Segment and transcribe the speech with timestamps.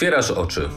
[0.00, 0.68] Otwierasz oczy.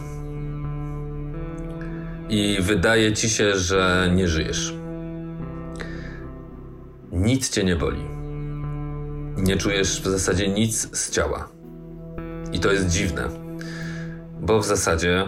[2.30, 4.74] I wydaje ci się, że nie żyjesz.
[7.12, 8.04] Nic cię nie boli.
[9.38, 11.50] Nie czujesz w zasadzie nic z ciała.
[12.54, 13.30] I to jest dziwne,
[14.42, 15.26] bo w zasadzie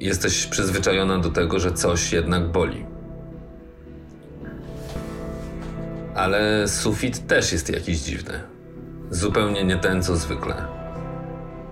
[0.00, 2.86] jesteś przyzwyczajona do tego, że coś jednak boli.
[6.14, 8.40] Ale sufit też jest jakiś dziwny.
[9.10, 10.54] Zupełnie nie ten, co zwykle.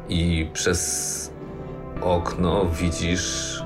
[0.08, 1.35] I przez
[2.02, 3.62] okno widzisz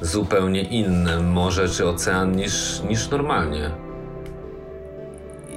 [0.00, 3.70] zupełnie inne morze czy ocean niż, niż normalnie.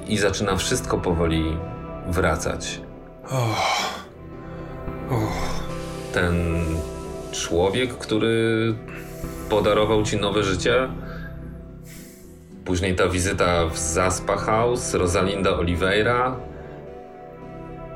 [0.06, 1.56] I zaczyna wszystko powoli
[2.06, 2.80] wracać.
[6.12, 6.64] Ten
[7.32, 8.74] człowiek, który
[9.48, 10.88] podarował ci nowe życie.
[12.64, 16.36] Później ta wizyta w Zaspa House, Rosalinda Oliveira.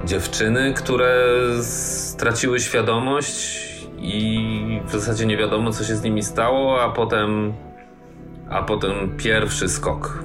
[0.04, 1.24] Dziewczyny, które
[1.62, 3.71] straciły świadomość
[4.02, 7.52] i w zasadzie nie wiadomo, co się z nimi stało, a potem,
[8.50, 10.24] a potem pierwszy skok.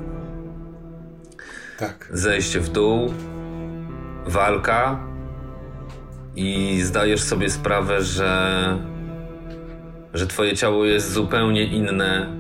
[1.80, 2.10] Tak.
[2.14, 3.14] Zejście w dół,
[4.26, 5.00] walka
[6.36, 8.78] i zdajesz sobie sprawę, że,
[10.14, 12.34] że twoje ciało jest zupełnie inne,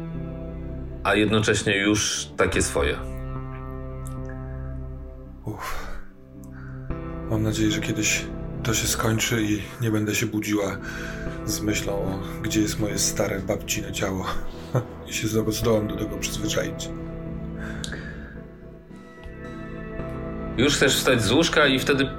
[1.03, 2.95] a jednocześnie już takie swoje.
[5.45, 5.87] Uff.
[7.29, 8.25] Mam nadzieję, że kiedyś
[8.67, 10.77] to się skończy i nie będę się budziła
[11.45, 14.25] z myślą o gdzie jest moje stare babcine ciało
[15.09, 16.89] i się zdołam do tego przyzwyczaić.
[20.57, 22.09] Już chcesz wstać z łóżka i wtedy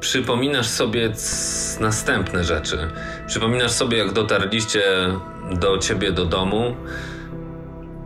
[0.00, 1.12] przypominasz sobie
[1.80, 2.78] następne rzeczy.
[3.26, 4.82] Przypominasz sobie, jak dotarliście
[5.52, 6.76] do ciebie do domu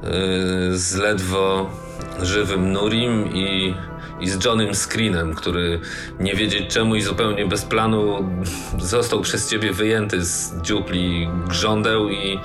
[0.02, 1.70] yy, z ledwo
[2.22, 3.74] żywym Nurim i,
[4.20, 5.80] i z Johnem Screenem, który
[6.20, 8.30] nie wiedzieć czemu i zupełnie bez planu
[8.78, 12.38] został przez ciebie wyjęty z dziupli grządeł i,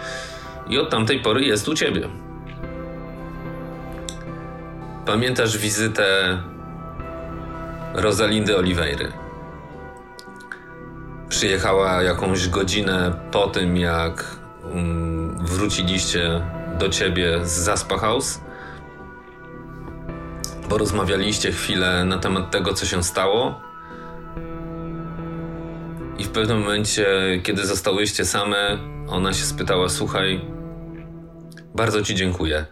[0.69, 2.09] i od tamtej pory jest u ciebie.
[5.05, 6.37] Pamiętasz wizytę
[7.93, 9.11] Rosalindy Oliveiry.
[11.29, 14.25] Przyjechała jakąś godzinę po tym, jak
[14.71, 16.41] mm, wróciliście
[16.79, 18.39] do ciebie z Zaspa House.
[20.73, 23.61] Porozmawialiście chwilę na temat tego, co się stało.
[26.17, 27.05] I w pewnym momencie,
[27.43, 30.41] kiedy zostałyście same, ona się spytała: Słuchaj,
[31.75, 32.65] bardzo ci dziękuję.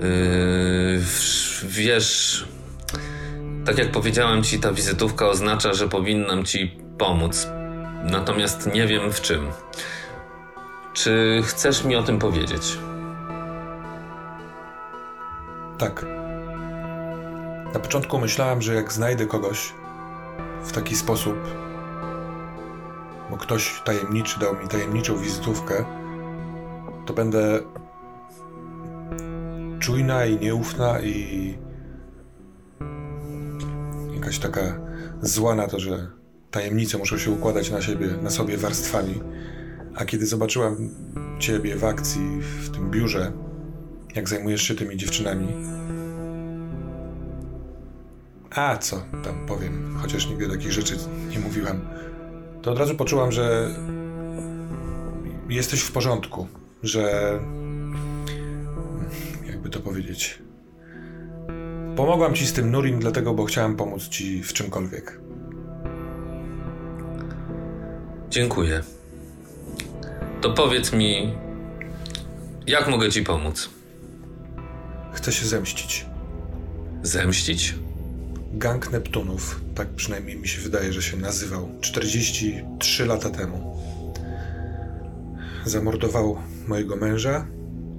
[0.00, 1.00] Yy,
[1.62, 2.44] wiesz,
[3.66, 7.48] tak jak powiedziałem ci, ta wizytówka oznacza, że powinnam ci pomóc.
[8.04, 9.46] Natomiast nie wiem w czym.
[10.92, 12.78] Czy chcesz mi o tym powiedzieć?
[15.80, 16.06] Tak.
[17.74, 19.74] Na początku myślałem, że jak znajdę kogoś
[20.64, 21.34] w taki sposób,
[23.30, 25.84] bo ktoś tajemniczy dał mi tajemniczą wizytówkę,
[27.06, 27.60] to będę
[29.78, 31.58] czujna i nieufna i
[34.14, 34.80] jakaś taka
[35.22, 36.10] zła na to, że
[36.50, 39.20] tajemnice muszą się układać na siebie, na sobie warstwami.
[39.96, 40.90] A kiedy zobaczyłam
[41.38, 43.32] ciebie w akcji w tym biurze,
[44.14, 45.48] jak zajmujesz się tymi dziewczynami,
[48.50, 50.96] a co tam powiem, chociaż nigdy takich rzeczy
[51.30, 51.80] nie mówiłam,
[52.62, 53.74] to od razu poczułam, że
[55.48, 56.48] jesteś w porządku,
[56.82, 57.32] że
[59.46, 60.38] jakby to powiedzieć.
[61.96, 65.20] Pomogłam ci z tym Nurim, dlatego, bo chciałam pomóc ci w czymkolwiek.
[68.30, 68.82] Dziękuję.
[70.40, 71.34] To powiedz mi,
[72.66, 73.79] jak mogę ci pomóc?
[75.12, 76.06] Chcę się zemścić.
[77.02, 77.74] Zemścić?
[78.52, 83.76] Gang Neptunów, tak przynajmniej mi się wydaje, że się nazywał, 43 lata temu.
[85.66, 87.46] Zamordował mojego męża,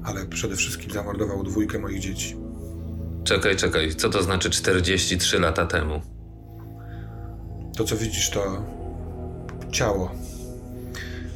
[0.04, 2.36] ale przede wszystkim zamordował dwójkę moich dzieci.
[3.24, 6.02] Czekaj, czekaj, co to znaczy 43 lata temu?
[7.78, 8.66] To, co widzisz, to
[9.72, 10.12] ciało,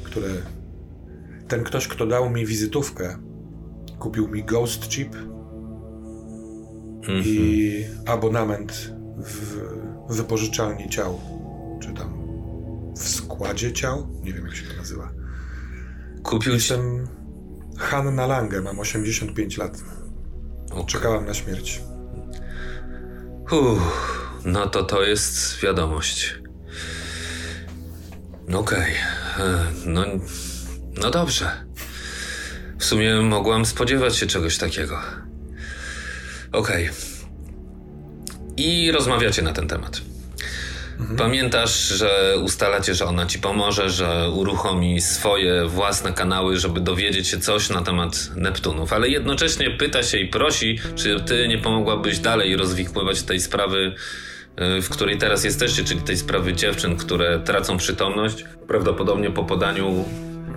[0.04, 0.28] które
[1.48, 3.18] ten ktoś, kto dał mi wizytówkę,
[4.00, 5.16] kupił mi ghost chip
[7.08, 11.22] i abonament w wypożyczalni ciał,
[11.82, 12.26] czy tam
[12.98, 15.12] w składzie ciał, nie wiem jak się to nazywa.
[16.24, 16.54] Kupił.
[16.54, 17.08] Jestem
[17.78, 19.84] Hanna Lange, mam 85 lat.
[20.72, 20.86] Okej.
[20.86, 21.82] Czekałam na śmierć.
[23.52, 26.36] Uff, no to to jest wiadomość.
[28.54, 28.94] Okej,
[29.40, 30.06] e, no,
[31.02, 31.66] no dobrze.
[32.80, 35.25] W sumie mogłam spodziewać się czegoś takiego.
[36.52, 36.90] Okej.
[38.58, 40.02] I rozmawiacie na ten temat.
[41.00, 41.18] Mhm.
[41.18, 47.40] Pamiętasz, że ustalacie, że ona ci pomoże, że uruchomi swoje własne kanały, żeby dowiedzieć się
[47.40, 52.56] coś na temat Neptunów, ale jednocześnie pyta się i prosi, czy ty nie pomogłabyś dalej
[52.56, 53.96] rozwikływać tej sprawy,
[54.78, 60.06] y, w której teraz jesteście, czyli tej sprawy dziewczyn, które tracą przytomność, prawdopodobnie po podaniu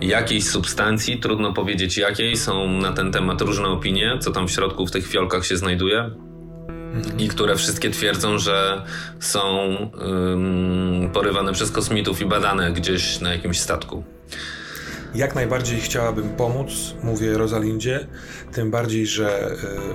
[0.01, 4.87] jakiejś substancji, trudno powiedzieć jakiej, są na ten temat różne opinie, co tam w środku
[4.87, 6.11] w tych fiolkach się znajduje
[7.19, 8.83] i które wszystkie twierdzą, że
[9.21, 14.05] są um, porywane przez kosmitów i badane gdzieś na jakimś statku.
[15.15, 16.71] Jak najbardziej chciałabym pomóc,
[17.03, 18.07] mówię Rosalindzie,
[18.53, 19.51] tym bardziej, że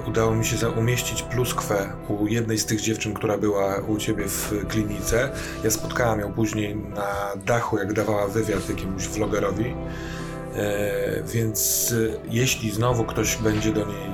[0.05, 4.27] y, udało mi się umieścić pluskwę u jednej z tych dziewczyn, która była u ciebie
[4.27, 5.29] w klinice.
[5.63, 9.65] Ja spotkałam ją później na dachu, jak dawała wywiad jakiemuś vlogerowi.
[9.65, 14.13] Y, więc y, jeśli znowu ktoś będzie do niej,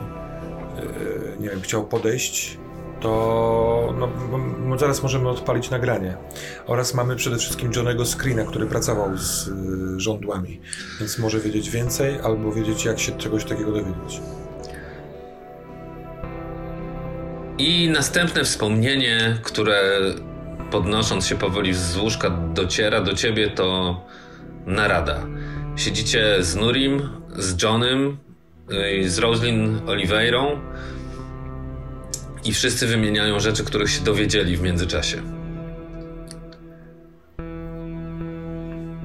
[1.40, 2.58] nie wiem, chciał podejść,
[3.02, 6.18] to no, zaraz możemy odpalić nagranie.
[6.68, 10.62] Oraz mamy przede wszystkim Johnego Screena, który pracował z y, żądłami,
[11.00, 14.22] więc może wiedzieć więcej albo wiedzieć, jak się czegoś takiego dowiedzieć.
[17.58, 20.00] I następne wspomnienie, które
[20.72, 24.02] podnosząc się powoli z łóżka dociera do ciebie, to
[24.66, 25.28] narada.
[25.76, 28.18] Siedzicie z Nurim, z Johnem,
[29.02, 30.60] y, z Roslyn Oliveirą
[32.46, 35.22] i wszyscy wymieniają rzeczy, których się dowiedzieli w międzyczasie.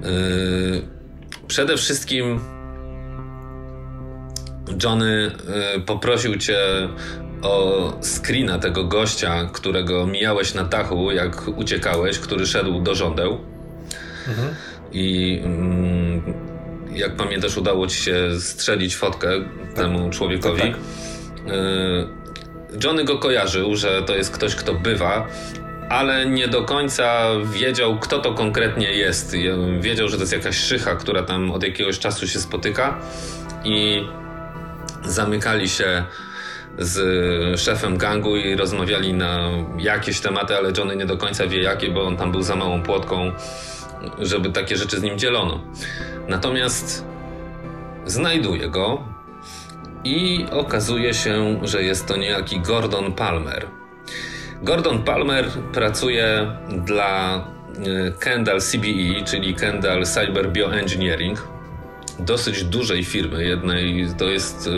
[0.02, 0.82] Yy,
[1.46, 2.40] przede wszystkim
[4.82, 5.30] Johnny
[5.74, 6.58] yy, poprosił cię
[7.42, 13.38] o screena tego gościa, którego mijałeś na dachu, jak uciekałeś, który szedł do żądeł.
[14.28, 14.48] Mhm.
[14.92, 15.32] I
[16.92, 19.74] yy, jak pamiętasz, udało ci się strzelić fotkę tak.
[19.74, 20.60] temu człowiekowi.
[20.60, 22.23] Tak, tak.
[22.84, 25.26] Johnny go kojarzył, że to jest ktoś, kto bywa,
[25.88, 29.36] ale nie do końca wiedział, kto to konkretnie jest.
[29.80, 33.00] Wiedział, że to jest jakaś szycha, która tam od jakiegoś czasu się spotyka
[33.64, 34.04] i
[35.04, 36.04] zamykali się
[36.78, 41.90] z szefem gangu i rozmawiali na jakieś tematy, ale Johnny nie do końca wie jakie,
[41.90, 43.32] bo on tam był za małą płotką,
[44.18, 45.60] żeby takie rzeczy z nim dzielono.
[46.28, 47.04] Natomiast
[48.06, 49.13] znajduje go,
[50.04, 53.66] i okazuje się, że jest to niejaki Gordon Palmer.
[54.62, 56.46] Gordon Palmer pracuje
[56.84, 61.48] dla e, Kendall CBE, czyli Kendall Cyber Bioengineering,
[62.18, 64.68] dosyć dużej firmy, jednej, to jest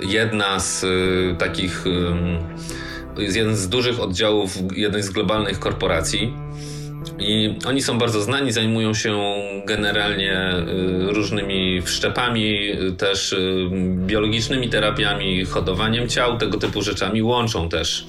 [0.00, 0.88] jedna z e,
[1.34, 1.84] takich,
[3.18, 6.36] jeden z dużych oddziałów jednej z globalnych korporacji
[7.18, 9.34] i oni są bardzo znani, zajmują się
[9.66, 17.22] generalnie y, różnymi wszczepami, y, też y, biologicznymi terapiami, hodowaniem ciał, tego typu rzeczami.
[17.22, 18.06] Łączą też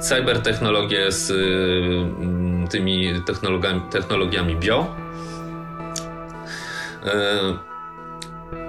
[0.00, 4.96] cybertechnologię z mm, tymi technologiami, technologiami bio.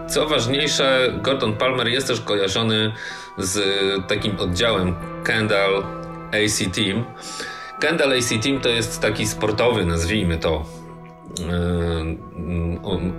[0.07, 2.91] Co ważniejsze, Gordon Palmer jest też kojarzony
[3.37, 3.59] z
[4.07, 5.83] takim oddziałem Kendall
[6.31, 7.03] AC Team
[7.85, 10.65] Kendall AC Team to jest taki sportowy, nazwijmy to,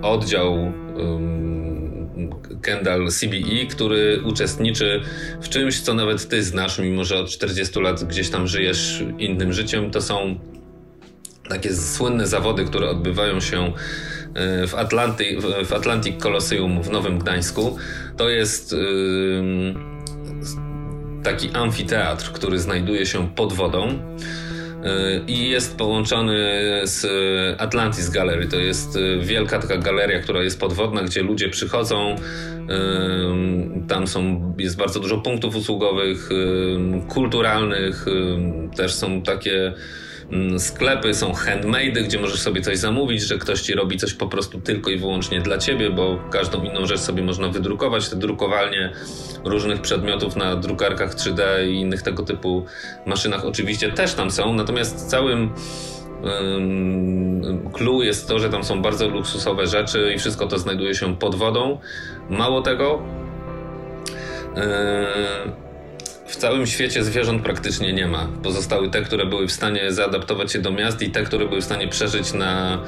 [0.03, 0.73] oddział
[2.63, 5.03] Kendall CBE, który uczestniczy
[5.43, 9.53] w czymś, co nawet ty znasz, mimo że od 40 lat gdzieś tam żyjesz innym
[9.53, 9.91] życiem.
[9.91, 10.39] To są
[11.49, 13.73] takie słynne zawody, które odbywają się
[14.69, 17.77] w, Atlanty, w Atlantic Colosseum w Nowym Gdańsku.
[18.17, 18.75] To jest
[21.23, 23.99] taki amfiteatr, który znajduje się pod wodą
[25.27, 26.37] i jest połączony
[26.85, 27.07] z
[27.61, 28.49] Atlantis Gallery.
[28.49, 32.17] To jest y, wielka taka galeria, która jest podwodna, gdzie ludzie przychodzą.
[33.89, 36.29] Tam są, jest bardzo dużo punktów usługowych,
[37.09, 38.07] kulturalnych,
[38.77, 39.73] też są takie
[40.59, 44.61] sklepy, są handmade, gdzie możesz sobie coś zamówić, że ktoś ci robi coś po prostu
[44.61, 48.09] tylko i wyłącznie dla ciebie, bo każdą inną rzecz sobie można wydrukować.
[48.09, 48.93] Te drukowalnie
[49.45, 52.67] różnych przedmiotów na drukarkach 3D i innych tego typu
[53.07, 55.51] maszynach oczywiście też tam są, natomiast całym
[57.73, 61.35] clue jest to, że tam są bardzo luksusowe rzeczy i wszystko to znajduje się pod
[61.35, 61.79] wodą.
[62.31, 63.03] Mało tego,
[64.57, 64.63] yy,
[66.27, 68.29] w całym świecie zwierząt praktycznie nie ma.
[68.43, 71.65] Pozostały te, które były w stanie zaadaptować się do miast i te, które były w
[71.65, 72.83] stanie przeżyć na,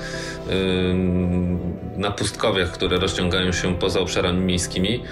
[1.96, 5.02] na pustkowiach, które rozciągają się poza obszarami miejskimi.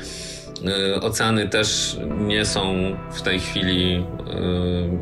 [0.94, 2.74] Y, oceany też nie są
[3.12, 4.04] w tej chwili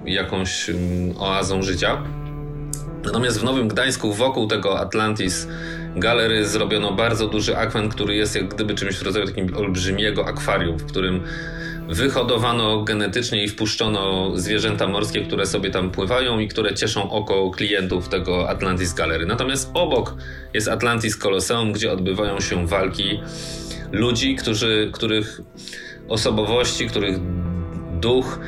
[0.07, 0.71] y, jakąś
[1.19, 2.02] oazą życia.
[3.04, 5.49] Natomiast w Nowym Gdańsku wokół tego Atlantis
[5.97, 10.78] galery zrobiono bardzo duży akwen, który jest jak gdyby czymś w rodzaju takiego olbrzymiego akwarium,
[10.78, 11.23] w którym
[11.88, 18.08] wyhodowano genetycznie i wpuszczono zwierzęta morskie, które sobie tam pływają i które cieszą oko klientów
[18.08, 19.26] tego Atlantis Gallery.
[19.26, 20.14] Natomiast obok
[20.54, 23.20] jest Atlantis Colosseum, gdzie odbywają się walki
[23.92, 25.40] ludzi, którzy, których
[26.08, 27.18] osobowości, których
[28.00, 28.38] duch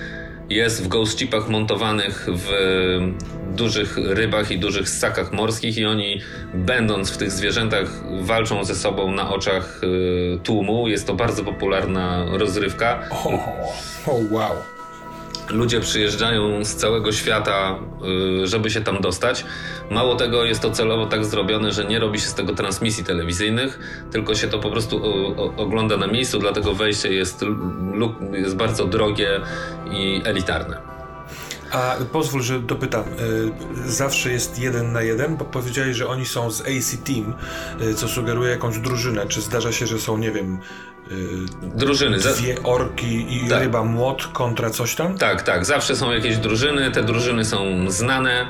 [0.50, 2.50] jest w ghost chipach montowanych w
[3.56, 6.20] dużych rybach i dużych ssakach morskich i oni
[6.54, 7.88] będąc w tych zwierzętach
[8.20, 10.88] walczą ze sobą na oczach y, tłumu.
[10.88, 13.08] Jest to bardzo popularna rozrywka.
[13.10, 13.30] O,
[14.06, 14.75] oh, wow.
[15.50, 17.78] Ludzie przyjeżdżają z całego świata,
[18.42, 19.44] y, żeby się tam dostać.
[19.90, 23.78] Mało tego, jest to celowo tak zrobione, że nie robi się z tego transmisji telewizyjnych,
[24.12, 25.02] tylko się to po prostu
[25.56, 27.44] ogląda na miejscu, dlatego wejście jest,
[28.32, 29.40] jest bardzo drogie
[29.90, 30.96] i elitarne.
[31.72, 33.04] A pozwól, że dopytam.
[33.86, 37.34] Y, zawsze jest jeden na jeden, bo powiedziałeś, że oni są z AC Team,
[37.80, 39.26] y, co sugeruje jakąś drużynę.
[39.26, 40.58] Czy zdarza się, że są, nie wiem,
[41.62, 42.18] drużyny.
[42.18, 43.62] Dwie orki i tak.
[43.62, 45.18] ryba młot kontra coś tam?
[45.18, 45.64] Tak, tak.
[45.64, 46.90] Zawsze są jakieś drużyny.
[46.90, 48.46] Te drużyny są znane.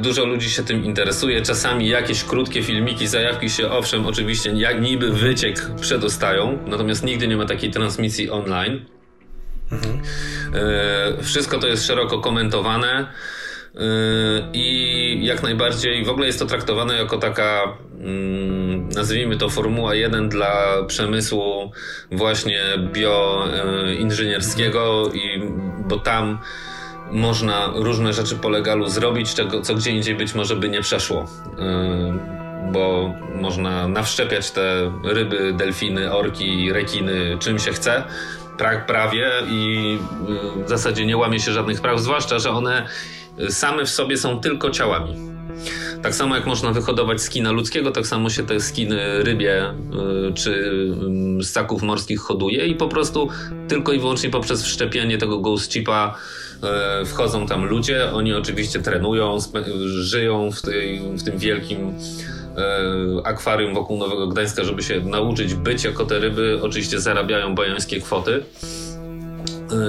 [0.00, 1.42] Dużo ludzi się tym interesuje.
[1.42, 7.36] Czasami jakieś krótkie filmiki, zajawki się, owszem, oczywiście jak niby wyciek przedostają, natomiast nigdy nie
[7.36, 8.84] ma takiej transmisji online.
[9.72, 10.00] Mhm.
[11.22, 13.06] Wszystko to jest szeroko komentowane.
[13.76, 13.80] E,
[14.52, 17.62] I jak najbardziej w ogóle jest to traktowane jako taka,
[18.00, 21.72] mm, nazwijmy to Formuła 1 dla przemysłu
[22.12, 22.60] właśnie
[22.92, 25.40] bioinżynierskiego, i,
[25.88, 26.38] bo tam
[27.10, 31.26] można różne rzeczy po legalu zrobić, czego, co gdzie indziej być może by nie przeszło.
[32.72, 38.02] Bo można nawszczepiać te ryby, delfiny, orki, rekiny, czym się chce
[38.58, 39.98] pra prawie i
[40.60, 42.86] y, w zasadzie nie łamie się żadnych praw, zwłaszcza, że one
[43.48, 45.14] same w sobie są tylko ciałami.
[46.02, 49.64] Tak samo jak można wyhodować skina ludzkiego, tak samo się te skiny rybie
[50.28, 50.72] y, czy
[51.42, 53.28] ssaków morskich hoduje i po prostu
[53.68, 56.18] tylko i wyłącznie poprzez wszczepienie tego ghost chipa
[57.02, 58.12] y, wchodzą tam ludzie.
[58.12, 59.38] Oni oczywiście trenują,
[59.86, 61.94] żyją w, tej, w tym wielkim
[62.56, 66.58] E, akwarium wokół Nowego Gdańska, żeby się nauczyć być jako te ryby.
[66.62, 68.42] Oczywiście zarabiają bajańskie kwoty.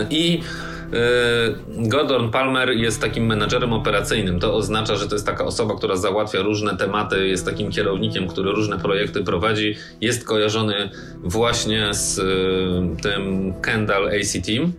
[0.10, 0.42] I
[1.70, 4.40] Gordon Palmer jest takim menadżerem operacyjnym.
[4.40, 8.52] To oznacza, że to jest taka osoba, która załatwia różne tematy, jest takim kierownikiem, który
[8.52, 9.76] różne projekty prowadzi.
[10.02, 10.90] Jest kojarzony
[11.24, 12.16] właśnie z
[13.02, 14.74] tym Kendall AC Team.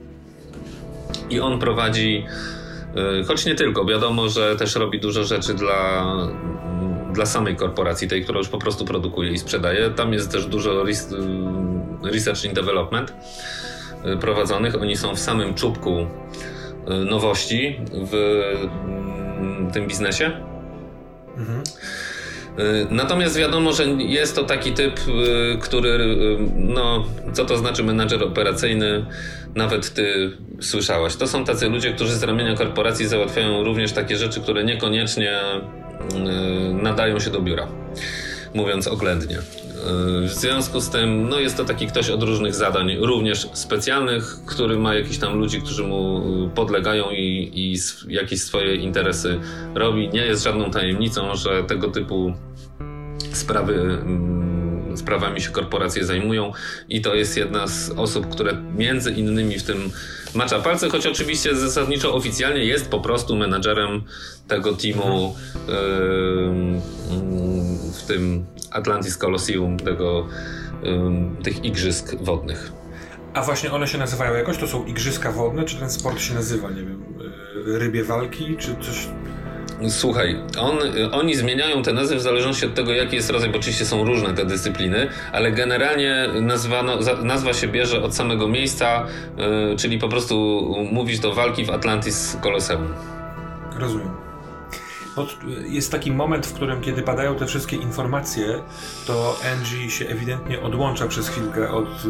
[1.31, 2.25] I on prowadzi,
[3.27, 6.05] choć nie tylko, wiadomo, że też robi dużo rzeczy dla
[7.13, 9.91] dla samej korporacji, tej, która już po prostu produkuje i sprzedaje.
[9.91, 10.85] Tam jest też dużo
[12.03, 13.13] research and development
[14.21, 14.83] prowadzonych.
[14.83, 16.07] Oni są w samym czubku y,
[17.05, 18.15] nowości w
[19.39, 20.33] mm, tym biznesie.
[21.37, 21.63] Mhm.
[22.91, 25.01] Natomiast wiadomo, że jest to taki typ,
[25.61, 26.17] który,
[26.57, 29.07] no, co to znaczy menadżer operacyjny,
[29.55, 31.17] nawet ty słyszałaś.
[31.17, 35.41] To są tacy ludzie, którzy z ramienia korporacji załatwiają również takie rzeczy, które niekoniecznie
[36.01, 37.69] Y, nadają się do biura,
[38.55, 39.39] mówiąc oględnie.
[39.79, 44.37] Y, w związku z tym, no jest to taki ktoś od różnych zadań, również specjalnych,
[44.47, 46.23] który ma jakiś tam ludzi, którzy mu
[46.55, 47.77] podlegają i, i
[48.13, 49.41] jakieś swoje interesy
[49.75, 50.09] robi.
[50.09, 52.33] Nie jest żadną tajemnicą, że tego typu
[53.33, 56.53] sprawy mm, sprawami się korporacje zajmują
[56.89, 59.91] i to jest jedna z osób, które między innymi w tym
[60.35, 64.03] macza palce, choć oczywiście zasadniczo oficjalnie jest po prostu menadżerem
[64.49, 65.37] tego teamu
[67.95, 70.27] w tym Atlantis Colosseum, tego,
[71.43, 72.73] tych igrzysk wodnych.
[73.35, 74.59] A właśnie one się nazywają jakoś?
[74.59, 77.05] To są igrzyska wodne, czy ten sport się nazywa, nie wiem,
[77.67, 79.09] y, rybie walki, czy coś
[79.89, 80.79] Słuchaj, on,
[81.13, 84.35] oni zmieniają te nazwy w zależności od tego, jaki jest rodzaj, bo oczywiście są różne
[84.35, 89.07] te dyscypliny, ale generalnie nazwano, nazwa się bierze od samego miejsca,
[89.37, 92.95] yy, czyli po prostu mówisz do walki w Atlantis Colosseum.
[93.77, 94.28] Rozumiem.
[95.69, 98.63] Jest taki moment, w którym kiedy padają te wszystkie informacje,
[99.07, 102.09] to Angie się ewidentnie odłącza przez chwilkę od y,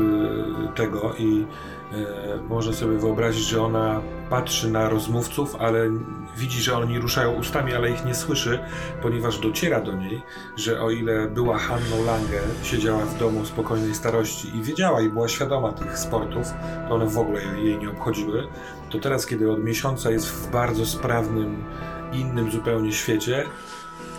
[0.75, 1.47] tego i
[1.93, 2.07] y,
[2.49, 4.01] może sobie wyobrazić, że ona
[4.31, 5.91] patrzy na rozmówców, ale
[6.37, 8.59] widzi, że oni ruszają ustami, ale ich nie słyszy,
[9.03, 10.23] ponieważ dociera do niej,
[10.57, 15.29] że o ile była Hanną Lange, siedziała w domu spokojnej starości i wiedziała i była
[15.29, 16.47] świadoma tych sportów,
[16.89, 18.49] to one w ogóle jej nie obchodziły,
[18.91, 21.65] to teraz, kiedy od miesiąca jest w bardzo sprawnym,
[22.13, 23.45] innym zupełnie świecie,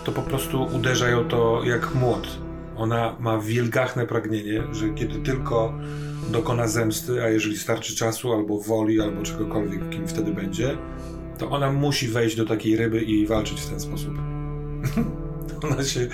[0.04, 2.28] to po prostu uderza ją to jak młot.
[2.78, 5.74] Ona ma wielgachne pragnienie, że kiedy tylko
[6.32, 10.78] dokona zemsty, a jeżeli starczy czasu, albo woli, albo czegokolwiek, kim wtedy będzie,
[11.38, 14.14] to ona musi wejść do takiej ryby i walczyć w ten sposób.
[15.64, 16.08] ona się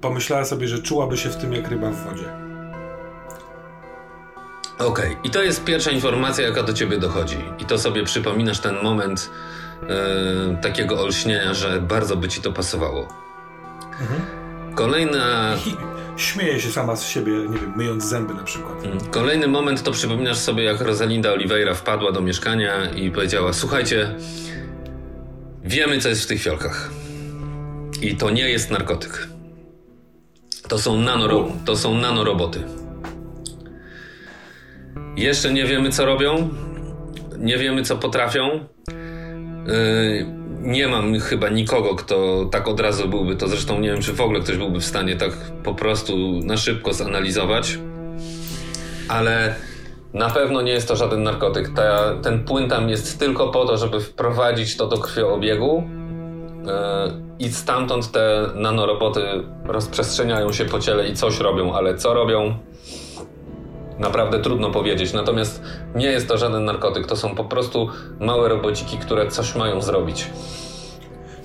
[0.00, 2.46] pomyślała sobie, że czułaby się w tym jak ryba w wodzie.
[4.78, 5.16] Okej, okay.
[5.24, 7.36] i to jest pierwsza informacja, jaka do ciebie dochodzi.
[7.58, 9.30] I to sobie przypominasz ten moment
[9.82, 13.08] e, takiego olśnienia, że bardzo by ci to pasowało.
[14.00, 14.20] Mhm.
[14.74, 15.56] Kolejna.
[16.16, 18.84] Śmieje się sama z siebie, nie wiem, myjąc zęby na przykład.
[18.84, 19.10] Mhm.
[19.10, 24.14] Kolejny moment to przypominasz sobie, jak Rosalinda Oliveira wpadła do mieszkania i powiedziała: Słuchajcie,
[25.64, 26.90] wiemy, co jest w tych fiolkach.
[28.02, 29.28] I to nie jest narkotyk.
[30.68, 32.62] To są, nanoro, to są nanoroboty.
[35.16, 36.48] Jeszcze nie wiemy, co robią.
[37.38, 38.66] Nie wiemy, co potrafią.
[39.66, 40.26] Yy,
[40.60, 43.48] nie mam chyba nikogo, kto tak od razu byłby to.
[43.48, 45.32] Zresztą nie wiem, czy w ogóle ktoś byłby w stanie tak
[45.64, 47.78] po prostu na szybko zanalizować.
[49.08, 49.54] Ale
[50.14, 51.74] na pewno nie jest to żaden narkotyk.
[51.74, 55.82] Ta, ten płyn tam jest tylko po to, żeby wprowadzić to do krwioobiegu.
[56.66, 56.72] Yy,
[57.38, 59.20] I stamtąd te nanoroboty
[59.64, 62.58] rozprzestrzeniają się po ciele i coś robią, ale co robią,
[63.98, 65.12] Naprawdę trudno powiedzieć.
[65.12, 65.62] Natomiast
[65.94, 67.06] nie jest to żaden narkotyk.
[67.06, 67.88] To są po prostu
[68.20, 70.30] małe robociki, które coś mają zrobić.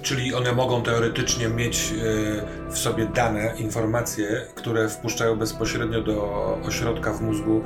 [0.02, 7.14] Czyli one mogą teoretycznie mieć e, w sobie dane, informacje, które wpuszczają bezpośrednio do ośrodka
[7.14, 7.62] w mózgu,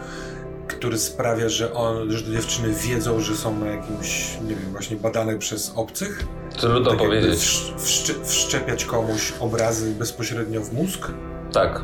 [0.68, 5.38] który sprawia, że, on, że dziewczyny wiedzą, że są na jakimś, nie wiem, właśnie badane
[5.38, 6.26] przez obcych.
[6.58, 7.40] Trudno tak powiedzieć.
[7.78, 11.12] Wszcz wszczepiać komuś obrazy bezpośrednio w mózg?
[11.54, 11.82] Tak.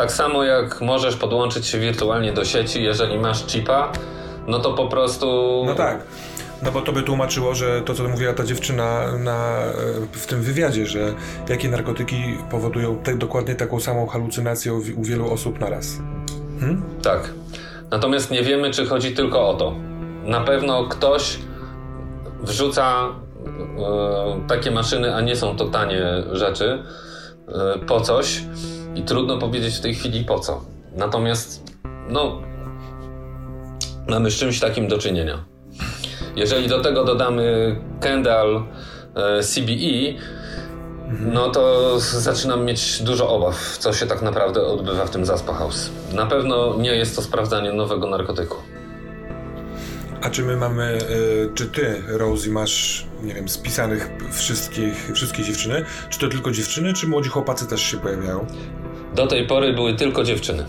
[0.00, 3.92] Tak samo jak możesz podłączyć się wirtualnie do sieci, jeżeli masz chipa,
[4.46, 5.26] no to po prostu.
[5.66, 6.02] No tak.
[6.62, 9.56] No bo to by tłumaczyło, że to, co mówiła ta dziewczyna na,
[10.12, 11.14] w tym wywiadzie, że
[11.48, 15.98] jakie narkotyki powodują te, dokładnie taką samą halucynację u, u wielu osób naraz.
[16.60, 16.82] Hmm?
[17.02, 17.30] Tak.
[17.90, 19.74] Natomiast nie wiemy, czy chodzi tylko o to.
[20.24, 21.38] Na pewno ktoś
[22.42, 23.08] wrzuca
[23.78, 26.82] e, takie maszyny, a nie są to tanie rzeczy,
[27.48, 28.42] e, po coś
[28.94, 30.64] i trudno powiedzieć w tej chwili po co.
[30.96, 31.62] Natomiast,
[32.08, 32.42] no,
[34.08, 35.44] mamy z czymś takim do czynienia.
[36.36, 38.62] Jeżeli do tego dodamy Kendall
[39.14, 40.14] e, CBE,
[41.20, 45.90] no to zaczynam mieć dużo obaw, co się tak naprawdę odbywa w tym Zaspa House.
[46.12, 48.56] Na pewno nie jest to sprawdzanie nowego narkotyku.
[50.22, 55.84] A czy my mamy, y, czy ty, Rosie, masz, nie wiem, spisanych wszystkich, wszystkie dziewczyny?
[56.10, 58.46] Czy to tylko dziewczyny, czy młodzi chłopacy też się pojawiają?
[59.14, 60.66] Do tej pory były tylko dziewczyny.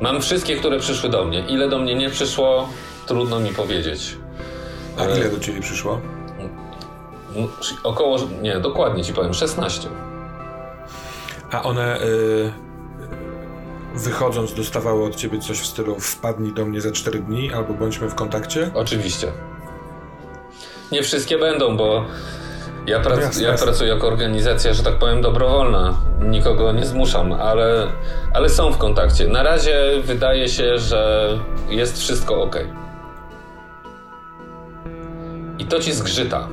[0.00, 1.44] Mam wszystkie, które przyszły do mnie.
[1.48, 2.68] Ile do mnie nie przyszło,
[3.06, 4.16] trudno mi powiedzieć.
[4.98, 6.00] A ile do ciebie przyszło?
[7.84, 9.88] Około, nie, dokładnie ci powiem, 16.
[11.50, 12.52] A one y,
[13.94, 18.08] wychodząc dostawały od ciebie coś w stylu wpadnij do mnie za 4 dni albo bądźmy
[18.08, 18.70] w kontakcie?
[18.74, 19.32] Oczywiście.
[20.94, 22.04] Nie wszystkie będą, bo
[22.86, 23.66] ja, prac, jasne, ja jasne.
[23.66, 25.98] pracuję jako organizacja, że tak powiem, dobrowolna.
[26.20, 27.86] Nikogo nie zmuszam, ale,
[28.34, 29.28] ale są w kontakcie.
[29.28, 31.28] Na razie wydaje się, że
[31.68, 32.56] jest wszystko ok.
[35.58, 36.48] I to ci zgrzyta.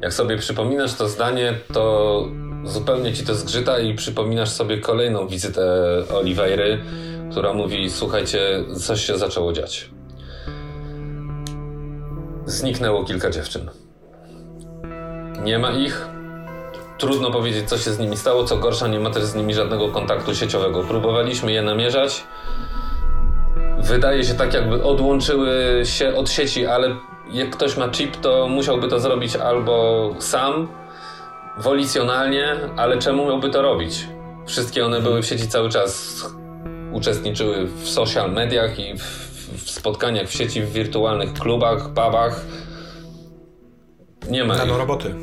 [0.00, 2.24] Jak sobie przypominasz to zdanie, to
[2.64, 5.62] zupełnie ci to zgrzyta i przypominasz sobie kolejną wizytę
[6.14, 6.78] Oliweiry,
[7.30, 9.95] która mówi: Słuchajcie, coś się zaczęło dziać.
[12.56, 13.70] Zniknęło kilka dziewczyn.
[15.42, 16.08] Nie ma ich.
[16.98, 18.44] Trudno powiedzieć, co się z nimi stało.
[18.44, 20.82] Co gorsza, nie ma też z nimi żadnego kontaktu sieciowego.
[20.82, 22.24] Próbowaliśmy je namierzać.
[23.78, 26.96] Wydaje się tak, jakby odłączyły się od sieci, ale
[27.30, 30.68] jak ktoś ma chip, to musiałby to zrobić albo sam,
[31.58, 34.08] wolicjonalnie, ale czemu miałby to robić?
[34.46, 36.24] Wszystkie one były w sieci cały czas,
[36.92, 39.25] uczestniczyły w social mediach i w,
[39.66, 42.44] w spotkaniach w sieci, w wirtualnych klubach, pubach.
[44.30, 44.56] Nie ma.
[44.56, 45.14] Nano roboty.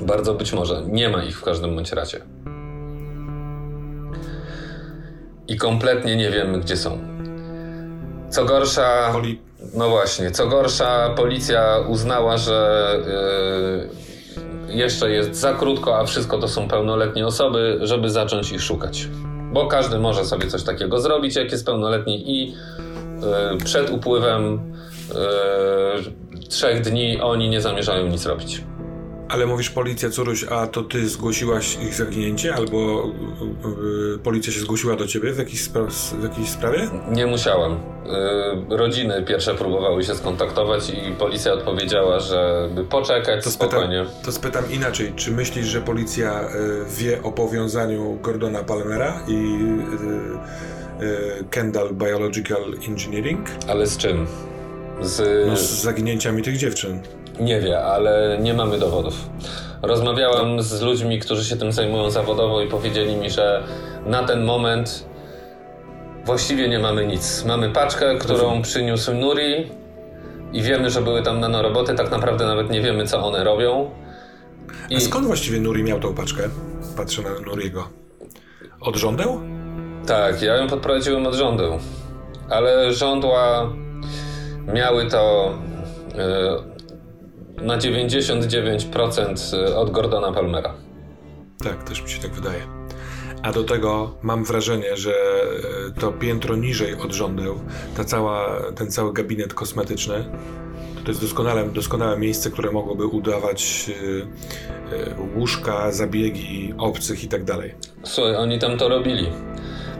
[0.00, 0.82] Bardzo być może.
[0.86, 2.20] Nie ma ich w każdym bądź razie.
[5.48, 6.98] I kompletnie nie wiemy, gdzie są.
[8.30, 9.12] Co gorsza.
[9.74, 12.88] No właśnie, co gorsza, policja uznała, że
[14.66, 19.08] yy, jeszcze jest za krótko, a wszystko to są pełnoletnie osoby, żeby zacząć ich szukać.
[19.52, 22.54] Bo każdy może sobie coś takiego zrobić, jak jest pełnoletni, i
[23.64, 24.72] przed upływem
[25.08, 28.62] yy, trzech dni oni nie zamierzają nic robić.
[29.28, 32.54] Ale mówisz policja, Curuś, a to ty zgłosiłaś ich zaginięcie?
[32.54, 33.06] Albo
[34.08, 35.82] yy, policja się zgłosiła do ciebie w, jakiejś spra
[36.20, 36.90] w jakiejś sprawie?
[37.12, 37.72] Nie musiałem.
[38.68, 44.04] Yy, rodziny pierwsze próbowały się skontaktować i policja odpowiedziała, żeby poczekać to spokojnie.
[44.04, 45.12] Spytam, to spytam inaczej.
[45.16, 46.48] Czy myślisz, że policja yy,
[46.98, 49.58] wie o powiązaniu Gordona Palmera i
[51.50, 53.48] Kendall Biological Engineering?
[53.68, 54.26] Ale z czym?
[55.00, 55.46] Z...
[55.48, 57.00] No, z zaginięciami tych dziewczyn.
[57.40, 59.14] Nie wie, ale nie mamy dowodów.
[59.82, 63.62] Rozmawiałem z ludźmi, którzy się tym zajmują zawodowo i powiedzieli mi, że
[64.06, 65.06] na ten moment
[66.24, 67.44] właściwie nie mamy nic.
[67.44, 69.70] Mamy paczkę, którą przyniósł Nuri
[70.52, 71.94] i wiemy, że były tam nanoroboty.
[71.94, 73.90] Tak naprawdę nawet nie wiemy, co one robią.
[74.90, 74.96] I...
[74.96, 76.42] A skąd właściwie Nuri miał tą paczkę?
[76.96, 77.88] Patrzę na Nuriego.
[78.80, 79.40] Od żądeł?
[80.06, 81.78] Tak, ja ją podprowadziłem od żądeł.
[82.50, 83.72] Ale żądła
[84.74, 85.52] miały to
[86.14, 90.74] yy, na 99% od Gordona Palmera.
[91.64, 92.82] Tak, też mi się tak wydaje.
[93.42, 97.60] A do tego mam wrażenie, że e, to piętro niżej od żądeł,
[97.96, 100.24] ta cała, ten cały gabinet kosmetyczny,
[101.04, 104.26] to jest doskonałe, doskonałe miejsce, które mogłoby udawać yy,
[105.36, 107.74] łóżka, zabiegi obcych i tak dalej.
[108.02, 109.26] Słuchaj, oni tam to robili.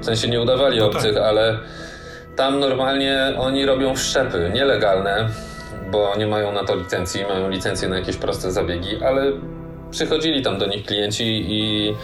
[0.00, 1.22] W sensie nie udawali no obcych, tak.
[1.22, 1.58] ale
[2.36, 5.28] tam normalnie oni robią wszczepy nielegalne,
[5.92, 9.32] bo nie mają na to licencji, mają licencję na jakieś proste zabiegi, ale
[9.90, 11.94] przychodzili tam do nich klienci i,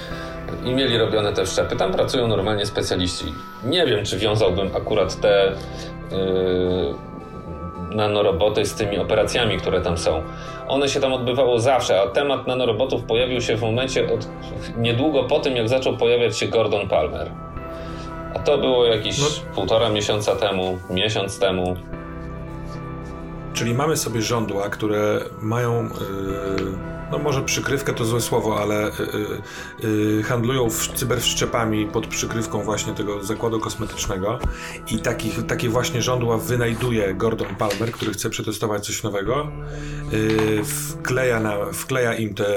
[0.65, 1.77] i mieli robione te wszczepy.
[1.77, 3.25] Tam pracują normalnie specjaliści.
[3.65, 5.53] Nie wiem, czy wiązałbym akurat te
[6.11, 7.08] yy,
[7.91, 10.23] nanoroboty z tymi operacjami, które tam są.
[10.69, 14.29] One się tam odbywało zawsze, a temat nanorobotów pojawił się w momencie od,
[14.77, 17.31] niedługo po tym, jak zaczął pojawiać się Gordon Palmer.
[18.35, 19.27] A to było jakieś no.
[19.55, 21.77] półtora miesiąca temu, miesiąc temu.
[23.53, 25.91] Czyli mamy sobie żądła, które mają, yy,
[27.13, 28.91] no może przykrywkę to złe słowo, ale
[29.83, 34.39] yy, yy, handlują w, cyberwszczepami pod przykrywką właśnie tego zakładu kosmetycznego
[34.91, 39.49] i takich, takie właśnie żądła wynajduje Gordon Palmer, który chce przetestować coś nowego,
[40.65, 42.57] wkleja, na, wkleja im te,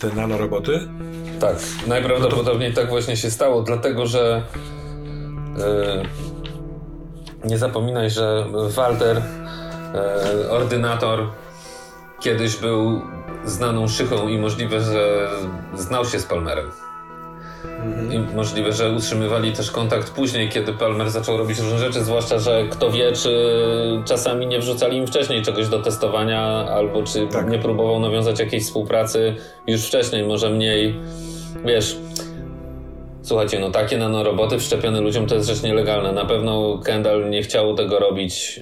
[0.00, 0.88] te nanoroboty.
[1.40, 2.80] Tak, najprawdopodobniej no to...
[2.80, 4.42] tak właśnie się stało, dlatego że
[7.44, 9.22] nie zapominaj, że Walter
[9.94, 11.26] E, ordynator
[12.20, 13.02] kiedyś był
[13.44, 15.28] znaną szychą i możliwe, że
[15.74, 16.70] znał się z Palmerem.
[17.64, 18.12] Mhm.
[18.12, 22.64] I możliwe, że utrzymywali też kontakt później, kiedy Palmer zaczął robić różne rzeczy, zwłaszcza, że
[22.70, 23.32] kto wie, czy
[24.04, 27.50] czasami nie wrzucali im wcześniej czegoś do testowania, albo czy tak.
[27.50, 31.00] nie próbował nawiązać jakiejś współpracy już wcześniej, może mniej.
[31.64, 31.96] Wiesz,
[33.30, 36.12] Słuchajcie, no takie nanoroboty wszczepione ludziom to jest rzecz nielegalna.
[36.12, 38.60] Na pewno Kendall nie chciał tego robić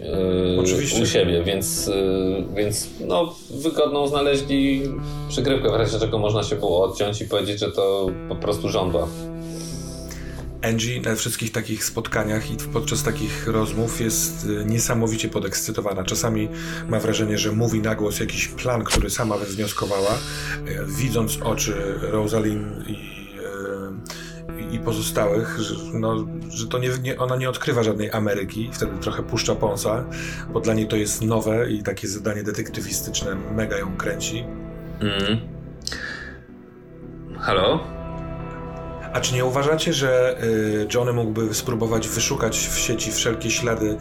[0.96, 4.82] yy, u siebie, więc, yy, więc no, wygodną znaleźli
[5.28, 9.08] przykrywkę, w razie czego można się było odciąć i powiedzieć, że to po prostu żądła.
[10.62, 16.04] Angie na wszystkich takich spotkaniach i podczas takich rozmów jest y, niesamowicie podekscytowana.
[16.04, 16.48] Czasami
[16.88, 22.88] ma wrażenie, że mówi na głos jakiś plan, który sama wywnioskowała, y, widząc oczy Rosalind
[22.88, 23.18] i
[24.72, 29.22] i pozostałych, że, no, że to nie, nie, ona nie odkrywa żadnej Ameryki, wtedy trochę
[29.22, 30.04] puszcza pąsa,
[30.52, 34.44] bo dla niej to jest nowe i takie zadanie detektywistyczne mega ją kręci.
[35.00, 35.40] Mm.
[37.38, 37.98] Halo?
[39.12, 43.96] A czy nie uważacie, że y, Johnny mógłby spróbować wyszukać w sieci wszelkie ślady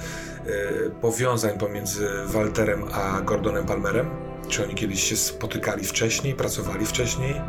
[0.48, 4.10] y, powiązań pomiędzy Walterem a Gordonem Palmerem?
[4.50, 7.41] Czy oni kiedyś się spotykali wcześniej, pracowali wcześniej?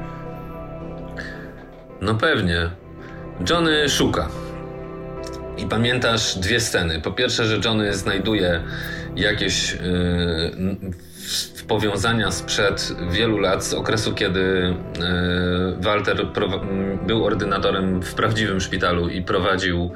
[2.01, 2.71] No pewnie.
[3.47, 4.29] Johnny szuka.
[5.59, 7.01] I pamiętasz dwie sceny.
[7.01, 8.63] Po pierwsze, że Johnny znajduje
[9.17, 9.79] jakieś yy,
[11.69, 16.27] powiązania sprzed wielu lat, z okresu, kiedy yy, Walter
[17.07, 19.91] był ordynatorem w prawdziwym szpitalu i prowadził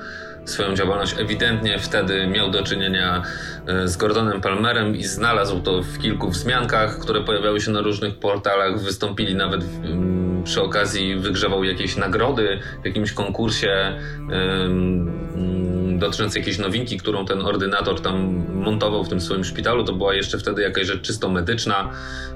[0.44, 1.14] swoją działalność.
[1.18, 3.22] Ewidentnie wtedy miał do czynienia
[3.66, 8.18] e, z Gordonem Palmerem i znalazł to w kilku wzmiankach, które pojawiały się na różnych
[8.18, 8.80] portalach.
[8.80, 13.98] Wystąpili nawet mm, przy okazji, wygrzewał jakieś nagrody w jakimś konkursie
[14.30, 19.84] um, dotyczący jakiejś nowinki, którą ten ordynator tam montował w tym swoim szpitalu.
[19.84, 21.90] To była jeszcze wtedy jakaś rzecz czysto medyczna,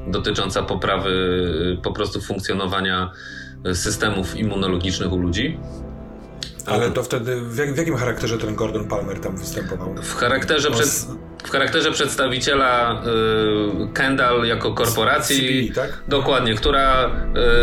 [0.07, 1.11] dotycząca poprawy
[1.79, 3.11] e, po prostu funkcjonowania
[3.65, 5.59] e, systemów immunologicznych u ludzi.
[6.67, 9.95] Ale to wtedy, w, jak, w, jakim charakterze ten Gordon Palmer tam występował?
[10.03, 10.89] W charakterze, przed,
[11.45, 16.03] w charakterze przedstawiciela y, Kendall jako korporacji, tak?
[16.09, 17.11] dokładnie, która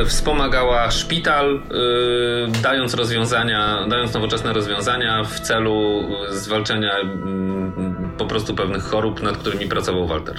[0.02, 8.56] y, wspomagała szpital, y, dając rozwiązania, dając nowoczesne rozwiązania w celu zwalczenia y, po prostu
[8.56, 10.36] pewnych chorób, nad którymi pracował Walter.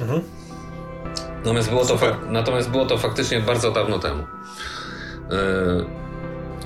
[0.00, 0.20] Mhm.
[1.38, 4.22] Natomiast było, to natomiast było to faktycznie bardzo dawno temu.
[4.22, 6.07] Y,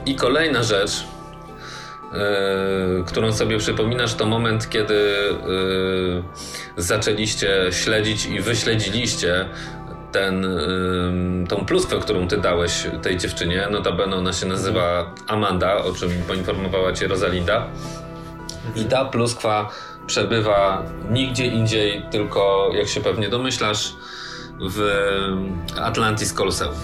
[0.07, 1.05] i kolejna rzecz,
[2.13, 6.23] Yy, którą sobie przypominasz, to moment, kiedy yy,
[6.77, 9.49] zaczęliście śledzić i wyśledziliście
[10.13, 13.69] ten, yy, tą pluskwę, którą ty dałeś tej dziewczynie.
[13.71, 17.67] Notabene ona się nazywa Amanda, o czym poinformowała cię Rosalinda.
[18.77, 19.71] I ta pluskwa
[20.07, 23.93] przebywa nigdzie indziej, tylko jak się pewnie domyślasz,
[24.71, 24.81] w
[25.81, 26.75] Atlantis Coliseum.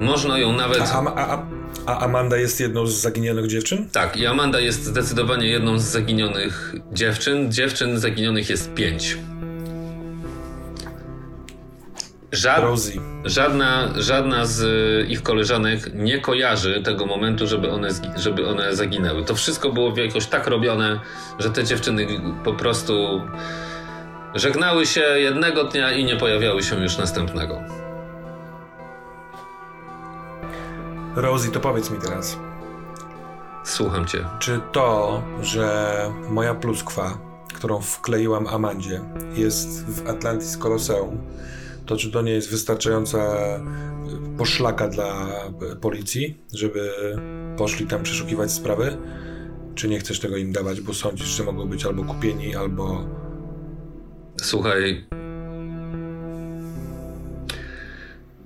[0.00, 0.80] Można ją nawet.
[0.80, 1.42] A, a, a,
[1.86, 3.88] a Amanda jest jedną z zaginionych dziewczyn?
[3.92, 7.52] Tak, i Amanda jest zdecydowanie jedną z zaginionych dziewczyn.
[7.52, 9.16] Dziewczyn zaginionych jest pięć.
[12.32, 12.64] Żad,
[13.24, 14.62] żadna, żadna z
[15.08, 19.24] ich koleżanek nie kojarzy tego momentu, żeby one, żeby one zaginęły.
[19.24, 21.00] To wszystko było jakoś tak robione,
[21.38, 22.06] że te dziewczyny
[22.44, 23.22] po prostu
[24.34, 27.62] żegnały się jednego dnia i nie pojawiały się już następnego.
[31.18, 32.38] Rosie, to powiedz mi teraz,
[33.64, 34.24] Słucham cię.
[34.38, 35.96] czy to, że
[36.30, 37.18] moja pluskwa,
[37.54, 39.00] którą wkleiłam Amandzie,
[39.34, 41.18] jest w Atlantis Colosseum,
[41.86, 43.18] to czy to nie jest wystarczająca
[44.34, 45.28] y, poszlaka dla
[45.72, 46.90] y, policji, żeby
[47.56, 48.96] poszli tam przeszukiwać sprawy?
[49.74, 53.04] Czy nie chcesz tego im dawać, bo sądzisz, że mogą być albo kupieni, albo...
[54.42, 55.06] Słuchaj.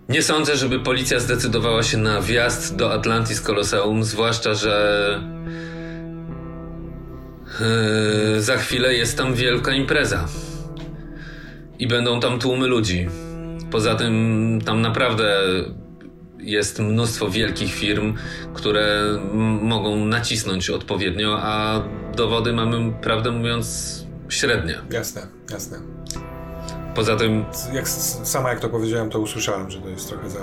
[0.09, 5.21] Nie sądzę, żeby policja zdecydowała się na wjazd do Atlantis Colosseum, zwłaszcza, że
[8.35, 10.29] yy, za chwilę jest tam wielka impreza.
[11.79, 13.09] I będą tam tłumy ludzi.
[13.71, 15.43] Poza tym tam naprawdę
[16.39, 18.15] jest mnóstwo wielkich firm,
[18.55, 19.19] które
[19.63, 21.83] mogą nacisnąć odpowiednio, a
[22.17, 24.79] dowody mamy, prawdę mówiąc, średnie.
[24.91, 25.79] Jasne, jasne.
[26.95, 30.41] Poza tym Jak, sama jak to powiedziałem, to usłyszałem, że to jest trochę za,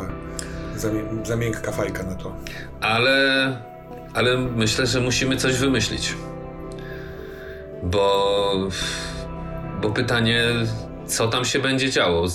[0.76, 0.90] za,
[1.24, 2.36] za miękka fajka na to.
[2.82, 3.58] Ale,
[4.14, 6.14] ale myślę, że musimy coś wymyślić.
[7.84, 8.54] Bo,
[9.82, 10.44] bo pytanie,
[11.08, 12.28] co tam się będzie działo.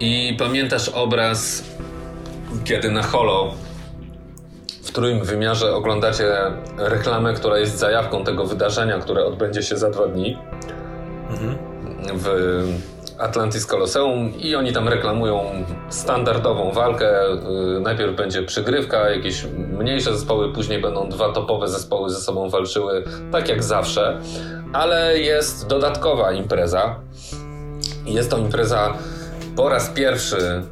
[0.00, 1.64] I pamiętasz obraz,
[2.64, 3.54] kiedy na holo
[4.94, 6.24] w trójym wymiarze oglądacie
[6.78, 10.38] reklamę, która jest zajawką tego wydarzenia, które odbędzie się za dwa dni
[12.14, 12.28] w
[13.18, 15.40] Atlantis Colosseum i oni tam reklamują
[15.88, 17.12] standardową walkę.
[17.74, 19.44] Yy, Najpierw będzie przygrywka, jakieś
[19.78, 24.20] mniejsze zespoły, później będą dwa topowe zespoły ze sobą walczyły, tak jak zawsze,
[24.72, 27.00] ale jest dodatkowa impreza.
[28.06, 28.94] Jest to impreza
[29.56, 30.64] po raz pierwszy yy,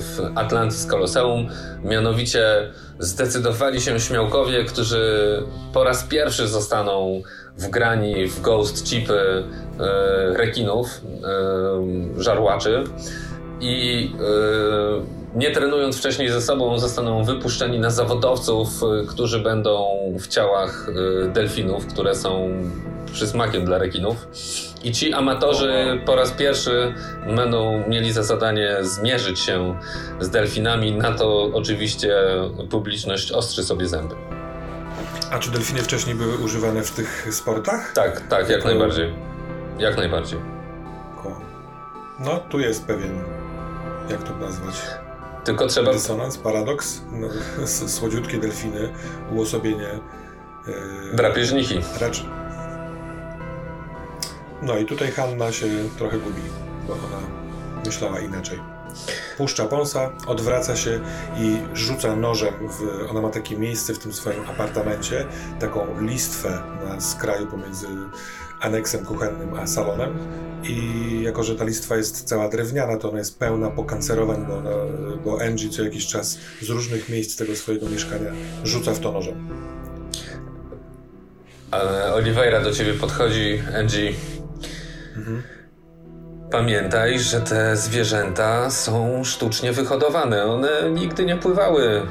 [0.00, 1.48] w Atlantis Colosseum,
[1.84, 7.22] mianowicie zdecydowali się śmiałkowie, którzy po raz pierwszy zostaną
[7.58, 9.44] wgrani w ghost chipy
[9.78, 11.00] yy, rekinów,
[12.16, 12.84] yy, żarłaczy.
[13.60, 15.02] I yy,
[15.34, 19.86] nie trenując wcześniej ze sobą zostaną wypuszczeni na zawodowców, yy, którzy będą
[20.20, 22.48] w ciałach yy, delfinów, które są
[23.12, 24.26] przysmakiem dla rekinów.
[24.84, 26.94] I ci amatorzy po raz pierwszy
[27.36, 29.74] będą mieli za zadanie zmierzyć się
[30.20, 30.92] z delfinami.
[30.92, 32.14] Na to oczywiście
[32.70, 34.14] publiczność ostrzy sobie zęby.
[35.30, 37.92] A czy delfiny wcześniej były używane w tych sportach?
[37.92, 39.14] Tak, tak, jak Jako- najbardziej.
[39.78, 40.38] Jak najbardziej.
[42.20, 43.24] No, tu jest pewien,
[44.10, 44.74] jak to nazwać,
[45.44, 45.92] Tylko trzeba.
[45.92, 47.00] dysonans, paradoks.
[47.12, 47.28] No,
[47.88, 48.92] słodziutkie delfiny,
[49.32, 49.88] uosobienie...
[50.66, 50.74] Yy,
[51.16, 51.80] Drapieżniki.
[52.00, 52.26] Raczej.
[54.62, 55.66] No i tutaj Hanna się
[55.98, 56.42] trochę gubi,
[56.86, 57.26] bo ona
[57.86, 58.58] myślała inaczej.
[59.36, 61.00] Puszcza pąsa, odwraca się
[61.38, 63.10] i rzuca nożem w...
[63.10, 65.26] Ona ma takie miejsce w tym swoim apartamencie,
[65.60, 67.86] taką listwę na skraju pomiędzy
[68.60, 70.18] aneksem kuchennym a salonem
[70.62, 74.62] i jako, że ta listwa jest cała drewniana, to ona jest pełna pokancerowań, bo,
[75.24, 78.30] bo Angie co jakiś czas z różnych miejsc tego swojego mieszkania
[78.64, 79.48] rzuca w to nożem.
[81.70, 84.12] Ale Oliveira do ciebie podchodzi, Angie.
[86.50, 90.44] Pamiętaj, że te zwierzęta są sztucznie wyhodowane.
[90.44, 92.02] One nigdy nie pływały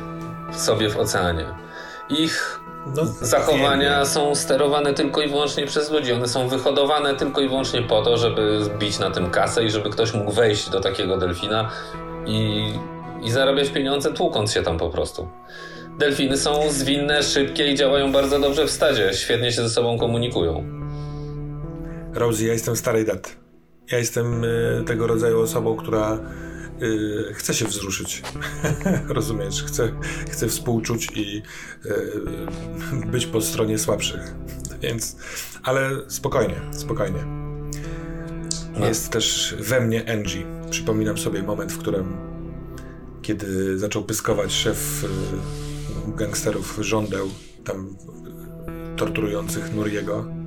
[0.51, 1.45] sobie w oceanie.
[2.09, 2.59] Ich
[2.95, 6.13] No, zachowania wiem, są sterowane tylko i wyłącznie przez ludzi.
[6.13, 9.89] One są wyhodowane tylko i wyłącznie po to, żeby zbić na tym kasę i żeby
[9.89, 11.69] ktoś mógł wejść do takiego delfina
[12.25, 12.73] i,
[13.21, 15.27] i zarabiać pieniądze tłukąc się tam po prostu.
[15.97, 19.13] Delfiny są zwinne, szybkie i działają bardzo dobrze w stadzie.
[19.13, 20.78] Świetnie się ze sobą komunikują.
[22.13, 23.29] Rosie, ja jestem starej daty.
[23.91, 26.19] Ja jestem y, tego rodzaju osobą, która
[26.81, 28.23] y, chce się wzruszyć.
[29.07, 29.63] Rozumiesz?
[29.63, 29.91] Chce,
[30.29, 31.41] chce współczuć i
[31.85, 34.21] y, być po stronie słabszych.
[34.81, 35.17] Więc,
[35.63, 37.25] ale spokojnie, spokojnie.
[38.79, 38.85] No.
[38.85, 40.45] Jest też we mnie Angie.
[40.69, 42.17] Przypominam sobie moment, w którym
[43.21, 45.05] kiedy zaczął pyskować szef
[46.07, 47.29] gangsterów żądeł
[47.63, 47.95] tam
[48.95, 50.38] torturujących Nuriego,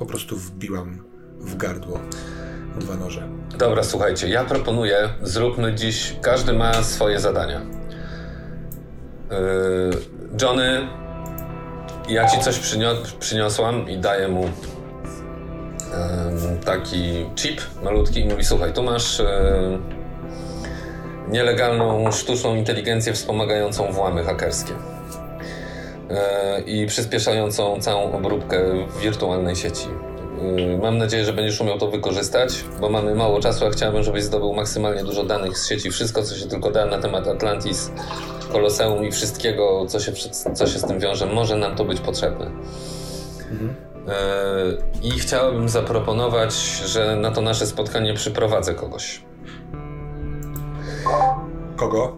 [0.00, 0.98] po prostu wbiłam
[1.40, 1.98] w gardło
[2.76, 3.28] dwa noże.
[3.58, 7.60] Dobra, słuchajcie, ja proponuję, zróbmy dziś, każdy ma swoje zadania.
[7.60, 9.36] Yy,
[10.42, 10.88] Johnny,
[12.08, 14.52] ja ci coś przynio- przyniosłam i daję mu ym,
[16.64, 19.26] taki chip malutki i mówi, słuchaj, tu masz yy,
[21.28, 24.72] nielegalną sztuczną inteligencję wspomagającą włamy hakerskie
[26.66, 29.86] i przyspieszającą całą obróbkę w wirtualnej sieci.
[30.40, 34.22] E, mam nadzieję, że będziesz umiał to wykorzystać, bo mamy mało czasu, a chciałbym, żebyś
[34.22, 37.90] zdobył maksymalnie dużo danych z sieci, wszystko, co się tylko da na temat Atlantis,
[38.52, 40.12] Koloseum i wszystkiego, co się,
[40.54, 41.26] co się z tym wiąże.
[41.26, 42.46] Może nam to być potrzebne.
[43.50, 43.74] Mhm.
[45.02, 46.54] I chciałbym zaproponować,
[46.86, 49.22] że na to nasze spotkanie przyprowadzę kogoś.
[51.76, 52.16] Kogo?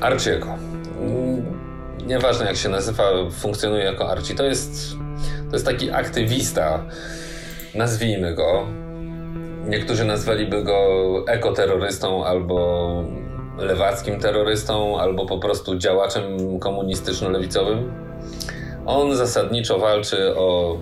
[0.00, 0.46] Arciego.
[2.06, 4.34] Nieważne jak się nazywa, funkcjonuje jako Arci.
[4.34, 4.96] To jest,
[5.50, 6.84] to jest taki aktywista,
[7.74, 8.66] nazwijmy go.
[9.66, 10.88] Niektórzy nazwaliby go
[11.28, 13.04] ekoterrorystą albo
[13.58, 17.90] lewackim terrorystą, albo po prostu działaczem komunistyczno-lewicowym.
[18.86, 20.78] On zasadniczo walczy o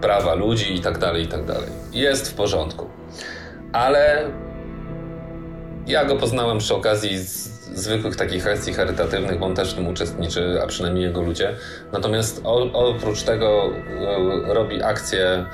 [0.00, 1.68] prawa ludzi i tak dalej, i tak dalej.
[1.92, 2.86] Jest w porządku.
[3.72, 4.30] Ale
[5.86, 7.18] ja go poznałem przy okazji
[7.78, 11.54] zwykłych takich akcji charytatywnych, bo on też w tym uczestniczy, a przynajmniej jego ludzie.
[11.92, 12.40] Natomiast
[12.72, 13.70] oprócz tego
[14.46, 15.46] e, robi akcje,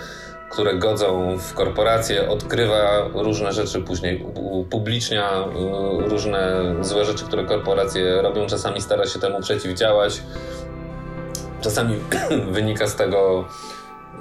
[0.51, 8.23] które godzą w korporacje, odkrywa różne rzeczy później, upublicznia e, różne złe rzeczy, które korporacje
[8.23, 8.47] robią.
[8.47, 10.23] Czasami stara się temu przeciwdziałać.
[11.61, 11.97] Czasami
[12.51, 13.45] wynika z tego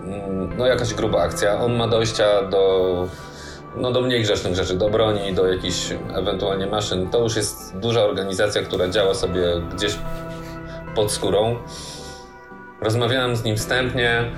[0.03, 1.59] mm, no, jakaś gruba akcja.
[1.59, 3.07] On ma dojścia do
[3.75, 7.09] no do mniej grzecznych rzeczy, do broni, do jakichś ewentualnie maszyn.
[7.09, 9.95] To już jest duża organizacja, która działa sobie gdzieś
[10.95, 11.57] pod skórą.
[12.81, 14.31] Rozmawiałem z nim wstępnie.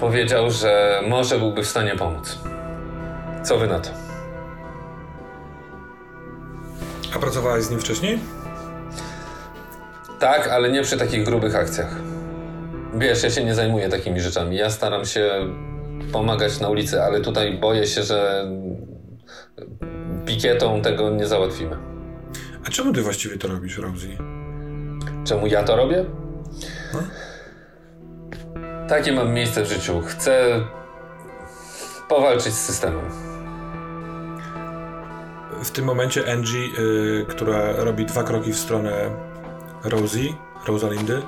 [0.00, 2.38] Powiedział, że może byłby w stanie pomóc.
[3.42, 3.90] Co wy na to?
[7.16, 8.18] A pracowałeś z nim wcześniej?
[10.18, 11.96] Tak, ale nie przy takich grubych akcjach.
[12.94, 14.56] Wiesz, ja się nie zajmuję takimi rzeczami.
[14.56, 15.30] Ja staram się
[16.12, 18.46] pomagać na ulicy, ale tutaj boję się, że
[20.26, 21.76] pikietą tego nie załatwimy.
[22.66, 24.16] A czemu ty właściwie to robisz, Rosie?
[25.24, 26.04] Czemu ja to robię?
[26.94, 26.98] No?
[28.88, 30.00] Takie mam miejsce w życiu.
[30.00, 30.60] Chcę
[32.08, 33.04] powalczyć z systemem.
[35.64, 39.10] W tym momencie Angie, yy, która robi dwa kroki w stronę
[39.84, 40.34] Rosie,
[40.66, 41.22] Rosalindy,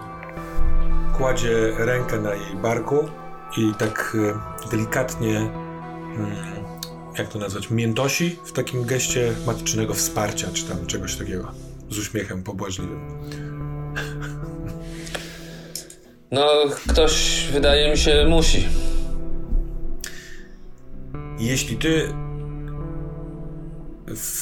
[1.19, 3.09] kładzie rękę na jej barku
[3.57, 4.17] i tak
[4.64, 6.37] e, delikatnie, mm,
[7.19, 11.53] jak to nazwać, miętosi w takim geście matycznego wsparcia, czy tam czegoś takiego,
[11.90, 13.01] z uśmiechem pobłażliwym.
[16.31, 16.47] No,
[16.88, 18.69] ktoś, wydaje mi się, musi.
[21.38, 22.09] Jeśli ty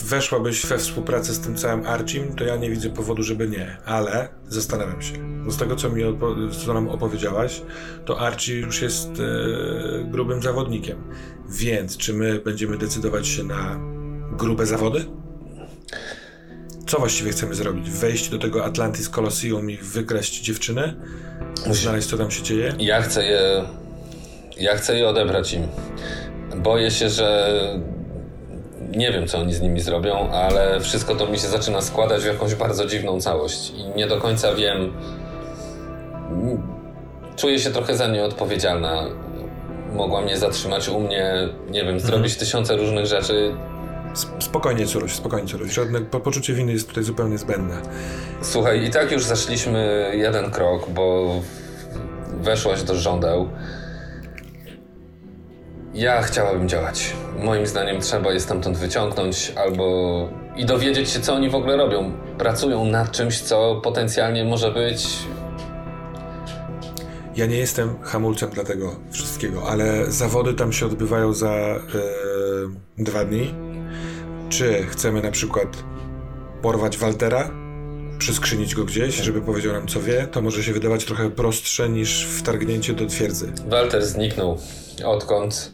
[0.04, 4.28] weszłabyś we współpracę z tym całym Archim, to ja nie widzę powodu, żeby nie, ale
[4.48, 5.14] zastanawiam się.
[5.48, 6.02] z tego, co mi
[6.64, 7.62] co nam opowiedziałaś,
[8.04, 10.98] to Archie już jest e, grubym zawodnikiem.
[11.48, 13.80] Więc czy my będziemy decydować się na
[14.32, 15.04] grube zawody?
[16.86, 17.90] Co właściwie chcemy zrobić?
[17.90, 20.94] Wejść do tego Atlantis Colosseum i wykraść dziewczynę?
[21.70, 22.74] Znaleźć, co tam się dzieje?
[22.78, 23.64] Ja chcę je...
[24.58, 25.66] Ja chcę je odebrać im.
[26.56, 27.58] Boję się, że
[28.96, 32.26] nie wiem, co oni z nimi zrobią, ale wszystko to mi się zaczyna składać w
[32.26, 34.92] jakąś bardzo dziwną całość i nie do końca wiem.
[37.36, 39.04] Czuję się trochę za nie odpowiedzialna.
[39.92, 41.34] Mogła mnie zatrzymać u mnie,
[41.70, 42.00] nie wiem, mhm.
[42.00, 43.54] zrobić tysiące różnych rzeczy.
[44.38, 45.72] Spokojnie, Curuś, spokojnie, Curuś.
[45.72, 47.74] Żadne po poczucie winy jest tutaj zupełnie zbędne.
[48.42, 51.34] Słuchaj, i tak już zaszliśmy jeden krok, bo
[52.40, 53.48] weszłaś do żądeł.
[55.94, 57.12] Ja chciałabym działać.
[57.38, 62.12] Moim zdaniem trzeba je stamtąd wyciągnąć albo i dowiedzieć się, co oni w ogóle robią.
[62.38, 65.08] Pracują nad czymś, co potencjalnie może być.
[67.36, 73.24] Ja nie jestem hamulcem dla tego wszystkiego, ale zawody tam się odbywają za yy, dwa
[73.24, 73.54] dni.
[74.48, 75.68] Czy chcemy na przykład
[76.62, 77.50] porwać Waltera,
[78.22, 82.26] przyskrzynić go gdzieś, żeby powiedział nam, co wie, to może się wydawać trochę prostsze niż
[82.26, 83.52] wtargnięcie do twierdzy.
[83.68, 84.58] Walter zniknął.
[85.04, 85.72] Odkąd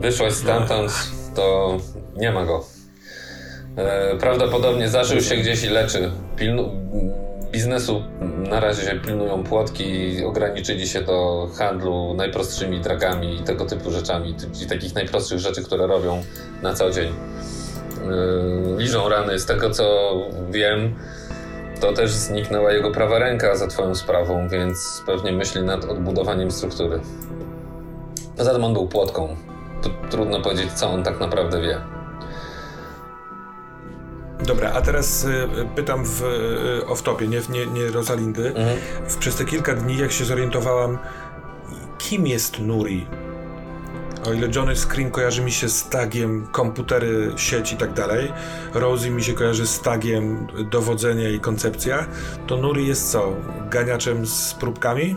[0.00, 0.92] wyszłaś stamtąd,
[1.34, 1.78] to
[2.16, 2.64] nie ma go.
[3.76, 6.10] E, prawdopodobnie zażył się gdzieś i leczy.
[6.36, 6.70] Pilnu
[7.52, 8.02] biznesu
[8.50, 14.34] na razie się pilnują płotki ograniczyli się do handlu najprostszymi dragami i tego typu rzeczami,
[14.52, 16.22] czyli takich najprostszych rzeczy, które robią
[16.62, 17.12] na co dzień.
[18.04, 19.38] Yy, liżą rany.
[19.38, 20.14] Z tego co
[20.50, 20.94] wiem,
[21.84, 27.00] to też zniknęła jego prawa ręka za twoją sprawą, więc pewnie myśli nad odbudowaniem struktury.
[28.36, 29.36] Poza tym on był płotką.
[30.10, 31.80] trudno powiedzieć, co on tak naprawdę wie.
[34.46, 38.48] Dobra, a teraz y, pytam w y, off-topie, nie, nie, nie Rosalindy.
[38.48, 38.78] Mhm.
[39.18, 40.98] Przez te kilka dni, jak się zorientowałam,
[41.98, 43.06] kim jest Nuri?
[44.26, 48.32] O ile Johnny Screen kojarzy mi się z tagiem komputery, sieć i tak dalej,
[48.74, 52.06] Rosie mi się kojarzy z tagiem dowodzenie i koncepcja,
[52.46, 53.36] to Nuri jest co?
[53.70, 55.16] Ganiaczem z próbkami?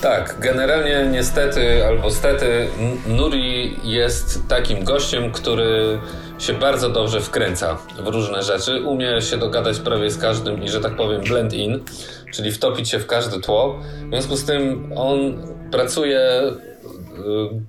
[0.00, 2.68] Tak, generalnie niestety albo stety
[3.06, 5.98] Nuri jest takim gościem, który
[6.38, 10.80] się bardzo dobrze wkręca w różne rzeczy, umie się dogadać prawie z każdym i że
[10.80, 11.84] tak powiem blend in,
[12.32, 13.80] czyli wtopić się w każde tło.
[14.06, 16.20] W związku z tym on pracuje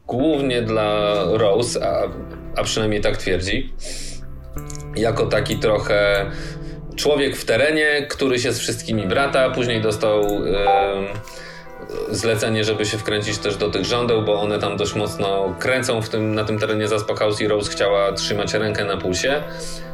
[0.07, 2.09] głównie dla Rose, a,
[2.55, 3.73] a przynajmniej tak twierdzi,
[4.95, 6.31] jako taki trochę
[6.95, 10.23] człowiek w terenie, który się z wszystkimi brata, później dostał
[12.09, 16.09] zlecenie, żeby się wkręcić też do tych rządeł, bo one tam dość mocno kręcą w
[16.09, 19.43] tym, na tym terenie Zaspa i Rose chciała trzymać rękę na pulsie.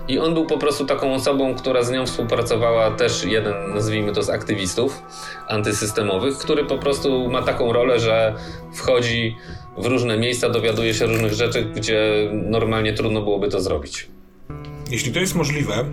[0.08, 4.24] I on był po prostu taką osobą, która z nią współpracowała, też jeden, nazwijmy to,
[4.24, 5.02] z aktywistów
[5.48, 8.36] antysystemowych, który po prostu ma taką rolę, że
[8.74, 9.36] wchodzi
[9.78, 14.08] w różne miejsca, dowiaduje się różnych rzeczy, gdzie normalnie trudno byłoby to zrobić.
[14.92, 15.86] Jeśli to jest możliwe,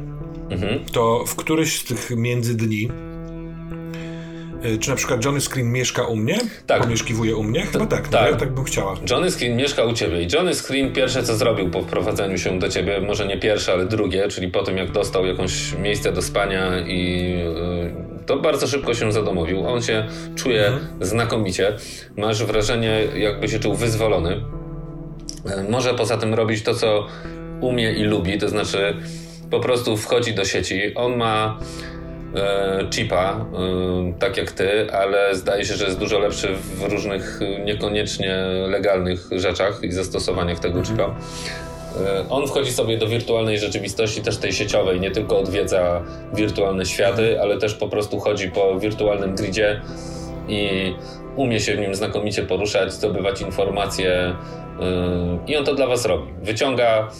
[0.50, 0.84] mhm.
[0.92, 3.07] to w któryś z tych międzydni Y,
[4.80, 6.38] czy na przykład Johnny Screen mieszka u mnie?
[6.66, 6.82] Tak.
[6.82, 7.66] Pomieszkiwuje u mnie?
[7.66, 8.22] Chyba tak, tak.
[8.22, 8.94] No, ja tak bym chciała.
[9.10, 12.68] Johnny Screen mieszka u ciebie i Johnny Screen pierwsze co zrobił po wprowadzeniu się do
[12.68, 16.80] ciebie, może nie pierwsze, ale drugie, czyli po tym jak dostał jakąś miejsce do spania
[16.86, 19.66] i yy, to bardzo szybko się zadomowił.
[19.66, 20.86] On się czuje mhm.
[21.00, 21.76] znakomicie.
[22.16, 24.40] Masz wrażenie jakby się czuł wyzwolony.
[25.44, 27.06] Yy, może poza tym robić to, co
[27.60, 28.96] umie i lubi, to znaczy
[29.50, 30.94] po prostu wchodzi do sieci.
[30.94, 31.58] On ma
[32.94, 38.36] chipa, e, tak jak ty, ale zdaje się, że jest dużo lepszy w różnych niekoniecznie
[38.68, 41.14] legalnych rzeczach i zastosowaniach tego chipa.
[42.06, 46.02] E, on wchodzi sobie do wirtualnej rzeczywistości, też tej sieciowej, nie tylko odwiedza
[46.34, 49.80] wirtualne światy, ale też po prostu chodzi po wirtualnym gridzie
[50.48, 50.94] i
[51.36, 54.34] umie się w nim znakomicie poruszać, zdobywać informacje e,
[55.46, 56.32] i on to dla was robi.
[56.42, 57.10] Wyciąga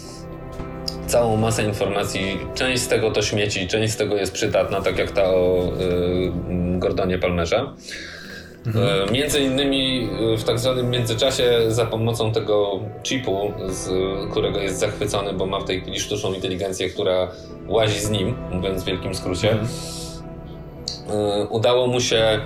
[1.09, 2.39] całą masę informacji.
[2.55, 6.79] Część z tego to śmieci, część z tego jest przydatna, tak jak ta o y,
[6.79, 7.67] Gordonie Palmerze.
[8.67, 9.13] Mhm.
[9.13, 13.91] Między innymi y, w tak zwanym międzyczasie za pomocą tego chipu, z
[14.31, 17.29] którego jest zachwycony, bo ma w tej chwili sztuczną inteligencję, która
[17.67, 19.69] łazi z nim, mówiąc w wielkim skrócie, mhm.
[21.43, 22.41] Y, udało mu się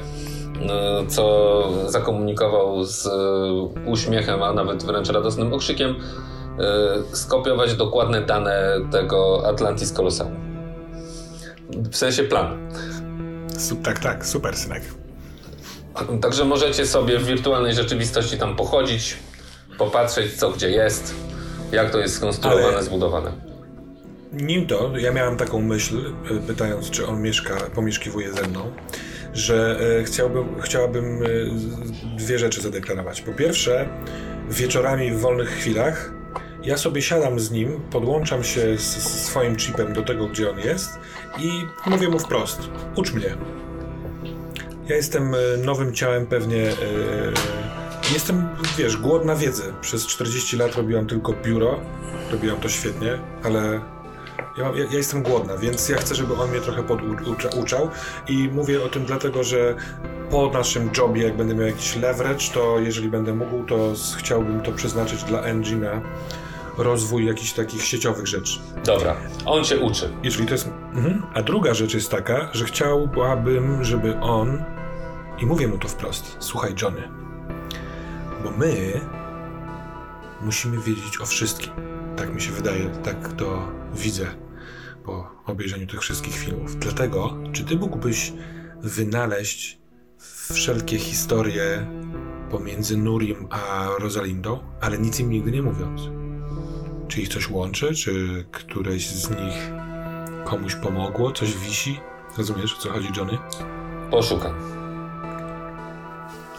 [1.09, 3.09] co zakomunikował z
[3.87, 5.95] uśmiechem, a nawet wręcz radosnym okrzykiem,
[7.13, 10.37] skopiować dokładne dane tego Atlantis Colosseum.
[11.71, 12.57] W sensie planu.
[13.83, 14.83] Tak, tak, super synek.
[16.23, 19.17] Także możecie sobie w wirtualnej rzeczywistości tam pochodzić,
[19.79, 21.15] popatrzeć co gdzie jest,
[21.73, 22.83] jak to jest skonstruowane, Ale...
[22.83, 23.33] zbudowane.
[24.33, 25.97] Nim to, ja miałem taką myśl,
[26.31, 28.73] y, pytając, czy on mieszka, pomieszkiwuje ze mną,
[29.35, 31.21] że y, chciałbym, chciałabym
[32.17, 33.21] dwie rzeczy zadeklarować.
[33.21, 33.89] Po pierwsze,
[34.51, 36.13] wieczorami w wolnych chwilach
[36.65, 40.99] ja sobie siadam z nim, podłączam się z, swoim chipem do tego, gdzie on jest
[41.39, 41.51] i
[41.87, 42.61] mówię mu wprost:
[42.97, 43.37] ucz mnie.
[44.89, 46.63] Ja jestem e, nowym ciałem pewnie.
[46.63, 46.73] E,
[48.13, 48.49] jestem,
[48.79, 49.63] wiesz, głodna wiedzy.
[49.81, 51.81] Przez 40 lat robiłam tylko biuro.
[52.33, 53.81] Robiłam to świetnie, ale
[54.59, 57.91] ja, ja, ja, jestem głodna, więc ja chcę, żeby on mnie trochę poduczał
[58.29, 59.75] i mówię o tym dlatego, że
[60.31, 64.73] po naszym jobie, jak będę miał jakiś leverage, to jeżeli będę mógł, to chciałbym to
[64.73, 66.03] przeznaczyć dla Engina
[66.79, 68.61] rozwój jakichś takich sieciowych rzeczy.
[68.85, 69.17] Dobra,
[69.47, 70.13] on cię uczy.
[70.23, 70.69] Jeżeli to jest...
[70.95, 71.23] Mhm.
[71.35, 74.65] A druga rzecz jest taka, że chciałbym, żeby on...
[75.39, 76.37] I mówię mu to wprost.
[76.39, 77.09] Słuchaj, Johnny,
[78.45, 79.01] bo my
[80.41, 81.73] musimy wiedzieć o wszystkim.
[82.17, 84.27] Tak mi się wydaje, tak to widzę
[85.05, 86.77] po obejrzeniu tych wszystkich filmów.
[86.77, 88.33] Dlatego, czy ty mógłbyś
[88.81, 89.79] wynaleźć
[90.53, 91.87] wszelkie historie
[92.51, 96.22] pomiędzy Nurim a Rosalindą, ale nic im nigdy nie mówiąc?
[97.09, 97.95] Czy ich coś łączy?
[97.95, 99.71] Czy któreś z nich
[100.45, 101.33] komuś pomogło?
[101.33, 102.01] Coś wisi?
[102.39, 103.39] Rozumiesz, o co chodzi, Johnny?
[104.11, 104.55] Poszukam.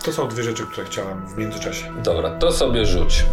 [0.04, 1.94] To są dwie rzeczy, które chciałem w międzyczasie.
[2.04, 3.26] Dobra, to sobie rzuć.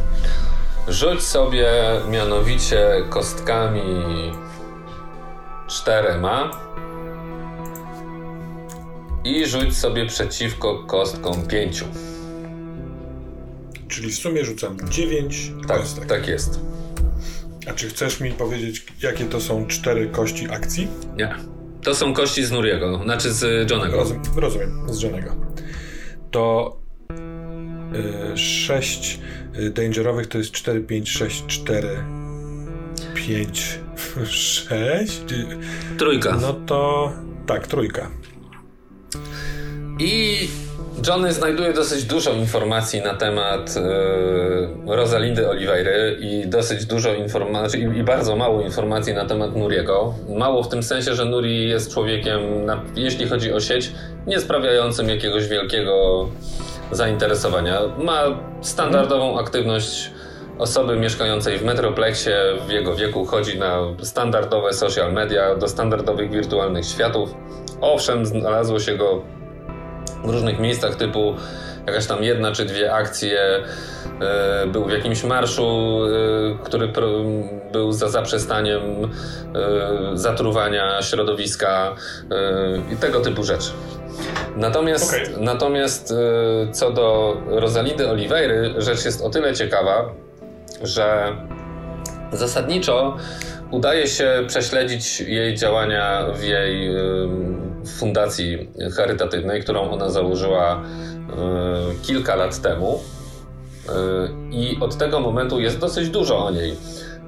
[0.89, 1.71] Rzuć sobie
[2.09, 3.83] mianowicie kostkami
[5.69, 6.51] czterema
[9.25, 11.85] i rzuć sobie przeciwko kostkom pięciu.
[13.89, 16.07] Czyli w sumie rzucam dziewięć tak, kostek.
[16.07, 16.61] Tak jest.
[17.67, 20.89] A czy chcesz mi powiedzieć, jakie to są cztery kości akcji?
[21.17, 21.35] Nie.
[21.83, 23.97] To są kości z Nuriego, znaczy z Johnego.
[23.97, 25.37] Rozumiem, rozumiem z Johnego.
[26.31, 26.77] To
[28.35, 29.21] y, sześć
[29.59, 31.89] y, dangerowych to jest 4, 5, 6, 4,
[33.15, 33.81] 5,
[34.25, 35.23] 6.
[35.99, 36.37] Trójka.
[36.37, 37.13] No to
[37.47, 38.11] tak, trójka.
[39.99, 40.49] I
[41.07, 47.99] Johnny znajduje dosyć dużo informacji na temat e, Rosalindy Oliveira i dosyć dużo informacji i,
[47.99, 50.15] i, bardzo mało informacji na temat Nuriego.
[50.29, 53.93] Mało w tym sensie, że Nuri jest człowiekiem, na, jeśli chodzi o sieć,
[54.27, 56.29] nie sprawiającym jakiegoś wielkiego
[56.93, 57.81] zainteresowania.
[57.99, 58.23] Ma
[58.61, 60.11] standardową aktywność
[60.59, 62.37] osoby mieszkającej w Metroplexie
[62.67, 67.35] w jego wieku chodzi na standardowe social media, do standardowych wirtualnych światów.
[67.81, 69.23] Owszem, znalazło się go
[70.25, 71.35] w różnych miejscach typu
[71.87, 73.65] jakaś tam jedna czy dwie akcje.
[74.21, 76.93] E, był w jakimś marszu, e, który
[77.73, 79.09] był za zaprzestaniem e,
[80.15, 81.97] zatruwania środowiska
[82.93, 83.71] i tego typu rzeczy.
[84.57, 85.45] Natomiast, okay.
[85.45, 86.15] natomiast
[86.73, 90.13] co do Rosalindy Oliveira, rzecz jest o tyle ciekawa,
[90.83, 91.37] że
[92.33, 93.17] zasadniczo
[93.71, 96.91] udaje się prześledzić jej działania w jej
[97.87, 100.83] fundacji charytatywnej, którą ona założyła
[102.03, 103.01] kilka lat temu.
[104.51, 106.77] I od tego momentu jest dosyć dużo o niej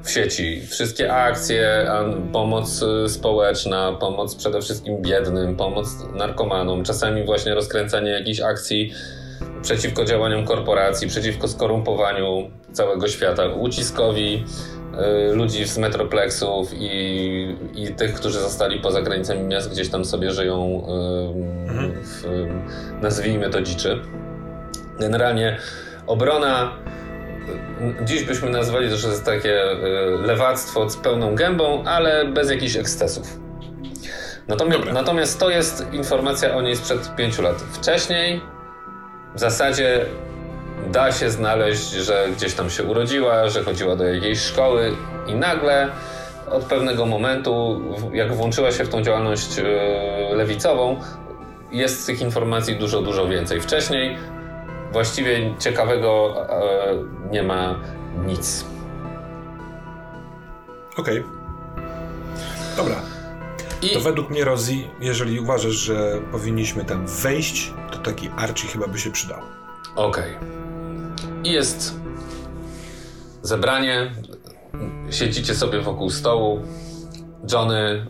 [0.03, 0.67] w sieci.
[0.71, 1.91] Wszystkie akcje,
[2.33, 8.93] pomoc społeczna, pomoc przede wszystkim biednym, pomoc narkomanom, czasami właśnie rozkręcanie jakichś akcji
[9.63, 14.45] przeciwko działaniom korporacji, przeciwko skorumpowaniu całego świata, uciskowi
[15.31, 20.31] y, ludzi z metroplexów i, i tych, którzy zostali poza granicami miast, gdzieś tam sobie
[20.31, 20.87] żyją,
[21.69, 21.93] mhm.
[22.03, 22.25] w,
[23.03, 24.01] nazwijmy to dziczy.
[25.01, 25.59] Generalnie
[26.07, 26.73] obrona
[28.05, 29.77] Dziś byśmy nazwali to, że jest takie y,
[30.27, 33.39] lewactwo z pełną gębą, ale bez jakichś ekscesów.
[34.49, 37.57] Natomiast, natomiast to jest informacja o niej sprzed pięciu lat.
[37.57, 38.41] Wcześniej
[39.35, 40.07] w zasadzie
[40.93, 45.89] da się znaleźć, że gdzieś tam się urodziła, że chodziła do jakiejś szkoły i nagle
[46.51, 47.81] od pewnego momentu,
[48.13, 49.65] jak włączyła się w tą działalność e,
[50.35, 51.01] lewicową,
[51.73, 53.61] jest tych informacji dużo, dużo więcej.
[53.61, 54.17] Wcześniej
[54.93, 57.75] właściwie ciekawego e, nie ma
[58.27, 58.65] nic.
[60.97, 61.19] Okej.
[61.19, 61.25] Okay.
[62.77, 63.12] Dobra.
[63.83, 63.91] I...
[63.91, 68.99] To według mnie, Rozi, jeżeli uważasz, że powinniśmy tam wejść, to taki Archie chyba by
[68.99, 69.39] się przydał.
[69.97, 70.37] Okej.
[70.37, 71.43] Okay.
[71.45, 71.95] I jest
[73.43, 74.13] zebranie.
[75.11, 76.63] Siedzicie sobie wokół stołu.
[77.53, 78.07] Johnny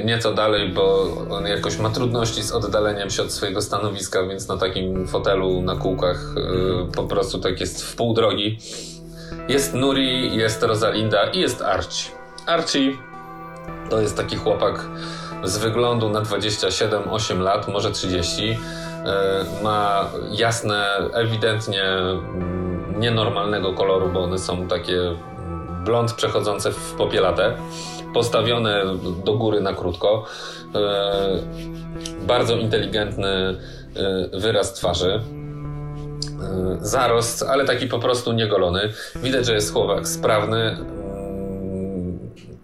[0.00, 4.48] y, nieco dalej, bo on jakoś ma trudności z oddaleniem się od swojego stanowiska, więc
[4.48, 6.34] na takim fotelu na kółkach
[6.88, 8.58] y, po prostu tak jest w pół drogi.
[9.48, 12.10] Jest Nuri, jest Rosalinda i jest Archie.
[12.46, 12.92] Archie
[13.90, 14.88] to jest taki chłopak
[15.44, 18.50] z wyglądu na 27-8 lat, może 30.
[18.50, 18.56] E,
[19.62, 24.98] ma jasne, ewidentnie mm, nienormalnego koloru, bo one są takie
[25.84, 27.56] blond przechodzące w popielatę,
[28.14, 28.82] postawione
[29.24, 30.24] do góry na krótko.
[30.74, 31.38] E,
[32.26, 35.20] bardzo inteligentny e, wyraz twarzy.
[36.80, 38.92] Zarost, ale taki po prostu niegolony.
[39.22, 41.05] Widać, że jest chłopak sprawny, mm,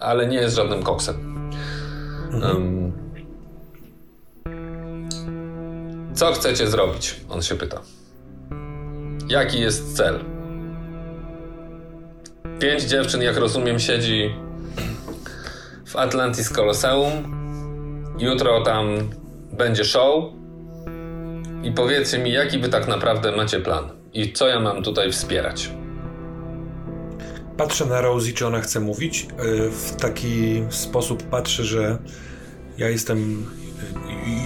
[0.03, 1.49] ale nie jest żadnym koksem.
[2.33, 2.93] Mhm.
[6.15, 7.21] Co chcecie zrobić?
[7.31, 7.81] On się pyta.
[9.29, 10.19] Jaki jest cel?
[12.59, 14.35] Pięć dziewczyn, jak rozumiem, siedzi
[15.87, 17.11] w Atlantis Colosseum.
[18.19, 19.11] Jutro tam
[19.53, 20.25] będzie show.
[21.63, 23.89] I powiedzcie mi, jaki wy tak naprawdę macie plan?
[24.13, 25.71] I co ja mam tutaj wspierać?
[27.57, 29.27] Patrzę na Rosie, czy ona chce mówić.
[29.39, 31.99] E, w taki sposób patrzę, że
[32.79, 33.47] ja jestem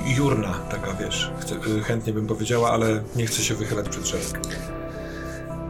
[0.07, 1.30] e, jurna, taka wiesz.
[1.78, 4.40] E, chętnie bym powiedziała, ale nie chcę się wychylać przed szereg.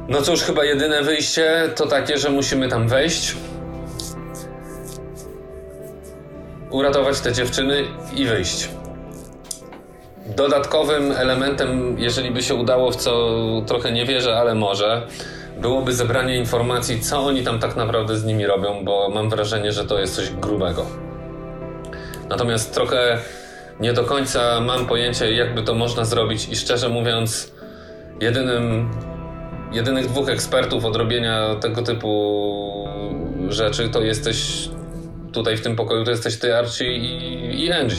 [0.09, 3.37] No cóż, chyba jedyne wyjście to takie, że musimy tam wejść,
[6.71, 7.85] uratować te dziewczyny
[8.17, 8.69] i wyjść.
[10.37, 15.07] Dodatkowym elementem, jeżeli by się udało, w co trochę nie wierzę, ale może,
[15.61, 19.85] byłoby zebranie informacji, co oni tam tak naprawdę z nimi robią, bo mam wrażenie, że
[19.85, 20.87] to jest coś grubego.
[22.29, 23.19] Natomiast trochę
[23.81, 27.53] nie do końca mam pojęcie, jakby to można zrobić, i szczerze mówiąc,
[28.21, 28.91] jedynym,
[29.73, 32.89] jedynych dwóch ekspertów od robienia tego typu
[33.49, 34.69] rzeczy to jesteś
[35.33, 37.97] tutaj w tym pokoju, to jesteś ty, Archie i, i Angie.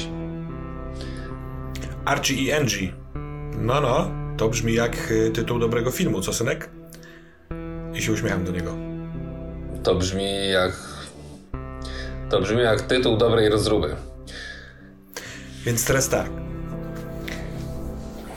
[2.05, 2.93] Archie i Angie.
[3.57, 6.76] No, no, to brzmi jak y, tytuł dobrego filmu, co synek?
[7.97, 8.75] I się uśmiecham do niego.
[9.83, 10.71] To brzmi jak.
[12.29, 13.95] To brzmi jak tytuł dobrej rozruby.
[15.65, 16.29] Więc teraz tak.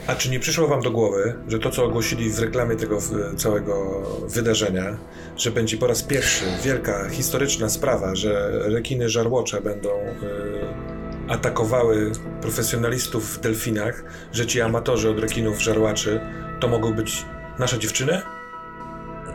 [0.07, 2.99] A czy nie przyszło wam do głowy, że to, co ogłosili w reklamie tego
[3.37, 4.99] całego wydarzenia,
[5.37, 13.37] że będzie po raz pierwszy wielka, historyczna sprawa, że rekiny żarłocze będą y, atakowały profesjonalistów
[13.37, 16.21] w delfinach, że ci amatorzy od rekinów żarłaczy
[16.61, 17.25] to mogą być
[17.59, 18.23] nasze dziewczyny?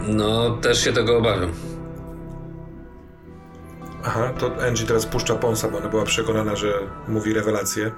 [0.01, 1.51] No, też się tego obawiam.
[4.03, 6.73] Aha, to Angie teraz puszcza Ponsa, bo ona była przekonana, że
[7.07, 7.91] mówi rewelację.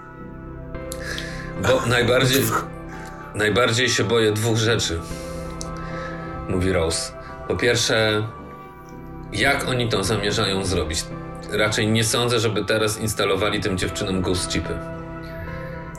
[1.62, 2.44] Bo najbardziej,
[3.36, 5.00] najbardziej się boję dwóch rzeczy,
[6.50, 7.14] mówi Rose.
[7.48, 8.28] Po pierwsze,
[9.34, 11.06] jak oni to zamierzają zrobić?
[11.52, 14.97] Raczej nie sądzę, żeby teraz instalowali tym dziewczynom ghost chipy.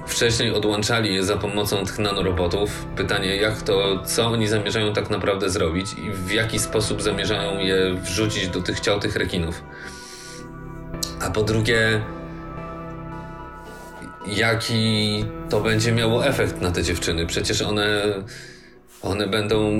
[0.08, 2.86] Wcześniej odłączali je za pomocą tych nanorobotów.
[2.96, 7.94] Pytanie, jak to, co oni zamierzają tak naprawdę zrobić i w jaki sposób zamierzają je
[7.94, 9.62] wrzucić do tych ciał tych rekinów.
[11.20, 12.00] A po drugie,
[14.26, 17.26] jaki to będzie miało efekt na te dziewczyny.
[17.26, 18.02] Przecież one,
[19.02, 19.70] one będą.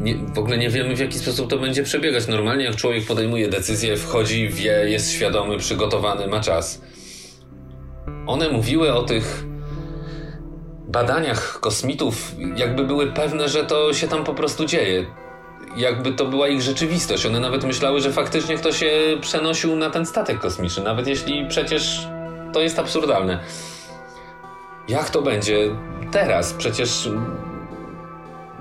[0.00, 2.26] Nie, w ogóle nie wiemy, w jaki sposób to będzie przebiegać.
[2.26, 6.80] Normalnie, jak człowiek podejmuje decyzję, wchodzi, wie, jest świadomy, przygotowany, ma czas.
[8.26, 9.44] One mówiły o tych
[10.94, 15.06] badaniach kosmitów, jakby były pewne, że to się tam po prostu dzieje.
[15.76, 17.26] Jakby to była ich rzeczywistość.
[17.26, 18.90] One nawet myślały, że faktycznie ktoś się
[19.20, 22.08] przenosił na ten statek kosmiczny, nawet jeśli przecież
[22.52, 23.38] to jest absurdalne.
[24.88, 25.70] Jak to będzie
[26.12, 26.52] teraz?
[26.52, 27.08] Przecież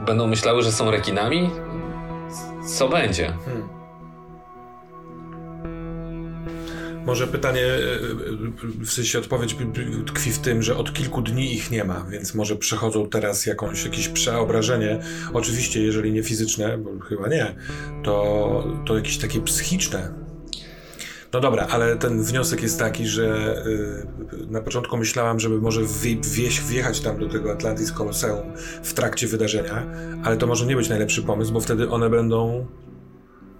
[0.06, 1.50] będą myślały, że są rekinami?
[2.78, 3.34] Co będzie?
[3.46, 3.83] Hmm.
[7.06, 9.56] Może pytanie, e, e, w sensie odpowiedź
[10.08, 13.86] tkwi w tym, że od kilku dni ich nie ma, więc może przechodzą teraz jakąś,
[13.86, 15.00] jakieś przeobrażenie.
[15.34, 17.56] Oczywiście, jeżeli nie fizyczne, bo chyba nie,
[18.04, 20.14] to, to jakieś takie psychiczne.
[21.34, 25.82] No dobra, ale ten wniosek jest taki, że y, na początku myślałam, żeby może
[26.68, 29.86] wjechać tam do tego Atlantis Colosseum w trakcie wydarzenia,
[30.24, 32.68] ale to może nie być najlepszy pomysł, bo wtedy one będą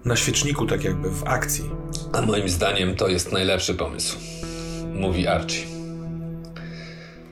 [0.04, 1.70] na świeczniku, tak jakby w akcji.
[2.12, 4.18] A moim zdaniem to jest najlepszy pomysł,
[4.94, 5.66] mówi Archie.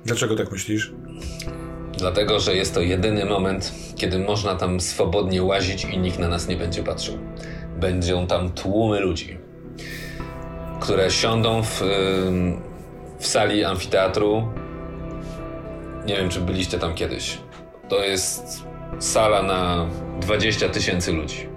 [0.05, 0.93] Dlaczego tak myślisz?
[1.99, 6.49] Dlatego, że jest to jedyny moment, kiedy można tam swobodnie łazić i nikt na nas
[6.49, 7.19] nie będzie patrzył.
[7.81, 9.39] Będą tam tłumy ludzi,
[10.81, 11.83] które siądą w,
[13.19, 14.49] w sali amfiteatru.
[16.07, 17.39] Nie wiem, czy byliście tam kiedyś.
[17.89, 18.63] To jest
[18.99, 19.87] sala na
[20.21, 21.52] 20 tysięcy ludzi.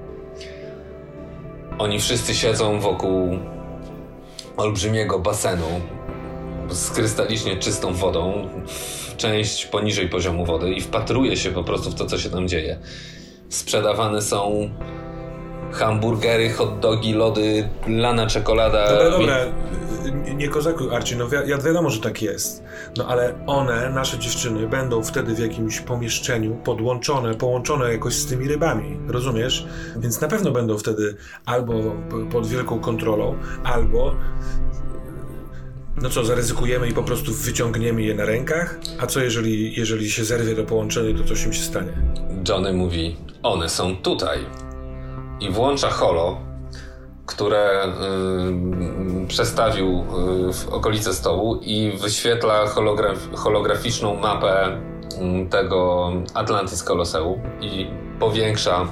[1.80, 3.40] Oni wszyscy siedzą wokół
[4.58, 5.82] olbrzymiego basenu
[6.70, 8.50] z krystalicznie czystą wodą,
[9.18, 12.80] część poniżej poziomu wody i wpatruje się po prostu w to, co się tam dzieje.
[13.50, 14.70] Sprzedawane są
[15.72, 18.90] hamburgery, hot dogi, lody, lana czekolada.
[18.90, 19.38] Dobra, dobra,
[20.36, 22.64] nie kozakuj Arci, no wi wiadomo, że tak jest.
[22.98, 28.48] No ale one, nasze dziewczyny, będą wtedy w jakimś pomieszczeniu podłączone, połączone jakoś z tymi
[28.48, 29.66] rybami, rozumiesz?
[29.98, 31.74] Więc na pewno będą wtedy albo
[32.32, 34.16] pod wielką kontrolą, albo
[36.02, 38.80] no co, zaryzykujemy i po prostu wyciągniemy je na rękach?
[39.00, 41.94] A co jeżeli, jeżeli się zerwie to połączenie, to coś im się stanie?
[42.50, 44.40] Johnny mówi, one są tutaj
[45.40, 46.38] i włącza holo,
[47.26, 47.86] które
[49.24, 50.06] y, przestawił
[50.50, 57.88] y, w okolice stołu i wyświetla holograf holograficzną mapę y, tego Atlantis Colosseum i
[58.20, 58.88] powiększa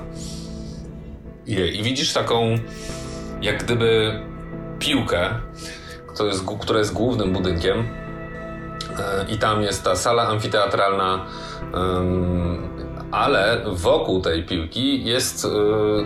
[1.46, 1.68] je.
[1.68, 2.56] I widzisz taką
[3.42, 4.20] jak gdyby
[4.80, 5.30] piłkę,
[6.08, 7.86] która jest, która jest głównym budynkiem y,
[9.30, 11.26] i tam jest ta sala amfiteatralna
[13.14, 15.50] ale wokół tej piłki jest y,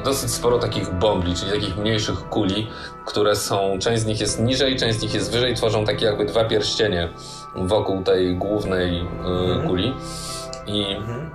[0.03, 2.67] dosyć sporo takich bombli, czyli takich mniejszych kuli,
[3.05, 6.25] które są, część z nich jest niżej, część z nich jest wyżej, tworzą takie jakby
[6.25, 7.09] dwa pierścienie
[7.55, 9.67] wokół tej głównej y, mhm.
[9.67, 9.93] kuli.
[10.67, 11.29] I, mhm.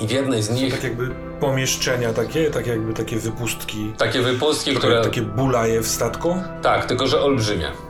[0.00, 0.74] I w jednej z nich.
[0.74, 1.10] tak jakby
[1.40, 3.92] pomieszczenia takie, tak jakby takie wypustki.
[3.98, 5.02] Takie wypustki, które.
[5.02, 6.42] Takie bulaje w statku?
[6.62, 7.85] Tak, tylko że olbrzymie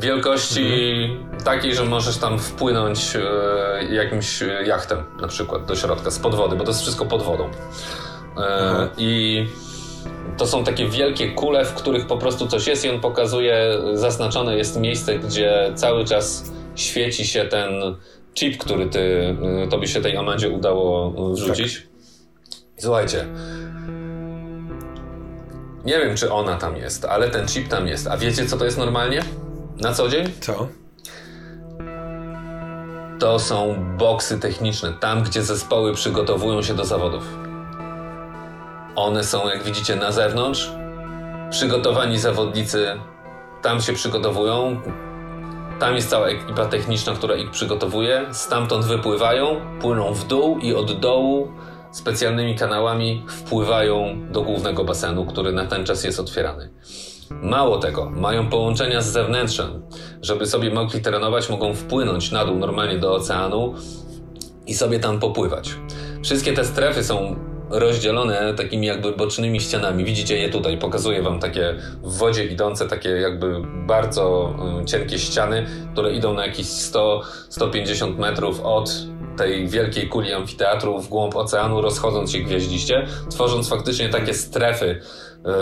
[0.00, 1.40] wielkości mhm.
[1.44, 6.64] takiej, że możesz tam wpłynąć e, jakimś jachtem na przykład do środka, z wody, bo
[6.64, 7.50] to jest wszystko pod wodą.
[8.38, 9.44] E, I
[10.36, 14.56] to są takie wielkie kule, w których po prostu coś jest i on pokazuje, zaznaczone
[14.56, 17.70] jest miejsce, gdzie cały czas świeci się ten
[18.34, 21.76] chip, który ty, e, tobie się tej Amandzie udało wrzucić.
[21.76, 21.86] Tak.
[22.78, 23.26] Słuchajcie,
[25.84, 28.06] nie wiem, czy ona tam jest, ale ten chip tam jest.
[28.06, 29.22] A wiecie, co to jest normalnie?
[29.80, 30.32] Na co dzień?
[30.40, 30.68] Co?
[33.18, 37.24] To są boksy techniczne, tam gdzie zespoły przygotowują się do zawodów.
[38.96, 40.70] One są, jak widzicie, na zewnątrz.
[41.50, 42.86] Przygotowani zawodnicy
[43.62, 44.80] tam się przygotowują.
[45.80, 48.26] Tam jest cała ekipa techniczna, która ich przygotowuje.
[48.32, 51.52] Stamtąd wypływają, płyną w dół i od dołu
[51.90, 56.70] specjalnymi kanałami wpływają do głównego basenu, który na ten czas jest otwierany.
[57.30, 59.82] Mało tego, mają połączenia z zewnętrzem.
[60.22, 63.74] Żeby sobie mogli trenować, mogą wpłynąć na dół normalnie do oceanu
[64.66, 65.70] i sobie tam popływać.
[66.22, 67.36] Wszystkie te strefy są
[67.70, 70.04] rozdzielone takimi jakby bocznymi ścianami.
[70.04, 75.66] Widzicie je tutaj, pokazuję wam takie w wodzie idące, takie jakby bardzo y, cienkie ściany,
[75.92, 78.90] które idą na jakieś 100-150 metrów od
[79.36, 85.00] tej wielkiej kuli amfiteatru w głąb oceanu, rozchodząc się gwieździście, tworząc faktycznie takie strefy,
[85.44, 85.52] yy,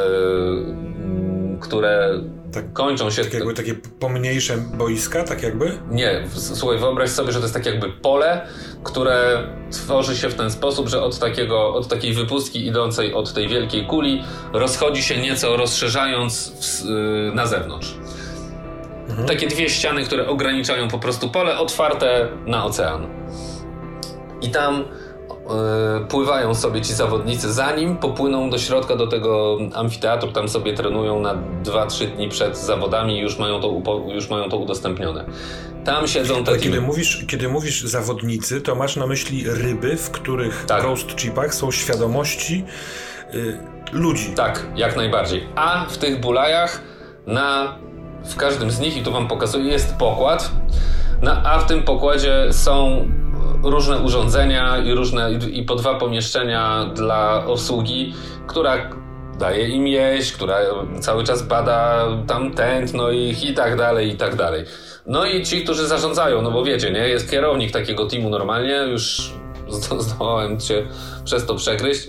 [1.64, 2.20] które
[2.52, 3.24] tak, kończą się...
[3.24, 5.78] Tak jakby takie pomniejsze boiska, tak jakby?
[5.90, 8.46] Nie, słuchaj, wyobraź sobie, że to jest tak jakby pole,
[8.82, 13.48] które tworzy się w ten sposób, że od, takiego, od takiej wypustki idącej od tej
[13.48, 17.94] wielkiej kuli rozchodzi się nieco rozszerzając w, yy, na zewnątrz.
[19.08, 19.28] Mhm.
[19.28, 23.06] Takie dwie ściany, które ograniczają po prostu pole otwarte na ocean.
[24.42, 24.84] I tam
[26.08, 31.34] pływają sobie ci zawodnicy, zanim popłyną do środka do tego amfiteatru, tam sobie trenują na
[31.64, 33.82] 2-3 dni przed zawodami i już mają to,
[34.14, 35.24] już mają to udostępnione.
[35.84, 36.58] Tam siedzą takie.
[36.58, 40.82] Kiedy mówisz, kiedy mówisz zawodnicy, to masz na myśli ryby, w których tak.
[40.82, 42.64] roast chipach są świadomości
[43.32, 43.58] yy,
[43.92, 44.32] ludzi.
[44.36, 45.48] Tak, jak najbardziej.
[45.54, 46.80] A w tych bulajach
[47.26, 47.78] na
[48.24, 50.50] w każdym z nich, i tu wam pokazuję, jest pokład.
[51.22, 53.08] Na, a w tym pokładzie są
[53.64, 58.14] różne urządzenia i różne i po dwa pomieszczenia dla obsługi,
[58.46, 58.90] która
[59.38, 60.58] daje im jeść, która
[61.00, 64.64] cały czas bada tam tętno ich i tak dalej, i tak dalej.
[65.06, 67.08] No i ci, którzy zarządzają, no bo wiecie, nie?
[67.08, 69.32] Jest kierownik takiego teamu normalnie, już
[69.98, 70.86] zdołałem się
[71.24, 72.08] przez to przegryźć,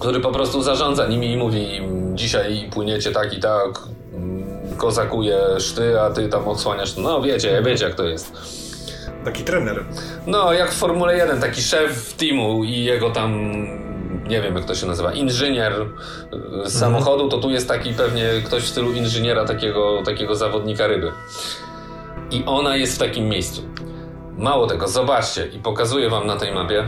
[0.00, 3.78] który po prostu zarządza nimi i mówi im, dzisiaj płyniecie tak i tak,
[4.12, 8.63] mm, kozakuje szty, a ty tam odsłaniasz, no wiecie, wiecie jak to jest.
[9.24, 9.84] Taki trener.
[10.26, 13.52] No, jak w Formule 1, taki szef teamu i jego tam,
[14.28, 15.72] nie wiem jak to się nazywa, inżynier
[16.30, 16.70] z mhm.
[16.70, 21.12] samochodu, to tu jest taki pewnie ktoś w stylu inżyniera, takiego, takiego zawodnika ryby.
[22.30, 23.62] I ona jest w takim miejscu.
[24.38, 26.84] Mało tego, zobaczcie i pokazuję wam na tej mapie.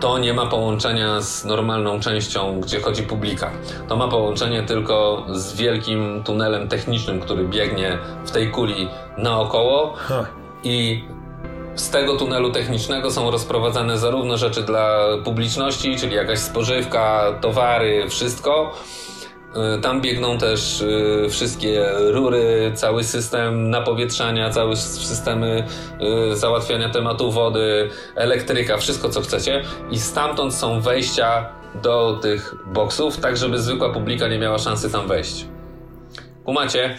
[0.00, 3.50] To nie ma połączenia z normalną częścią, gdzie chodzi publika.
[3.88, 8.88] To ma połączenie tylko z wielkim tunelem technicznym, który biegnie w tej kuli
[9.18, 9.94] naokoło.
[10.66, 11.04] I
[11.74, 18.74] z tego tunelu technicznego są rozprowadzane zarówno rzeczy dla publiczności, czyli jakaś spożywka, towary, wszystko.
[19.76, 25.64] Y, tam biegną też y, wszystkie rury, cały system napowietrzania, cały systemy
[26.32, 29.62] y, załatwiania tematu wody, elektryka, wszystko co chcecie.
[29.90, 31.48] I stamtąd są wejścia
[31.82, 35.46] do tych boksów, tak żeby zwykła publika nie miała szansy tam wejść.
[36.44, 36.98] Kumacie?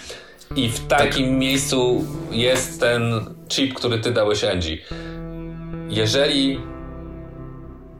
[0.56, 1.38] I w takim tak.
[1.38, 4.78] miejscu jest ten chip, który ty dałeś Angie.
[5.90, 6.60] Jeżeli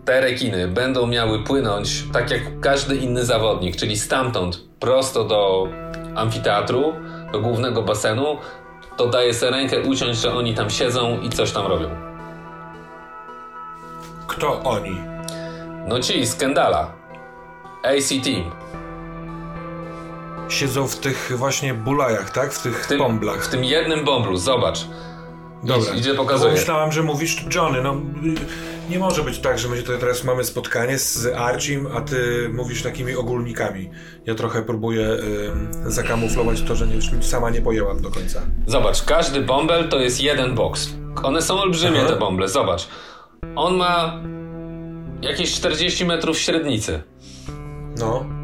[0.06, 5.68] te rekiny będą miały płynąć tak jak każdy inny zawodnik, czyli stamtąd prosto do
[6.16, 6.94] amfiteatru,
[7.32, 8.38] do głównego basenu,
[8.98, 11.90] to daje sobie rękę uciąć, że oni tam siedzą i coś tam robią.
[14.28, 14.98] Kto oni?
[15.88, 16.94] No ci z Kendala.
[17.84, 18.52] AC Team
[20.50, 22.54] siedzą w tych właśnie bulajach, tak?
[22.54, 23.46] W tych w tym, bomblach.
[23.46, 24.86] W tym jednym bomblu, zobacz.
[25.64, 25.94] Dobra.
[25.96, 26.54] Idzie pokazuje.
[26.54, 27.96] Myślałam, że mówisz Johnny, no
[28.90, 32.84] nie może być tak, że my tutaj teraz mamy spotkanie z Archim, a ty mówisz
[32.84, 33.90] takimi ogólnikami.
[34.26, 35.08] Ja trochę próbuję
[35.88, 38.42] y, zakamuflować to, że nie, sama nie pojęłam do końca.
[38.68, 40.90] Zobacz, każdy bąbel to jest jeden boks.
[41.24, 42.10] One są olbrzymie Aha.
[42.10, 42.88] te bąble, zobacz.
[43.56, 44.22] On ma
[45.22, 47.04] jakieś 40 metrów średnicy.
[48.00, 48.37] No.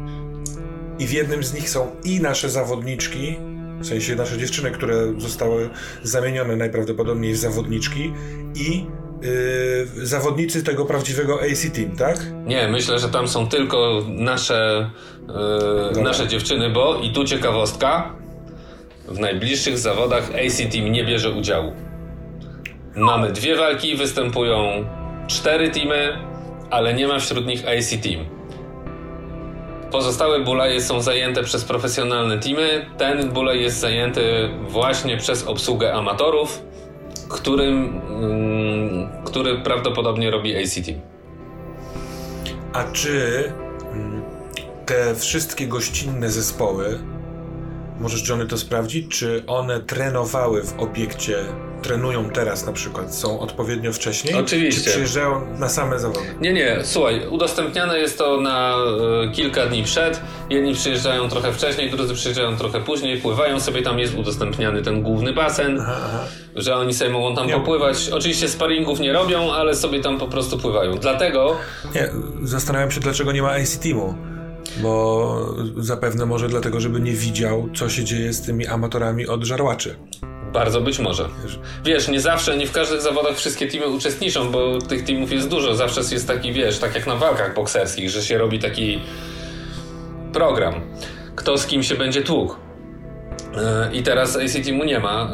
[0.98, 3.36] I w jednym z nich są i nasze zawodniczki,
[3.80, 5.70] w sensie nasze dziewczyny, które zostały
[6.02, 8.12] zamienione najprawdopodobniej w zawodniczki
[8.54, 8.86] i
[9.96, 12.18] yy, zawodnicy tego prawdziwego AC Team, tak?
[12.46, 14.90] Nie, myślę, że tam są tylko nasze,
[15.94, 18.14] yy, nasze dziewczyny, bo i tu ciekawostka,
[19.08, 21.72] w najbliższych zawodach AC Team nie bierze udziału.
[22.96, 24.84] Mamy dwie walki, występują
[25.26, 26.18] cztery teamy,
[26.70, 28.33] ale nie ma wśród nich AC Team.
[29.94, 32.86] Pozostałe bulaje są zajęte przez profesjonalne teamy.
[32.98, 36.62] Ten bulej jest zajęty właśnie przez obsługę amatorów,
[37.28, 40.90] którym, mm, który prawdopodobnie robi ACT.
[42.72, 43.52] A czy
[43.92, 44.22] mm,
[44.86, 46.98] te wszystkie gościnne zespoły,
[48.00, 51.36] możesz Johnny to sprawdzić, czy one trenowały w obiekcie
[51.84, 54.34] trenują teraz na przykład, są odpowiednio wcześniej?
[54.34, 54.84] Oczywiście.
[54.84, 56.20] Czy przyjeżdżają na same zawody?
[56.40, 58.74] Nie, nie, słuchaj, udostępniane jest to na
[59.28, 60.20] y, kilka dni przed.
[60.50, 65.32] Jedni przyjeżdżają trochę wcześniej, drudzy przyjeżdżają trochę później, pływają sobie, tam jest udostępniany ten główny
[65.32, 66.24] basen, aha, aha.
[66.56, 67.54] że oni sobie mogą tam nie.
[67.54, 68.08] popływać.
[68.08, 70.94] Oczywiście sparingów nie robią, ale sobie tam po prostu pływają.
[70.94, 71.56] Dlatego...
[71.94, 72.08] Nie,
[72.42, 74.33] zastanawiam się, dlaczego nie ma AC Teamu
[74.82, 79.96] Bo zapewne może dlatego, żeby nie widział, co się dzieje z tymi amatorami od żarłaczy.
[80.52, 81.28] Bardzo być może.
[81.84, 85.74] Wiesz, nie zawsze, nie w każdych zawodach wszystkie teamy uczestniczą, bo tych teamów jest dużo.
[85.74, 89.00] Zawsze jest taki, wiesz, tak jak na walkach bokserskich, że się robi taki
[90.32, 90.74] program.
[91.36, 92.54] Kto z kim się będzie tłukł.
[93.56, 95.30] E, I teraz AC Teamu nie ma.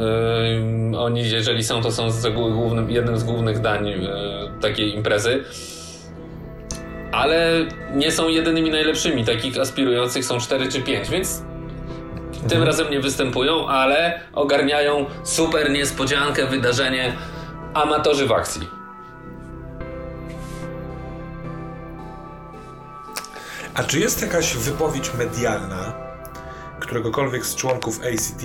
[0.93, 3.99] E, oni, jeżeli są, to są z reguły głównym, jednym z głównych dań e,
[4.61, 5.43] takiej imprezy.
[7.21, 9.25] Ale nie są jedynymi najlepszymi.
[9.25, 11.41] Takich aspirujących są 4 czy 5, więc
[12.31, 12.63] tym mhm.
[12.63, 17.13] razem nie występują, ale ogarniają super niespodziankę, wydarzenie
[17.73, 18.67] amatorzy w akcji.
[23.73, 25.93] A czy jest jakaś wypowiedź medialna
[26.79, 28.41] któregokolwiek z członków ACT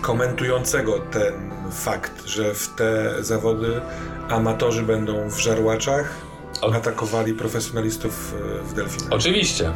[0.00, 3.80] komentującego ten fakt, że w te zawody
[4.28, 6.29] amatorzy będą w żarłaczach
[6.74, 9.12] atakowali profesjonalistów e, w delfinach?
[9.12, 9.72] Oczywiście.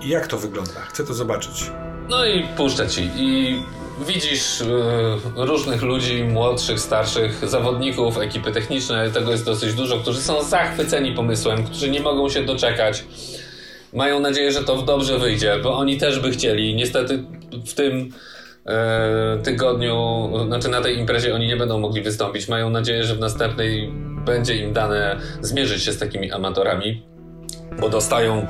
[0.00, 0.80] I jak to wygląda?
[0.80, 1.70] Chcę to zobaczyć.
[2.08, 3.10] No i puszczę ci.
[3.16, 3.62] I
[4.06, 4.66] widzisz y,
[5.36, 11.64] różnych ludzi, młodszych, starszych, zawodników, ekipy techniczne, tego jest dosyć dużo, którzy są zachwyceni pomysłem,
[11.64, 13.04] którzy nie mogą się doczekać.
[13.92, 16.74] Mają nadzieję, że to dobrze wyjdzie, bo oni też by chcieli.
[16.74, 17.24] Niestety
[17.66, 18.12] w tym
[19.42, 22.48] tygodniu, znaczy na tej imprezie oni nie będą mogli wystąpić.
[22.48, 23.92] Mają nadzieję, że w następnej
[24.24, 27.06] będzie im dane zmierzyć się z takimi amatorami,
[27.80, 28.46] bo dostają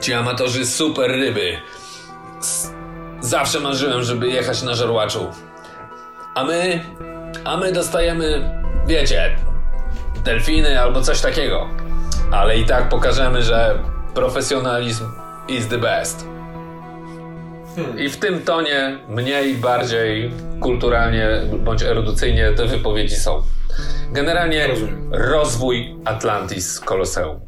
[0.00, 1.56] ci amatorzy super ryby
[3.20, 5.26] Zawsze marzyłem, żeby jechać na żarłaczu.
[6.34, 6.80] A my,
[7.44, 8.50] a my dostajemy,
[8.86, 9.36] wiecie,
[10.24, 11.68] delfiny albo coś takiego.
[12.32, 13.78] Ale i tak pokażemy, że
[14.14, 15.04] profesjonalizm
[15.48, 16.35] is the best.
[17.98, 21.28] I w tym tonie, mniej, bardziej kulturalnie
[21.64, 23.42] bądź erudycyjnie te wypowiedzi są.
[24.12, 25.14] Generalnie Rozumiem.
[25.14, 27.40] rozwój Atlantis Koloseum.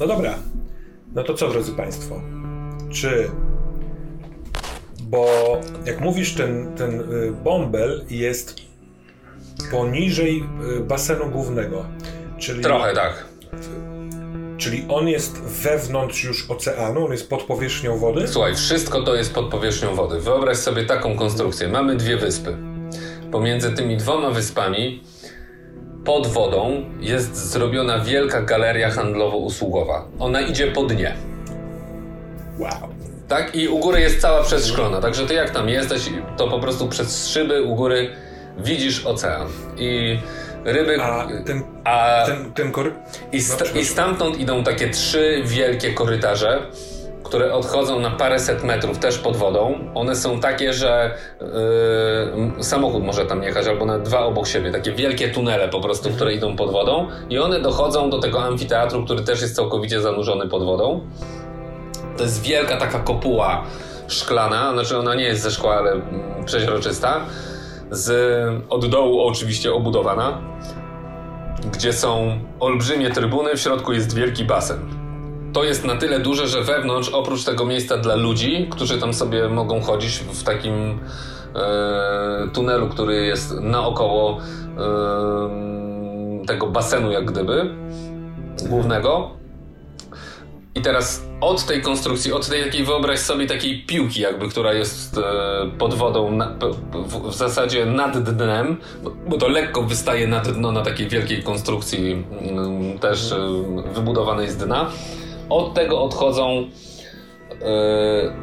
[0.00, 0.34] No dobra.
[1.14, 2.20] No to co, drodzy Państwo?
[2.94, 3.30] czy
[5.00, 5.26] bo
[5.86, 8.56] jak mówisz, ten, ten y, bąbel jest
[9.70, 10.44] poniżej
[10.78, 11.84] y, basenu głównego.
[12.38, 13.26] Czyli, Trochę tak.
[14.58, 18.28] Czyli on jest wewnątrz już oceanu, on jest pod powierzchnią wody?
[18.28, 20.20] Słuchaj, wszystko to jest pod powierzchnią wody.
[20.20, 21.68] Wyobraź sobie taką konstrukcję.
[21.68, 22.56] Mamy dwie wyspy.
[23.32, 25.02] Pomiędzy tymi dwoma wyspami
[26.04, 30.02] pod wodą jest zrobiona wielka galeria handlowo-usługowa.
[30.18, 31.14] Ona idzie po dnie.
[32.58, 32.88] Wow.
[33.28, 33.54] Tak?
[33.54, 35.00] I u góry jest cała przeszklona.
[35.00, 38.10] Także ty jak tam jesteś, to po prostu przez szyby u góry
[38.58, 39.48] widzisz ocean.
[39.76, 40.18] I
[40.64, 41.02] ryby.
[41.02, 41.62] A ten.
[41.84, 42.92] A, ten, ten kory...
[43.32, 46.62] I, no, I stamtąd idą takie trzy wielkie korytarze,
[47.24, 49.78] które odchodzą na paręset metrów też pod wodą.
[49.94, 51.14] One są takie, że
[52.56, 54.72] yy, samochód może tam jechać, albo na dwa obok siebie.
[54.72, 57.08] Takie wielkie tunele po prostu, które idą pod wodą.
[57.30, 61.00] I one dochodzą do tego amfiteatru, który też jest całkowicie zanurzony pod wodą.
[62.16, 63.64] To jest wielka taka kopuła
[64.08, 66.00] szklana, znaczy ona nie jest ze szkła, ale
[66.44, 67.20] przeźroczysta,
[67.90, 68.10] z,
[68.68, 70.38] od dołu oczywiście obudowana,
[71.72, 74.78] gdzie są olbrzymie trybuny, w środku jest wielki basen.
[75.52, 79.48] To jest na tyle duże, że wewnątrz, oprócz tego miejsca dla ludzi, którzy tam sobie
[79.48, 81.00] mogą chodzić w takim
[81.54, 84.44] e, tunelu, który jest naokoło e,
[86.46, 87.74] tego basenu, jak gdyby,
[88.68, 89.30] głównego,
[90.74, 95.18] i teraz od tej konstrukcji, od tej takiej, wyobraź sobie takiej piłki jakby, która jest
[95.18, 95.22] e,
[95.78, 96.54] pod wodą na,
[96.92, 98.76] w, w, zasadzie nad dnem,
[99.28, 103.36] bo, to lekko wystaje nad dno na takiej wielkiej konstrukcji mm, też e,
[103.94, 104.90] wybudowanej z dna.
[105.48, 106.68] Od tego odchodzą
[107.50, 108.34] e,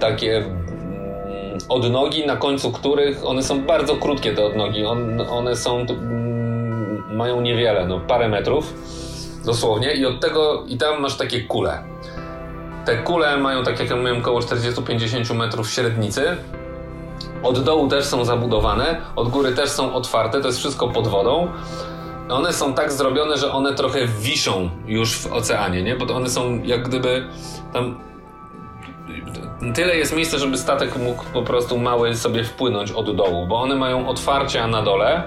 [0.00, 4.84] takie mm, odnogi, na końcu których one są bardzo krótkie te odnogi.
[4.84, 8.74] On, one są, mm, mają niewiele, no parę metrów
[9.44, 9.94] Dosłownie.
[9.94, 11.82] I od tego, i tam masz takie kule.
[12.84, 16.36] Te kule mają, tak jak ja mówiłem, około 40-50 metrów średnicy.
[17.42, 21.48] Od dołu też są zabudowane, od góry też są otwarte, to jest wszystko pod wodą.
[22.28, 25.96] One są tak zrobione, że one trochę wiszą już w oceanie, nie?
[25.96, 27.26] Bo one są jak gdyby
[27.72, 28.00] tam
[29.74, 33.76] tyle jest miejsca, żeby statek mógł po prostu mały sobie wpłynąć od dołu, bo one
[33.76, 35.22] mają otwarcia na dole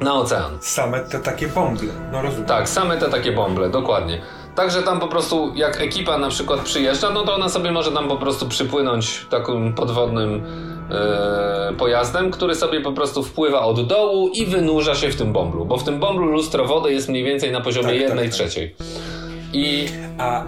[0.00, 0.58] na ocean.
[0.60, 2.46] Same te takie bąble, no rozumiem.
[2.46, 4.20] Tak, same te takie bąble, dokładnie.
[4.54, 8.08] Także tam po prostu, jak ekipa na przykład przyjeżdża, no to ona sobie może tam
[8.08, 10.44] po prostu przypłynąć takim podwodnym
[10.90, 15.64] e, pojazdem, który sobie po prostu wpływa od dołu i wynurza się w tym bąblu,
[15.64, 18.34] bo w tym bąblu lustro wody jest mniej więcej na poziomie tak, 1 tak, tak,
[18.34, 18.74] trzeciej.
[19.52, 19.88] I...
[20.18, 20.44] A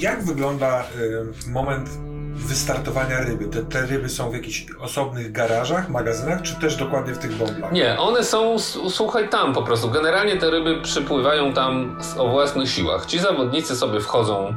[0.00, 1.88] jak wygląda y, moment
[2.34, 3.44] wystartowania ryby?
[3.44, 7.72] Te, te ryby są w jakichś osobnych garażach, magazynach, czy też dokładnie w tych bąblach?
[7.72, 8.58] Nie, one są,
[8.90, 9.90] słuchaj, tam po prostu.
[9.90, 13.06] Generalnie te ryby przypływają tam o własnych siłach.
[13.06, 14.54] Ci zawodnicy sobie wchodzą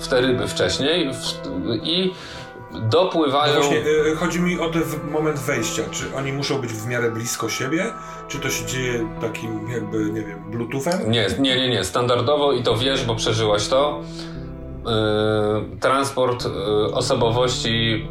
[0.00, 1.44] w te ryby wcześniej w,
[1.82, 2.12] i
[2.82, 3.54] dopływają.
[3.54, 5.82] No właśnie, y, chodzi mi o ten moment wejścia.
[5.90, 7.84] Czy oni muszą być w miarę blisko siebie?
[8.28, 11.10] Czy to się dzieje takim jakby, nie wiem, bluetoothem?
[11.10, 11.84] Nie, nie, nie, nie.
[11.84, 14.00] Standardowo i to wiesz, bo przeżyłaś to.
[14.84, 18.08] Yy, transport yy, osobowości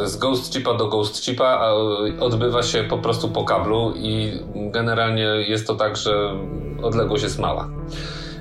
[0.00, 1.72] yy, z Ghost Chipa do Ghost Chipa
[2.20, 6.34] odbywa się po prostu po kablu i generalnie jest to tak, że
[6.82, 7.68] odległość jest mała.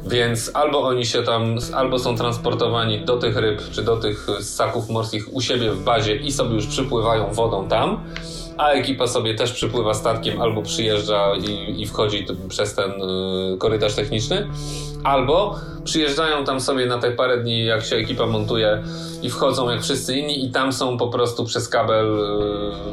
[0.08, 4.90] Więc albo oni się tam, albo są transportowani do tych ryb, czy do tych ssaków
[4.90, 8.04] morskich u siebie w bazie i sobie już przypływają wodą tam,
[8.60, 13.96] a ekipa sobie też przypływa statkiem albo przyjeżdża i, i wchodzi przez ten y, korytarz
[13.96, 14.48] techniczny,
[15.04, 18.84] albo przyjeżdżają tam sobie na te parę dni, jak się ekipa montuje
[19.22, 22.20] i wchodzą jak wszyscy inni i tam są po prostu przez kabel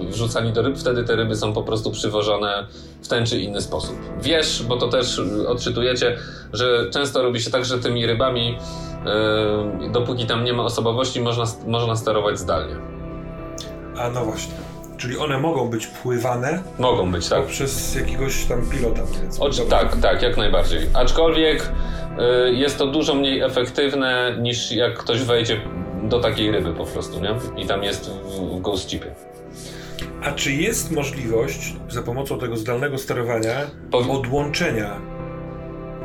[0.06, 2.66] y, wrzucani do ryb, wtedy te ryby są po prostu przywożone
[3.02, 3.96] w ten czy inny sposób.
[4.22, 6.16] Wiesz, bo to też odczytujecie,
[6.52, 8.58] że często robi się tak, że tymi rybami
[9.86, 12.76] y, dopóki tam nie ma osobowości, można, można sterować zdalnie.
[13.98, 14.75] A no właśnie.
[14.96, 16.62] Czyli one mogą być pływane?
[16.78, 17.46] Mogą być, tak.
[17.46, 19.02] Przez jakiegoś tam pilota,
[19.40, 19.70] powiedzmy.
[19.70, 20.80] tak, tak, jak najbardziej.
[20.94, 21.72] Aczkolwiek
[22.48, 25.60] y, jest to dużo mniej efektywne niż jak ktoś wejdzie
[26.02, 27.62] do takiej ryby po prostu, nie?
[27.62, 29.14] I tam jest w, w Ghost Chipie.
[30.22, 33.54] A czy jest możliwość za pomocą tego zdalnego sterowania
[33.90, 33.98] po...
[33.98, 35.15] odłączenia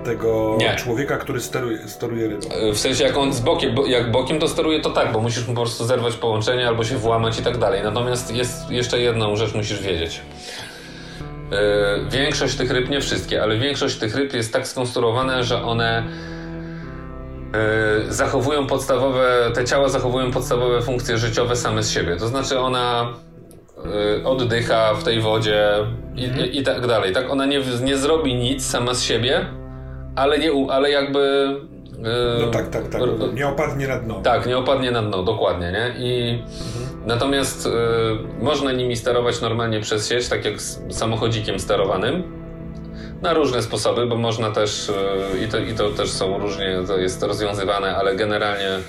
[0.03, 0.75] tego nie.
[0.75, 2.47] człowieka, który steruje, steruje rybą.
[2.73, 5.53] W sensie jak on z bokiem, jak bokiem to steruje, to tak, bo musisz mu
[5.53, 7.83] po prostu zerwać połączenie albo się włamać i tak dalej.
[7.83, 10.21] Natomiast jest jeszcze jedną rzecz musisz wiedzieć.
[11.51, 11.57] Yy,
[12.09, 16.03] większość tych ryb, nie wszystkie, ale większość tych ryb jest tak skonstruowane, że one
[18.05, 22.15] yy, zachowują podstawowe, te ciała zachowują podstawowe funkcje życiowe same z siebie.
[22.15, 23.13] To znaczy ona
[24.23, 25.73] oddycha w tej wodzie
[26.15, 26.45] i, mhm.
[26.45, 27.13] i, i, tak dalej.
[27.13, 29.45] Tak ona nie, nie zrobi nic sama z siebie,
[30.15, 31.19] ale, nie, ale jakby...
[31.97, 33.01] Yy, no tak, tak, tak.
[33.33, 34.21] Nie opadnie na dno.
[34.21, 36.05] Tak, nie opadnie na dno, dokładnie, nie?
[36.05, 37.07] I mhm.
[37.07, 37.71] natomiast yy,
[38.43, 42.41] można nimi sterować normalnie przez sieć, tak jak z samochodzikiem sterowanym.
[43.21, 44.91] Na różne sposoby, bo można też,
[45.33, 48.79] yy, i, to, i to też są różnie, to jest rozwiązywane, ale generalnie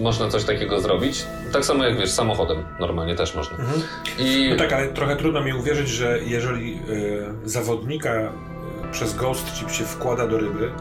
[0.00, 1.24] można coś takiego zrobić.
[1.52, 3.56] Tak samo jak wiesz, samochodem normalnie też można.
[3.56, 3.82] Mhm.
[4.18, 4.48] I...
[4.50, 8.32] No tak, ale trochę trudno mi uwierzyć, że jeżeli y, zawodnika
[8.92, 10.72] przez Ghost Chip się wkłada do ryby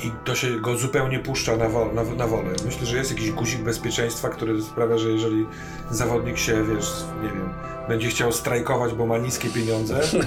[0.00, 2.50] i to się go zupełnie puszcza na, wo na, na wolę.
[2.64, 5.46] Myślę, że jest jakiś guzik bezpieczeństwa, który sprawia, że jeżeli
[5.90, 6.90] zawodnik się, wiesz,
[7.22, 7.48] nie wiem,
[7.88, 10.00] będzie chciał strajkować, bo ma niskie pieniądze.
[10.12, 10.18] Yy,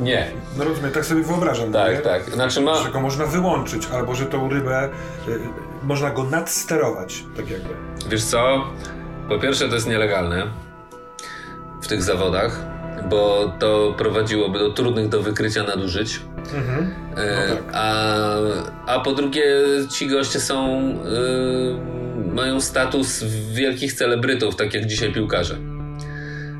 [0.00, 0.30] nie.
[0.58, 1.72] No rozumiem, tak sobie wyobrażam.
[1.72, 2.00] Tak, nie?
[2.00, 2.30] tak.
[2.30, 2.82] Znaczy ma...
[2.82, 4.88] Że go można wyłączyć, albo że tą rybę
[5.28, 5.40] yy,
[5.82, 7.74] można go nadsterować, tak jakby.
[8.08, 8.64] Wiesz co?
[9.28, 10.46] Po pierwsze, to jest nielegalne
[11.82, 12.60] w tych zawodach
[13.10, 16.20] bo to prowadziłoby do trudnych do wykrycia nadużyć.
[16.54, 16.94] Mhm.
[17.16, 17.64] E, no tak.
[17.72, 18.36] a,
[18.86, 19.44] a po drugie,
[19.92, 20.80] ci goście są,
[22.28, 25.58] y, mają status wielkich celebrytów, tak jak dzisiaj piłkarze.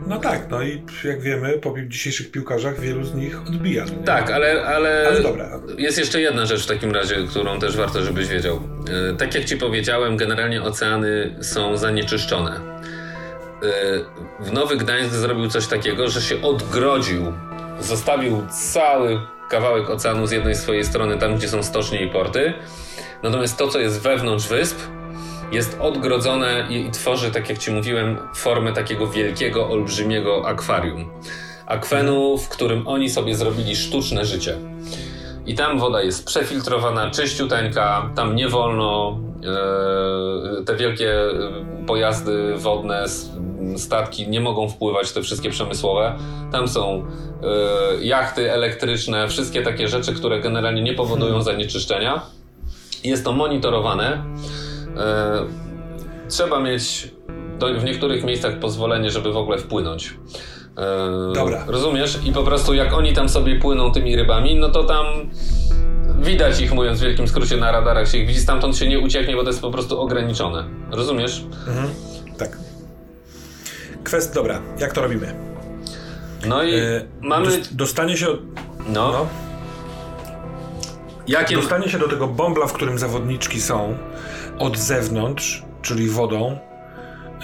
[0.07, 3.85] No tak, no i jak wiemy, po dzisiejszych piłkarzach wielu z nich odbija.
[3.85, 5.61] No tak, ale, ale, ale dobra.
[5.79, 8.61] jest jeszcze jedna rzecz w takim razie, którą też warto, żebyś wiedział.
[9.13, 12.82] E, tak jak ci powiedziałem, generalnie oceany są zanieczyszczone
[14.41, 17.33] w Nowy Gdańsk zrobił coś takiego, że się odgrodził,
[17.81, 22.55] zostawił cały kawałek oceanu z jednej swojej strony, tam gdzie są stocznie i porty.
[23.23, 24.79] Natomiast to, co jest wewnątrz wysp,
[25.53, 31.11] jest odgrodzone i, i tworzy, tak jak ci mówiłem, formę takiego wielkiego, olbrzymiego akwarium.
[31.67, 34.57] Akwenu, w którym oni sobie zrobili sztuczne życie.
[35.47, 39.19] I tam woda jest przefiltrowana, czyściuteńka, tam nie wolno
[40.67, 41.33] te wielkie e,
[41.87, 43.05] pojazdy wodne,
[43.77, 46.19] statki nie mogą wpływać, te wszystkie przemysłowe.
[46.53, 47.07] Tam są
[47.43, 51.45] e, jachty elektryczne, wszystkie takie rzeczy, które generalnie nie powodują hmm.
[51.45, 52.23] zanieczyszczenia.
[53.05, 54.25] Jest to monitorowane.
[56.29, 57.11] Trzeba mieć
[57.79, 60.15] w niektórych miejscach pozwolenie, żeby w ogóle wpłynąć.
[60.77, 61.65] Eee, Dobra.
[61.67, 62.19] Rozumiesz?
[62.25, 65.07] I po prostu jak oni tam sobie płyną tymi rybami, no to tam
[66.21, 69.37] widać ich, mówiąc w wielkim skrócie, na radarach się ich widzi, stamtąd się nie ucieknie,
[69.37, 70.65] bo to jest po prostu ograniczone.
[70.91, 71.45] Rozumiesz?
[71.69, 71.89] Mhm.
[72.39, 72.59] Tak.
[74.05, 75.35] Kwest, dobra, jak to robimy?
[76.47, 77.49] No i e, mamy...
[77.73, 78.27] Dostanie się...
[78.89, 79.13] No.
[79.13, 79.27] no.
[81.27, 81.57] Jakie...
[81.57, 83.97] Dostanie się do tego bąbla, w którym zawodniczki są,
[84.59, 86.59] od zewnątrz, czyli wodą,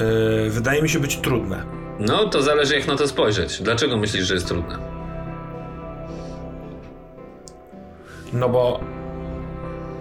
[0.01, 1.78] yy, wydaje mi się być trudne.
[1.99, 3.63] No, to zależy jak na to spojrzeć.
[3.63, 4.79] Dlaczego myślisz, że jest trudne?
[8.33, 8.81] No bo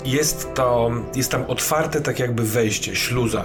[0.06, 3.44] jest to, jest tam otwarte tak jakby wejście, śluza,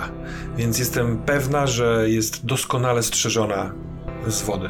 [0.57, 3.73] więc jestem pewna, że jest doskonale strzeżona
[4.27, 4.69] z wody.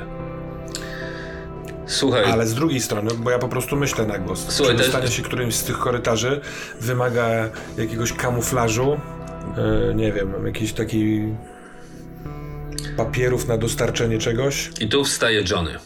[1.86, 2.24] Słuchaj.
[2.24, 4.44] Ale z drugiej strony, bo ja po prostu myślę na głos.
[4.48, 5.16] Słuchaj, Przedostanie też...
[5.16, 6.40] się którymś z tych korytarzy
[6.80, 7.28] wymaga
[7.78, 9.00] jakiegoś kamuflażu,
[9.88, 11.22] yy, nie wiem, jakiś taki
[12.96, 14.70] papierów na dostarczenie czegoś.
[14.80, 15.78] I tu wstaje Johnny.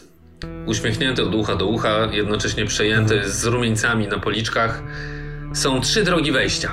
[0.65, 3.33] Uśmiechnięty od ucha do ucha, jednocześnie przejęty mhm.
[3.33, 4.83] z rumieńcami na policzkach.
[5.53, 6.71] Są trzy drogi wejścia.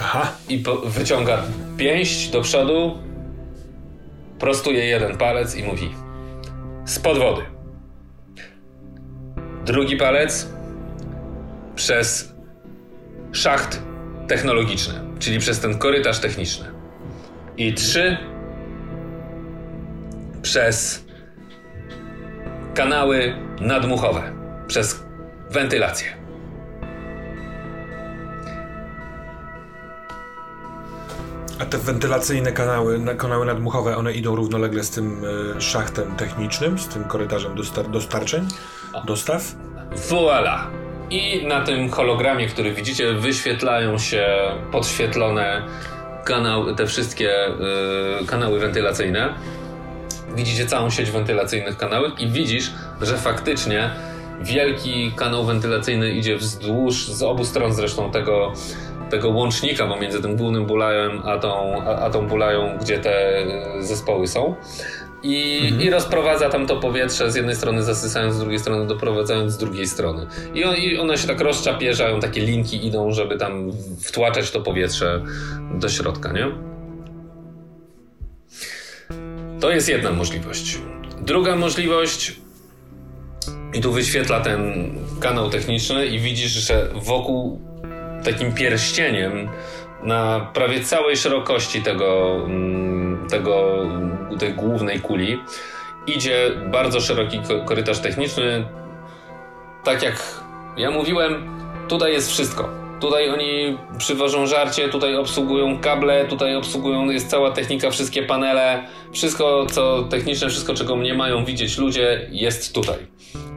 [0.00, 0.32] Aha.
[0.48, 1.42] I wyciąga
[1.76, 2.98] pięść do przodu,
[4.38, 5.90] prostuje jeden palec i mówi:
[6.86, 7.42] Spod wody.
[9.66, 10.48] Drugi palec
[11.74, 12.34] przez
[13.32, 13.82] szacht
[14.28, 16.66] technologiczny, czyli przez ten korytarz techniczny.
[17.56, 18.16] I trzy
[20.42, 21.04] przez
[22.74, 24.32] kanały nadmuchowe,
[24.66, 25.02] przez
[25.50, 26.20] wentylację.
[31.60, 35.22] A te wentylacyjne kanały, kanały nadmuchowe, one idą równolegle z tym
[35.56, 38.48] e, szachtem technicznym, z tym korytarzem dostar dostarczeń,
[39.06, 39.54] dostaw?
[40.10, 40.66] Voila!
[41.10, 44.26] I na tym hologramie, który widzicie, wyświetlają się
[44.72, 45.62] podświetlone
[46.24, 47.48] kanał, te wszystkie
[48.22, 49.34] y, kanały wentylacyjne.
[50.36, 52.70] Widzicie całą sieć wentylacyjnych kanałów i widzisz,
[53.02, 53.90] że faktycznie
[54.40, 58.52] wielki kanał wentylacyjny idzie wzdłuż, z obu stron zresztą tego
[59.10, 63.82] tego łącznika pomiędzy tym głównym bulajem a tą, a, a tą bulają, gdzie te e,
[63.82, 64.54] zespoły są.
[65.22, 65.82] I, mhm.
[65.82, 69.86] I rozprowadza tam to powietrze z jednej strony zasysając, z drugiej strony doprowadzając z drugiej
[69.86, 70.26] strony.
[70.54, 73.70] I, on, i one się tak rozczapierzają, takie linki idą, żeby tam
[74.04, 75.22] wtłaczać to powietrze
[75.74, 76.69] do środka, nie?
[79.60, 80.78] To jest jedna możliwość.
[81.20, 82.32] Druga możliwość
[83.74, 84.90] i tu wyświetla ten
[85.20, 87.60] kanał techniczny i widzisz, że wokół
[88.24, 89.48] takim pierścieniem
[90.02, 93.86] na prawie całej szerokości tego, mm, tego,
[94.38, 95.40] tej głównej kuli
[96.06, 98.64] idzie bardzo szeroki korytarz techniczny.
[99.84, 100.40] Tak jak
[100.76, 101.50] ja mówiłem,
[101.88, 102.89] tutaj jest wszystko.
[103.00, 109.66] Tutaj oni przywożą żarcie, tutaj obsługują kable, tutaj obsługują, jest cała technika, wszystkie panele, wszystko
[109.70, 112.98] co techniczne, wszystko czego nie mają widzieć ludzie jest tutaj.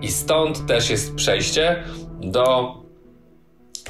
[0.02, 1.84] I stąd też jest przejście
[2.22, 2.76] do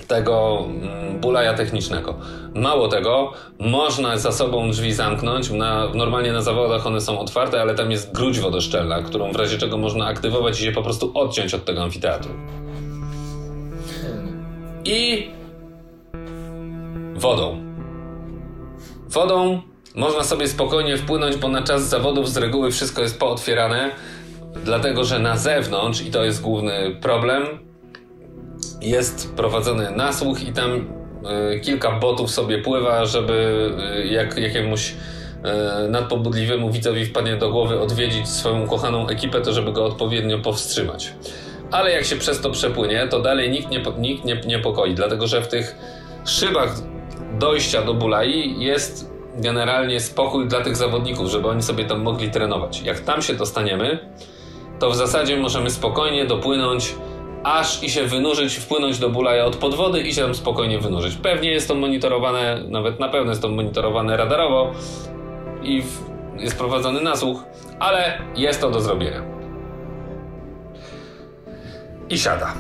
[0.08, 2.16] tego mm, bulaja technicznego.
[2.56, 5.52] Mało tego, można za sobą drzwi zamknąć.
[5.52, 9.58] Na, normalnie na zawodach one są otwarte, ale tam jest gruć wodoszczelna, którą w razie
[9.58, 12.32] czego można aktywować i się po prostu odciąć od tego amfiteatru.
[14.86, 15.28] I
[17.24, 17.58] wodą.
[19.08, 19.62] Wodą
[19.96, 23.92] można sobie spokojnie wpłynąć, bo na czas zawodów z reguły wszystko jest pootwierane,
[24.64, 27.44] dlatego że na zewnątrz, i to jest główny problem,
[28.82, 30.88] jest prowadzony nasłuch i tam
[31.56, 33.70] y, kilka botów sobie pływa, żeby
[34.04, 39.72] y, jak jakiemuś y, nadpobudliwemu widzowi wpadnie do głowy odwiedzić swoją ukochaną ekipę, to żeby
[39.72, 41.14] go odpowiednio powstrzymać.
[41.72, 45.42] Ale jak się przez to przepłynie, to dalej nikt nie, nikt nie niepokoi, dlatego że
[45.42, 45.76] w tych
[46.26, 46.93] szybach
[47.34, 52.82] dojścia do Bulai jest generalnie spokój dla tych zawodników, żeby oni sobie tam mogli trenować.
[52.82, 54.00] Jak tam się dostaniemy,
[54.80, 56.96] to w zasadzie możemy spokojnie dopłynąć
[57.44, 61.16] aż i się wynurzyć, wpłynąć do Bulaja od podwody i się tam spokojnie wynurzyć.
[61.16, 64.72] Pewnie jest to monitorowane, nawet na pewno jest to monitorowane radarowo
[65.64, 65.84] i
[66.38, 67.44] jest prowadzony nasłuch,
[67.80, 69.22] ale jest to do zrobienia.
[72.10, 72.54] I siada,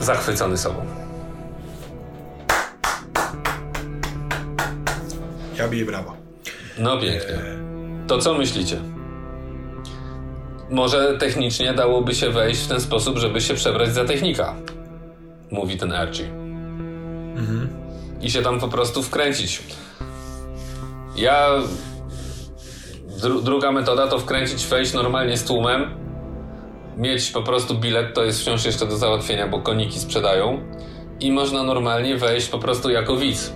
[0.00, 0.95] zachwycony sobą.
[5.58, 6.16] Ja biję brawo.
[6.78, 7.38] No pięknie.
[8.06, 8.80] To co myślicie?
[10.70, 14.54] Może technicznie dałoby się wejść w ten sposób, żeby się przebrać za technika.
[15.50, 16.26] Mówi ten Archie.
[17.36, 17.68] Mhm.
[18.22, 19.62] I się tam po prostu wkręcić.
[21.16, 21.48] Ja.
[23.22, 25.94] Dru druga metoda to wkręcić, wejść normalnie z tłumem.
[26.96, 30.60] Mieć po prostu bilet, to jest wciąż jeszcze do załatwienia, bo koniki sprzedają.
[31.20, 33.52] I można normalnie wejść po prostu jako widz.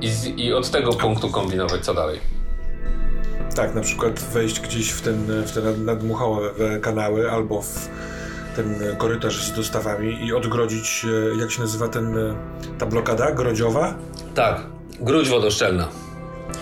[0.00, 2.20] I, i od tego punktu kombinować, co dalej.
[3.54, 6.50] Tak, na przykład wejść gdzieś w, ten, w te nadmuchowe
[6.80, 7.88] kanały albo w
[8.56, 12.34] ten korytarz z dostawami i odgrodzić, e, jak się nazywa ten, e,
[12.78, 13.94] ta blokada grodziowa?
[14.34, 14.60] Tak,
[15.00, 15.88] gruć wodoszczelna.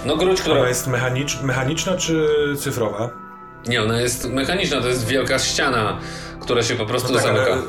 [0.06, 0.58] No gruć, która...
[0.58, 2.28] Ona jest mechanicz, mechaniczna czy
[2.58, 3.10] cyfrowa?
[3.68, 5.98] Nie, ona jest mechaniczna, to jest wielka ściana,
[6.40, 7.52] która się po prostu no tak, zamyka.
[7.52, 7.62] Ale...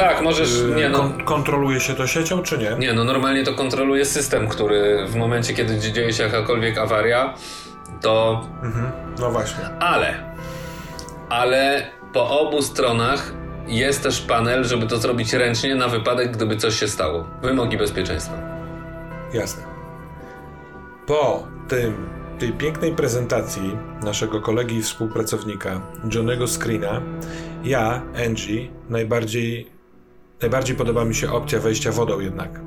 [0.00, 0.58] Tak, możesz.
[0.58, 0.98] Y, nie, no.
[0.98, 2.76] Kon kontroluje się to siecią, czy nie?
[2.78, 7.34] Nie, no normalnie to kontroluje system, który w momencie, kiedy dzieje się jakakolwiek awaria,
[8.00, 8.46] to.
[8.62, 8.92] Mhm.
[9.18, 9.64] No właśnie.
[9.80, 10.34] Ale.
[11.28, 13.32] Ale po obu stronach
[13.66, 17.26] jest też panel, żeby to zrobić ręcznie na wypadek, gdyby coś się stało.
[17.42, 18.38] Wymogi bezpieczeństwa.
[19.32, 19.62] Jasne.
[21.06, 22.08] Po tym,
[22.38, 25.80] tej pięknej prezentacji naszego kolegi i współpracownika
[26.14, 27.02] Johnego Screena,
[27.64, 29.79] ja, Angie, najbardziej,
[30.42, 32.60] najbardziej podoba mi się opcja wejścia wodą jednak.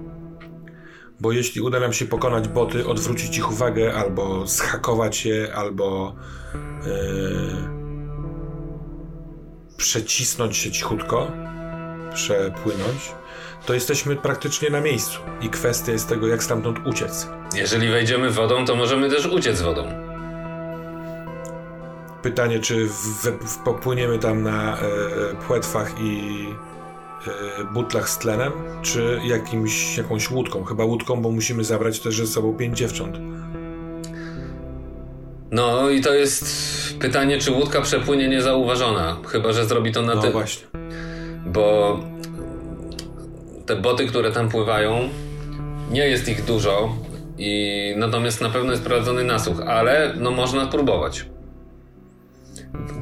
[1.20, 6.16] Bo jeśli uda nam się pokonać boty, odwrócić ich uwagę, albo zhakować je, albo
[6.86, 6.92] yy,
[9.78, 11.32] przecisnąć się cichutko,
[12.14, 13.16] przepłynąć,
[13.66, 15.20] to jesteśmy praktycznie na miejscu.
[15.42, 17.30] I kwestia jest tego, jak stamtąd uciec.
[17.56, 19.84] Jeżeli wejdziemy wodą, to możemy też uciec wodą.
[22.22, 24.82] Pytanie, czy w, w, popłyniemy tam na e,
[25.48, 26.73] płetwach i e,
[27.74, 28.52] butlach z tlenem,
[28.82, 30.64] czy jakimś, jakąś łódką?
[30.64, 33.18] Chyba łódką, bo musimy zabrać też ze sobą pięć dziewcząt.
[35.52, 36.46] No i to jest
[37.00, 39.18] pytanie, czy łódka przepłynie niezauważona.
[39.28, 40.34] Chyba, że zrobi to na No tyle.
[40.34, 40.68] właśnie.
[41.46, 42.00] Bo
[43.66, 45.10] te boty, które tam pływają,
[45.92, 46.96] nie jest ich dużo.
[47.38, 51.26] I natomiast na pewno jest prowadzony nasłuch, ale no można próbować.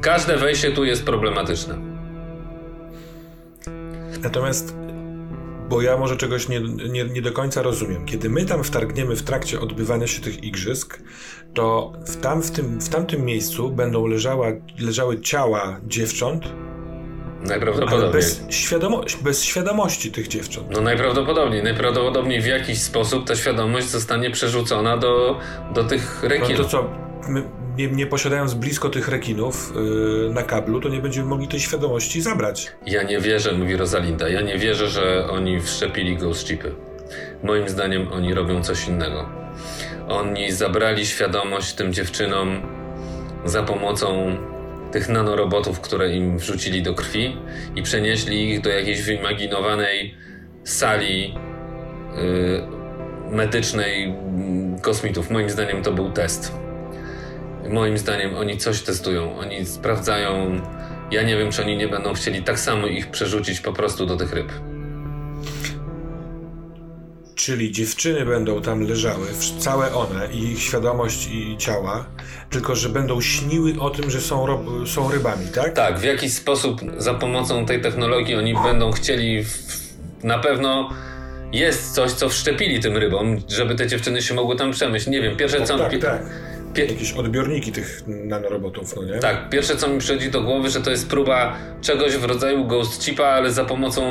[0.00, 1.91] Każde wejście tu jest problematyczne.
[4.22, 4.76] Natomiast,
[5.68, 8.04] bo ja może czegoś nie, nie, nie do końca rozumiem.
[8.06, 11.00] Kiedy my tam wtargniemy w trakcie odbywania się tych igrzysk,
[11.54, 14.46] to w, tam, w, tym, w tamtym miejscu będą leżała,
[14.78, 18.12] leżały ciała dziewcząt, ale Najprawdopodobniej.
[18.12, 20.66] bez, świadomo, bez świadomości tych dziewcząt.
[20.70, 21.62] No najprawdopodobniej.
[21.62, 25.38] Najprawdopodobniej w jakiś sposób ta świadomość zostanie przerzucona do,
[25.74, 26.56] do tych No rekinów.
[26.56, 26.90] to co,
[27.28, 27.42] my,
[27.76, 32.22] nie, nie posiadając blisko tych rekinów yy, na kablu, to nie będziemy mogli tej świadomości
[32.22, 32.72] zabrać.
[32.86, 34.28] Ja nie wierzę, mówi Rosalinda.
[34.28, 36.74] Ja nie wierzę, że oni wszczepili ghost chipy.
[37.42, 39.28] Moim zdaniem oni robią coś innego.
[40.08, 42.60] Oni zabrali świadomość tym dziewczynom
[43.44, 44.36] za pomocą
[44.92, 47.36] tych nanorobotów, które im wrzucili do krwi
[47.76, 50.14] i przenieśli ich do jakiejś wyimaginowanej
[50.64, 51.34] sali
[52.16, 55.30] yy, medycznej mm, kosmitów.
[55.30, 56.52] Moim zdaniem to był test.
[57.68, 59.38] Moim zdaniem oni coś testują.
[59.38, 60.60] Oni sprawdzają.
[61.10, 64.16] Ja nie wiem, czy oni nie będą chcieli tak samo ich przerzucić po prostu do
[64.16, 64.52] tych ryb.
[67.34, 69.26] Czyli dziewczyny będą tam leżały,
[69.58, 72.06] całe one i ich świadomość i ciała,
[72.50, 75.72] tylko że będą śniły o tym, że są, ro, są rybami, tak?
[75.72, 79.44] Tak, w jakiś sposób za pomocą tej technologii oni będą chcieli.
[79.44, 79.58] W,
[80.24, 80.90] na pewno
[81.52, 85.12] jest coś, co wszczepili tym rybom, żeby te dziewczyny się mogły tam przemyśleć.
[85.12, 85.78] Nie wiem, pierwsze co.
[85.78, 86.22] tak, tak.
[86.74, 89.18] Pie- Jakieś odbiorniki tych nanorobotów, no nie?
[89.18, 93.04] Tak, pierwsze co mi przychodzi do głowy, że to jest próba czegoś w rodzaju ghost
[93.04, 94.02] chipa, ale za pomocą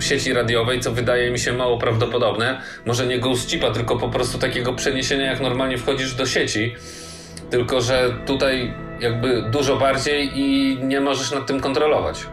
[0.00, 2.60] sieci radiowej, co wydaje mi się mało prawdopodobne.
[2.86, 6.74] Może nie ghost chipa, tylko po prostu takiego przeniesienia, jak normalnie wchodzisz do sieci.
[7.50, 12.26] Tylko, że tutaj jakby dużo bardziej i nie możesz nad tym kontrolować.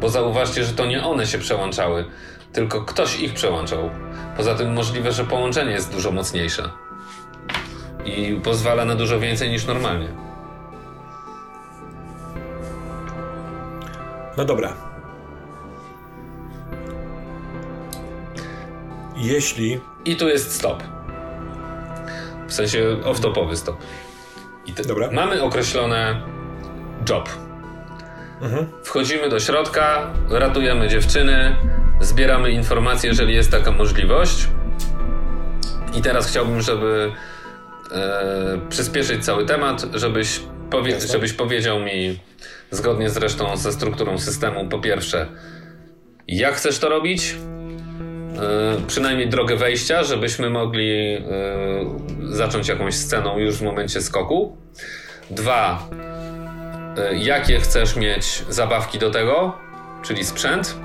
[0.00, 2.04] Bo zauważcie, że to nie one się przełączały,
[2.52, 3.90] tylko ktoś ich przełączał.
[4.36, 6.62] Poza tym możliwe, że połączenie jest dużo mocniejsze.
[8.18, 10.08] I pozwala na dużo więcej niż normalnie.
[14.36, 14.74] No dobra.
[19.16, 20.82] Jeśli I tu jest stop.
[22.48, 23.76] W sensie off-topowy stop.
[24.66, 25.08] I te, Dobra.
[25.12, 26.22] Mamy określone
[27.08, 27.28] job.
[28.40, 28.66] Mhm.
[28.84, 31.56] Wchodzimy do środka, ratujemy dziewczyny,
[32.00, 34.48] zbieramy informacje, jeżeli jest taka możliwość.
[35.94, 37.12] I teraz chciałbym, żeby
[38.68, 40.40] przyspieszyć cały temat, żebyś,
[40.70, 42.20] powie, żebyś powiedział mi,
[42.70, 45.26] zgodnie zresztą ze strukturą systemu, po pierwsze,
[46.28, 47.34] jak chcesz to robić,
[48.40, 51.22] E, przynajmniej drogę wejścia, żebyśmy mogli e,
[52.20, 54.56] zacząć jakąś sceną już w momencie skoku.
[55.30, 55.88] Dwa,
[56.96, 59.58] e, jakie chcesz mieć zabawki do tego,
[60.02, 60.76] czyli sprzęt.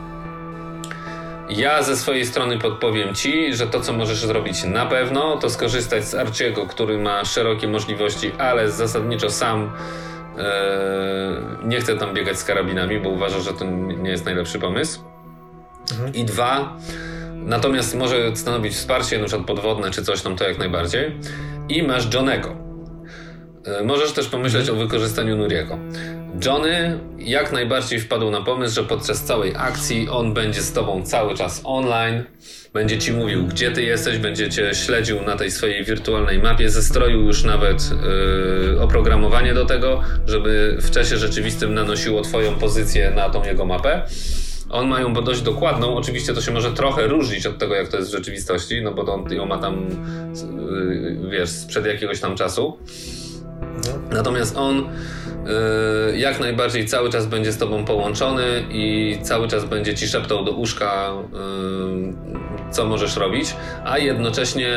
[1.49, 6.05] Ja ze swojej strony podpowiem Ci, że to, co możesz zrobić na pewno, to skorzystać
[6.05, 9.72] z Arciego, który ma szerokie możliwości, ale zasadniczo sam
[10.38, 13.65] e, nie chce tam biegać z karabinami, bo uważa, że to
[14.01, 14.99] nie jest najlepszy pomysł.
[16.13, 16.77] I dwa,
[17.34, 21.19] natomiast może stanowić wsparcie, przykład podwodne czy coś tam, to jak najbardziej.
[21.69, 22.55] I masz Johnego.
[23.65, 25.77] E, Możesz też pomyśleć o wykorzystaniu Nuriego.
[26.45, 31.36] Johnny jak najbardziej wpadł na pomysł, że podczas całej akcji on będzie z tobą cały
[31.36, 32.24] czas online,
[32.74, 37.22] będzie ci mówił, gdzie ty jesteś, będzie cię śledził na tej swojej wirtualnej mapie, zestroił
[37.22, 37.90] już nawet
[38.72, 44.02] yy, oprogramowanie do tego, żeby w czasie rzeczywistym nanosiło twoją pozycję na tą jego mapę.
[44.70, 47.98] On ma ją dość dokładną, oczywiście to się może trochę różnić od tego, jak to
[47.98, 49.88] jest w rzeczywistości, no bo on ją ma tam,
[51.22, 52.78] yy, wiesz, sprzed jakiegoś tam czasu.
[54.12, 54.90] Natomiast on
[56.15, 60.51] jak najbardziej cały czas będzie z tobą połączony i cały czas będzie ci szeptał do
[60.51, 61.13] uszka,
[62.69, 63.55] y, co możesz robić,
[63.85, 64.69] a jednocześnie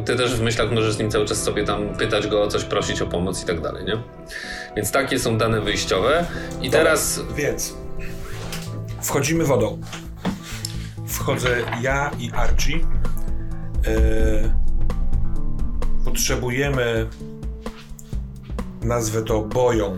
[0.00, 2.48] y, ty też w myślach możesz z nim cały czas sobie tam pytać go o
[2.48, 4.02] coś, prosić o pomoc i tak dalej, nie?
[4.76, 6.24] Więc takie są dane wyjściowe.
[6.62, 7.20] I teraz.
[7.36, 7.74] Więc
[9.02, 9.80] wchodzimy wodą.
[11.06, 12.76] Wchodzę ja i Archie.
[12.76, 12.84] Yy,
[16.04, 17.06] potrzebujemy
[18.82, 19.96] nazwę to boją.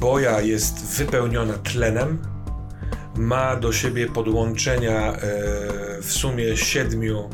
[0.00, 2.18] Boja jest wypełniona tlenem.
[3.16, 7.30] Ma do siebie podłączenia yy, w sumie siedmiu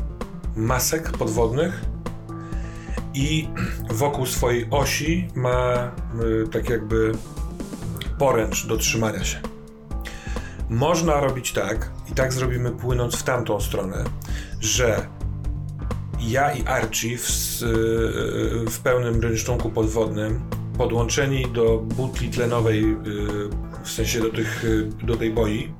[0.55, 1.81] masek podwodnych
[3.13, 3.47] i
[3.89, 5.91] wokół swojej osi ma
[6.21, 7.11] y, tak jakby
[8.19, 9.39] poręcz do trzymania się.
[10.69, 14.03] Można robić tak, i tak zrobimy płynąc w tamtą stronę,
[14.59, 15.07] że
[16.19, 17.29] ja i Archie w,
[17.63, 20.41] y, w pełnym rynsztunku podwodnym,
[20.77, 22.95] podłączeni do butli tlenowej, y,
[23.83, 24.65] w sensie do, tych,
[25.03, 25.71] do tej boi,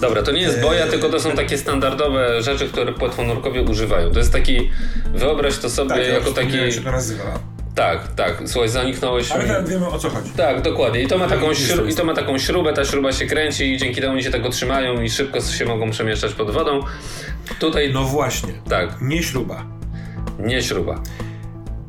[0.00, 4.10] Dobra, to nie jest boja, eee, tylko to są takie standardowe rzeczy, które płetwonurkowie używają.
[4.10, 4.70] To jest taki,
[5.14, 6.56] wyobraź to sobie tak, jako taki...
[6.56, 7.55] Jak się to nazywa.
[7.76, 10.30] Tak, tak, słuchaj, zaniknąłeś Ale nawet wiemy o co chodzi.
[10.30, 11.02] Tak, dokładnie.
[11.02, 13.78] I to, ma taką śru- I to ma taką śrubę, ta śruba się kręci i
[13.78, 16.80] dzięki temu oni się tego trzymają i szybko się mogą przemieszczać pod wodą.
[17.60, 17.92] Tutaj...
[17.92, 18.52] No właśnie.
[18.68, 19.00] Tak.
[19.00, 19.66] Nie śruba.
[20.38, 21.02] Nie śruba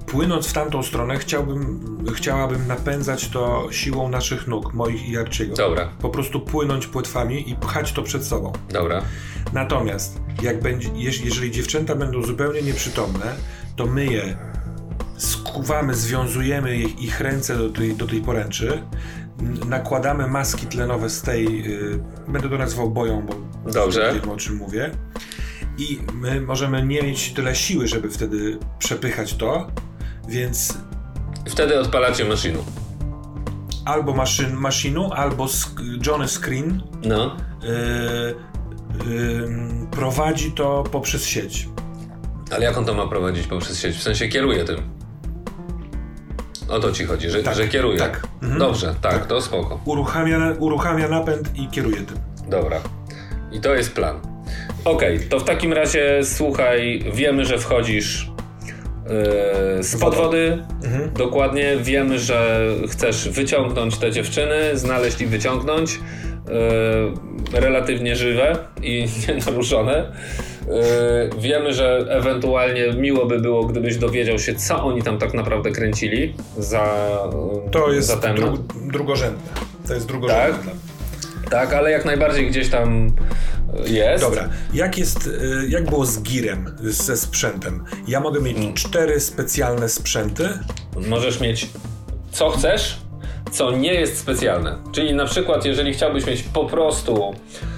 [0.07, 1.79] płynąc w tamtą stronę, chciałbym,
[2.15, 5.55] chciałabym napędzać to siłą naszych nóg, moich i Arciego.
[5.55, 5.89] Dobra.
[6.01, 8.53] Po prostu płynąć płetwami i pchać to przed sobą.
[8.69, 9.01] Dobra.
[9.53, 13.35] Natomiast, jak będzie, jeżeli dziewczęta będą zupełnie nieprzytomne,
[13.75, 14.37] to my je
[15.17, 18.83] skuwamy, związujemy ich, ich ręce do tej, do tej poręczy,
[19.65, 23.33] nakładamy maski tlenowe z tej, yy, będę to nazywał boją, bo
[23.71, 24.13] Dobrze.
[24.13, 24.91] wiem o czym mówię.
[25.77, 29.67] I my możemy nie mieć tyle siły, żeby wtedy przepychać to,
[30.27, 30.77] więc...
[31.49, 32.63] Wtedy odpalacie maszynu.
[33.85, 37.37] Albo maszyn, maszynu, albo sk Johnny Screen no.
[37.63, 37.69] Yy,
[39.11, 39.49] yy,
[39.91, 41.69] prowadzi to poprzez sieć.
[42.51, 43.97] Ale jak on to ma prowadzić poprzez sieć?
[43.97, 44.96] W sensie kieruje tym.
[46.69, 47.99] O to ci chodzi, że, tak, że kieruje.
[47.99, 48.27] Tak.
[48.41, 48.59] Mhm.
[48.59, 49.79] Dobrze, tak, tak, to spoko.
[49.85, 52.17] Uruchamia, uruchamia napęd i kieruje tym.
[52.49, 52.79] Dobra.
[53.51, 54.19] I to jest plan.
[54.85, 58.31] Okej, okay, to w takim razie słuchaj, wiemy, że wchodzisz
[59.77, 60.63] Yy, z podwody.
[60.83, 61.13] Mhm.
[61.13, 65.99] Dokładnie wiemy, że chcesz wyciągnąć te dziewczyny, znaleźć i wyciągnąć.
[67.51, 70.11] Yy, relatywnie żywe i nienaruszone.
[70.67, 75.71] Yy, wiemy, że ewentualnie miło by było, gdybyś dowiedział się, co oni tam tak naprawdę
[75.71, 77.07] kręcili za
[77.71, 78.17] To jest za.
[78.17, 78.57] Dru
[78.91, 79.49] drugorzędne.
[79.87, 80.71] To jest drugorzędne.
[80.71, 81.49] Tak?
[81.49, 83.11] tak, ale jak najbardziej gdzieś tam
[83.85, 84.23] jest.
[84.23, 87.85] Dobra, jak jest, y, jak było z girem, ze sprzętem?
[88.07, 88.73] Ja mogę mieć hmm.
[88.73, 90.49] cztery specjalne sprzęty.
[91.07, 91.67] Możesz mieć
[92.31, 92.97] co chcesz,
[93.51, 94.77] co nie jest specjalne.
[94.91, 97.76] Czyli na przykład, jeżeli chciałbyś mieć po prostu Yy,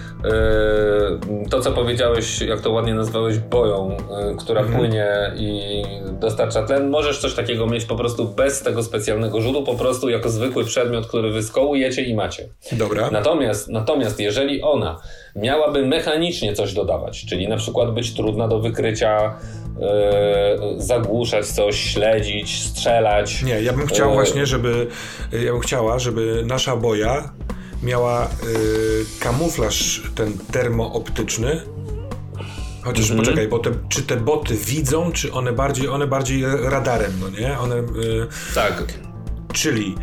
[1.49, 4.79] to, co powiedziałeś, jak to ładnie nazwałeś, boją, yy, która mhm.
[4.79, 5.83] płynie i
[6.19, 10.29] dostarcza tlen, możesz coś takiego mieć po prostu bez tego specjalnego rzutu, po prostu jako
[10.29, 12.49] zwykły przedmiot, który wyskołujecie i macie.
[12.71, 13.11] Dobra.
[13.11, 15.01] Natomiast, natomiast jeżeli ona
[15.35, 19.35] miałaby mechanicznie coś dodawać, czyli na przykład być trudna do wykrycia,
[19.79, 23.43] Yy, zagłuszać coś, śledzić, strzelać.
[23.43, 24.15] Nie, ja bym chciał yy.
[24.15, 24.87] właśnie, żeby
[25.31, 27.29] ja bym chciała, żeby nasza boja
[27.83, 28.29] miała y,
[29.19, 31.61] kamuflaż ten termooptyczny.
[32.81, 33.19] Chociaż mhm.
[33.19, 37.59] poczekaj, bo te, czy te boty widzą, czy one bardziej, one bardziej radarem, no nie?
[37.59, 37.83] One, y,
[38.55, 38.83] tak.
[39.53, 39.95] Czyli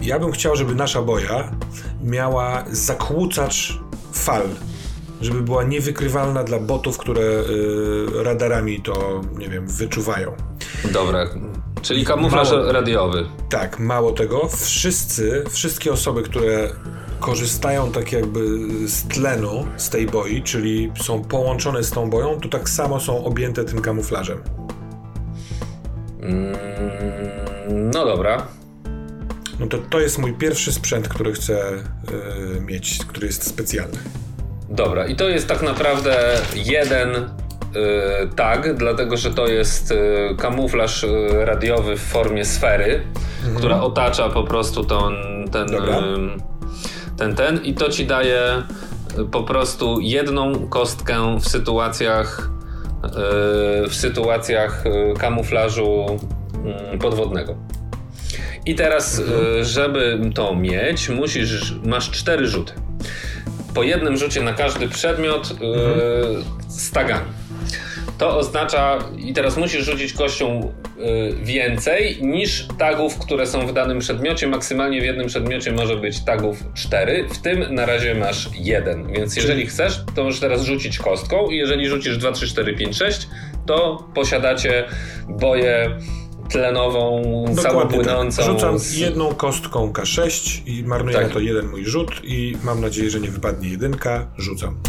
[0.00, 1.50] ja bym chciał, żeby nasza boja
[2.02, 3.78] miała zakłócacz
[4.12, 4.42] fal,
[5.20, 7.44] żeby była niewykrywalna dla botów, które y,
[8.22, 10.32] radarami to, nie wiem, wyczuwają.
[10.92, 11.26] Dobra,
[11.82, 13.26] czyli kamuflaż mało, radiowy.
[13.48, 16.70] Tak, mało tego, wszyscy, wszystkie osoby, które
[17.20, 18.58] korzystają tak jakby
[18.88, 23.24] z tlenu z tej boi, czyli są połączone z tą boją, to tak samo są
[23.24, 24.38] objęte tym kamuflażem.
[26.22, 26.56] Mm,
[27.92, 28.46] no dobra.
[29.60, 31.72] No to, to jest mój pierwszy sprzęt, który chcę
[32.56, 33.98] y, mieć, który jest specjalny.
[34.68, 37.24] Dobra, i to jest tak naprawdę jeden y,
[38.36, 39.96] tag, dlatego że to jest y,
[40.38, 43.02] kamuflaż y, radiowy w formie sfery,
[43.38, 43.56] mhm.
[43.56, 45.12] która otacza po prostu ten,
[45.50, 45.68] ten
[47.16, 48.64] ten, ten i to ci daje e,
[49.32, 52.50] po prostu jedną kostkę w sytuacjach
[53.04, 56.06] e, w sytuacjach e, kamuflażu
[56.54, 57.56] mm, podwodnego.
[58.66, 59.22] I teraz,
[59.62, 62.72] żeby to mieć, musisz, masz cztery rzuty.
[63.74, 66.44] Po jednym rzucie na każdy przedmiot mhm.
[66.68, 67.43] z tagami.
[68.18, 73.98] To oznacza, i teraz musisz rzucić kością y, więcej niż tagów, które są w danym
[73.98, 74.46] przedmiocie.
[74.46, 79.12] Maksymalnie w jednym przedmiocie może być tagów 4, w tym na razie masz jeden.
[79.12, 82.96] Więc jeżeli chcesz, to możesz teraz rzucić kostką i jeżeli rzucisz 2, 3, 4, 5,
[82.96, 83.28] 6,
[83.66, 84.84] to posiadacie
[85.28, 85.98] boję
[86.50, 88.42] tlenową, całopłynącą.
[88.42, 88.52] Tak.
[88.52, 88.96] Rzucam z...
[88.96, 91.28] jedną kostką K6 i marnuję tak.
[91.28, 94.26] na to jeden mój rzut i mam nadzieję, że nie wypadnie jedynka.
[94.38, 94.80] Rzucam.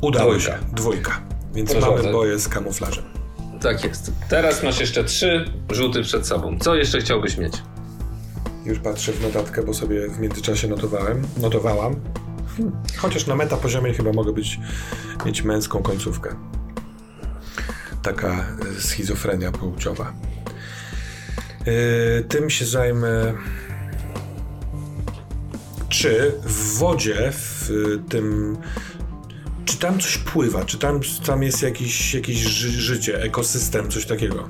[0.00, 0.52] Udało Dwójka.
[0.52, 0.58] się.
[0.72, 1.29] Dwójka.
[1.54, 3.04] Więc Proszę mamy boję z kamuflażem.
[3.60, 4.12] Tak jest.
[4.28, 6.58] Teraz masz jeszcze trzy rzuty przed sobą.
[6.58, 7.52] Co jeszcze chciałbyś mieć?
[8.64, 11.22] Już patrzę w notatkę, bo sobie w międzyczasie notowałem.
[11.36, 11.96] Notowałam.
[12.56, 12.76] Hmm.
[12.96, 14.60] Chociaż na meta poziomie chyba mogę być,
[15.26, 16.34] mieć męską końcówkę.
[18.02, 20.12] Taka e, schizofrenia płciowa.
[21.66, 23.34] Yy, tym się zajmę.
[25.88, 27.70] Czy w wodzie, w
[28.08, 29.09] tym czy
[29.80, 30.64] tam coś pływa?
[30.64, 34.48] Czy tam, tam jest jakiś, jakieś ży życie, ekosystem, coś takiego?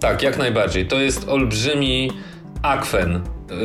[0.00, 0.86] Tak, jak najbardziej.
[0.86, 2.10] To jest olbrzymi
[2.62, 3.16] akwen,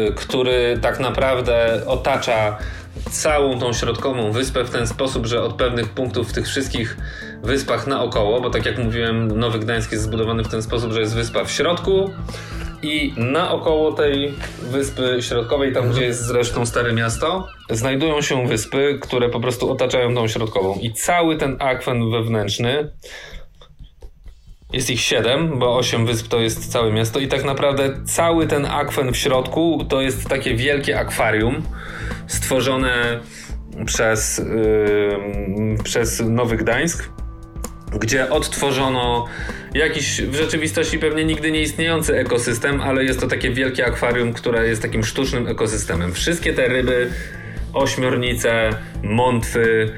[0.09, 2.57] y, który tak naprawdę otacza
[3.11, 6.97] całą tą środkową wyspę w ten sposób, że od pewnych punktów w tych wszystkich
[7.43, 11.15] wyspach naokoło, bo tak jak mówiłem, Nowy Gdańsk jest zbudowany w ten sposób, że jest
[11.15, 12.11] wyspa w środku,
[12.81, 19.29] i naokoło tej wyspy środkowej, tam gdzie jest zresztą Stare Miasto, znajdują się wyspy, które
[19.29, 20.79] po prostu otaczają tą środkową.
[20.81, 22.91] I cały ten akwen wewnętrzny
[24.73, 28.65] jest ich siedem, bo osiem wysp to jest całe miasto i tak naprawdę cały ten
[28.65, 31.63] akwen w środku to jest takie wielkie akwarium
[32.27, 33.19] stworzone
[33.85, 37.16] przez, yy, przez Nowy Gdańsk
[37.91, 39.25] gdzie odtworzono
[39.73, 44.67] jakiś w rzeczywistości pewnie nigdy nie istniejący ekosystem, ale jest to takie wielkie akwarium, które
[44.67, 46.13] jest takim sztucznym ekosystemem.
[46.13, 47.09] Wszystkie te ryby,
[47.73, 48.69] ośmiornice,
[49.03, 49.93] mątwy,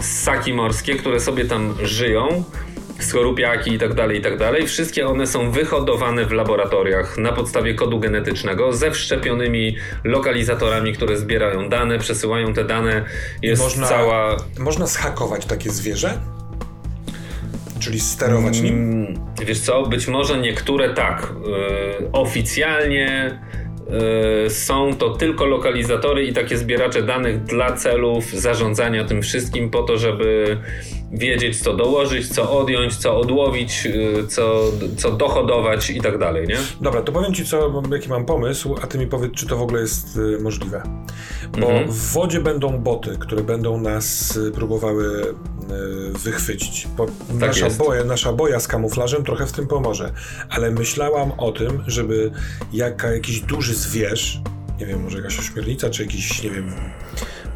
[0.00, 2.44] ssaki morskie, które sobie tam żyją,
[2.98, 4.66] skorupiaki i tak dalej, i tak dalej.
[4.66, 11.68] Wszystkie one są wyhodowane w laboratoriach na podstawie kodu genetycznego ze wszczepionymi lokalizatorami, które zbierają
[11.68, 13.04] dane, przesyłają te dane.
[13.42, 14.36] Jest można, cała...
[14.58, 16.39] Można zhakować takie zwierzę?
[17.80, 18.74] Czyli sterować nim?
[18.74, 19.14] Mm,
[19.46, 21.32] wiesz co, być może niektóre tak.
[22.00, 23.38] Yy, oficjalnie
[24.44, 29.82] yy, są to tylko lokalizatory i takie zbieracze danych dla celów zarządzania tym wszystkim po
[29.82, 30.58] to, żeby
[31.12, 34.62] wiedzieć co dołożyć, co odjąć, co odłowić, yy, co,
[34.96, 36.56] co dohodować i tak dalej, nie?
[36.80, 39.62] Dobra, to powiem ci co, jaki mam pomysł, a ty mi powiedz, czy to w
[39.62, 40.82] ogóle jest y, możliwe.
[41.52, 41.88] Bo mhm.
[41.88, 46.88] w wodzie będą boty, które będą nas y, próbowały y, wychwycić.
[46.96, 50.12] Bo tak nasza, boja, nasza boja z kamuflażem trochę w tym pomoże.
[50.50, 52.30] Ale myślałam o tym, żeby
[52.72, 54.40] jaka, jakiś duży zwierz,
[54.80, 56.72] nie wiem, może jakaś ośmiornica, czy jakiś, nie wiem,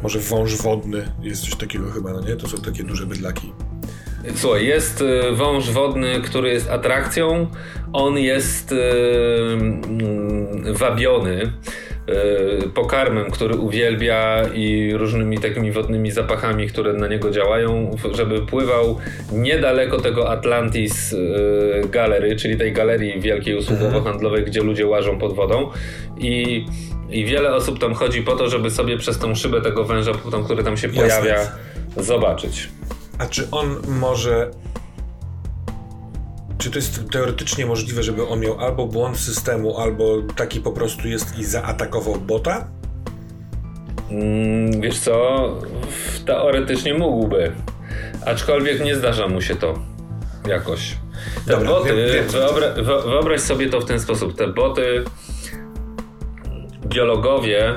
[0.05, 2.35] może wąż wodny, jest coś takiego chyba, no nie?
[2.35, 3.53] To są takie duże bydlaki.
[4.35, 7.47] Słuchaj, jest y, wąż wodny, który jest atrakcją.
[7.93, 11.51] On jest yy, wabiony
[12.07, 18.97] E, pokarmem, który uwielbia i różnymi takimi wodnymi zapachami, które na niego działają, żeby pływał
[19.31, 21.15] niedaleko tego Atlantis
[21.91, 25.69] Gallery, czyli tej galerii wielkiej usługowo-handlowej, gdzie ludzie łażą pod wodą
[26.17, 26.65] i
[27.15, 30.11] i wiele osób tam chodzi po to, żeby sobie przez tą szybę tego węża,
[30.45, 32.03] który tam się pojawia, Jasne.
[32.03, 32.69] zobaczyć.
[33.19, 34.51] A czy on może
[36.57, 41.07] czy to jest teoretycznie możliwe, żeby on miał albo błąd systemu, albo taki po prostu
[41.07, 42.67] jest i zaatakował bota?
[44.11, 45.49] Mm, wiesz co,
[46.25, 47.51] teoretycznie mógłby.
[48.25, 49.79] Aczkolwiek nie zdarza mu się to
[50.47, 50.95] jakoś.
[51.45, 52.67] Te Dobra, boty, wiem, wiem, wyobra
[53.05, 54.35] wyobraź sobie to w ten sposób.
[54.35, 55.03] Te boty,
[56.85, 57.73] biologowie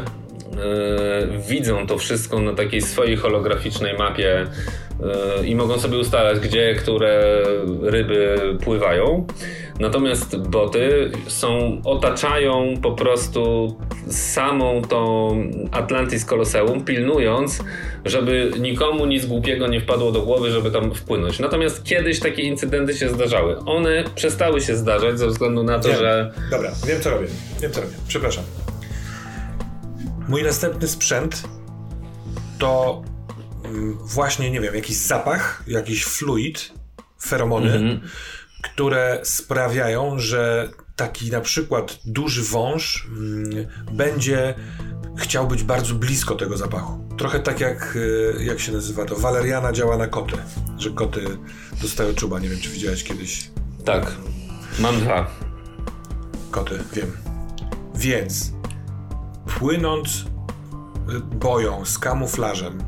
[0.52, 4.47] yy, widzą to wszystko na takiej swojej holograficznej mapie
[5.44, 7.43] i mogą sobie ustalać, gdzie które
[7.82, 9.26] ryby pływają.
[9.80, 13.76] Natomiast boty są, otaczają po prostu
[14.10, 15.36] samą tą
[15.72, 17.64] Atlantis Koloseum, pilnując,
[18.05, 21.39] żeby nikomu nic głupiego nie wpadło do głowy, żeby tam wpłynąć.
[21.39, 23.59] Natomiast kiedyś takie incydenty się zdarzały.
[23.59, 25.98] One przestały się zdarzać ze względu na to, wiem.
[25.98, 26.32] że.
[26.51, 27.26] Dobra, wiem co robię.
[27.60, 27.93] Wiem co robię.
[28.09, 28.44] Przepraszam.
[30.28, 31.42] Mój następny sprzęt
[32.59, 33.02] to
[34.00, 36.72] właśnie, nie wiem, jakiś zapach, jakiś fluid,
[37.22, 38.00] feromony, mm -hmm.
[38.62, 44.55] które sprawiają, że taki na przykład duży wąż mm, będzie
[45.16, 47.09] chciał być bardzo blisko tego zapachu.
[47.18, 47.98] Trochę tak jak,
[48.38, 50.36] e, jak się nazywa to, waleriana działa na koty,
[50.78, 51.38] że koty
[51.82, 53.50] dostają czuba, nie wiem czy widziałeś kiedyś.
[53.84, 54.12] Tak,
[54.78, 55.30] mam dwa.
[56.50, 57.12] Koty, wiem.
[57.94, 58.57] Więc
[59.58, 60.24] płynąc
[61.40, 62.78] boją z kamuflażem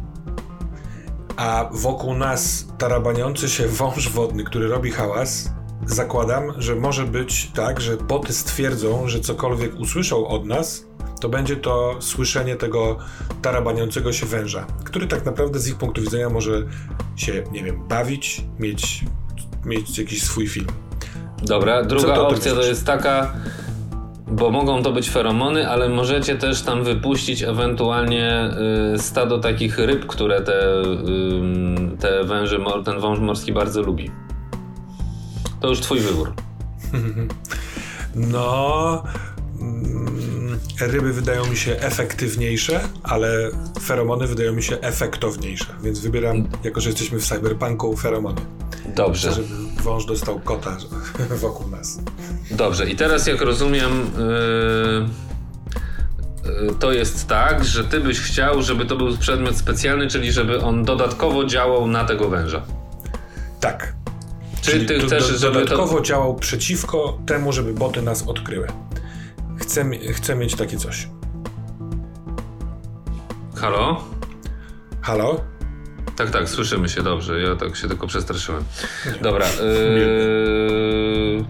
[1.41, 5.51] a wokół nas tarabaniący się wąż wodny, który robi hałas,
[5.87, 10.85] zakładam, że może być tak, że boty stwierdzą, że cokolwiek usłyszą od nas,
[11.21, 12.99] to będzie to słyszenie tego
[13.43, 16.67] tarabaniącego się węża, który tak naprawdę z ich punktu widzenia może
[17.17, 19.05] się, nie wiem, bawić, mieć,
[19.65, 20.67] mieć jakiś swój film.
[21.43, 23.35] Dobra, druga opcja to jest taka,
[24.31, 28.51] bo mogą to być feromony, ale możecie też tam wypuścić ewentualnie
[28.95, 30.63] y, stado takich ryb, które te,
[32.01, 34.11] te węże, ten wąż morski bardzo lubi.
[35.61, 36.33] To już twój wybór.
[38.15, 39.03] No,
[39.61, 43.51] mm, ryby wydają mi się efektywniejsze, ale
[43.81, 48.41] feromony wydają mi się efektowniejsze, więc wybieram, jako że jesteśmy w cyberpunku, feromony.
[48.95, 49.33] Dobrze.
[49.33, 49.49] Żeby
[49.83, 50.77] wąż dostał kota
[51.43, 51.99] wokół nas.
[52.51, 54.11] Dobrze, i teraz jak rozumiem,
[56.45, 60.61] yy, to jest tak, że ty byś chciał, żeby to był przedmiot specjalny, czyli żeby
[60.61, 62.63] on dodatkowo działał na tego węża.
[63.61, 63.95] Tak.
[64.61, 66.03] Czy Czyli ty chcesz, do, do, żeby dodatkowo to...
[66.03, 68.67] działał przeciwko temu, żeby boty nas odkryły.
[69.57, 71.09] Chcę, chcę mieć takie coś.
[73.57, 74.05] Halo?
[75.01, 75.41] Halo?
[76.21, 77.41] Tak, tak, słyszymy się dobrze.
[77.41, 78.65] Ja tak się tylko przestraszyłem.
[79.23, 79.47] Dobra.
[79.47, 81.45] Yy...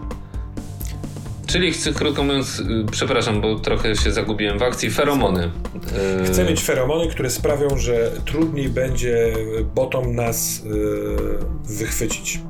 [1.46, 5.50] Czyli chcę, krótko mówiąc, yy, przepraszam, bo trochę się zagubiłem w akcji, feromony.
[6.18, 6.26] Yy...
[6.26, 9.32] Chcę mieć feromony, które sprawią, że trudniej będzie
[9.74, 12.40] botom nas yy, wychwycić.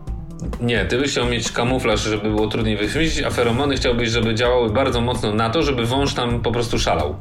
[0.61, 4.71] Nie, ty byś chciał mieć kamuflaż, żeby było trudniej wychwycić, a feromony chciałbyś, żeby działały
[4.71, 7.17] bardzo mocno na to, żeby wąż tam po prostu szalał.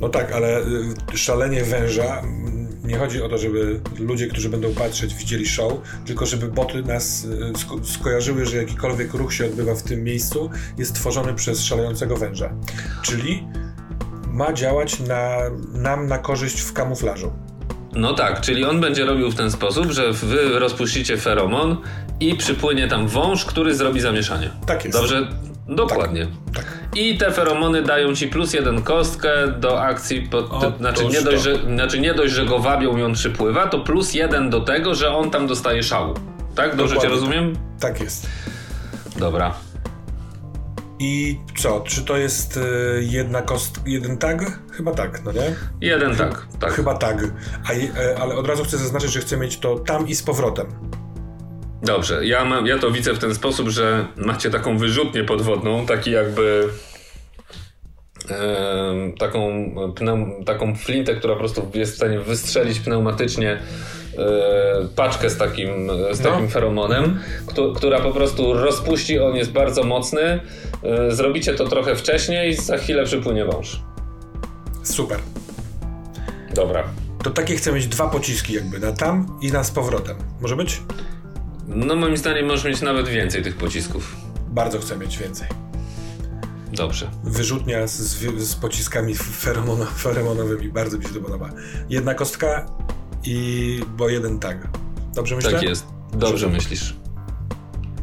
[0.00, 0.60] No tak, ale
[1.14, 2.22] y, szalenie węża
[2.92, 5.72] nie chodzi o to, żeby ludzie, którzy będą patrzeć, widzieli show,
[6.06, 10.50] tylko żeby boty nas y, sko skojarzyły, że jakikolwiek ruch się odbywa w tym miejscu,
[10.78, 12.52] jest tworzony przez szalejącego węża.
[13.02, 13.46] Czyli
[14.26, 15.36] ma działać na,
[15.72, 17.32] nam na korzyść w kamuflażu.
[17.92, 21.76] No tak, czyli on będzie robił w ten sposób, że wy rozpuścicie feromon
[22.20, 24.50] i przypłynie tam wąż, który zrobi zamieszanie.
[24.66, 24.98] Tak jest.
[24.98, 25.28] Dobrze?
[25.68, 26.26] Dokładnie.
[26.54, 26.82] Tak, tak.
[26.96, 30.22] I te feromony dają ci plus jeden kostkę do akcji.
[30.22, 33.66] Pod, o, znaczy, nie dość, że, znaczy nie dość, że go wabią i on przypływa,
[33.66, 36.14] to plus jeden do tego, że on tam dostaje szału.
[36.54, 36.76] Tak?
[36.76, 37.00] Dobrze Dokładnie.
[37.00, 37.56] cię rozumiem?
[37.80, 38.26] Tak jest.
[39.16, 39.54] Dobra.
[40.98, 41.80] I co?
[41.80, 42.60] Czy to jest y,
[43.00, 44.58] jedna kost, jeden tag?
[44.70, 45.54] Chyba tak, no nie?
[45.80, 46.72] Jeden tag, tak.
[46.72, 47.24] Chyba tag.
[47.68, 50.66] A, y, ale od razu chcę zaznaczyć, że chcę mieć to tam i z powrotem.
[51.82, 56.10] Dobrze, ja, mam, ja to widzę w ten sposób, że macie taką wyrzutnię podwodną, taki
[56.10, 56.68] jakby
[58.30, 63.58] e, taką, pneum, taką flintę, która po prostu jest w stanie wystrzelić pneumatycznie e,
[64.96, 66.30] paczkę z takim, z no.
[66.30, 67.74] takim feromonem, mm.
[67.74, 70.40] która po prostu rozpuści, on jest bardzo mocny.
[70.82, 73.80] E, zrobicie to trochę wcześniej, za chwilę przypłynie wąż.
[74.82, 75.18] Super.
[76.54, 76.84] Dobra.
[77.22, 80.16] To takie chcę mieć dwa pociski jakby, na tam i na z powrotem.
[80.40, 80.80] Może być?
[81.66, 84.16] No moim zdaniem możesz mieć nawet więcej tych pocisków.
[84.48, 85.48] Bardzo chcę mieć więcej.
[86.72, 87.10] Dobrze.
[87.24, 87.92] Wyrzutnia z,
[88.38, 90.68] z pociskami feromono, feromonowymi.
[90.68, 91.50] Bardzo mi się to podoba.
[91.88, 92.66] Jedna kostka
[93.24, 94.68] i bo jeden tag.
[95.14, 95.52] Dobrze myślę?
[95.52, 95.86] Tak jest.
[96.12, 96.96] Dobrze myślisz.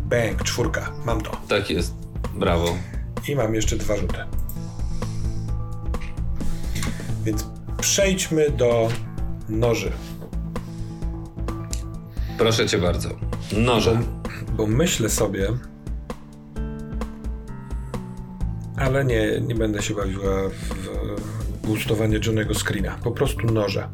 [0.05, 0.91] Bang, czwórka.
[1.05, 1.41] Mam to.
[1.47, 1.93] Tak jest.
[2.35, 2.77] Brawo.
[3.27, 4.17] I mam jeszcze dwa rzuty.
[7.23, 7.45] Więc
[7.81, 8.89] przejdźmy do
[9.49, 9.91] noży.
[12.39, 13.09] Proszę cię bardzo.
[13.57, 13.91] Noże.
[13.95, 15.47] Bo, bo myślę sobie,
[18.77, 22.97] ale nie, nie będę się bawiła w boostowanie Johnego Screena.
[23.03, 23.87] Po prostu noże.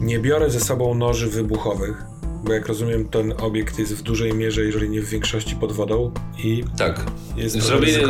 [0.00, 2.02] Nie biorę ze sobą noży wybuchowych,
[2.44, 6.12] bo jak rozumiem, ten obiekt jest w dużej mierze, jeżeli nie w większości pod wodą
[6.44, 7.04] i tak.
[7.36, 8.04] jest zrobienie.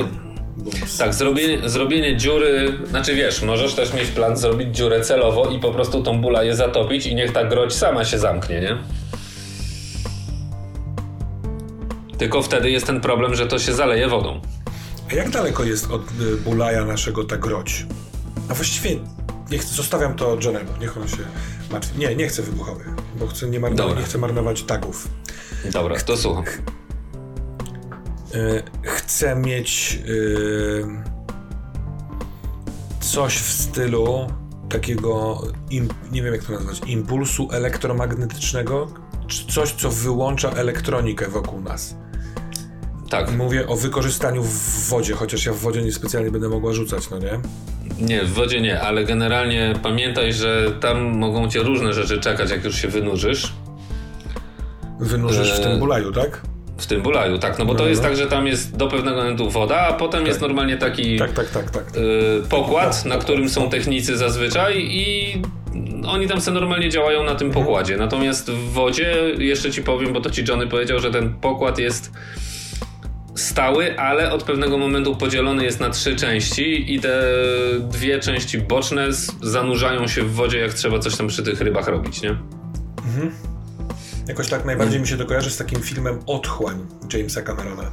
[0.99, 5.71] Tak, zrobienie, zrobienie dziury, znaczy wiesz, możesz też mieć plan zrobić dziurę celowo i po
[5.71, 8.77] prostu tą bula je zatopić i niech ta groć sama się zamknie, nie?
[12.19, 14.41] Tylko wtedy jest ten problem, że to się zaleje wodą.
[15.11, 17.87] A jak daleko jest od y, Bulaja naszego ta groć?
[18.49, 18.97] A właściwie
[19.51, 21.17] nie chcę, zostawiam to Johnego, niech on się
[21.71, 21.99] martwi.
[21.99, 22.89] Nie, nie chcę wybuchowych,
[23.19, 25.09] bo chcę, nie, marnować, nie chcę marnować tagów.
[25.73, 26.45] Dobra, to słucham.
[26.45, 26.59] Ch
[28.35, 30.87] y, chcę mieć y,
[33.01, 34.27] coś w stylu
[34.69, 35.43] takiego,
[36.13, 38.89] nie wiem jak to nazwać, impulsu elektromagnetycznego,
[39.49, 41.95] coś, co wyłącza elektronikę wokół nas.
[43.11, 43.37] Tak.
[43.37, 47.19] Mówię o wykorzystaniu w wodzie, chociaż ja w wodzie nie specjalnie będę mogła rzucać, no
[47.19, 47.41] nie?
[48.07, 52.65] Nie, w wodzie nie, ale generalnie pamiętaj, że tam mogą cię różne rzeczy czekać, jak
[52.65, 53.53] już się wynurzysz.
[55.01, 55.55] Wynurzysz e...
[55.55, 56.43] w tym bulaju, tak?
[56.79, 58.09] W tym bulaju, tak, no bo no, to jest no.
[58.09, 60.29] tak, że tam jest do pewnego momentu woda, a potem tak.
[60.29, 61.97] jest normalnie taki tak, tak, tak, tak.
[61.97, 65.37] Y, pokład, na którym są technicy zazwyczaj i
[66.07, 67.97] oni tam sobie normalnie działają na tym pokładzie.
[67.97, 72.13] Natomiast w wodzie, jeszcze ci powiem, bo to ci Johnny powiedział, że ten pokład jest
[73.39, 77.23] stały, ale od pewnego momentu podzielony jest na trzy części i te
[77.81, 79.09] dwie części boczne
[79.43, 82.31] zanurzają się w wodzie, jak trzeba coś tam przy tych rybach robić, nie?
[83.07, 83.33] Mhm.
[84.29, 87.91] Jakoś tak najbardziej mi się to kojarzy z takim filmem Otchłań Jamesa Camerona.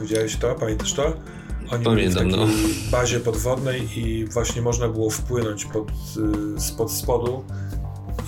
[0.00, 0.54] Widziałeś to?
[0.54, 1.06] Pamiętasz to?
[1.06, 2.46] Oni Pamiętam, byli w takiej no.
[2.90, 5.90] bazie podwodnej i właśnie można było wpłynąć pod,
[6.56, 7.44] y, spod spodu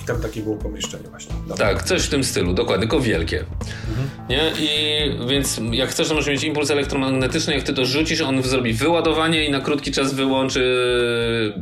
[0.03, 1.35] i tam takie było pomieszczenie właśnie.
[1.57, 3.39] Tak, coś w tym stylu, dokładnie, tylko wielkie.
[3.39, 4.09] Mhm.
[4.29, 4.51] Nie?
[4.59, 8.73] I więc jak chcesz, to możesz mieć impuls elektromagnetyczny, jak ty to rzucisz, on zrobi
[8.73, 10.63] wyładowanie i na krótki czas wyłączy,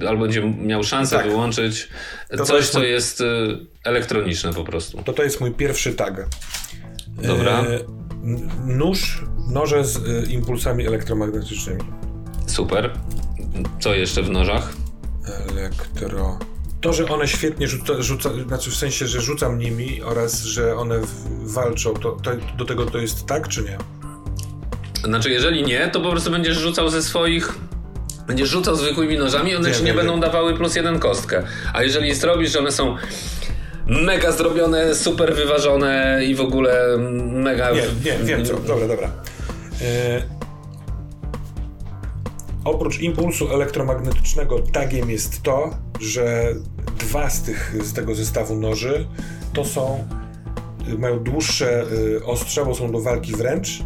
[0.08, 1.28] albo będzie miał szansę tak.
[1.28, 1.90] wyłączyć
[2.38, 3.26] to coś, co jest y,
[3.84, 5.04] elektroniczne po prostu.
[5.04, 6.28] To to jest mój pierwszy tag.
[7.08, 7.52] Dobra.
[7.52, 7.80] E,
[8.66, 11.82] nóż, noże z y, impulsami elektromagnetycznymi.
[12.48, 12.92] Super.
[13.80, 14.74] Co jeszcze w nożach?
[15.52, 16.40] Elektro.
[16.82, 21.00] To, że one świetnie rzuca, rzuca, znaczy w sensie, że rzucam nimi oraz, że one
[21.44, 23.78] walczą, to, to, do tego to jest tak, czy nie?
[25.04, 27.56] Znaczy, jeżeli nie, to po prostu będziesz rzucał ze swoich
[28.28, 31.44] będziesz rzucał zwykłymi nożami, one nie, ci nie, nie będą dawały plus jeden kostkę.
[31.74, 32.96] A jeżeli zrobisz, że one są
[33.88, 36.98] mega zrobione, super wyważone i w ogóle
[37.32, 37.72] mega...
[37.72, 38.60] Nie, nie, wiem co.
[38.60, 39.12] Dobra, dobra.
[39.82, 40.35] E...
[42.66, 46.54] Oprócz impulsu elektromagnetycznego tagiem jest to, że
[47.00, 49.06] dwa z, tych, z tego zestawu noży
[49.54, 50.08] to są
[50.98, 53.80] mają dłuższe y, ostrza, bo są do walki wręcz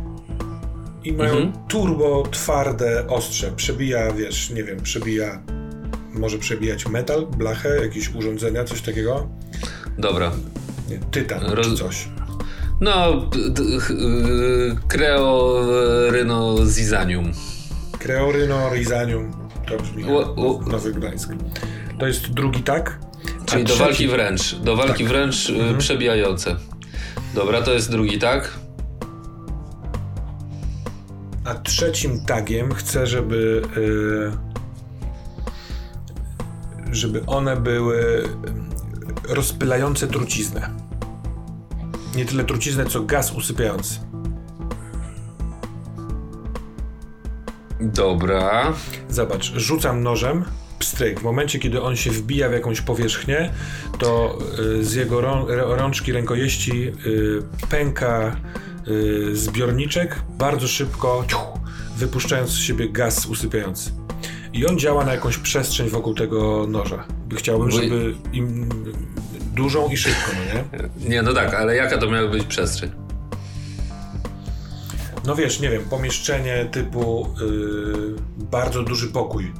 [1.03, 1.67] i mają mhm.
[1.67, 3.51] turbo twarde ostrze.
[3.55, 5.41] Przebija, wiesz, nie wiem, przebija
[6.13, 9.29] może przebijać metal, blachę, jakieś urządzenia, coś takiego.
[9.97, 10.31] Dobra.
[10.89, 11.67] Nie, tytan Roz...
[11.67, 12.07] czy coś.
[12.81, 13.29] No,
[17.99, 19.31] kreorynozizanium.
[19.31, 19.49] Kreorynozizanium.
[19.69, 20.03] To brzmi
[20.71, 21.29] Nowy Gdańsk.
[21.99, 22.99] To jest drugi tak?
[23.45, 24.55] Czyli do walki wręcz.
[24.55, 25.07] Do walki tak.
[25.07, 25.77] wręcz y, mhm.
[25.77, 26.55] przebijające.
[27.33, 28.59] Dobra, to jest drugi tak.
[31.45, 33.61] A trzecim tagiem chcę, żeby.
[33.75, 34.31] Yy,
[36.91, 38.23] żeby one były
[39.29, 40.69] rozpylające truciznę.
[42.15, 44.08] Nie tyle truciznę, co gaz usypiający.
[47.79, 48.73] Dobra.
[49.09, 50.45] Zobacz, rzucam nożem,
[50.79, 51.19] pstryk.
[51.19, 53.51] W momencie, kiedy on się wbija w jakąś powierzchnię,
[53.99, 55.21] to y, z jego
[55.75, 58.35] rączki, rękojeści y, pęka
[58.87, 61.25] y, zbiorniczek bardzo szybko,
[61.97, 63.91] wypuszczając z siebie gaz usypiający.
[64.53, 67.03] I on działa na jakąś przestrzeń wokół tego noża.
[67.35, 68.69] Chciałbym, żeby im
[69.55, 71.09] dużą i szybko, no nie?
[71.09, 73.08] Nie, no tak, ale jaka to miała być przestrzeń?
[75.29, 79.51] No wiesz, nie wiem, pomieszczenie typu yy, bardzo duży pokój.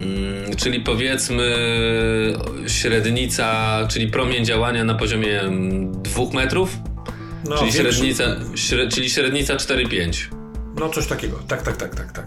[0.00, 1.56] Mm, czyli powiedzmy
[2.66, 5.42] średnica, czyli promień działania na poziomie
[6.02, 6.76] dwóch metrów?
[7.48, 8.24] No, czyli, średnica,
[8.54, 10.26] śred, czyli średnica 4-5.
[10.80, 12.26] No coś takiego, tak, tak, tak, tak, tak.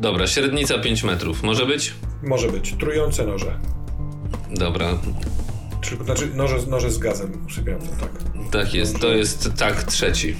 [0.00, 1.42] Dobra, średnica 5 metrów.
[1.42, 1.94] Może być?
[2.22, 2.72] Może być.
[2.72, 3.58] Trujące noże.
[4.50, 4.98] Dobra.
[5.80, 8.10] Czyli, znaczy noże, noże z gazem usypiające, tak.
[8.50, 10.36] Tak jest, to jest tak trzeci.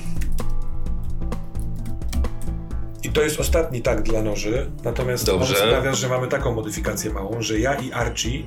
[3.18, 5.54] To jest ostatni tak dla noży, natomiast Dobrze.
[5.62, 8.44] on sprawia, że mamy taką modyfikację małą, że ja i Archie yy,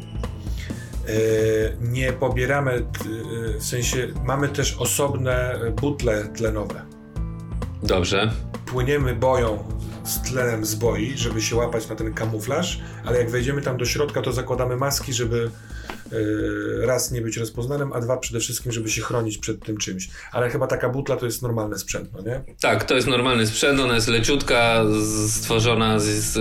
[1.81, 6.81] nie pobieramy, yy, w sensie mamy też osobne butle tlenowe.
[7.83, 8.31] Dobrze.
[8.65, 9.63] Płyniemy boją
[10.11, 14.21] z tlenem zboi, żeby się łapać na ten kamuflaż, ale jak wejdziemy tam do środka,
[14.21, 15.49] to zakładamy maski, żeby
[16.11, 20.09] yy, raz nie być rozpoznanym, a dwa przede wszystkim, żeby się chronić przed tym czymś.
[20.31, 22.41] Ale chyba taka butla to jest normalny sprzęt, no nie?
[22.61, 24.83] Tak, to jest normalny sprzęt, ona jest leciutka,
[25.27, 26.37] stworzona z, z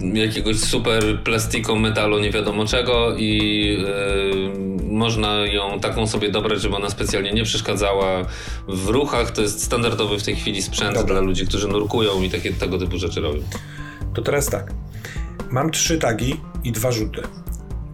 [0.00, 3.38] jakiegoś super plastiku, metalu, nie wiadomo czego i
[3.78, 8.24] yy, można ją taką sobie dobrać, żeby ona specjalnie nie przeszkadzała
[8.68, 9.30] w ruchach.
[9.30, 11.14] To jest standardowy w tej chwili sprzęt Dobra.
[11.14, 13.42] dla ludzi, którzy nurkują i takie tego typu rzeczy robią.
[14.14, 14.72] To teraz tak.
[15.50, 17.22] Mam trzy tagi i dwa rzuty.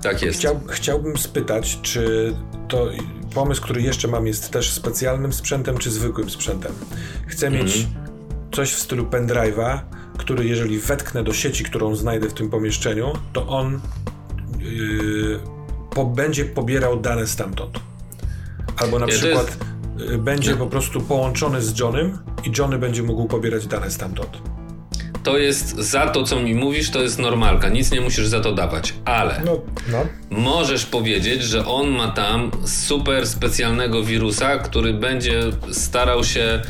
[0.02, 0.38] Tak jest.
[0.38, 2.34] Chciał, chciałbym spytać, czy
[2.68, 2.88] to
[3.34, 6.72] pomysł, który jeszcze mam, jest też specjalnym sprzętem, czy zwykłym sprzętem.
[7.26, 7.60] Chcę mm.
[7.60, 7.86] mieć
[8.52, 9.78] coś w stylu pendrive'a,
[10.18, 13.80] który jeżeli wetknę do sieci, którą znajdę w tym pomieszczeniu, to on
[14.58, 15.40] yy,
[15.90, 17.80] po, będzie pobierał dane stamtąd.
[18.76, 20.10] Albo na przykład jest...
[20.10, 24.38] yy, będzie po prostu połączony z Johnem i Johnny będzie mógł pobierać dane stamtąd.
[25.22, 27.68] To jest za to, co mi mówisz, to jest normalka.
[27.68, 29.60] Nic nie musisz za to dawać, ale no,
[29.92, 30.06] no.
[30.30, 35.40] możesz powiedzieć, że on ma tam super specjalnego wirusa, który będzie
[35.72, 36.62] starał się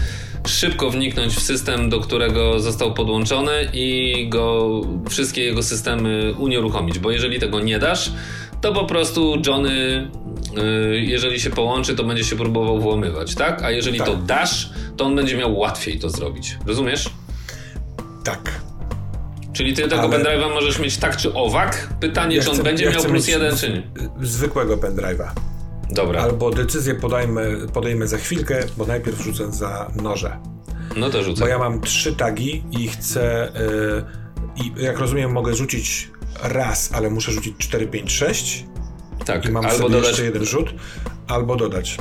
[0.47, 4.71] szybko wniknąć w system, do którego został podłączony i go,
[5.11, 8.12] wszystkie jego systemy unieruchomić, bo jeżeli tego nie dasz,
[8.61, 10.09] to po prostu Johnny,
[10.93, 13.62] y, jeżeli się połączy, to będzie się próbował włamywać, tak?
[13.62, 14.07] A jeżeli Tak.
[14.07, 16.57] to dasz, to on będzie miał łatwiej to zrobić.
[16.66, 17.11] Rozumiesz?
[18.25, 18.61] Tak.
[19.53, 21.89] Czyli ty tego Ale- pendrive'a możesz mieć tak czy owak.
[22.01, 23.83] Pytanie, Ja czy on chcę- będzie ja miał plus jeden, czy nie.
[24.27, 25.29] Zwykłego pendrive'a.
[25.90, 30.36] Dobra, Albo decyzję podajmy, podejmę za chwilkę, bo najpierw rzucę za noże.
[30.97, 31.48] no to Bo rzucę.
[31.48, 33.48] ja mam trzy tagi i chcę.
[33.48, 34.05] y,
[34.65, 36.11] I jak rozumiem, mogę rzucić
[36.43, 38.66] raz, ale muszę rzucić 4, 5, 6.
[39.27, 40.09] Tak, I mam albo dodać.
[40.09, 40.74] jeszcze jeden rzut,
[41.28, 41.97] albo dodać.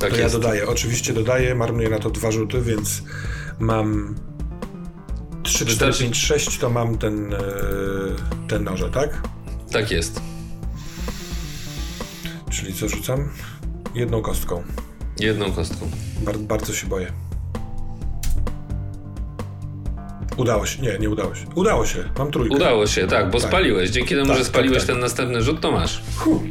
[0.00, 0.34] Tak to ja jest.
[0.34, 0.66] dodaję.
[0.68, 3.02] Oczywiście dodaję, marnuję na to dwa rzuty, więc
[3.58, 4.14] mam
[5.42, 7.36] 3, 4, Wystarczy- 5, 6 to mam ten, y,
[8.48, 9.22] ten noże, tak?
[9.72, 10.20] Tak jest.
[12.54, 13.28] Czyli co rzucam?
[13.94, 14.62] Jedną kostką.
[15.20, 15.90] Jedną kostką.
[16.22, 17.12] Bar bardzo się boję.
[20.36, 20.82] Udało się.
[20.82, 21.46] Nie, nie udało się.
[21.54, 22.04] Udało się.
[22.18, 22.56] Mam trójkę.
[22.56, 23.48] Udało się, tak, bo Tak.
[23.48, 23.90] spaliłeś.
[23.90, 24.86] Dzięki temu, Tak, że tak, spaliłeś tak.
[24.86, 26.02] ten następny rzut, to masz.
[26.16, 26.42] Huh.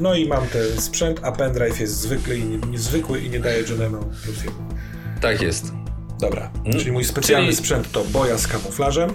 [0.00, 3.60] No i mam ten sprzęt, a pendrive jest zwykły i nie, niezwykły i nie daje
[3.62, 4.78] Johnemu plus jeden.
[5.20, 5.72] Tak jest.
[6.20, 6.50] Dobra.
[6.64, 9.10] Mm, Czyli mój specjalny czyli- sprzęt to boja z kamuflażem,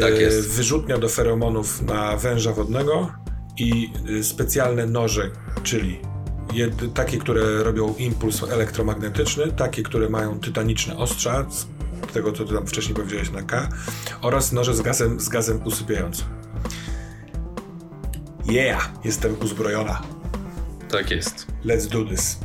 [0.00, 0.50] Tak e, jest.
[0.50, 3.10] wyrzutnia do feromonów na węża wodnego
[3.56, 5.30] i e, specjalne noże,
[5.62, 6.00] czyli
[6.52, 11.66] jed, takie, które robią impuls elektromagnetyczny, takie, które mają tytaniczne ostrza, z
[12.12, 13.68] tego co ty tam wcześniej powiedziałeś na K,
[14.22, 16.26] oraz noże z gazem, z gazem usypiającym.
[18.46, 18.90] Yeah!
[19.04, 20.02] Jestem uzbrojona.
[20.90, 21.46] Tak jest.
[21.64, 22.38] Let's do this.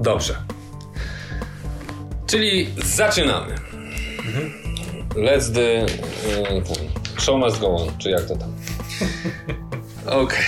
[0.00, 0.36] Dobrze.
[2.26, 3.54] Czyli zaczynamy.
[5.14, 5.86] Let's the...
[5.86, 8.52] y, ten, show must go on, czy jak to tam?
[10.06, 10.44] Okej.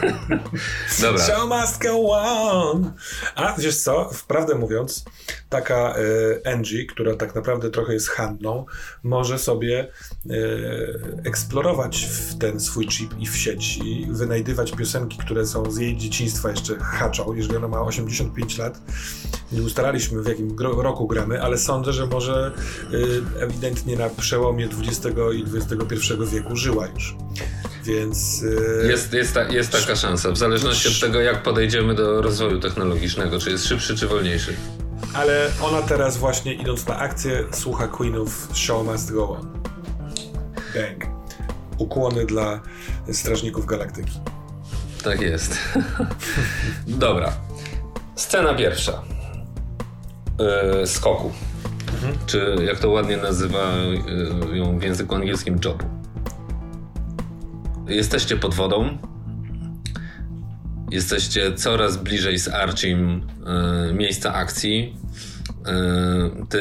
[1.02, 1.26] Dobra.
[1.26, 2.92] Show must go on.
[3.34, 5.04] A wiesz co, wprawdę mówiąc,
[5.48, 5.94] taka
[6.44, 8.66] e, Angie, która tak naprawdę trochę jest handlą,
[9.02, 10.36] może sobie e,
[11.24, 15.96] eksplorować w ten swój chip i w sieć i wynajdywać piosenki, które są z jej
[15.96, 18.80] dzieciństwa jeszcze haczą, jeżeli ona ma 85 lat.
[19.52, 22.52] Nie ustalaliśmy w jakim roku gramy, ale sądzę, że może
[23.38, 27.16] e, ewidentnie na przełomie XX i XXI wieku żyła już.
[27.86, 28.44] Więc
[28.82, 32.60] e, Jest, jest, ta, jest taka szansa, w zależności od tego, jak podejdziemy do rozwoju
[32.60, 34.56] technologicznego, czy jest szybszy, czy wolniejszy.
[35.14, 39.52] Ale ona teraz właśnie idąc na akcję słucha Queenów Show Must Go On.
[40.74, 41.06] Bang.
[41.78, 42.60] Ukłony dla
[43.12, 44.20] Strażników Galaktyki.
[45.04, 45.58] Tak jest.
[46.86, 47.32] Dobra.
[48.16, 49.02] Scena pierwsza.
[50.78, 51.32] Yy, skoku.
[52.26, 53.72] Czy jak to ładnie nazywa
[54.52, 55.84] ją w języku angielskim jobu.
[57.88, 58.98] Jesteście pod wodą.
[60.90, 63.22] Jesteście coraz bliżej z Archim
[63.86, 64.96] yy, miejsca akcji.
[65.66, 66.58] Yy, Ty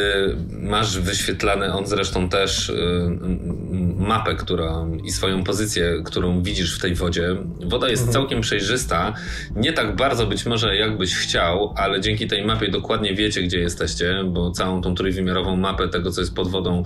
[0.50, 6.96] masz wyświetlane, on zresztą też mm, mapę, która i swoją pozycję, którą widzisz w tej
[6.96, 7.36] wodzie.
[7.66, 9.14] Woda jest całkiem przejrzysta.
[9.56, 14.24] Nie tak bardzo być może jakbyś chciał, ale dzięki tej mapie dokładnie wiecie, gdzie jesteście,
[14.28, 16.84] bo całą tą trójwymiarową mapę tego, co jest pod wodą,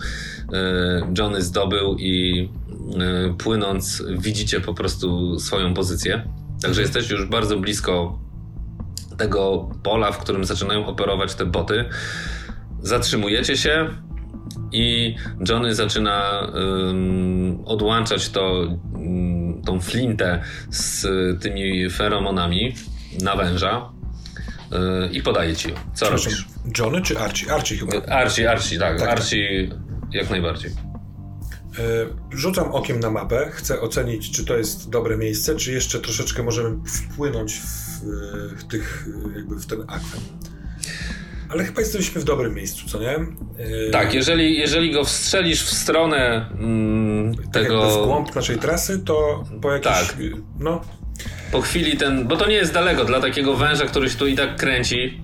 [1.18, 2.50] Johnny zdobył i
[3.38, 6.24] płynąc widzicie po prostu swoją pozycję.
[6.62, 8.20] Także jesteście już bardzo blisko
[9.18, 11.86] tego pola, w którym zaczynają operować te boty.
[12.82, 13.90] Zatrzymujecie się
[14.72, 15.16] i
[15.50, 16.48] Johnny zaczyna
[16.90, 18.64] ym, odłączać to,
[18.96, 21.08] ym, tą flintę z
[21.42, 22.76] tymi feromonami
[23.22, 23.92] na węża
[24.72, 25.76] yy, i podaje ci ją.
[25.94, 26.48] Co robisz?
[26.78, 27.54] Johnny czy Archie?
[27.54, 28.14] Archie chyba.
[28.16, 29.20] Archie, Archie, tak, Tak, tak.
[29.20, 29.70] Archie
[30.12, 30.89] jak najbardziej.
[31.80, 33.50] E, Rzucam okiem na mapę.
[33.52, 37.66] Chcę ocenić, czy to jest dobre miejsce, czy jeszcze troszeczkę możemy wpłynąć w,
[38.60, 40.22] w tych, jakby w ten akwen.
[41.50, 43.16] Ale chyba jesteśmy w dobrym miejscu, co nie?
[43.16, 48.04] E, Tak, jeżeli, jeżeli go wstrzelisz w stronę mm, Tak tego...
[48.04, 49.92] w głąb naszej trasy, to po jakiś...
[49.92, 50.16] Tak.
[50.60, 50.82] No,
[51.52, 54.36] Po chwili ten, bo to nie jest daleko dla takiego węża, który się tu i
[54.36, 55.22] tak kręci.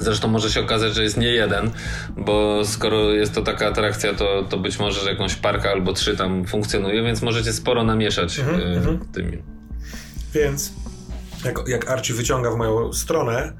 [0.00, 1.70] Zresztą może się okazać, że jest nie jeden,
[2.16, 6.16] bo skoro jest to taka atrakcja, to, to być może, że jakąś parka albo trzy
[6.16, 8.98] tam funkcjonuje, więc możecie sporo namieszać Mhm, y, mhm.
[9.12, 9.42] tymi.
[10.34, 10.72] Więc
[11.44, 13.52] jak, jak Archie wyciąga w moją stronę,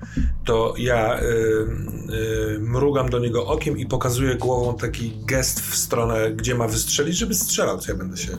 [0.44, 6.30] to ja y, y, mrugam do niego okiem i pokazuję głową taki gest w stronę,
[6.30, 8.32] gdzie ma wystrzelić, żeby strzelał, co ja będę się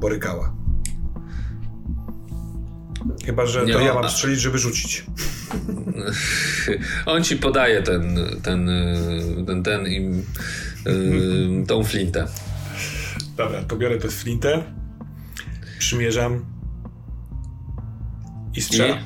[0.00, 0.67] borykała.
[3.28, 5.04] Chyba, że Nie, to ja mam strzelić, żeby rzucić.
[7.06, 8.70] On ci podaje ten, ten,
[9.46, 10.24] ten, ten im,
[10.86, 12.26] y, tą flintę.
[13.36, 14.64] Dobra, to biorę tę flintę,
[15.78, 16.46] przymierzam
[18.54, 18.98] i I strzelam.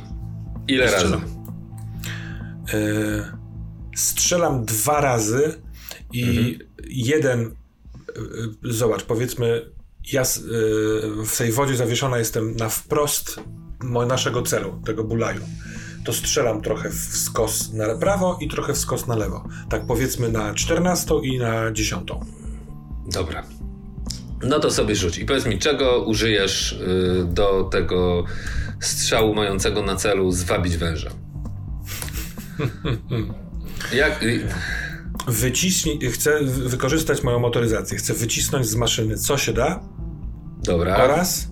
[0.68, 0.96] ile razy?
[0.96, 1.22] Strzelam.
[2.74, 3.24] Y,
[3.96, 5.62] strzelam dwa razy
[6.12, 6.58] i mhm.
[6.88, 7.52] jeden, y,
[8.62, 9.62] zobacz, powiedzmy,
[10.12, 10.22] ja
[11.26, 13.40] w tej wodzie zawieszona jestem na wprost
[13.82, 15.40] naszego celu, tego bulaju.
[16.04, 19.48] To strzelam trochę w skos na prawo i trochę w skos na lewo.
[19.68, 22.08] Tak powiedzmy na 14 i na 10.
[23.12, 23.42] Dobra.
[24.42, 28.24] No to sobie rzuć i powiedz mi, czego użyjesz y, do tego
[28.80, 31.10] strzału mającego na celu zwabić węża?
[33.92, 34.24] Jak...
[35.28, 37.98] Wyciśnij, chcę wykorzystać moją motoryzację.
[37.98, 39.80] Chcę wycisnąć z maszyny co się da.
[40.62, 40.96] Dobra.
[40.96, 41.48] Oraz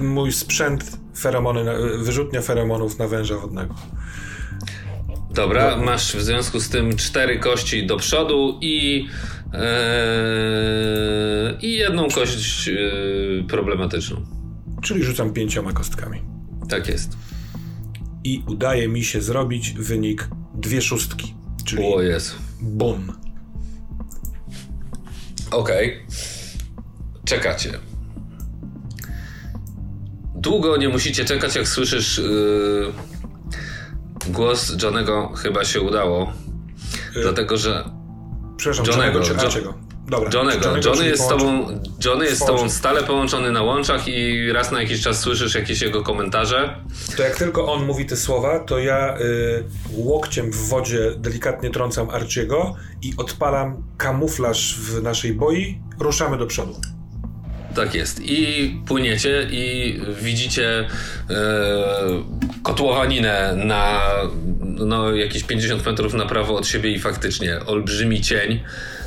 [0.00, 1.64] mój sprzęt feromony,
[1.98, 3.74] wyrzutnia feromonów na węża wodnego.
[5.30, 9.06] Dobra, masz w związku z tym cztery kości do przodu i
[9.52, 14.26] Eee, I jedną kość yy, problematyczną.
[14.82, 16.22] Czyli rzucam pięcioma kostkami.
[16.68, 17.16] Tak jest.
[18.24, 21.34] I udaje mi się zrobić wynik dwie szóstki.
[21.64, 22.34] Czyli o jest.
[22.60, 23.12] Bum.
[25.50, 25.86] Okej.
[25.86, 26.06] Okay.
[27.24, 27.89] Czekacie.
[30.40, 32.92] Długo nie musicie czekać, jak słyszysz yy,
[34.28, 35.32] głos Johnego.
[35.36, 36.32] Chyba się udało.
[37.16, 37.22] Yy.
[37.22, 37.90] Dlatego, że
[38.56, 39.74] Przepraszam, Johnego, Archiego?
[40.10, 40.30] Dobra.
[40.34, 40.64] Johnego.
[40.64, 41.66] Johnnego Johnny jest, z tobą,
[42.04, 45.82] Johnny jest z tobą stale połączony na łączach i raz na jakiś czas słyszysz jakieś
[45.82, 46.84] jego komentarze.
[47.16, 52.10] To jak tylko on mówi te słowa, to ja y, łokciem w wodzie delikatnie trącam
[52.10, 55.80] Archiego i odpalam kamuflaż w naszej boi.
[55.98, 56.74] Ruszamy do przodu.
[57.74, 58.20] Tak jest.
[58.24, 60.88] I płyniecie i widzicie
[61.30, 61.44] e,
[62.62, 64.00] kotłowaninę na
[64.60, 68.60] no, jakieś 50 metrów na prawo od siebie i faktycznie olbrzymi cień.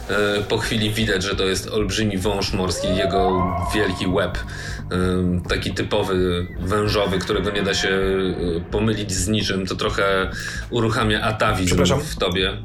[0.09, 5.73] E, po chwili widać, że to jest olbrzymi wąż morski, jego wielki łeb, e, taki
[5.73, 7.89] typowy wężowy, którego nie da się
[8.71, 9.65] pomylić z niczym.
[9.65, 10.31] To trochę
[10.69, 12.57] uruchamia atawizm w tobie.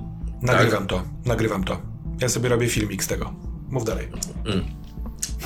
[0.42, 0.88] Nagrywam tak?
[0.88, 1.82] to, nagrywam to.
[2.20, 3.34] Ja sobie robię filmik z tego.
[3.68, 4.08] Mów dalej.
[4.46, 4.78] Mm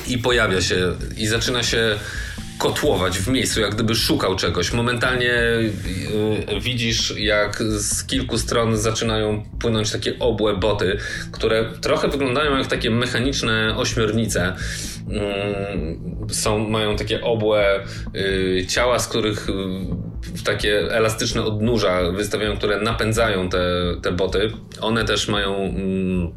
[0.07, 1.99] i pojawia się i zaczyna się
[2.57, 4.73] kotłować w miejscu, jak gdyby szukał czegoś.
[4.73, 5.33] Momentalnie
[6.49, 10.97] yy, widzisz, jak z kilku stron zaczynają płynąć takie obłe boty,
[11.31, 14.55] które trochę wyglądają jak takie mechaniczne ośmiornice.
[15.07, 17.79] Yy, są, mają takie obłe
[18.13, 23.59] yy, ciała, z których y, takie elastyczne odnóża wystawiają, które napędzają te,
[24.01, 24.51] te boty.
[24.81, 26.31] One też mają mm,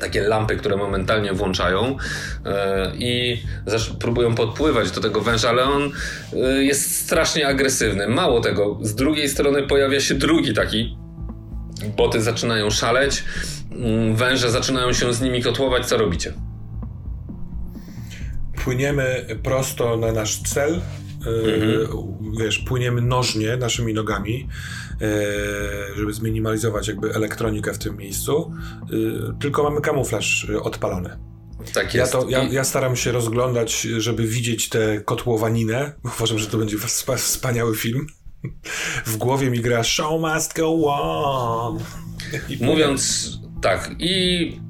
[0.00, 1.96] takie lampy, które momentalnie włączają
[2.46, 3.42] e, i
[4.00, 5.90] próbują podpływać do tego węża, ale on
[6.32, 8.08] e, jest strasznie agresywny.
[8.08, 10.96] Mało tego, z drugiej strony pojawia się drugi taki.
[11.96, 13.24] Boty zaczynają szaleć,
[13.70, 15.86] mm, węże zaczynają się z nimi kotłować.
[15.86, 16.32] Co robicie?
[18.64, 20.80] Płyniemy prosto na nasz cel.
[21.26, 21.88] E, mhm.
[22.40, 24.48] Wiesz, płyniemy nożnie naszymi nogami.
[25.00, 28.52] E, żeby zminimalizować jakby elektronikę w tym miejscu,
[28.82, 31.18] e, tylko mamy kamuflaż odpalony.
[31.74, 32.14] Tak jest.
[32.14, 35.92] Ja, to, ja, ja, staram się rozglądać, żeby widzieć tę kotłowaninę.
[36.16, 36.76] Uważam, że to będzie
[37.16, 38.06] wspaniały film.
[39.06, 41.78] W głowie mi gra Show must go on.
[42.60, 43.30] Mówiąc
[43.62, 44.63] tak, i E,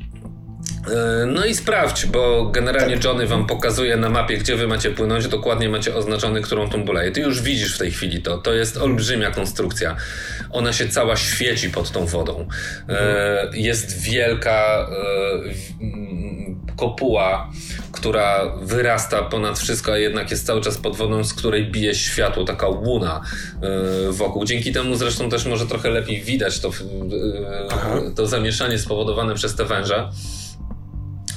[1.26, 5.68] no i sprawdź, bo generalnie Johnny wam pokazuje na mapie, gdzie wy macie płynąć, dokładnie
[5.68, 6.84] macie oznaczony, którą tą.
[7.14, 8.38] Ty już widzisz w tej chwili to.
[8.38, 9.96] To jest olbrzymia konstrukcja.
[10.50, 12.48] Ona się cała świeci pod tą wodą.
[12.88, 17.52] E, jest wielka e, kopuła,
[17.92, 22.44] która wyrasta ponad wszystko, a jednak jest cały czas pod wodą, z której bije światło,
[22.44, 23.20] taka łuna
[24.10, 24.44] wokół.
[24.44, 26.70] Dzięki temu zresztą też może trochę lepiej widać to,
[28.16, 30.08] to zamieszanie spowodowane przez te węże.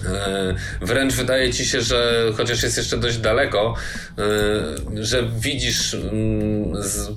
[0.05, 3.75] E, wręcz wydaje ci się, że chociaż jest jeszcze dość daleko,
[4.17, 7.11] e, że widzisz mm, z,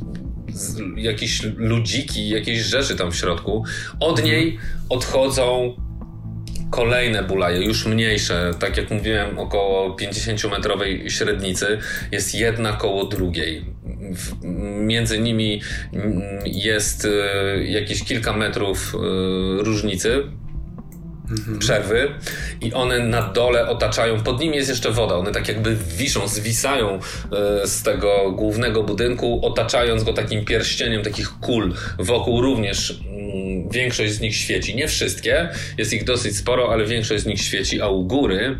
[0.52, 3.65] z jakieś ludziki, jakieś rzeczy tam w środku.
[4.01, 4.28] Od mhm.
[4.28, 4.59] niej
[4.89, 5.77] odchodzą
[6.70, 11.78] kolejne bulaje, już mniejsze, tak jak mówiłem, około 50-metrowej średnicy,
[12.12, 13.65] jest jedna koło drugiej.
[14.81, 15.62] Między nimi
[15.93, 18.94] mm, jest e, jakieś kilka metrów
[19.59, 20.23] różnicy.
[21.59, 22.09] Przerwy
[22.61, 26.94] i one na dole otaczają, pod nimi jest jeszcze woda, one tak jakby wiszą, zwisają
[26.94, 27.01] e,
[27.66, 31.74] z tego głównego budynku, otaczając go takim pierścieniem takich kul.
[31.98, 33.01] Wokół również
[33.70, 34.77] większość z nich świeci.
[34.77, 35.48] Nie wszystkie,
[35.78, 38.59] jest ich dosyć sporo, ale większość z nich świeci, a u góry,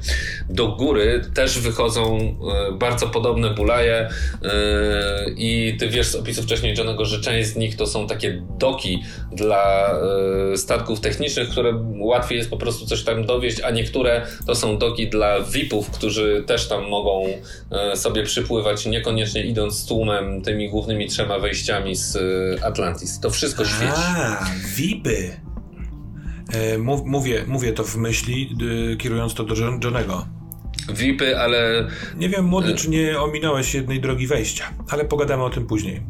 [0.51, 4.09] do góry też wychodzą e, bardzo podobne bulaje e,
[5.37, 9.03] i ty wiesz z opisu wcześniej Johnego, że część z nich to są takie doki
[9.33, 9.91] dla
[10.57, 15.09] statków technicznych, które łatwiej jest po prostu coś tam dowieść, a niektóre to są doki
[15.09, 17.25] dla VIP-ów, którzy też tam mogą
[17.95, 22.19] sobie przypływać, niekoniecznie idąc z tłumem tymi głównymi trzema wejściami z
[22.65, 23.21] Atlantis.
[23.21, 23.93] To wszystko świeci.
[23.97, 24.45] A,
[24.77, 25.41] VIP VIPy.
[26.53, 28.57] E, mów, mówię, mówię to w myśli,
[28.99, 30.27] kierując to do John- Johnego.
[30.89, 35.67] VIPy, ale Nie wiem, młody, czy nie ominąłeś jednej drogi wejścia, ale pogadamy o tym
[35.67, 36.01] później.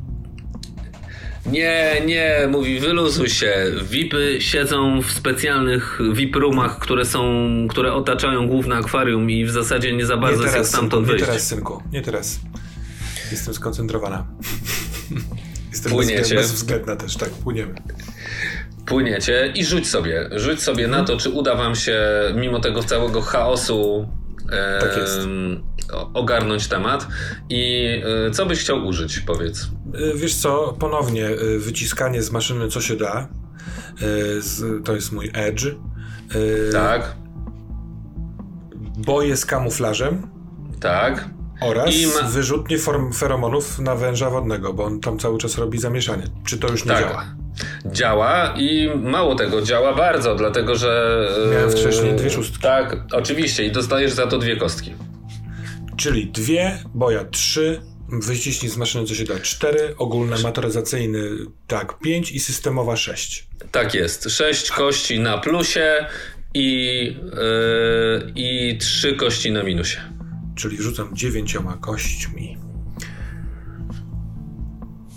[1.47, 3.55] Nie, nie, mówi, wyluzuj się.
[3.83, 9.93] VIPy siedzą w specjalnych VIP roomach, które są, które otaczają główne akwarium i w zasadzie
[9.93, 11.27] nie za bardzo jest jak synku, stamtąd nie wyjść.
[11.27, 12.41] teraz, synku, nie teraz.
[13.31, 14.27] Jestem skoncentrowana.
[15.71, 16.21] Jestem Płyniecie.
[16.23, 17.75] bezwzglę- bezwzględna też, tak, płyniemy.
[18.87, 21.99] Płyniecie i rzuć sobie, rzuć sobie na to, czy uda wam się
[22.35, 24.09] mimo tego całego chaosu
[24.81, 25.19] Tak jest.
[26.15, 27.07] ogarnąć temat.
[27.49, 27.87] I
[28.27, 29.69] e, co byś chciał użyć, powiedz.
[29.95, 33.29] Y, Wiesz co, ponownie y, wyciskanie z maszyny co się da.
[34.85, 35.67] To jest mój edge.
[36.73, 37.15] Tak,
[38.97, 40.29] Boje z kamuflażem
[40.81, 41.29] tak.
[41.63, 45.79] oraz I ma- wyrzutnie form feromonów na węża wodnego, bo on tam cały czas robi
[45.79, 46.23] zamieszanie.
[46.45, 47.01] Czy to już nie Tak.
[47.05, 47.25] działa?
[47.87, 51.27] Działa i mało tego, działa bardzo, dlatego że.
[51.47, 52.63] e, Miałem wcześniej dwie szóstki.
[52.63, 54.95] Tak, oczywiście, i dostajesz za to dwie kostki.
[55.97, 57.81] Czyli dwie, boja trzy,
[58.23, 61.29] wyciśnij z maszyny co się da cztery, ogólny motoryzacyjny
[61.67, 63.49] tak pięć i systemowa sześć.
[63.71, 64.31] Tak jest.
[64.31, 66.07] Sześć kości na plusie
[66.55, 67.03] i,
[68.25, 69.97] yy, i trzy kości na minusie.
[70.57, 72.59] Czyli rzucam dziewięcioma kośćmi.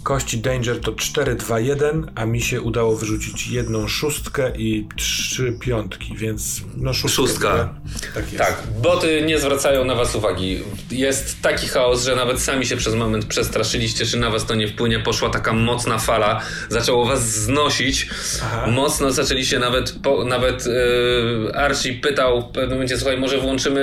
[0.03, 5.53] Kości Danger to 4, 2, 1, a mi się udało wyrzucić jedną szóstkę i trzy
[5.59, 7.21] piątki, więc no szóstka.
[7.21, 7.73] Szóstka.
[8.13, 8.37] Tak jest.
[8.37, 10.63] Tak, boty nie zwracają na was uwagi.
[10.91, 14.67] Jest taki chaos, że nawet sami się przez moment przestraszyliście, czy na was to nie
[14.67, 14.99] wpłynie.
[14.99, 18.09] Poszła taka mocna fala, zaczęło was znosić.
[18.43, 18.67] Aha.
[18.67, 23.81] Mocno zaczęliście nawet, po, nawet yy, Archie pytał w pewnym momencie, słuchaj, może włączymy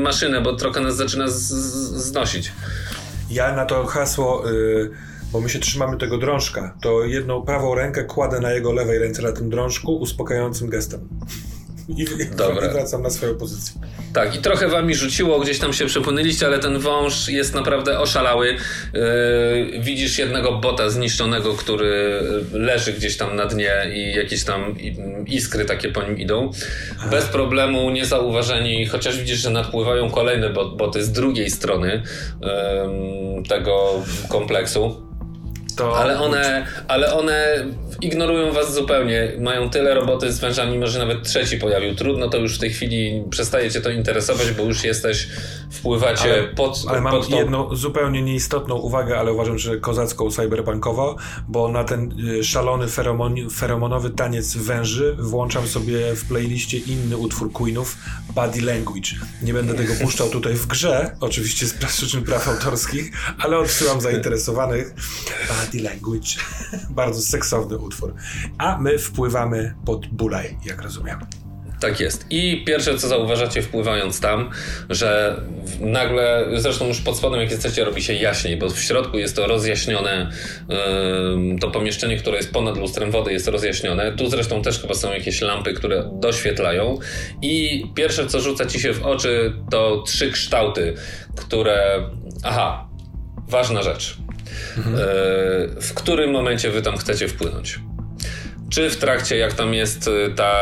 [0.00, 2.52] maszynę, bo trochę nas zaczyna z, z, znosić.
[3.30, 8.04] Ja na to hasło, y, bo my się trzymamy tego drążka, to jedną prawą rękę
[8.04, 11.08] kładę na jego lewej ręce na tym drążku uspokajającym gestem.
[11.96, 12.04] I,
[12.36, 12.66] Dobra.
[12.66, 13.80] I wracam na swoją pozycję.
[14.12, 18.56] Tak, i trochę wami rzuciło, gdzieś tam się przepłynęliście, ale ten wąż jest naprawdę oszalały.
[18.92, 24.74] Yy, widzisz jednego bota zniszczonego, który leży gdzieś tam na dnie i jakieś tam
[25.26, 26.50] iskry takie po nim idą.
[27.10, 32.02] Bez problemu, niezauważeni, chociaż widzisz, że nadpływają kolejne bot, boty z drugiej strony
[33.36, 35.09] ym, tego kompleksu.
[35.80, 39.32] To Ale one, ale one ignorują was zupełnie.
[39.38, 41.94] Mają tyle roboty z wężami, może nawet trzeci pojawił.
[41.94, 45.28] Trudno to już w tej chwili przestaje cię to interesować, bo już jesteś,
[45.70, 47.36] wpływacie Ale- pod, Ale mam pod tą...
[47.36, 51.16] jedną zupełnie nieistotną uwagę, ale uważam, że kozacką cyberpunkowo,
[51.48, 57.52] bo na ten y, szalony feromon, feromonowy taniec węży włączam sobie w playliście inny utwór
[57.52, 57.96] Queenów,
[58.34, 59.10] Body Language.
[59.42, 64.94] Nie będę tego puszczał tutaj w grze, oczywiście z przyczyn praw autorskich, ale odsyłam zainteresowanych.
[65.48, 66.28] Body Language.
[66.90, 67.89] Bardzo seksowny utwór.
[68.58, 71.18] A my wpływamy pod Bulaj, jak rozumiem.
[71.80, 72.26] Tak jest.
[72.30, 74.50] I pierwsze, co zauważacie wpływając tam,
[74.90, 75.40] że
[75.80, 79.46] nagle, zresztą już pod spodem, jak jesteście, robi się jaśniej, bo w środku jest to
[79.46, 80.30] rozjaśnione,
[81.60, 84.12] to pomieszczenie, które jest ponad lustrem wody, jest rozjaśnione.
[84.12, 86.98] Tu zresztą też chyba są jakieś lampy, które doświetlają.
[87.42, 90.94] I pierwsze, co rzuca ci się w oczy, to trzy kształty,
[91.36, 92.02] które.
[92.42, 92.88] Aha,
[93.48, 94.18] ważna rzecz.
[94.76, 94.82] Yy,
[95.80, 97.80] w którym momencie wy tam chcecie wpłynąć?
[98.70, 100.56] Czy w trakcie, jak tam jest y, ta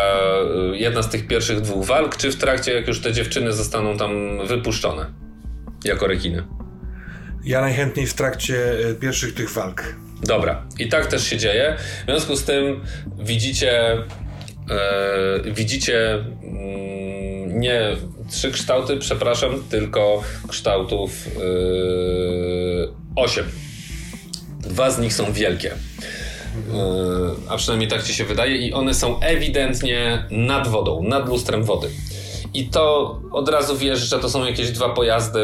[0.73, 3.99] y, jedna z tych pierwszych dwóch walk, czy w trakcie, jak już te dziewczyny zostaną
[3.99, 4.11] tam
[4.47, 5.07] wypuszczone
[5.85, 6.45] jako rekiny?
[7.45, 9.95] Ja najchętniej w trakcie pierwszych tych walk.
[10.23, 11.77] Dobra, i tak też się dzieje.
[12.03, 12.81] W związku z tym
[13.19, 13.93] widzicie,
[14.71, 17.97] e, widzicie mm, nie
[18.31, 21.41] trzy kształty, przepraszam, tylko kształtów e,
[23.17, 23.47] osiem.
[24.59, 25.73] Dwa z nich są wielkie.
[25.73, 25.77] E,
[27.49, 31.89] a przynajmniej tak ci się wydaje, i one są ewidentnie nad wodą, nad lustrem wody.
[32.55, 35.41] I to od razu wiesz, że to są jakieś dwa pojazdy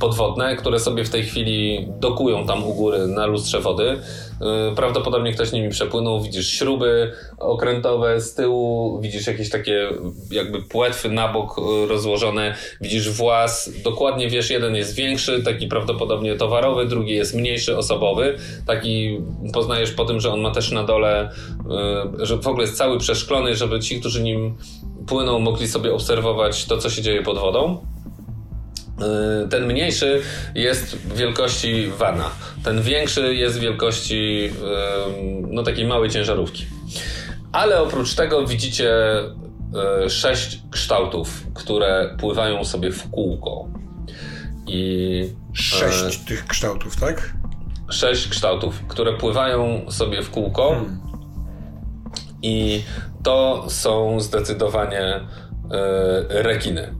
[0.00, 3.98] podwodne, które sobie w tej chwili dokują tam u góry na lustrze wody.
[4.40, 6.22] Yy, Prawdopodobnie ktoś nimi przepłynął.
[6.22, 9.88] Widzisz śruby okrętowe z tyłu, widzisz jakieś takie
[10.30, 13.70] jakby płetwy na bok yy, rozłożone, widzisz włas.
[13.84, 18.38] Dokładnie wiesz, jeden jest większy, taki prawdopodobnie towarowy, drugi jest mniejszy, osobowy.
[18.66, 19.18] Taki
[19.52, 21.30] poznajesz po tym, że on ma też na dole,
[22.18, 24.56] yy, że w ogóle jest cały przeszklony, żeby ci, którzy nim
[25.08, 27.86] płyną, mogli sobie obserwować to, co się dzieje pod wodą.
[29.42, 30.22] Yy, Ten mniejszy
[30.54, 32.30] jest wielkości vana.
[32.64, 34.50] Ten większy jest wielkości yy,
[35.50, 36.66] no takiej małej ciężarówki.
[37.52, 38.92] Ale oprócz tego widzicie
[40.02, 43.68] yy, sześć kształtów, które pływają sobie w kółko.
[44.66, 47.32] I Sześć tych kształtów, tak?
[47.90, 50.84] sześć kształtów, które pływają sobie w kółko.
[52.42, 52.82] I
[53.28, 55.22] to są zdecydowanie e,
[56.42, 56.94] rekiny.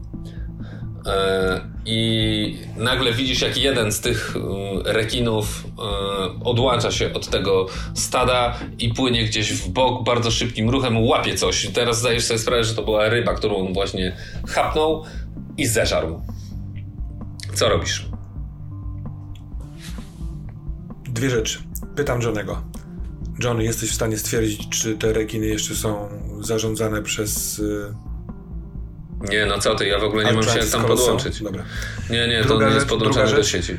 [1.06, 7.66] E, I nagle widzisz, jak jeden z tych e, rekinów e, odłącza się od tego
[7.94, 11.66] stada i płynie gdzieś w bok bardzo szybkim ruchem, łapie coś.
[11.66, 14.16] Teraz zdajesz sobie sprawę, że to była ryba, którą on właśnie
[14.48, 15.04] chapnął
[15.56, 16.20] i zeżarł.
[17.54, 18.08] Co robisz?
[21.04, 21.58] Dwie rzeczy.
[21.96, 22.62] Pytam Johnego.
[23.44, 26.08] Johnny, jesteś w stanie stwierdzić, czy te rekiny jeszcze są
[26.40, 27.62] zarządzane przez
[29.20, 31.42] nie, no co ty, ja w ogóle nie mam się tam podłączyć.
[31.42, 31.64] Dobra.
[32.10, 33.72] Nie, nie, druga to nie jest podłączone do sieci.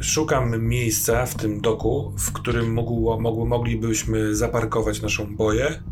[0.00, 5.82] Szukam miejsca w tym doku, w którym mógł, mógł, moglibyśmy zaparkować naszą boję,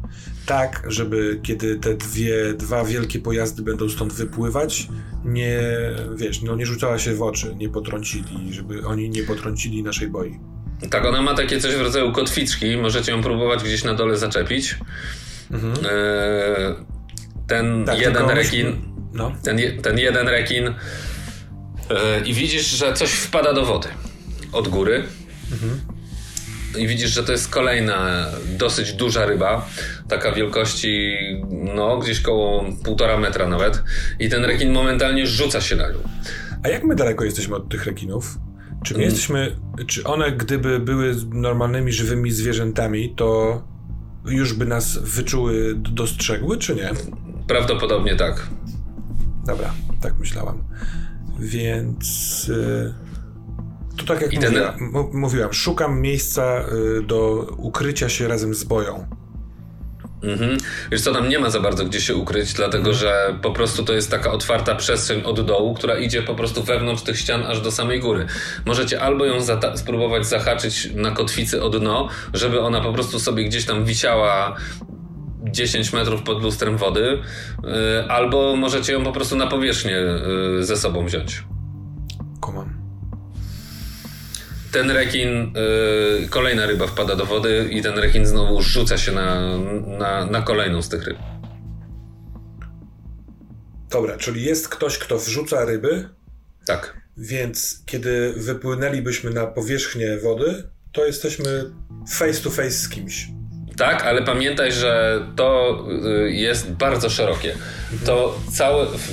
[0.46, 4.88] tak, żeby kiedy te dwie, dwa wielkie pojazdy będą stąd wypływać,
[5.24, 5.60] nie,
[6.16, 10.40] wiesz, no nie rzucała się w oczy, nie potrącili, żeby oni nie potrącili naszej boi.
[10.90, 14.76] Tak, ona ma takie coś w rodzaju kotwiczki, możecie ją próbować gdzieś na dole zaczepić.
[15.50, 15.74] Mhm.
[15.86, 16.94] E
[17.46, 18.76] ten tak, jeden rekin,
[19.12, 19.32] no.
[19.42, 20.74] ten, ten jeden rekin yy,
[22.24, 23.88] i widzisz, że coś wpada do wody
[24.52, 25.02] od góry.
[25.52, 25.80] Mhm.
[26.78, 28.26] I widzisz, że to jest kolejna
[28.58, 29.68] dosyć duża ryba,
[30.08, 31.16] taka wielkości,
[31.74, 33.82] no gdzieś koło półtora metra nawet.
[34.18, 35.98] I ten rekin momentalnie rzuca się na nią.
[36.62, 38.38] A jak my daleko jesteśmy od tych rekinów?
[38.84, 39.56] Czy my jesteśmy,
[39.86, 43.62] czy one gdyby były normalnymi, żywymi zwierzętami, to
[44.24, 46.90] już by nas wyczuły, dostrzegły, czy nie?
[47.48, 48.48] Prawdopodobnie tak.
[49.46, 50.62] Dobra, tak myślałam.
[51.38, 52.94] Więc yy,
[53.96, 54.90] to tak jak I mówiła, ten...
[55.12, 59.06] mówiłam, szukam miejsca yy, do ukrycia się razem z boją.
[60.24, 60.58] Mhm.
[60.92, 63.92] Wiesz co, tam nie ma za bardzo gdzie się ukryć, dlatego że po prostu to
[63.92, 67.70] jest taka otwarta przestrzeń od dołu, która idzie po prostu wewnątrz tych ścian aż do
[67.70, 68.26] samej góry.
[68.66, 69.34] Możecie albo ją
[69.74, 74.56] spróbować zahaczyć na kotwicy o dno, żeby ona po prostu sobie gdzieś tam wisiała
[75.50, 77.18] 10 metrów pod lustrem wody,
[77.58, 79.98] y, albo możecie ją po prostu na powierzchnię
[80.60, 81.44] y, ze sobą wziąć.
[82.40, 82.73] Kumam.
[84.74, 85.52] Ten rekin,
[86.24, 89.58] y, kolejna ryba wpada do wody i ten rekin znowu rzuca się na,
[89.98, 91.18] na, na kolejną z tych ryb.
[93.90, 96.08] Dobra, czyli jest ktoś, kto wrzuca ryby.
[96.66, 96.96] Tak.
[97.16, 101.70] Więc kiedy wypłynęlibyśmy na powierzchnię wody, to jesteśmy
[102.10, 103.28] face to face z kimś.
[103.76, 105.78] Tak, ale pamiętaj, że to
[106.26, 107.54] y, jest bardzo szerokie.
[108.06, 109.12] To całe, w,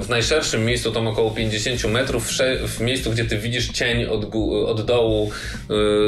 [0.00, 2.28] w, najszerszym miejscu to około 50 metrów,
[2.66, 4.34] w, miejscu, gdzie ty widzisz cień od,
[4.66, 5.30] od dołu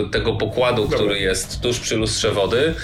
[0.07, 2.75] y, tego pokładu, który jest tuż przy lustrze wody,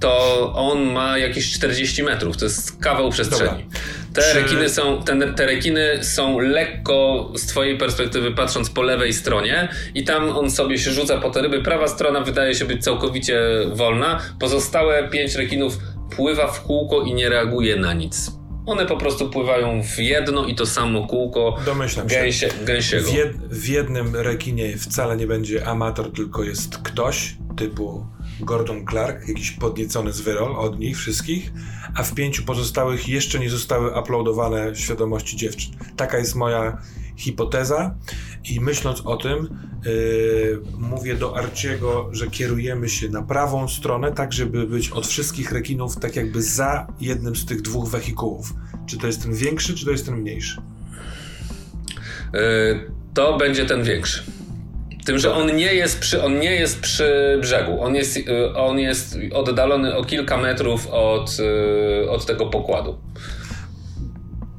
[0.00, 2.36] to on ma jakieś 40 metrów.
[2.36, 3.66] To jest kawał przestrzeni.
[4.14, 4.40] Te, Czy...
[4.40, 10.04] rekiny są, te, te rekiny są lekko z twojej perspektywy patrząc po lewej stronie i
[10.04, 11.62] tam on sobie się rzuca po te ryby.
[11.62, 13.40] Prawa strona wydaje się być całkowicie
[13.72, 14.20] wolna.
[14.38, 15.78] Pozostałe pięć rekinów
[16.16, 18.40] pływa w kółko i nie reaguje na nic.
[18.66, 22.64] One po prostu pływają w jedno i to samo kółko Domyślam gęsie, się.
[22.64, 23.10] gęsiego.
[23.10, 28.06] W, jed, w jednym rekinie wcale nie będzie amator, tylko jest ktoś typu
[28.40, 31.52] Gordon Clark, jakiś podniecony z wyrol od nich wszystkich,
[31.94, 35.72] a w pięciu pozostałych jeszcze nie zostały uploadowane świadomości dziewczyn.
[35.96, 36.78] Taka jest moja
[37.20, 37.94] hipoteza
[38.50, 39.48] i myśląc o tym,
[39.84, 45.52] yy, mówię do Arciego, że kierujemy się na prawą stronę, tak żeby być od wszystkich
[45.52, 48.54] rekinów tak jakby za jednym z tych dwóch wehikułów.
[48.86, 50.60] Czy to jest ten większy, czy to jest ten mniejszy?
[52.34, 52.40] Yy,
[53.14, 54.22] to będzie ten większy.
[55.04, 57.82] Tym, że on nie jest przy, on nie jest przy brzegu.
[57.82, 61.36] On jest, y, on jest oddalony o kilka metrów od,
[62.04, 62.98] y, od tego pokładu.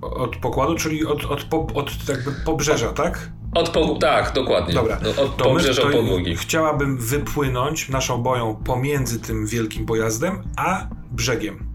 [0.02, 3.30] Od pokładu, czyli od, od, od, od jakby pobrzeża, tak?
[3.56, 4.73] Od po, tak, dokładnie.
[4.73, 4.99] Dobra.
[5.03, 6.36] No, od to pobrzeża my, podłogi.
[6.36, 11.65] Chciałabym wypłynąć naszą boją pomiędzy tym wielkim pojazdem a brzegiem.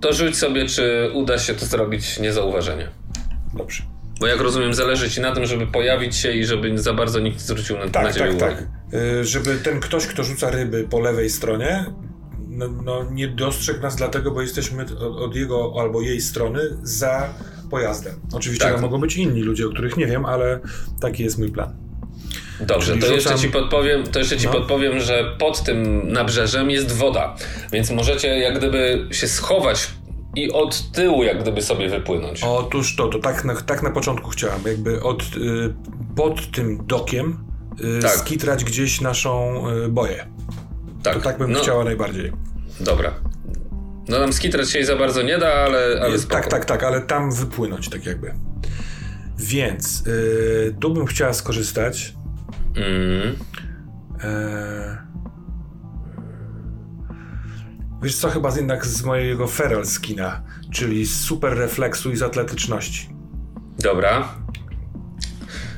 [0.00, 2.88] To rzuć sobie, czy uda się to zrobić niezauważenie.
[3.54, 3.82] Dobrze.
[4.20, 7.40] Bo jak rozumiem, zależy ci na tym, żeby pojawić się i żeby za bardzo nikt
[7.40, 8.56] zwrócił na, tak, na ciebie tak, uwagę.
[8.56, 9.00] Tak, tak.
[9.22, 11.84] Żeby ten ktoś, kto rzuca ryby po lewej stronie,
[12.52, 17.34] no, no nie dostrzegł nas dlatego, bo jesteśmy od, od, jego albo jej strony za
[17.70, 18.14] pojazdem.
[18.32, 18.80] Oczywiście tak.
[18.80, 20.60] mogą być inni ludzie, o których nie wiem, ale
[21.00, 21.76] taki jest mój plan.
[22.60, 23.14] Dobrze, to rzucam...
[23.14, 24.52] jeszcze ci podpowiem, to jeszcze ci no.
[24.52, 27.36] podpowiem, że pod tym nabrzeżem jest woda,
[27.72, 29.88] więc możecie jak gdyby się schować
[30.36, 32.42] i od tyłu jak gdyby sobie wypłynąć.
[32.42, 35.74] Otóż to, to tak na, tak na początku chciałem, jakby od, y,
[36.16, 37.44] pod tym dokiem
[37.98, 38.10] y, tak.
[38.10, 40.26] skitrać gdzieś naszą y, boję.
[41.02, 41.14] Tak.
[41.14, 42.32] To tak bym no, chciała najbardziej.
[42.80, 43.12] Dobra.
[44.08, 47.32] No tam skitrać się za bardzo nie da, ale, ale Tak, tak, tak, ale tam
[47.32, 48.34] wypłynąć tak jakby.
[49.38, 52.14] Więc y, tu bym chciała skorzystać.
[52.76, 53.36] Mm.
[54.24, 55.12] E,
[58.02, 60.42] Wiesz co, chyba jednak z mojego feral skina,
[60.72, 63.08] czyli z super refleksu i z atletyczności.
[63.78, 64.28] Dobra.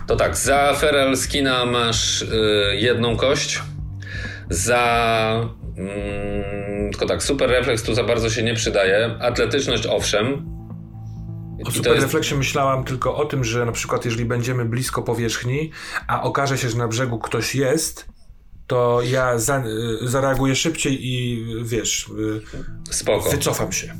[0.07, 2.27] To tak, za feral skina masz y,
[2.77, 3.63] jedną kość.
[4.51, 5.51] Za.
[5.77, 9.17] Mm, tylko tak, super refleks tu za bardzo się nie przydaje.
[9.21, 10.55] Atletyczność owszem.
[11.65, 12.05] O super jest...
[12.05, 15.71] refleksie myślałam tylko o tym, że na przykład jeżeli będziemy blisko powierzchni,
[16.07, 18.07] a okaże się, że na brzegu ktoś jest,
[18.67, 19.65] to ja za,
[20.03, 22.09] y, zareaguję szybciej i wiesz,
[22.89, 23.31] y, Spoko.
[23.31, 23.95] wycofam się.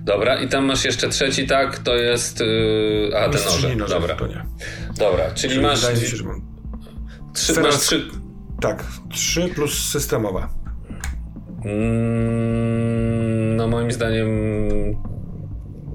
[0.00, 1.78] Dobra, i tam masz jeszcze trzeci, tak?
[1.78, 2.40] To jest.
[2.40, 3.10] Yy...
[3.16, 3.76] A, ten noże.
[3.88, 4.14] Dobra.
[4.14, 4.46] To nie.
[4.98, 5.80] Dobra, czyli, czyli masz.
[5.80, 6.54] Się, mam.
[7.34, 8.10] Trzy, masz trzy...
[8.60, 10.48] Tak, trzy plus systemowa.
[11.64, 14.28] Mm, no, moim zdaniem.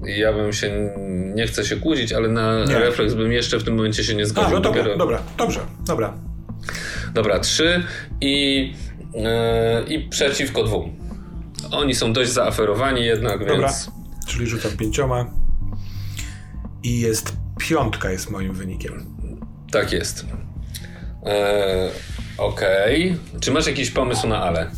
[0.04, 0.90] Ja bym się.
[1.34, 2.78] Nie chcę się kłócić, ale na nie.
[2.78, 4.50] refleks bym jeszcze w tym momencie się nie zgodził.
[4.50, 4.98] A, no dobra, dopiero...
[4.98, 6.14] dobra, dobrze, dobra.
[7.14, 7.84] Dobra, trzy
[8.20, 8.74] i.
[9.14, 10.96] Yy, I przeciwko dwóm.
[11.72, 13.56] Oni są dość zaaferowani jednak, Dobra.
[13.56, 13.90] więc...
[14.26, 15.26] Czyli rzucam pięcioma.
[16.82, 19.16] I jest piątka jest moim wynikiem.
[19.70, 20.26] Tak jest.
[21.24, 21.90] Eee,
[22.40, 23.16] Okej.
[23.30, 23.40] Okay.
[23.40, 24.70] Czy masz jakiś pomysł na ale?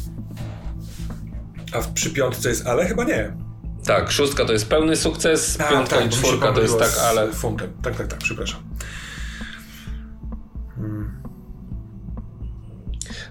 [1.73, 2.87] A w, przy piątce jest ale?
[2.87, 3.33] Chyba nie.
[3.87, 7.33] Tak, szóstka to jest pełny sukces, A, piątka tak, i czwórka to jest tak, ale...
[7.33, 7.73] Funtem.
[7.83, 8.63] Tak, tak, tak, przepraszam.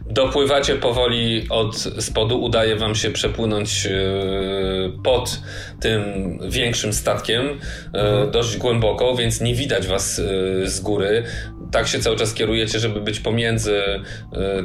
[0.09, 3.91] Dopływacie powoli od spodu, udaje wam się przepłynąć e,
[5.03, 5.41] pod
[5.79, 6.01] tym
[6.49, 8.31] większym statkiem e, mhm.
[8.31, 10.23] dość głęboko, więc nie widać was e,
[10.69, 11.23] z góry.
[11.72, 13.81] Tak się cały czas kierujecie, żeby być pomiędzy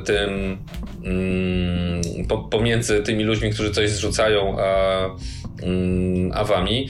[0.04, 0.58] tym
[1.04, 2.02] mm,
[2.50, 5.00] pomiędzy tymi ludźmi, którzy coś zrzucają, a,
[5.62, 6.88] mm, a wami.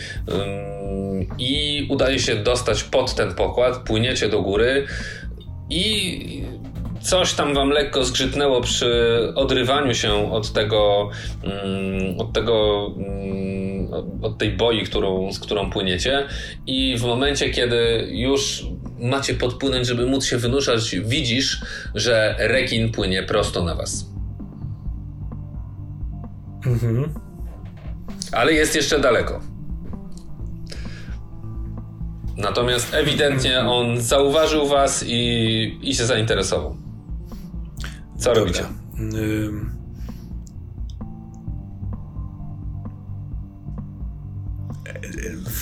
[1.38, 4.86] I udaje się dostać pod ten pokład, płyniecie do góry
[5.70, 6.42] i
[7.00, 8.92] coś tam wam lekko zgrzytnęło przy
[9.34, 11.10] odrywaniu się od tego,
[11.42, 12.86] mm, od tego,
[14.22, 16.26] od tej boi, którą, z którą płyniecie
[16.66, 18.66] i w momencie, kiedy już
[18.98, 21.62] macie podpłynąć, żeby móc się wynurzać, widzisz,
[21.94, 24.06] że rekin płynie prosto na was.
[26.66, 27.14] Mhm.
[28.32, 29.40] Ale jest jeszcze daleko.
[32.36, 36.76] Natomiast ewidentnie on zauważył was i, i się zainteresował.
[38.18, 38.40] Co Dobra.
[38.40, 38.64] robicie?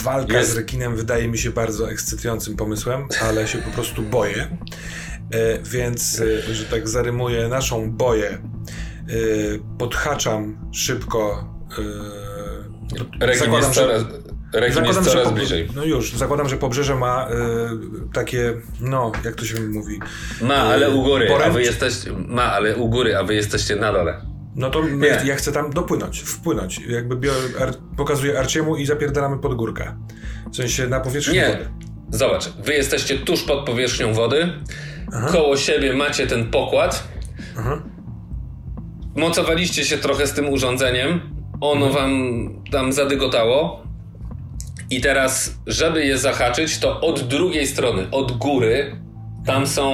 [0.05, 0.51] Walka Jest.
[0.51, 4.57] z rekinem wydaje mi się bardzo ekscytującym pomysłem, ale się po prostu boję.
[5.31, 8.39] E, więc, e, że tak zarymuję naszą boję, e,
[9.79, 11.55] podhaczam szybko.
[13.21, 14.05] Rekin jest coraz,
[14.53, 15.69] Rekin jest coraz bliżej.
[15.75, 19.99] No już, zakładam, że pobrzeże ma y, takie, no, jak to się mówi.
[20.43, 21.51] Ma, ale u góry, poręcz...
[21.51, 24.34] a wy jesteście, ma, ale u góry, a wy jesteście na dole.
[24.57, 26.81] No to my, ja chcę tam dopłynąć, wpłynąć.
[26.89, 29.97] Jakby biorę, ar, pokazuję Arciemu i zapierdalamy pod górkę.
[30.53, 31.49] W sensie na powierzchni Nie.
[31.49, 31.69] wody.
[32.11, 34.53] Zobacz, wy jesteście tuż pod powierzchnią wody,
[35.13, 35.29] Aha.
[35.33, 37.09] koło siebie macie ten pokład,
[37.59, 37.83] Aha.
[39.17, 41.21] mocowaliście się trochę z tym urządzeniem,
[41.61, 41.93] ono mhm.
[41.93, 43.85] wam tam zadygotało,
[44.91, 48.97] i teraz, żeby je zahaczyć, to od drugiej strony, od góry,
[49.47, 49.91] tam są.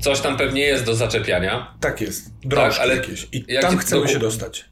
[0.00, 1.74] Coś tam pewnie jest do zaczepiania.
[1.80, 2.30] Tak jest.
[2.44, 3.28] Drążki tak, ale jakieś.
[3.32, 4.64] I jak tam chcemy się dostać.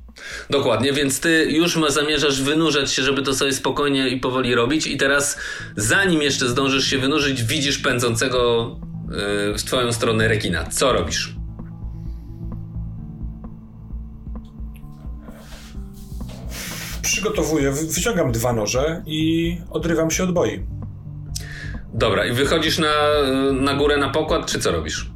[0.50, 4.86] Dokładnie, więc ty już zamierzasz wynurzać się, żeby to sobie spokojnie i powoli robić.
[4.86, 5.38] I teraz,
[5.76, 8.70] zanim jeszcze zdążysz się wynurzyć, widzisz pędzącego
[9.10, 10.64] yy, w twoją stronę rekina.
[10.64, 11.34] Co robisz?
[17.24, 20.66] przygotowuję, wyciągam dwa noże i odrywam się od boi.
[21.94, 22.92] Dobra, i wychodzisz na,
[23.52, 25.13] na górę na pokład, czy co robisz?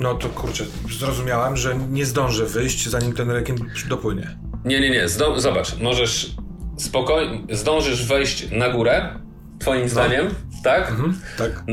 [0.00, 0.64] No to kurczę,
[0.98, 3.56] zrozumiałem, że nie zdążę wyjść, zanim ten rekin
[3.88, 4.36] dopłynie.
[4.64, 6.34] Nie, nie, nie, Zdo zobacz, możesz
[6.76, 9.18] spokojnie, zdążysz wejść na górę,
[9.58, 9.88] twoim no.
[9.88, 10.28] zdaniem,
[10.64, 10.90] tak?
[10.90, 11.64] Mhm, tak.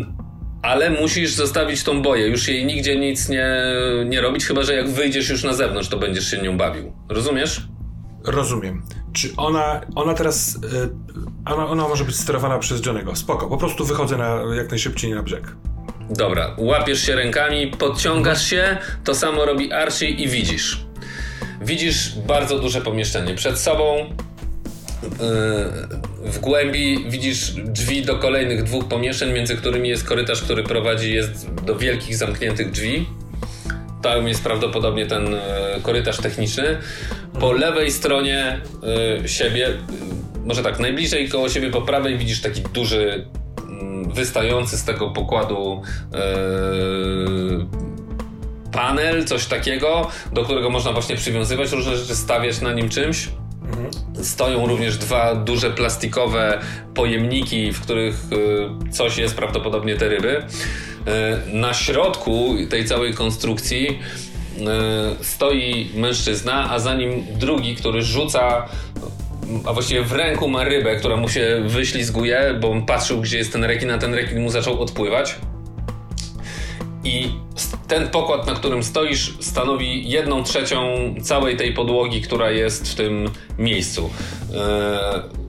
[0.62, 3.48] Ale musisz zostawić tą boję, już jej nigdzie nic nie,
[4.06, 6.94] nie robić, chyba że jak wyjdziesz już na zewnątrz, to będziesz się nią bawił.
[7.10, 7.68] Rozumiesz?
[8.26, 8.84] Rozumiem.
[9.14, 10.60] Czy ona, ona teraz, y,
[11.46, 13.16] ona, ona może być sterowana przez Johnego?
[13.16, 15.56] Spoko, po prostu wychodzę na, jak najszybciej na brzeg.
[16.10, 20.80] Dobra, łapiesz się rękami, podciągasz się, to samo robi Archie i widzisz.
[21.62, 24.14] Widzisz bardzo duże pomieszczenie przed sobą.
[25.04, 31.14] Y, w głębi widzisz drzwi do kolejnych dwóch pomieszczeń, między którymi jest korytarz, który prowadzi
[31.14, 33.06] jest do wielkich zamkniętych drzwi.
[34.02, 35.40] Tam jest prawdopodobnie ten e,
[35.82, 36.78] korytarz techniczny.
[37.40, 38.62] Po lewej stronie
[39.24, 39.70] y, siebie,
[40.46, 43.28] może tak, najbliżej koło siebie po prawej widzisz taki duży,
[44.14, 45.82] wystający z tego pokładu
[48.72, 53.30] panel, coś takiego, do którego można właśnie przywiązywać różne rzeczy, stawiać na nim czymś.
[54.22, 56.60] Stoją również dwa duże plastikowe
[56.94, 58.16] pojemniki, w których
[58.88, 60.38] y, coś jest, prawdopodobnie te ryby.
[60.38, 60.44] Y,
[61.54, 64.00] na środku tej całej konstrukcji
[65.22, 68.66] stoi mężczyzna, a za nim drugi, który rzuca
[69.66, 73.54] a właściwie w ręku ma rybę, która mu się wyślizguje, bo on patrzył, gdzie jest
[73.54, 75.36] ten rekin, a ten rekin mu zaczął odpływać.
[77.04, 77.30] I
[77.88, 83.30] ten pokład, na którym stoisz, stanowi jedną trzecią całej tej podłogi, która jest w tym
[83.58, 84.10] miejscu.
[84.52, 85.47] Yy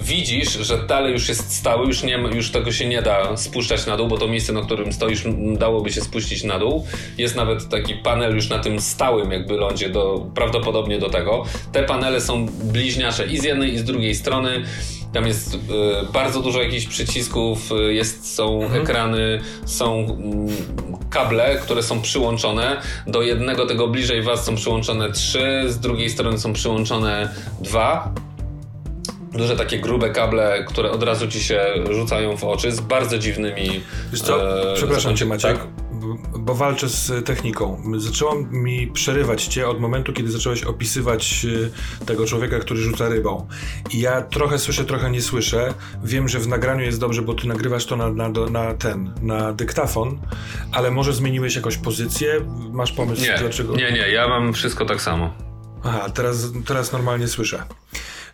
[0.00, 3.96] widzisz, że dalej już jest stały, już, nie, już tego się nie da spuszczać na
[3.96, 5.24] dół, bo to miejsce, na którym stoisz,
[5.58, 6.86] dałoby się spuścić na dół.
[7.18, 11.44] Jest nawet taki panel już na tym stałym jakby lądzie, do, prawdopodobnie do tego.
[11.72, 14.64] Te panele są bliźniacze i z jednej i z drugiej strony.
[15.12, 15.58] Tam jest y,
[16.12, 18.82] bardzo dużo jakichś przycisków, y, jest, są mhm.
[18.82, 22.80] ekrany, są y, kable, które są przyłączone.
[23.06, 28.14] Do jednego tego bliżej was są przyłączone trzy, z drugiej strony są przyłączone dwa
[29.32, 31.60] duże takie grube kable, które od razu ci się
[31.90, 33.80] rzucają w oczy z bardzo dziwnymi.
[34.12, 34.60] Wiesz co?
[34.72, 35.58] E, Przepraszam cię, Maciek.
[35.58, 35.66] Tak?
[36.38, 37.82] Bo walczę z techniką.
[37.96, 41.46] Zaczęło mi przerywać cię od momentu, kiedy zacząłeś opisywać
[42.00, 43.48] e, tego człowieka, który rzuca rybą.
[43.90, 45.74] I ja trochę słyszę, trochę nie słyszę.
[46.04, 49.52] Wiem, że w nagraniu jest dobrze, bo ty nagrywasz to na, na, na ten, na
[49.52, 50.18] dyktafon,
[50.72, 52.40] ale może zmieniłeś jakąś pozycję?
[52.72, 53.76] Masz pomysł, nie, dlaczego?
[53.76, 55.34] Nie, nie, ja mam wszystko tak samo.
[55.84, 57.62] Aha, teraz, teraz normalnie słyszę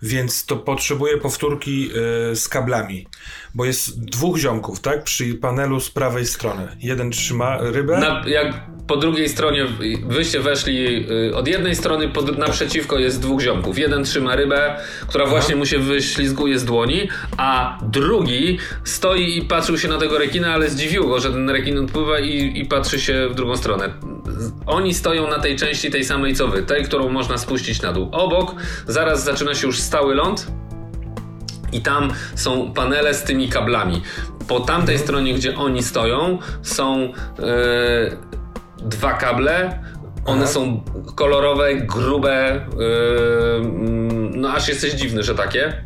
[0.05, 1.91] więc to potrzebuje powtórki
[2.33, 3.07] y, z kablami,
[3.55, 5.05] bo jest dwóch ziomków, tak?
[5.05, 6.69] Przy panelu z prawej strony.
[6.83, 7.99] Jeden trzyma rybę.
[7.99, 9.67] Na, jak po drugiej stronie
[10.07, 13.79] wyście weszli y, od jednej strony pod, naprzeciwko jest dwóch ziomków.
[13.79, 14.77] Jeden trzyma rybę,
[15.09, 20.19] która właśnie mu się wyślizguje z dłoni, a drugi stoi i patrzył się na tego
[20.19, 23.95] rekina, ale zdziwiło go, że ten rekin odpływa i, i patrzy się w drugą stronę.
[24.67, 28.09] Oni stoją na tej części tej samej co wy, tej, którą można spuścić na dół.
[28.13, 28.55] Obok
[28.87, 30.47] zaraz zaczyna się już stały ląd
[31.75, 34.03] i tam są panele z tymi kablami.
[34.49, 34.99] Po tamtej mhm.
[34.99, 37.15] stronie, gdzie oni stoją, są yy,
[38.79, 39.85] dwa kable.
[40.25, 40.53] One Aha.
[40.53, 40.85] są
[41.15, 43.71] kolorowe, grube, yy,
[44.35, 45.85] no aż jesteś dziwny, że takie.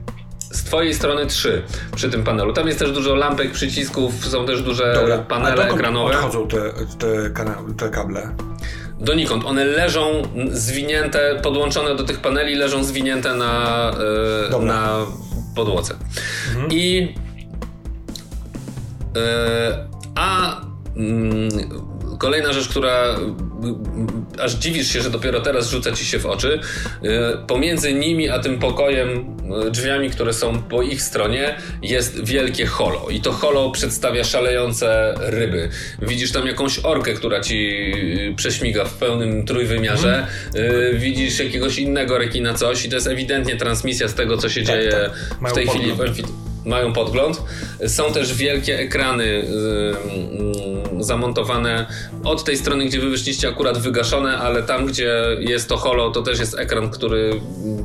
[0.51, 1.62] Z twojej strony trzy
[1.97, 2.52] przy tym panelu.
[2.52, 5.19] Tam jest też dużo lampek, przycisków, są też duże Dobra.
[5.19, 6.10] panele A ekranowe.
[6.10, 6.59] odchodzą te,
[6.98, 7.31] te,
[7.78, 8.35] te kable?
[9.01, 9.44] donikąd.
[9.44, 13.93] One leżą zwinięte, podłączone do tych paneli, leżą zwinięte na,
[14.51, 15.06] yy, na
[15.59, 15.94] podłodze.
[16.55, 16.68] Mhm.
[16.72, 17.14] I
[19.14, 19.22] yy,
[20.14, 20.60] a
[20.97, 23.18] yy, Kolejna rzecz, która
[24.38, 26.60] aż dziwisz się, że dopiero teraz rzuca ci się w oczy.
[27.04, 27.08] Y,
[27.46, 29.36] pomiędzy nimi a tym pokojem,
[29.66, 33.06] y, drzwiami, które są po ich stronie, jest wielkie holo.
[33.10, 35.68] I to holo przedstawia szalejące ryby.
[36.02, 37.54] Widzisz tam jakąś orkę, która ci
[38.30, 40.26] y, prześmiga w pełnym trójwymiarze.
[40.54, 40.98] Mm.
[40.98, 44.74] Widzisz jakiegoś innego rekina, coś, i to jest ewidentnie transmisja z tego, co się tak,
[44.74, 45.50] dzieje tak.
[45.50, 47.43] w tej chwili w mają podgląd.
[47.86, 51.86] Są też wielkie ekrany yy, zamontowane
[52.24, 56.22] od tej strony, gdzie wy wyszliście akurat wygaszone, ale tam, gdzie jest to holo, to
[56.22, 57.40] też jest ekran, który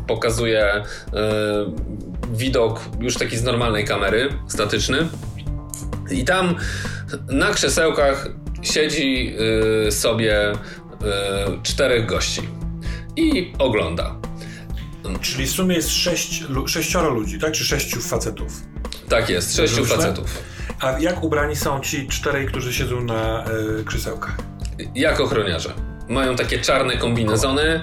[0.08, 0.84] pokazuje
[1.14, 1.20] yy,
[2.34, 4.98] widok już taki z normalnej kamery, statyczny.
[6.12, 6.56] I tam
[7.30, 8.28] na krzesełkach
[8.62, 9.36] siedzi
[9.86, 10.56] yy, sobie y,
[11.64, 12.42] czterech gości
[13.16, 14.23] i ogląda.
[15.22, 17.52] Czyli w sumie jest sześć, sześcioro ludzi, tak?
[17.52, 18.62] Czy sześciu facetów?
[19.10, 20.44] Tak jest, sześciu facetów.
[20.80, 23.46] A jak ubrani są ci czterej, którzy siedzą na
[23.80, 24.38] y, krzesełkach?
[24.96, 25.74] Jak ochroniarze.
[26.10, 27.82] Mają takie czarne kombinezony, e,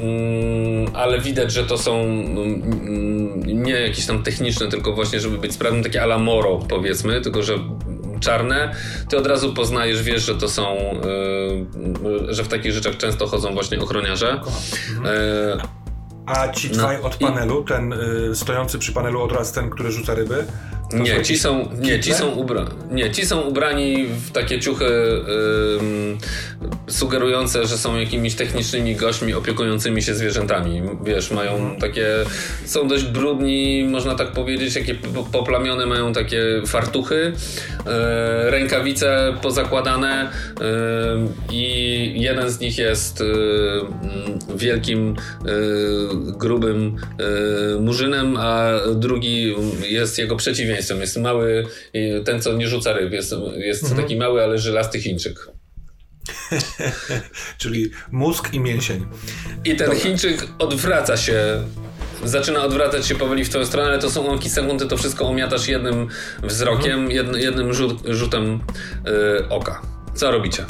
[0.00, 5.52] mm, ale widać, że to są mm, nie jakieś tam techniczne, tylko właśnie, żeby być
[5.52, 7.58] sprawnym, takie alamoro powiedzmy, tylko że
[8.20, 8.74] czarne,
[9.08, 10.76] ty od razu poznajesz, wiesz, że to są,
[12.28, 14.30] e, że w takich rzeczach często chodzą właśnie ochroniarze.
[14.30, 15.60] Mhm.
[16.28, 19.92] A ci dwaj no, od panelu, ten y, stojący przy panelu od razu ten, który
[19.92, 20.46] rzuca ryby?
[20.92, 24.86] Nie ci, są, nie, ci są ubra nie, ci są ubrani w takie ciuchy
[26.88, 30.82] sugerujące, że są jakimiś technicznymi gośćmi opiekującymi się zwierzętami.
[31.04, 31.80] Wiesz, mają mhm.
[31.80, 32.06] takie,
[32.64, 34.94] są dość brudni, można tak powiedzieć, jakie
[35.32, 37.32] poplamione mają takie fartuchy,
[37.86, 40.64] e, rękawice pozakładane e,
[41.52, 43.24] i jeden z nich jest e,
[44.56, 45.16] wielkim,
[46.38, 46.96] grubym
[47.80, 50.77] murzynem, a drugi jest jego przeciwieństwem.
[51.00, 51.66] Jest mały,
[52.24, 54.02] ten co nie rzuca ryb, jest, jest mhm.
[54.02, 55.48] taki mały, ale żylasty Chińczyk.
[57.58, 59.06] Czyli mózg i mięsień.
[59.64, 60.02] I ten Dobra.
[60.02, 61.64] Chińczyk odwraca się
[62.24, 65.68] zaczyna odwracać się powoli w twoją stronę, ale to są łąki sekundy, to wszystko omiatasz
[65.68, 66.08] jednym
[66.42, 67.36] wzrokiem, mhm.
[67.36, 68.60] jednym rzut, rzutem
[69.04, 69.97] yy, oka.
[70.18, 70.64] Co robicie?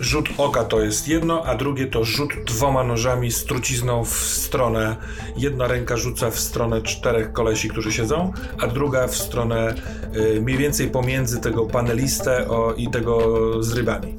[0.00, 4.96] Rzut oka to jest jedno, a drugie to rzut dwoma nożami z trucizną w stronę.
[5.36, 9.74] Jedna ręka rzuca w stronę czterech kolesi, którzy siedzą, a druga w stronę
[10.16, 14.16] y, mniej więcej pomiędzy tego panelistę o, i tego z rybami.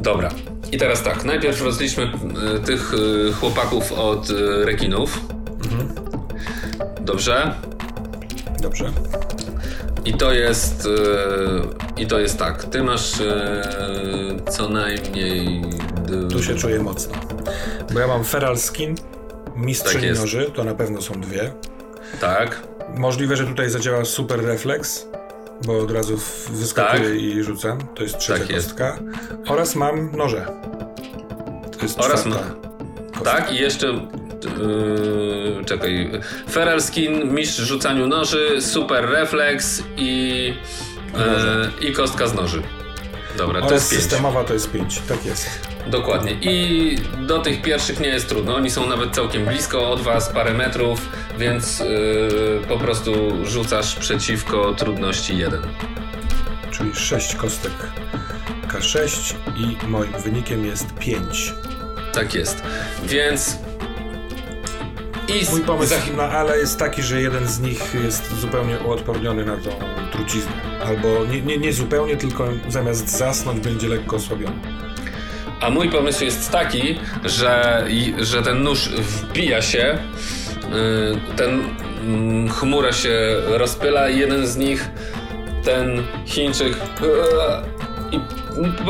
[0.00, 0.30] Dobra.
[0.72, 2.12] I teraz tak, najpierw rozliczmy
[2.56, 5.20] y, tych y, chłopaków od y, rekinów.
[7.00, 7.54] Dobrze?
[8.60, 8.92] Dobrze.
[10.06, 10.86] I to jest.
[10.86, 10.90] y,
[12.02, 12.64] I to jest tak.
[12.64, 13.32] Ty masz y,
[14.50, 15.62] co najmniej.
[16.30, 17.14] Tu się czuję mocno.
[17.94, 19.04] Bo ja mam feral skin, Tak
[19.56, 20.20] mistrzyni jest.
[20.20, 21.52] noży, to na pewno są dwie.
[22.20, 22.62] Tak.
[22.96, 25.06] Możliwe, że tutaj zadziała super refleks,
[25.66, 26.18] bo od razu
[26.50, 27.20] wyskakuję Tak.
[27.20, 27.78] i rzucam.
[27.94, 28.66] To jest trzecia Tak jest.
[28.68, 28.98] kostka.
[29.48, 30.46] Oraz mam noże.
[31.78, 32.50] To jest Oraz czwarta ma-
[33.14, 33.24] kostka.
[33.24, 34.00] Tak, i jeszcze.
[34.46, 36.10] Yy, czekaj.
[36.50, 40.54] Feral skin, mistrz w rzucaniu noży, super refleks i.
[41.80, 42.62] Yy, I kostka z noży.
[43.38, 44.02] Dobra, to jest pięć.
[44.02, 45.00] systemowa to jest pięć.
[45.08, 45.68] Tak jest.
[45.86, 46.32] Dokładnie.
[46.40, 46.96] I
[47.26, 48.56] do tych pierwszych nie jest trudno.
[48.56, 51.08] Oni są nawet całkiem blisko od was, parę metrów,
[51.38, 53.12] więc yy, po prostu
[53.44, 55.62] rzucasz przeciwko trudności 1.
[56.70, 57.72] Czyli sześć kostek
[58.68, 61.54] K6 i moim wynikiem jest 5.
[62.12, 62.62] Tak jest.
[63.04, 63.58] Więc.
[65.28, 69.44] I Mój pomysł za- na ale jest taki, że jeden z nich jest zupełnie uodporniony
[69.44, 69.70] na tą
[70.12, 70.52] truciznę.
[70.86, 74.56] Albo nie, nie, nie zupełnie, tylko zamiast zasnąć będzie lekko osłabiony.
[75.60, 77.84] A mój pomysł jest taki, że,
[78.20, 79.98] że ten nóż wbija się,
[80.72, 81.60] yy, ten
[82.02, 83.16] mm, chmura się
[83.46, 84.88] rozpyla i jeden z nich,
[85.64, 86.76] ten Chińczyk,
[88.12, 88.20] i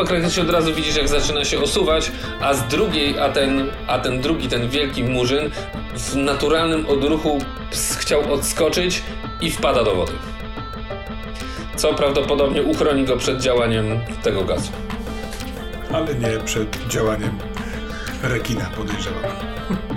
[0.06, 4.20] praktycznie od razu widzisz, jak zaczyna się osuwać, a z drugiej, a ten, a ten
[4.20, 5.50] drugi, ten wielki murzyn
[5.94, 7.38] w naturalnym odruchu
[7.98, 9.02] chciał odskoczyć
[9.40, 10.12] i wpada do wody.
[11.76, 14.70] Co prawdopodobnie uchroni go przed działaniem tego gazu.
[15.92, 17.38] ale nie przed działaniem
[18.22, 19.22] rekina, podejrzewam.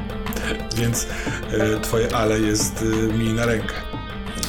[0.78, 1.08] Więc
[1.52, 3.74] e, twoje ale jest e, mi na rękę.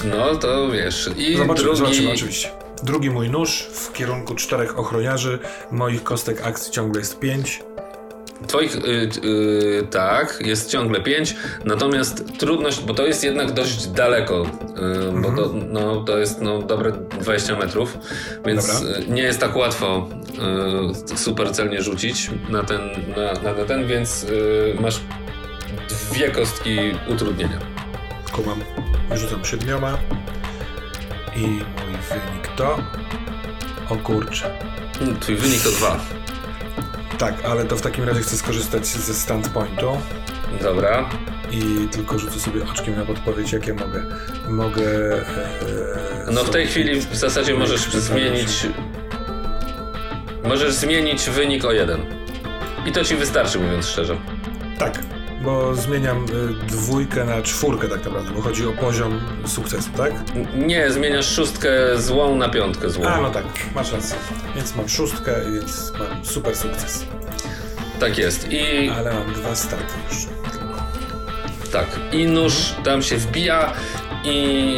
[0.04, 1.10] No to wiesz.
[1.16, 1.78] I Zobaczymy, drugi.
[1.78, 2.50] zobaczymy oczywiście.
[2.82, 5.38] Drugi mój nóż w kierunku czterech ochroniarzy.
[5.70, 7.62] Moich kostek akcji ciągle jest pięć.
[8.46, 8.76] Twoich.
[8.76, 11.36] Y, y, tak, jest ciągle 5.
[11.64, 14.42] Natomiast trudność, bo to jest jednak dość daleko.
[14.42, 17.98] Y, Bo to, no, to jest no, dobre 20 metrów.
[18.46, 18.98] Więc Dobra.
[18.98, 20.08] y, nie jest tak łatwo
[21.14, 22.80] y, super celnie rzucić na ten,
[23.16, 25.00] na, na ten, więc y, masz
[25.88, 26.78] dwie kostki
[27.08, 27.58] utrudnienia.
[28.32, 28.60] Kumam.
[29.14, 29.98] Rzucam siedmioma.
[31.40, 32.78] I mój wynik to...
[33.90, 34.58] O kurczę.
[35.00, 36.00] Mm, Twój wynik to 2.
[37.18, 39.98] Tak, ale to w takim razie chcę skorzystać ze standpointu
[40.62, 41.08] Dobra.
[41.50, 44.04] i tylko rzucę sobie oczkiem na podpowiedź, jakie mogę.
[44.48, 45.12] Mogę.
[45.12, 45.22] E,
[46.32, 48.66] No w tej chwili w zasadzie możesz zmienić.
[50.44, 52.00] Możesz zmienić wynik o jeden.
[52.86, 54.16] I to ci wystarczy, mówiąc szczerze.
[54.78, 54.98] Tak,
[55.40, 60.12] bo zmieniam y, dwójkę na czwórkę tak naprawdę, bo chodzi o poziom sukcesu, tak?
[60.56, 63.04] Nie, zmieniasz szóstkę złą na piątkę złą.
[63.06, 63.44] A, no tak,
[63.74, 64.16] masz rację.
[64.56, 67.04] Więc mam szóstkę, więc mam super sukces.
[68.00, 68.52] Tak jest.
[68.52, 70.18] I Ale mam dwa starty już.
[71.72, 71.86] tak.
[72.12, 73.72] I nóż tam się wbija
[74.24, 74.76] i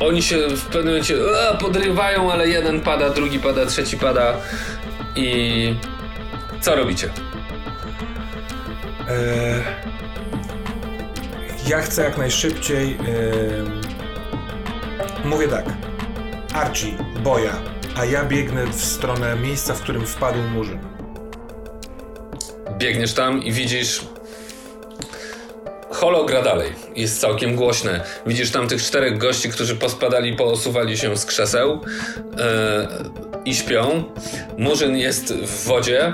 [0.00, 4.34] e, oni się w pewnym momencie e, podrywają, ale jeden pada, drugi pada, trzeci pada.
[5.16, 5.76] I
[6.60, 7.10] co robicie?
[9.08, 9.62] E,
[11.68, 12.92] ja chcę jak najszybciej.
[12.92, 12.98] E,
[15.24, 15.64] mówię tak.
[16.54, 16.92] Archie,
[17.22, 17.52] boja,
[17.96, 20.78] a ja biegnę w stronę miejsca, w którym wpadł murzyn.
[22.78, 24.04] Biegniesz tam i widzisz.
[25.90, 26.72] Holo gra dalej.
[26.96, 28.04] Jest całkiem głośne.
[28.26, 31.80] Widzisz tam tych czterech gości, którzy pospadali, poosuwali się z krzeseł
[32.38, 32.88] e,
[33.44, 34.04] i śpią.
[34.58, 36.12] Murzyn jest w wodzie.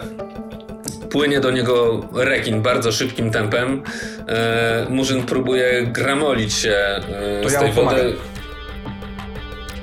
[1.11, 3.83] Płynie do niego rekin bardzo szybkim tempem.
[4.29, 7.99] E, Murzyn próbuje gramolić się e, To z ja tej pomagam.
[8.05, 8.17] wody.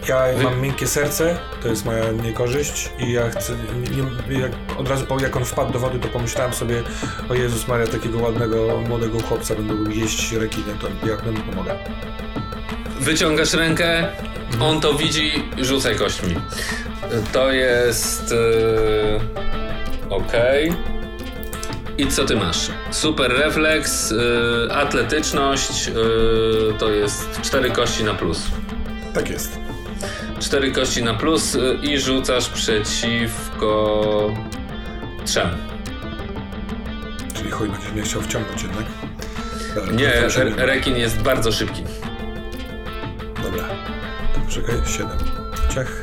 [0.09, 3.53] Ja Wy- mam miękkie serce, to jest moja niekorzyść i ja chcę,
[4.29, 6.83] nie, jak, od razu po, jak on wpadł do wody, to pomyślałem sobie,
[7.29, 11.75] o Jezus Maria, takiego ładnego, młodego chłopca będą jeść rekiny, to jak mu pomogę.
[12.99, 14.07] Wyciągasz rękę,
[14.61, 16.35] on to widzi, rzucaj kośćmi.
[17.33, 18.31] To jest.
[18.31, 19.19] Yy,
[20.09, 20.31] ok.
[21.97, 22.69] I co ty masz?
[22.91, 28.41] Super refleks, yy, atletyczność, yy, to jest cztery kości na plus.
[29.13, 29.59] Tak jest.
[30.39, 34.33] Cztery kości na plus yy, i rzucasz przeciwko
[35.25, 35.49] trzem.
[37.33, 38.85] Czyli chuj, będziesz mnie chciał wciągnąć jednak.
[39.93, 40.53] Nie, siedem.
[40.59, 41.83] re- rekin jest bardzo szybki.
[43.43, 43.63] Dobra.
[44.45, 45.09] Poczekaj, 7.
[45.75, 46.01] Ciach.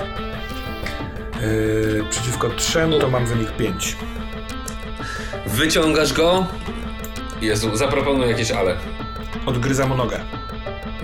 [1.43, 3.97] Yy, przeciwko trzem to mam wynik 5.
[5.53, 6.47] Wyciągasz go.
[7.41, 8.77] Jezu, zaproponuj jakieś ale.
[9.47, 10.21] Odgryzam mu nogę.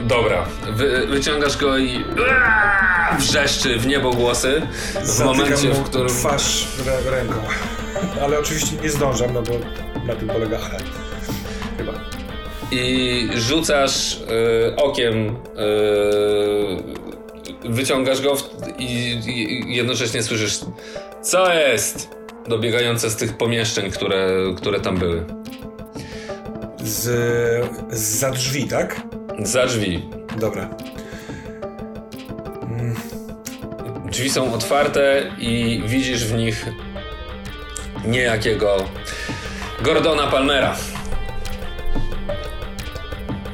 [0.01, 3.17] Dobra, wy, wyciągasz go i Aaaa!
[3.19, 4.63] wrzeszczy w niebo głosy
[5.03, 7.35] w Zatykam momencie, w którym twarz rę- ręką.
[8.23, 9.53] Ale oczywiście nie zdążam, no bo
[10.07, 10.79] na tym polega ale.
[11.77, 11.93] Chyba.
[12.71, 15.33] i rzucasz y, okiem, y,
[17.71, 18.43] wyciągasz go w,
[18.79, 19.13] i,
[19.71, 20.59] i jednocześnie słyszysz
[21.23, 22.18] co jest?
[22.49, 25.25] Dobiegające z tych pomieszczeń, które, które tam były.
[26.79, 27.11] Z,
[27.91, 29.03] za drzwi, tak?
[29.43, 30.09] Za drzwi.
[30.39, 30.71] Dobra.
[34.11, 36.67] Drzwi są otwarte i widzisz w nich
[38.07, 38.89] niejakiego
[39.83, 40.77] Gordona Palmera,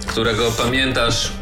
[0.06, 1.32] którego pamiętasz.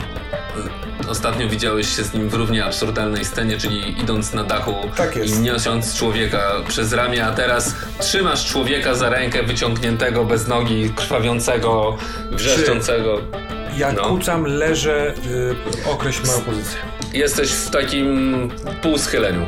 [1.09, 5.33] Ostatnio widziałeś się z nim w równie absurdalnej scenie, czyli idąc na dachu Tak i
[5.39, 11.97] niosąc człowieka przez ramię, a teraz trzymasz człowieka za rękę wyciągniętego bez nogi, krwawiącego,
[12.31, 13.21] wrzeszczącego.
[13.77, 14.03] Jak No.
[14.05, 15.15] kucam, leżę,
[15.87, 16.79] y, określ moją pozycję.
[17.13, 18.49] Jesteś w takim
[18.83, 19.47] półschyleniu.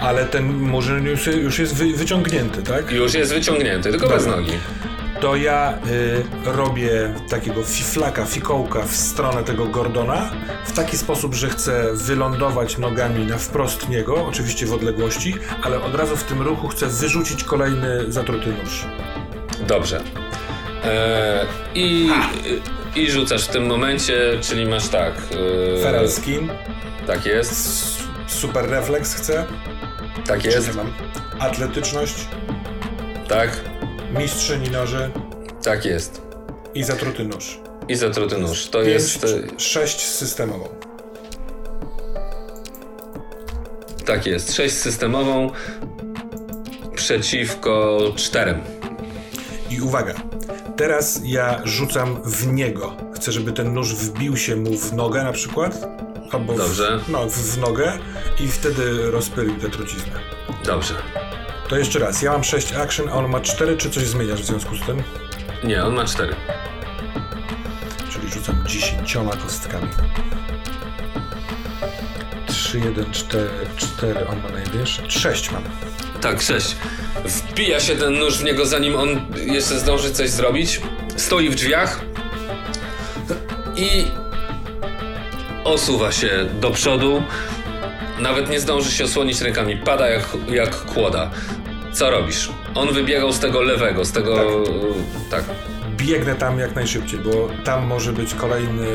[0.00, 2.90] Ale ten murzyn już, już jest wy, wyciągnięty, tak?
[2.92, 4.52] Już jest wyciągnięty, tylko bez nogi.
[5.20, 5.78] To ja
[6.46, 10.30] y, robię takiego fiflaka, fikołka w stronę tego Gordona
[10.66, 15.94] w taki sposób, że chcę wylądować nogami na wprost niego, oczywiście w odległości, ale od
[15.94, 18.84] razu w tym ruchu chcę wyrzucić kolejny zatruty nóż.
[19.66, 20.00] Dobrze.
[20.84, 22.10] E, i,
[22.96, 25.14] I rzucasz w tym momencie, czyli masz tak.
[25.78, 26.48] E, Feral skin,
[27.06, 29.44] Tak jest, s- super refleks chcę,
[30.26, 30.78] tak jest,
[31.38, 32.14] atletyczność,
[33.28, 33.60] tak,
[34.10, 35.10] mistrzyni noży
[35.62, 36.22] tak jest.
[36.74, 37.60] i zatruty nóż.
[37.88, 38.66] I zatruty nóż.
[38.66, 39.24] To Pięć, jest.
[39.24, 40.68] e, sześć systemową.
[44.06, 44.52] Tak jest.
[44.54, 45.50] 6 systemową
[46.94, 48.60] przeciwko czterem.
[49.70, 50.14] I uwaga,
[50.76, 52.96] teraz ja rzucam w niego.
[53.14, 55.88] Chcę, żeby ten nóż wbił się mu w nogę na przykład.
[56.32, 56.98] Albo Dobrze.
[57.06, 57.92] W, no, w, w nogę
[58.40, 60.12] i wtedy rozpylił tę truciznę.
[60.64, 60.94] Dobrze.
[61.68, 64.44] To jeszcze raz, ja mam 6 action, a on ma 4, czy coś zmieniasz w
[64.44, 65.02] związku z tym?
[65.64, 66.34] Nie, on ma cztery.
[68.12, 69.88] Czyli rzucam 10 kostkami.
[72.46, 75.10] 3, 1, 4, 4, on ma najwyższe.
[75.10, 75.62] 6 mam.
[76.20, 76.76] Tak, sześć.
[77.24, 80.80] Wbija się ten nóż w niego, zanim on jeszcze zdąży coś zrobić.
[81.16, 82.00] Stoi w drzwiach
[83.76, 84.04] i
[85.64, 87.22] osuwa się do przodu.
[88.20, 89.76] Nawet nie zdąży się osłonić rękami.
[89.76, 91.30] Pada jak, jak kłoda.
[91.92, 92.48] Co robisz?
[92.74, 94.64] On wybiegał z tego lewego, z tego.
[95.30, 95.44] Tak.
[95.96, 98.86] Biegnę tam jak najszybciej, bo tam może być kolejny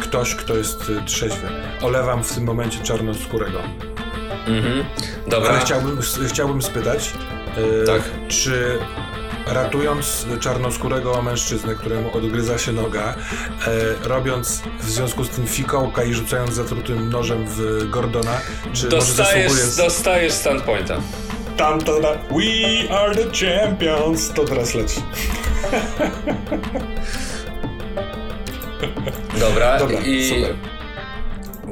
[0.00, 1.48] ktoś, kto jest y, trzeźwy.
[1.82, 3.58] Olewam w tym momencie czarnoskórego.
[4.46, 4.84] Mhm.
[5.26, 5.50] Dobra.
[5.50, 5.98] Ale chciałbym,
[6.28, 7.12] chciałbym spytać,
[7.82, 8.02] e, Tak.
[8.28, 8.78] czy
[9.46, 13.14] ratując czarnoskórego mężczyznę, któremu odgryza się noga,
[13.66, 18.40] e, robiąc w związku z tym fikołka i rzucając zatrutym nożem w Gordona,
[18.72, 21.00] czy Dostajesz, może dostajesz standpointa.
[21.56, 22.08] Tam to na...
[22.30, 24.32] We are the champions!
[24.32, 25.00] To teraz leci.
[29.40, 30.28] Dobra, Dobra, i.
[30.28, 30.54] super.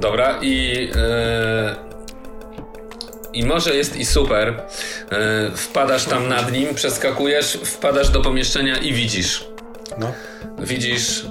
[0.01, 0.89] Dobra, i.
[0.97, 1.77] E,
[3.32, 4.48] I może jest i super.
[4.48, 9.44] E, wpadasz tam nad nim, przeskakujesz, wpadasz do pomieszczenia i widzisz.
[9.98, 10.12] No.
[10.59, 11.28] Widzisz e,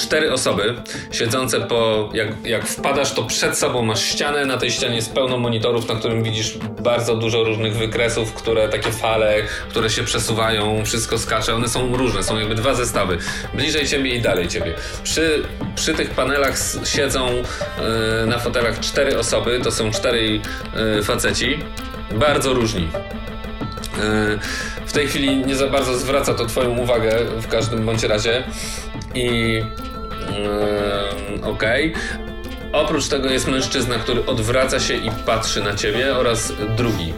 [0.00, 0.74] cztery osoby
[1.12, 2.08] siedzące po.
[2.14, 4.46] Jak, jak wpadasz, to przed sobą masz ścianę.
[4.46, 8.92] Na tej ścianie jest pełno monitorów, na którym widzisz bardzo dużo różnych wykresów, które takie
[8.92, 9.34] fale,
[9.68, 11.54] które się przesuwają, wszystko skacze.
[11.54, 13.18] One są różne, są jakby dwa zestawy.
[13.54, 14.74] Bliżej ciebie i dalej ciebie.
[15.02, 15.42] Przy,
[15.74, 16.54] przy tych panelach
[16.84, 20.40] siedzą e, na fotelach cztery osoby, to są cztery
[20.98, 21.58] e, faceci,
[22.14, 22.88] bardzo różni.
[24.02, 24.38] E,
[24.86, 28.42] W tej chwili nie za bardzo zwraca to Twoją uwagę w każdym bądź razie.
[29.14, 29.60] I
[31.42, 31.94] e, okej.
[32.72, 37.12] Oprócz tego jest mężczyzna, który odwraca się i patrzy na ciebie oraz drugi.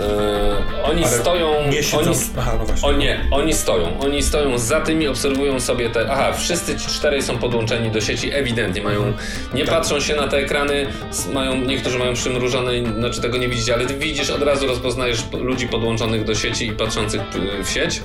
[0.00, 1.68] E, oni Ale stoją.
[1.70, 2.10] Nie siedzą...
[2.10, 2.88] oni, Aha, no właśnie.
[2.88, 3.98] o nie, oni stoją.
[3.98, 6.06] Oni stoją za tymi, obserwują sobie te.
[6.10, 9.12] Aha, wszyscy ci czterej są podłączeni do sieci, ewidentnie mają.
[9.54, 10.86] Nie patrzą się na te ekrany,
[11.32, 15.68] mają, niektórzy mają przymrużone, znaczy tego nie widzicie, ale ty widzisz, od razu rozpoznajesz ludzi
[15.68, 17.20] podłączonych do sieci i patrzących
[17.60, 18.02] y, w sieć.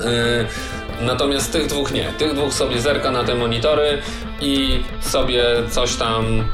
[0.00, 2.12] Y, Natomiast tych dwóch nie.
[2.18, 4.02] Tych dwóch sobie zerka na te monitory
[4.40, 6.44] i sobie coś tam e,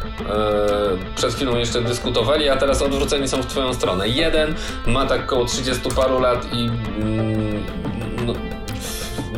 [1.17, 4.09] przed chwilą jeszcze dyskutowali, a teraz odwróceni są w twoją stronę.
[4.09, 4.55] Jeden
[4.87, 7.65] ma tak około 30 paru lat i mm,
[8.27, 8.35] no,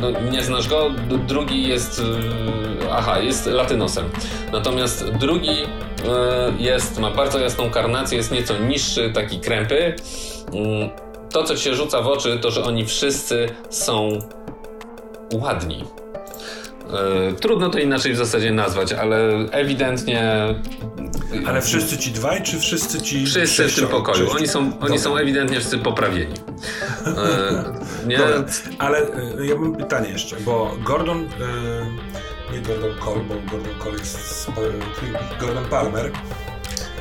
[0.01, 0.91] no, nie znasz go,
[1.27, 2.01] drugi jest,
[2.91, 4.09] aha, jest latynosem.
[4.51, 5.65] Natomiast drugi
[6.59, 9.95] jest, ma bardzo jasną karnację, jest nieco niższy, taki krępy.
[10.53, 10.89] Mm,
[11.31, 14.19] to, co się rzuca w oczy, to, że oni wszyscy są
[15.33, 15.85] ładni.
[16.93, 19.17] E, trudno to inaczej w zasadzie nazwać, ale
[19.51, 20.55] ewidentnie.
[21.47, 23.25] Ale wszyscy ci dwaj, czy wszyscy ci.
[23.25, 24.31] Wszyscy w tym pokoju.
[24.31, 26.35] Oni są, oni są ewidentnie wszyscy poprawieni.
[27.05, 28.17] E, nie?
[28.17, 28.43] Dobra,
[28.77, 31.27] ale e, ja mam pytanie jeszcze, bo Gordon.
[32.53, 34.51] Nie Gordon Cole, bo Gordon Cole jest.
[35.39, 36.11] Gordon Palmer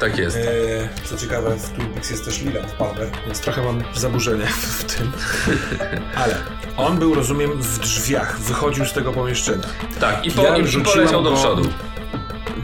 [0.01, 0.37] tak jest.
[0.37, 4.47] E, co ciekawe, w Twin Peaks jest też Leland Palmer, więc trochę mam zaburzenie
[4.79, 5.13] w tym.
[6.17, 6.37] Ale
[6.77, 9.67] on był, rozumiem, w drzwiach, wychodził z tego pomieszczenia.
[10.01, 11.69] Tak, i, po, ja i poleciał do przodu.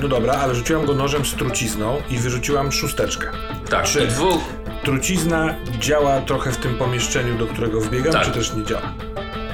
[0.03, 3.31] No dobra, ale rzuciłam go nożem z trucizną i wyrzuciłam szósteczkę.
[3.71, 4.43] Tak, czy dwóch.
[4.85, 8.25] Trucizna działa trochę w tym pomieszczeniu, do którego wbiegam, tak.
[8.25, 8.95] czy też nie działa?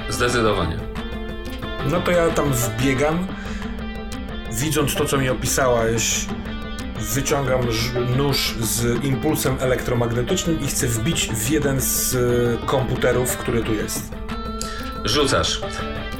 [0.08, 0.78] Zdecydowanie.
[1.90, 3.26] No to ja tam wbiegam,
[4.52, 6.26] widząc to, co mi opisałaś,
[7.14, 7.60] wyciągam
[8.16, 14.10] nóż z impulsem elektromagnetycznym i chcę wbić w jeden z e, komputerów, który tu jest.
[15.04, 15.60] Rzucasz.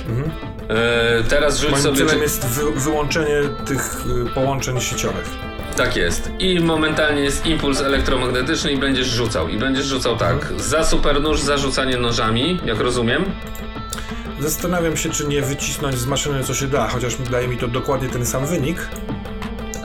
[0.09, 0.31] Mhm.
[0.69, 1.97] E, teraz rzuć Moim sobie.
[1.97, 5.31] celem jest wy wyłączenie tych e, połączeń sieciowych.
[5.77, 6.31] Tak jest.
[6.39, 9.49] I momentalnie jest impuls elektromagnetyczny i będziesz rzucał.
[9.49, 10.35] I będziesz rzucał tak.
[10.35, 10.61] Mhm.
[10.61, 13.25] Za super nóż, zarzucanie nożami, jak rozumiem.
[14.41, 18.09] Zastanawiam się, czy nie wycisnąć z maszyny co się da, chociaż daje mi to dokładnie
[18.09, 18.89] ten sam wynik.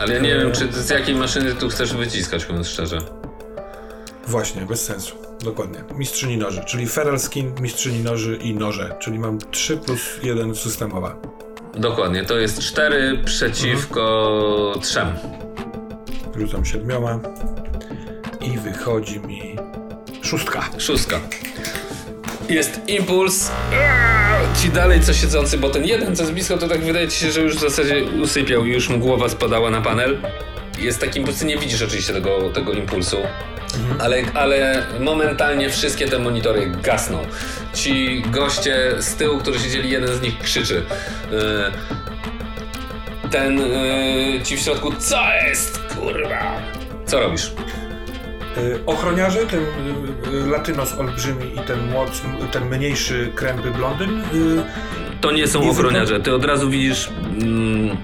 [0.03, 2.97] Ale ja nie wiem, czy z jakiej maszyny tu chcesz wyciskać, mówiąc szczerze.
[4.27, 5.15] Właśnie, bez sensu.
[5.43, 5.83] Dokładnie.
[5.95, 11.15] Mistrzyni noży, czyli Feral Skin, mistrzyni noży i noże, czyli mam 3 plus 1 systemowa.
[11.73, 14.81] Dokładnie, to jest 4 przeciwko mhm.
[14.81, 16.39] 3.
[16.39, 17.19] Rzucam siedmioma
[18.41, 19.55] i wychodzi mi
[20.21, 20.69] szóstka.
[20.77, 21.19] Szóstka
[22.53, 23.51] jest impuls
[24.61, 27.31] ci dalej co siedzący, bo ten jeden co jest blisko to tak wydaje ci się,
[27.31, 30.17] że już w zasadzie usypiał i już mu głowa spadała na panel.
[30.79, 34.01] Jest taki impuls, nie widzisz oczywiście tego, tego impulsu, mhm.
[34.01, 37.19] ale, ale momentalnie wszystkie te monitory gasną.
[37.73, 40.83] Ci goście z tyłu, którzy siedzieli, jeden z nich krzyczy.
[41.31, 41.71] E,
[43.29, 45.17] ten e, ci w środku, co
[45.47, 46.61] jest, kurwa?
[47.05, 47.51] Co robisz?
[48.57, 52.21] Y, ochroniarze, ten y, y, latynos olbrzymi i ten, młod,
[52.51, 54.21] ten mniejszy krępy blondyn.
[55.21, 56.19] To nie są nie ochroniarze.
[56.19, 57.09] Ty od razu widzisz
[57.41, 57.97] mm,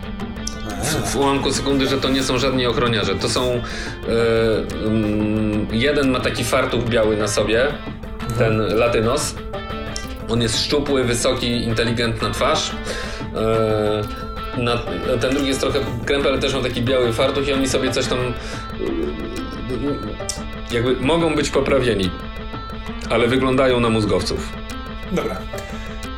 [0.84, 3.16] w, w ułamku sekundy, że to nie są żadni ochroniarze.
[3.16, 3.53] To są.
[3.53, 3.61] Y,
[5.72, 7.68] y, jeden ma taki fartuch biały na sobie,
[8.38, 9.36] ten latynos.
[10.30, 12.72] On jest szczupły, wysoki, inteligentna twarz.
[12.72, 14.30] Y,
[14.61, 14.78] na,
[15.22, 18.08] ten drugi jest trochę krępy, ale też ma taki biały fartuch i oni sobie coś
[18.08, 18.18] tam
[20.72, 22.11] jakby mogą być poprawieni,
[23.09, 24.49] ale wyglądają na mózgowców.
[25.11, 25.38] Dobra.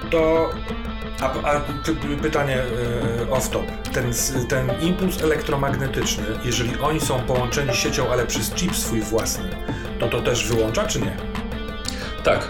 [0.09, 0.49] To
[1.21, 1.61] a, a
[2.21, 2.63] pytanie
[3.19, 3.65] yy, off-top.
[3.93, 4.13] Ten,
[4.47, 9.49] ten impuls elektromagnetyczny, jeżeli oni są połączeni siecią, ale przez chip swój własny,
[9.99, 11.17] to to też wyłącza, czy nie?
[12.23, 12.47] Tak.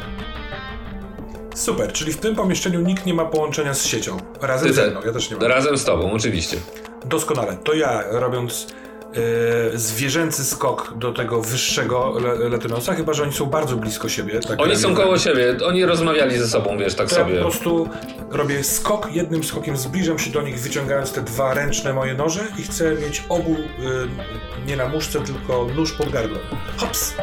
[1.55, 4.17] Super, czyli w tym pomieszczeniu nikt nie ma połączenia z siecią.
[4.41, 5.45] Razem Ty ze mną, ja też nie mam.
[5.45, 6.57] Razem z tobą, oczywiście.
[7.05, 7.57] Doskonale.
[7.63, 8.67] To ja, robiąc
[9.15, 12.13] E, zwierzęcy skok do tego wyższego
[12.49, 14.39] Latynosa, chyba że oni są bardzo blisko siebie.
[14.39, 17.35] Tak oni są koło siebie, oni rozmawiali ze sobą, wiesz, tak to sobie.
[17.35, 17.89] Ja po prostu
[18.29, 22.63] robię skok, jednym skokiem zbliżam się do nich, wyciągając te dwa ręczne moje noże i
[22.63, 26.37] chcę mieć obu y, nie na muszce, tylko nóż pod gardło.
[26.77, 27.13] Hops!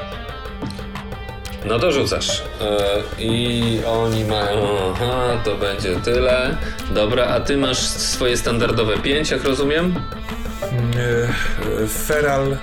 [1.65, 2.43] No to rzucasz.
[3.19, 6.57] Yy, I oni mają, aha, to będzie tyle.
[6.91, 9.95] Dobra, a ty masz swoje standardowe pięć, jak rozumiem?
[10.63, 12.57] E, feral,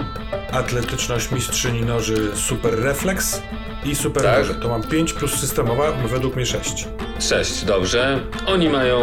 [0.52, 3.42] atletyczność mistrzyni noży, super refleks
[3.86, 4.38] i super tak.
[4.38, 4.56] noże.
[4.56, 6.88] To mam 5 plus systemowa, według mnie 6.
[7.20, 8.20] 6, dobrze.
[8.48, 9.00] Oni mają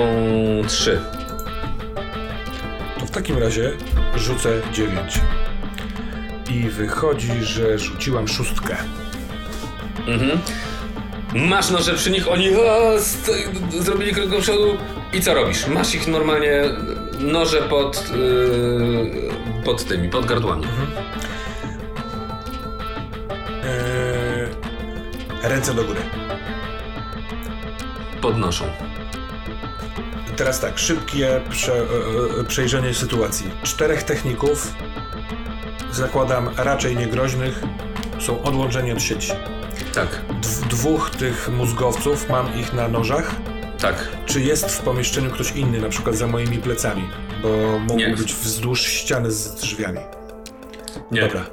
[0.68, 1.00] 3.
[3.00, 3.72] To w takim razie
[4.16, 5.20] rzucę 9.
[6.50, 8.76] I wychodzi, że rzuciłam szóstkę.
[10.06, 10.38] Mhm.
[11.34, 12.96] Masz noże przy nich, oni o,
[13.80, 14.76] zrobili krok do przodu
[15.12, 15.66] i co robisz?
[15.66, 16.62] Masz ich normalnie
[17.18, 20.64] noże pod, yy, pod tymi, pod gardłami.
[20.64, 20.88] Mhm.
[23.64, 24.48] Eee,
[25.42, 26.00] ręce do góry.
[28.20, 28.64] Podnoszą.
[30.36, 33.50] Teraz tak, szybkie prze, e, e, przejrzenie sytuacji.
[33.62, 34.74] Czterech techników,
[35.92, 37.62] zakładam raczej niegroźnych,
[38.18, 39.32] są odłączeni od sieci.
[39.94, 40.20] Tak.
[40.28, 43.34] D dwóch tych mózgowców, mam ich na nożach.
[43.82, 44.08] Tak.
[44.26, 47.08] Czy jest w pomieszczeniu ktoś inny, na przykład za moimi plecami?
[47.42, 49.98] Bo mógł być wzdłuż ściany z drzwiami.
[51.10, 51.20] Nie.
[51.20, 51.44] Dobra.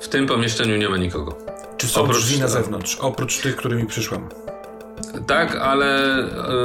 [0.00, 1.38] W tym pomieszczeniu nie ma nikogo.
[1.76, 4.28] Czy są oprócz drzwi na zewnątrz, oprócz tych, którymi przyszłam?
[5.26, 6.18] Tak, ale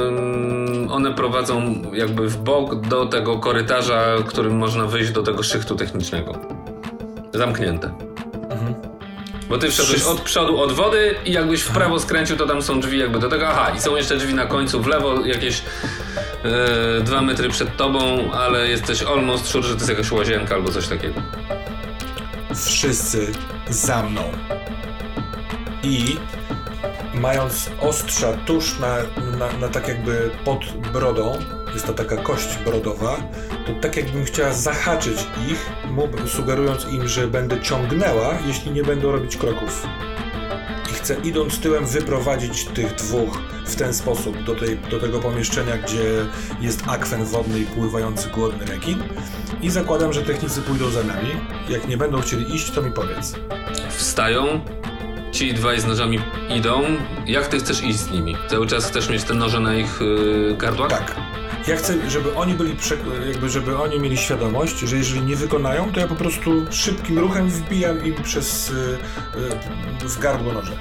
[0.08, 5.76] ym, one prowadzą jakby w bok do tego korytarza, którym można wyjść do tego szychtu
[5.76, 6.38] technicznego.
[7.34, 7.94] Zamknięte.
[8.50, 8.95] Mhm.
[9.48, 12.80] Bo ty wszedłeś od przodu od wody i jakbyś w prawo skręcił, to tam są
[12.80, 13.48] drzwi jakby do tego.
[13.48, 15.62] Aha, i są jeszcze drzwi na końcu w lewo, jakieś
[16.44, 16.50] yy,
[17.02, 20.88] dwa metry przed tobą, ale jesteś almost sure, że to jest jakaś łazienka albo coś
[20.88, 21.22] takiego.
[22.66, 23.32] Wszyscy
[23.68, 24.22] za mną.
[25.82, 26.16] I
[27.14, 28.96] mając ostrza tuż na,
[29.38, 31.38] na, na tak jakby pod brodą,
[31.76, 33.16] jest to taka kość brodowa,
[33.66, 35.70] to tak jakbym chciała zahaczyć ich,
[36.26, 39.86] sugerując im, że będę ciągnęła, jeśli nie będą robić kroków.
[40.90, 45.76] I chcę idąc tyłem wyprowadzić tych dwóch w ten sposób do, tej, do tego pomieszczenia,
[45.78, 46.26] gdzie
[46.60, 49.02] jest akwen wodny i pływający głodny rekin.
[49.62, 51.28] I zakładam, że technicy pójdą za nami.
[51.68, 53.34] Jak nie będą chcieli iść, to mi powiedz.
[53.88, 54.60] Wstają,
[55.32, 56.20] ci dwaj z nożami
[56.56, 56.82] idą.
[57.26, 58.36] Jak ty chcesz iść z nimi?
[58.48, 60.90] Cały czas chcesz mieć te noże na ich yy, gardłach?
[60.90, 61.35] Tak.
[61.68, 62.76] Ja chcę, żeby oni byli,
[63.26, 67.48] jakby żeby oni mieli świadomość, że jeżeli nie wykonają, to ja po prostu szybkim ruchem
[67.48, 68.72] wbijam im przez
[70.00, 70.72] yy, w gardło noże.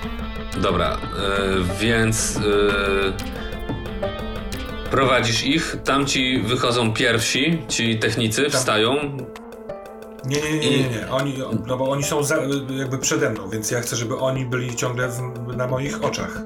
[0.57, 3.13] Dobra, yy, więc yy,
[4.91, 8.51] prowadzisz ich, tamci wychodzą pierwsi, ci technicy Tam.
[8.51, 9.17] wstają,
[10.25, 11.11] nie, nie, nie, nie, nie.
[11.11, 12.37] Oni, no bo oni są za,
[12.69, 15.19] jakby przede mną, więc ja chcę, żeby oni byli ciągle w,
[15.57, 16.41] na moich oczach.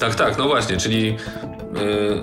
[0.00, 1.06] Tak, tak, no właśnie, czyli.
[1.06, 2.22] Yy...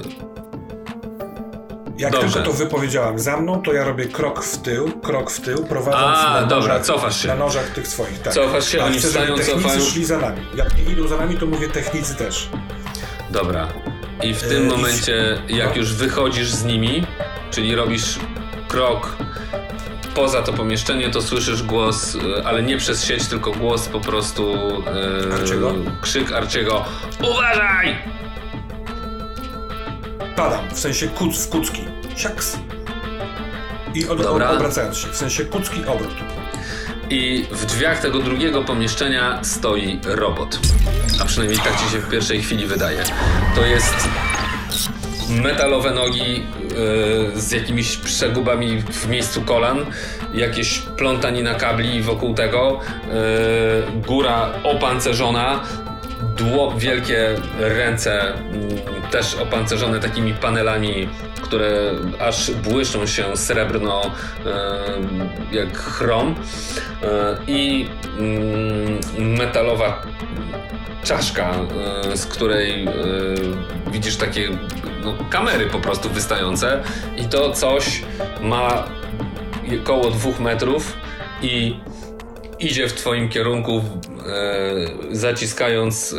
[2.00, 2.34] Jak Dobrze.
[2.34, 6.18] tylko to wypowiedziałam za mną, to ja robię krok w tył, krok w tył, prowadząc
[6.18, 7.28] A, na, dobra, nożach, cofasz się.
[7.28, 8.22] na nożach tych swoich.
[8.22, 8.34] Tak.
[8.34, 9.82] Cofasz się, A oni wstają, cofają.
[9.82, 10.42] szli za nami.
[10.56, 12.50] Jak nie idą za nami, to mówię technicy też.
[13.30, 13.68] Dobra.
[14.24, 15.76] I w tym yy, momencie, jak no.
[15.76, 17.08] już wychodzisz z nimi,
[17.52, 18.20] czyli robisz
[18.68, 19.18] krok
[20.16, 24.54] poza to pomieszczenie, to słyszysz głos, e, ale nie przez sieć, tylko głos po prostu.
[25.32, 25.74] E, Arciego?
[26.02, 26.86] Krzyk Arciego.
[27.32, 27.98] Uważaj!
[30.40, 31.82] Padam, w sensie kuc w kucki.
[32.16, 32.58] Siaks.
[33.96, 34.50] I od, Dobra.
[34.50, 36.16] obracając się, w sensie kucki obrót.
[37.10, 40.60] I w drzwiach tego drugiego pomieszczenia stoi robot.
[41.22, 43.04] A przynajmniej tak ci się w pierwszej chwili wydaje.
[43.56, 44.10] To jest
[45.30, 49.86] metalowe nogi yy, z jakimiś przegubami w miejscu kolan,
[50.34, 52.80] jakieś plątanina kabli wokół tego,
[53.94, 55.64] yy, góra opancerzona,
[56.38, 58.34] dło, wielkie ręce
[58.84, 61.10] yy, też opancerzone takimi panelami,
[61.42, 64.02] które aż błyszczą się srebrno
[65.52, 66.36] jak chrom.
[67.48, 67.88] I
[68.20, 70.02] mm, metalowa
[71.04, 71.54] czaszka,
[72.16, 72.88] z której
[73.92, 74.50] widzisz takie
[75.04, 76.84] no, kamery po prostu wystające.
[77.18, 78.04] I to coś
[78.42, 78.88] ma
[79.84, 80.98] około dwóch metrów
[81.42, 81.76] i
[82.60, 86.18] idzie w twoim kierunku, e, zaciskając e,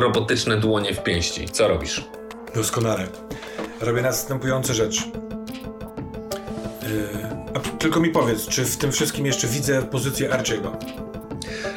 [0.00, 1.48] robotyczne dłonie w pięści.
[1.48, 2.04] Co robisz?
[2.54, 3.06] Doskonale.
[3.80, 5.02] Robię następującą rzecz.
[6.82, 10.76] E, tylko mi powiedz, czy w tym wszystkim jeszcze widzę pozycję Archiego?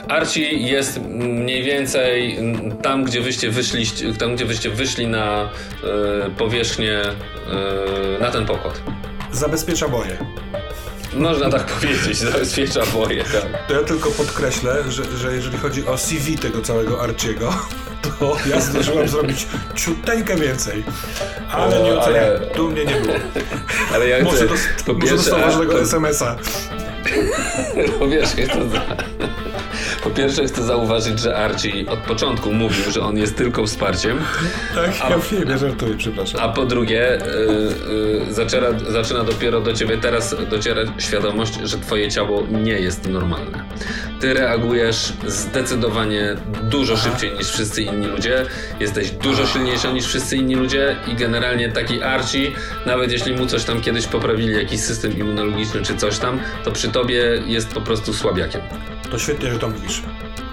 [0.08, 2.40] Archie jest mniej więcej
[2.82, 3.86] tam, gdzie wyście wyszli,
[4.20, 5.50] tam, gdzie wyście wyszli na
[6.28, 8.82] y, powierzchnię, y, na ten pokład.
[9.32, 10.18] Zabezpiecza boje.
[11.16, 13.68] Można tak powiedzieć, zabezpiecza boje, tak.
[13.68, 17.54] To ja tylko podkreślę, że, że jeżeli chodzi o CV tego całego Archiego,
[18.20, 20.84] to ja zdążyłem zrobić ciuteńkę więcej.
[21.52, 22.40] Ale o, nie oceniam, ale...
[22.40, 23.14] tu mnie nie było.
[23.94, 24.60] Ale ja może, dos
[25.10, 26.36] dostał ważnego SMS-a.
[28.00, 28.82] No wiesz, to za...
[30.04, 34.20] Po pierwsze chcę zauważyć, że Archie od początku mówił, że on jest tylko wsparciem.
[34.76, 36.42] Tak, a, ja wiem, ja żartuję, przepraszam.
[36.42, 37.20] A po drugie,
[37.88, 43.10] yy, yy, zaczyna, zaczyna dopiero do ciebie teraz docierać świadomość, że twoje ciało nie jest
[43.10, 43.64] normalne.
[44.20, 47.04] Ty reagujesz zdecydowanie dużo Aha.
[47.04, 48.46] szybciej niż wszyscy inni ludzie,
[48.80, 52.52] jesteś dużo silniejsza niż wszyscy inni ludzie i generalnie taki Archie,
[52.86, 56.90] nawet jeśli mu coś tam kiedyś poprawili, jakiś system immunologiczny czy coś tam, to przy
[56.90, 58.62] tobie jest po prostu słabiakiem.
[59.12, 59.93] To świetnie, że to mówisz.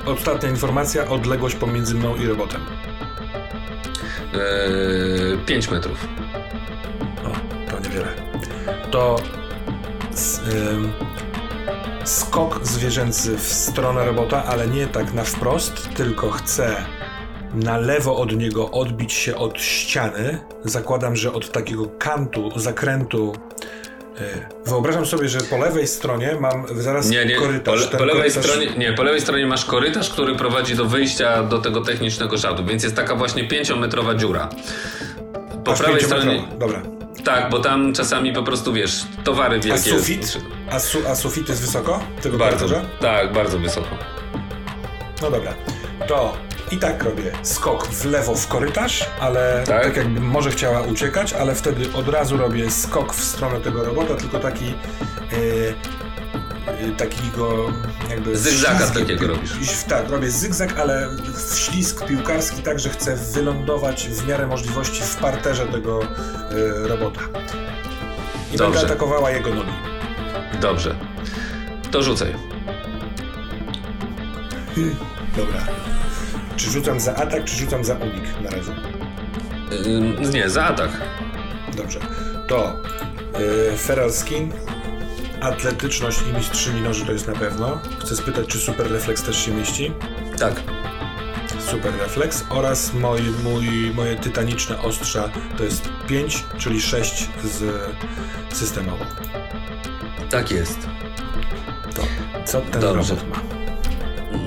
[0.06, 2.60] Ostatnia informacja, odległość pomiędzy mną i robotem.
[4.34, 6.08] Eee, 5 metrów.
[7.24, 7.30] O,
[7.70, 8.08] to niewiele.
[8.90, 9.16] To
[10.14, 10.40] z,
[12.04, 16.76] skok zwierzęcy w stronę robota, ale nie tak na wprost, tylko chcę
[17.54, 20.38] na lewo od niego odbić się od ściany.
[20.64, 23.32] Zakładam, że od takiego kantu, zakrętu
[24.66, 27.86] wyobrażam sobie, że po lewej stronie mam zaraz nie, nie, korytarz.
[27.86, 28.44] Po, po lewej korytarz...
[28.44, 32.64] stronie, nie, po lewej stronie masz korytarz, który prowadzi do wyjścia do tego technicznego szatu,
[32.64, 34.48] więc jest taka właśnie pięciometrowa dziura.
[35.64, 36.42] Po Aż prawej stronie.
[36.58, 36.82] Dobra.
[37.24, 39.94] Tak, bo tam czasami po prostu wiesz, towary wielkie.
[39.94, 40.38] A sufit?
[40.70, 42.00] A, su, a sufit jest wysoko?
[42.22, 42.88] Tego bardzo, korytarza?
[43.00, 43.88] Tak, bardzo wysoko.
[45.22, 45.54] No dobra.
[46.08, 46.36] To
[46.70, 49.84] i tak robię skok w lewo w korytarz, ale Tak?
[49.84, 54.14] tak, jakbym może chciała uciekać, ale wtedy od razu robię skok w stronę tego robota,
[54.14, 54.74] tylko taki e,
[56.72, 57.72] e, takiego
[58.10, 59.50] jakby Zygzaka takiego robisz.
[59.88, 61.08] Tak, robię zygzak, ale
[61.52, 67.20] w ślizg piłkarski tak, że chcę wylądować w miarę możliwości w parterze tego e, robota.
[68.54, 68.78] I Dobrze.
[68.80, 69.72] będę atakowała jego nogi.
[70.60, 70.94] Dobrze.
[71.90, 72.34] To rzucaj.
[75.36, 75.60] Dobra.
[76.60, 78.72] Czy rzucam za atak, czy rzucam za unik na razie?
[79.86, 80.90] Ym, nie, za atak.
[81.76, 82.00] Dobrze.
[82.48, 82.76] To
[83.70, 84.52] yy, Feral Skin,
[85.40, 87.80] atletyczność i mistrzyni noży to jest na pewno.
[88.00, 89.92] Chcę spytać, czy super refleks też się mieści.
[90.38, 90.54] Tak.
[91.70, 97.64] Super refleks oraz mój, mój, moje tytaniczne ostrza to jest 5, czyli 6 z
[98.52, 99.04] systemowo.
[100.30, 100.78] Tak jest.
[101.94, 102.02] To
[102.44, 103.14] co ten Dobrze.
[103.14, 103.42] robot ma?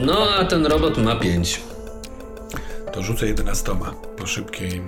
[0.05, 1.72] No, a ten robot ma 5.
[2.93, 3.71] To rzucę 11
[4.17, 4.85] po szybkim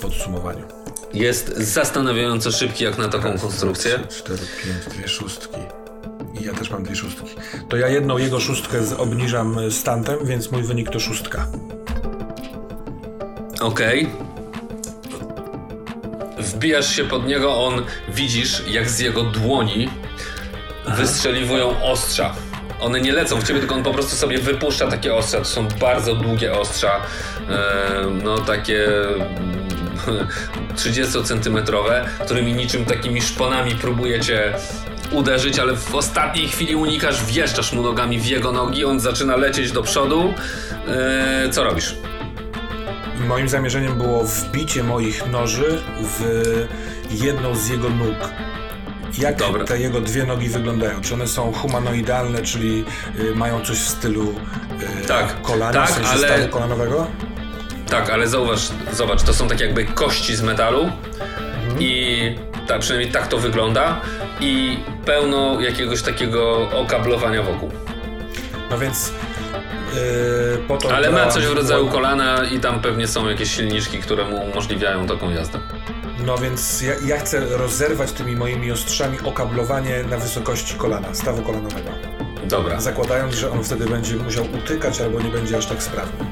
[0.00, 0.62] podsumowaniu.
[1.14, 3.98] Jest zastanawiająco szybki jak na taką konstrukcję.
[4.08, 4.38] 4,
[4.84, 5.58] 5, dwie szóstki.
[6.40, 7.30] I ja też mam dwie szóstki.
[7.68, 11.46] To ja jedną jego szóstkę z- obniżam stantem, więc mój wynik to szóstka.
[13.60, 14.08] Okej.
[16.38, 19.88] Wbijasz się pod niego, on widzisz, jak z jego dłoni
[20.96, 22.34] wystrzeliwują ostrza.
[22.80, 25.38] One nie lecą w ciebie, tylko on po prostu sobie wypuszcza takie ostrza.
[25.38, 27.00] To są bardzo długie ostrza.
[28.24, 28.88] No takie
[30.76, 34.52] 30-centymetrowe, którymi niczym takimi szponami próbujecie
[35.10, 39.72] uderzyć, ale w ostatniej chwili unikasz, wjeżdżasz mu nogami w jego nogi, on zaczyna lecieć
[39.72, 40.34] do przodu.
[40.88, 41.94] E, co robisz?
[43.28, 46.20] Moim zamierzeniem było wbicie moich noży w
[47.10, 48.30] jedną z jego nóg.
[49.18, 49.64] Jak Dobra.
[49.64, 51.00] te jego dwie nogi wyglądają?
[51.00, 52.84] Czy one są humanoidalne, czyli
[53.20, 54.34] y, mają coś w stylu
[55.02, 57.06] y, Tak, kolana, tak, w sensie ale- stawu kolanowego?
[57.90, 60.90] Tak, ale zauważ, zobacz, to są tak jakby kości z metalu
[61.78, 62.34] i
[62.66, 64.00] tak, przynajmniej tak to wygląda
[64.40, 67.70] i pełno jakiegoś takiego okablowania wokół.
[68.70, 73.28] No więc y, po to Ale ma coś w rodzaju kolana i tam pewnie są
[73.28, 75.58] jakieś silniczki, które mu umożliwiają taką jazdę.
[76.26, 81.90] No więc ja, ja chcę rozerwać tymi moimi ostrzami okablowanie na wysokości kolana, stawu kolanowego.
[82.48, 86.24] Dobra, Zakładając, że on wtedy będzie musiał utykać albo nie będzie aż tak sprawny.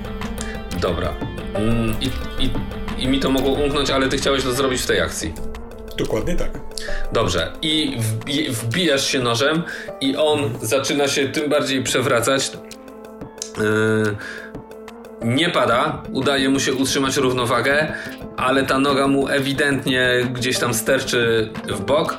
[0.80, 1.14] dobra.
[1.54, 2.10] Mm, I,
[2.44, 2.50] i,
[2.98, 5.34] I mi to mogło umknąć, ale ty chciałeś to zrobić w tej akcji.
[5.96, 6.50] Dokładnie tak.
[7.12, 9.62] Dobrze, i wbi wbijasz się nożem,
[10.00, 12.52] i on zaczyna się tym bardziej przewracać.
[13.58, 14.16] Yy,
[15.24, 17.92] nie pada, udaje mu się utrzymać równowagę,
[18.36, 22.18] ale ta noga mu ewidentnie gdzieś tam sterczy w bok.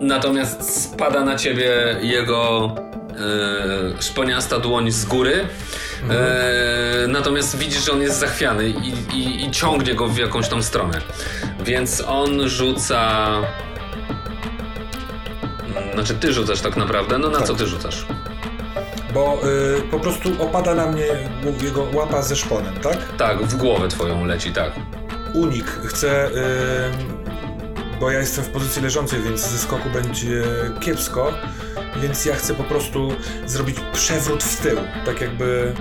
[0.00, 2.70] Natomiast spada na ciebie jego
[3.10, 5.32] yy, szponiasta dłoń z góry.
[5.32, 10.62] Yy, natomiast widzisz, że on jest zachwiany i, i, i ciągnie go w jakąś tam
[10.62, 10.98] stronę.
[11.64, 13.28] Więc on rzuca.
[15.94, 17.18] Znaczy, ty rzucasz tak naprawdę.
[17.18, 17.46] No na Tak.
[17.46, 18.06] co ty rzucasz?
[19.14, 19.40] Bo
[19.78, 21.06] y, po prostu opada na mnie
[21.62, 23.16] jego łapa ze szponem, tak?
[23.18, 24.72] Tak, w głowę twoją leci, tak.
[25.34, 25.66] Unik.
[25.66, 26.28] Chcę.
[26.28, 26.32] Y,
[28.00, 30.42] bo ja jestem w pozycji leżącej, więc ze skoku będzie
[30.80, 31.32] kiepsko.
[32.02, 33.12] Więc ja chcę po prostu
[33.46, 34.78] zrobić przewrót w tył.
[35.06, 35.74] Tak jakby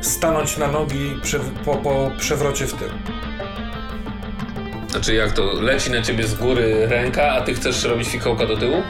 [0.00, 1.20] stanąć na nogi
[1.64, 2.88] po, po przewrocie w tył.
[4.88, 8.56] Znaczy, jak to leci na ciebie z góry ręka, a ty chcesz robić fikołka do
[8.56, 8.82] tyłu?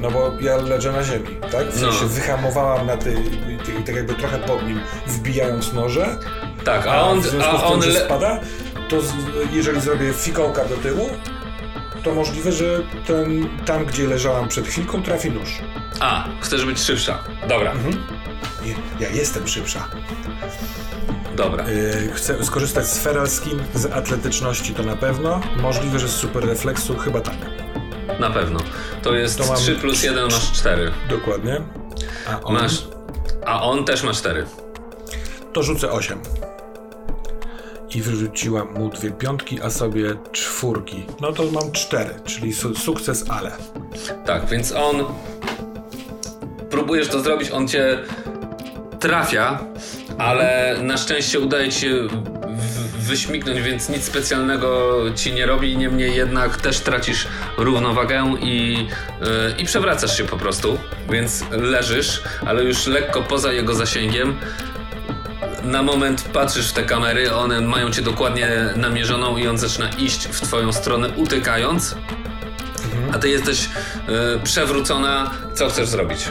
[0.00, 1.66] No bo ja leżę na ziemi, tak?
[1.70, 1.92] W No.
[1.92, 3.14] sensie wyhamowałam na tej,
[3.66, 6.18] tej, tak jakby trochę pod nim, wbijając noże.
[6.64, 8.40] Tak, a on, w związku a z tym, on że spada,
[8.88, 9.12] to z,
[9.52, 11.10] jeżeli zrobię fikołka do tyłu,
[12.04, 15.58] to możliwe, że ten, tam, gdzie leżałam przed chwilką, trafi nóż.
[16.00, 17.18] A, chcesz być szybsza.
[17.48, 17.72] Dobra,
[18.64, 19.88] Nie, ja jestem szybsza.
[21.36, 21.64] dobra.
[21.70, 25.40] Yy, chcę skorzystać z feral skin, z atletyczności to na pewno.
[25.56, 27.34] Możliwe, że z super refleksu chyba tak.
[28.18, 28.60] Na pewno.
[29.02, 30.92] To jest To mam 3 plus 1 masz 4.
[31.08, 31.60] Dokładnie.
[32.28, 32.84] A on, Masz.
[33.46, 34.46] A on też ma 4.
[35.52, 36.18] to rzucę 8.
[37.94, 41.06] I wyrzuciłam mu dwie piątki, a sobie czwórki.
[41.20, 43.52] No to mam cztery, czyli su sukces, ale.
[44.26, 45.04] Tak, więc on.
[46.70, 47.98] Próbujesz to zrobić, on cię
[49.00, 49.58] trafia,
[50.18, 52.08] ale na szczęście udaje ci się
[53.08, 55.76] wyśmignąć, więc nic specjalnego ci nie robi.
[55.76, 58.86] Niemniej jednak też tracisz równowagę i,
[59.20, 60.78] yy, i przewracasz się po prostu.
[61.10, 64.36] Więc leżysz, ale już lekko poza jego zasięgiem.
[65.62, 70.28] Na moment patrzysz w te kamery, one mają cię dokładnie namierzoną i on zaczyna iść
[70.28, 71.94] w twoją stronę, utykając.
[73.12, 73.68] A ty jesteś y,
[74.44, 75.30] przewrócona.
[75.54, 76.28] Co chcesz zrobić?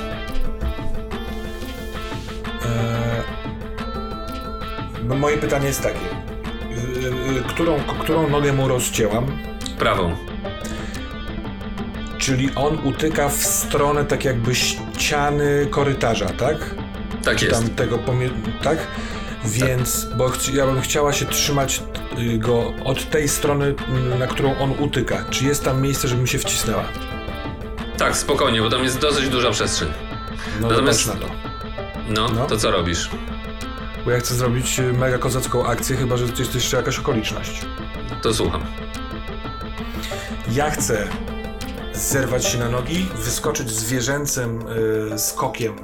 [5.06, 6.26] Eee, moje pytanie jest takie.
[7.08, 9.38] Y, którą, którą nogę mu rozcięłam?
[9.80, 10.16] Prawą.
[12.18, 16.76] Czyli on utyka w stronę tak jakby ściany korytarza, tak?
[17.24, 17.53] Tak jest.
[17.53, 18.00] Tam tego
[18.64, 18.77] tak?
[19.45, 20.18] Więc, tak.
[20.18, 21.84] bo ja bym chciała się trzymać
[22.19, 23.76] y, go od tej strony,
[24.14, 25.26] y, na którą on utyka.
[25.30, 26.84] Czy jest tam miejsce, żeby mi się wcisnęła?
[27.98, 29.90] Tak, spokojnie, bo tam jest dosyć duża przestrzeń.
[30.61, 31.08] No Natomiast...
[31.08, 31.27] na to.
[32.10, 33.10] No, no, to co robisz?
[34.08, 37.66] Bo ja chcę zrobić y, mega kozacką akcję, chyba że jest jeszcze jakaś okoliczność.
[38.22, 38.61] To słucham.
[40.52, 41.08] Ja chcę
[41.94, 44.60] zerwać się na nogi, wyskoczyć zwierzęcym
[45.14, 45.76] y, skokiem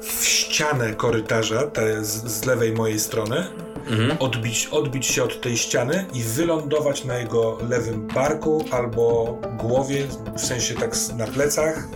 [0.00, 3.46] w ścianę korytarza, te z, z lewej mojej strony,
[3.86, 4.16] mhm.
[4.18, 10.40] odbić, odbić się od tej ściany i wylądować na jego lewym barku albo głowie, w
[10.40, 11.88] sensie tak na plecach.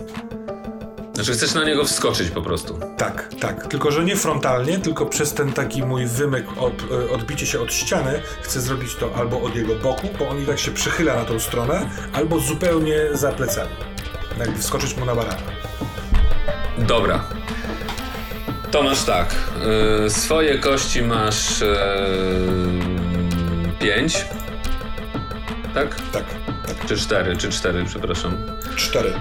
[1.17, 2.79] Znaczy chcesz na niego wskoczyć po prostu.
[2.97, 3.67] Tak, tak.
[3.67, 7.73] Tylko, że nie frontalnie, tylko przez ten taki mój wymyk, od, e, odbicie się od
[7.73, 11.25] ściany, chcę zrobić to albo od jego boku, bo on i tak się przychyla na
[11.25, 13.71] tą stronę, albo zupełnie za plecami.
[14.39, 15.41] Jakby wskoczyć mu na barana.
[16.77, 17.23] Dobra.
[18.71, 19.35] To masz tak.
[20.03, 21.67] Yy, swoje kości masz yy,
[23.79, 24.25] pięć.
[25.73, 25.95] Tak?
[26.13, 26.23] Tak,
[26.67, 26.85] tak.
[26.85, 28.37] Czy cztery, czy cztery, przepraszam.
[28.75, 29.13] Cztery.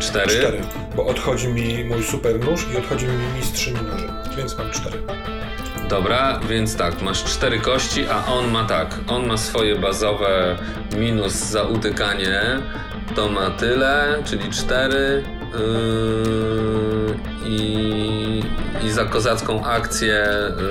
[0.00, 0.30] Cztery?
[0.30, 0.60] Cztery,
[0.96, 4.98] bo odchodzi mi mój super nóż i odchodzi mi mistrzyni noży, więc mam cztery.
[5.88, 10.56] Dobra, więc tak, masz cztery kości, a on ma tak, on ma swoje bazowe
[10.98, 12.42] minus za utykanie,
[13.16, 15.24] to ma tyle, czyli cztery
[15.54, 17.16] yy,
[17.46, 18.42] i,
[18.84, 20.26] i za kozacką akcję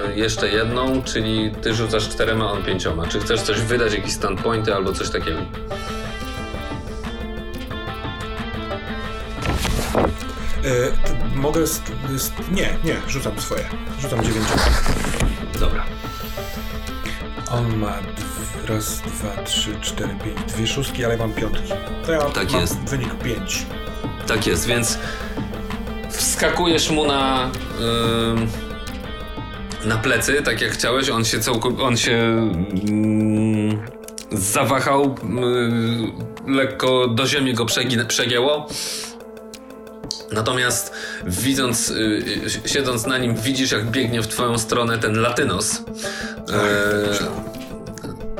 [0.07, 3.07] yy, jeszcze jedną, czyli ty rzucasz czterema, on pięcioma.
[3.07, 5.39] Czy chcesz coś wydać, jakieś standpointy albo coś takiego?
[10.65, 11.59] E, mogę.
[12.51, 13.63] nie, nie, rzucam swoje.
[13.99, 14.61] Rzucam dziewięcioma.
[15.59, 15.85] Dobra.
[17.51, 17.93] On ma
[18.67, 21.73] raz, dwa, trzy, cztery, pięć, dwie szóstki, ale mam piątki.
[22.05, 22.89] To ja tak mam jest.
[22.89, 23.65] wynik pięć.
[24.27, 24.97] Tak jest, więc
[26.09, 27.51] wskakujesz mu na.
[27.79, 28.47] Yy,
[29.87, 31.09] na plecy, tak jak chciałeś.
[31.09, 31.83] On się całkowicie.
[31.83, 32.51] On się.
[34.31, 35.15] Yy, zawahał,
[36.45, 37.65] yy, lekko do ziemi go
[38.07, 38.67] przegięło
[40.31, 40.93] Natomiast
[41.25, 45.83] widząc, yy, siedząc na nim, widzisz jak biegnie w twoją stronę ten latynos.
[46.47, 47.17] Tak, e,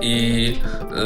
[0.01, 0.57] I
[0.91, 1.03] e,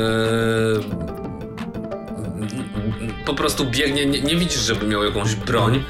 [3.26, 5.84] po prostu biegnie, nie, nie, widzisz, żeby miał jakąś broń.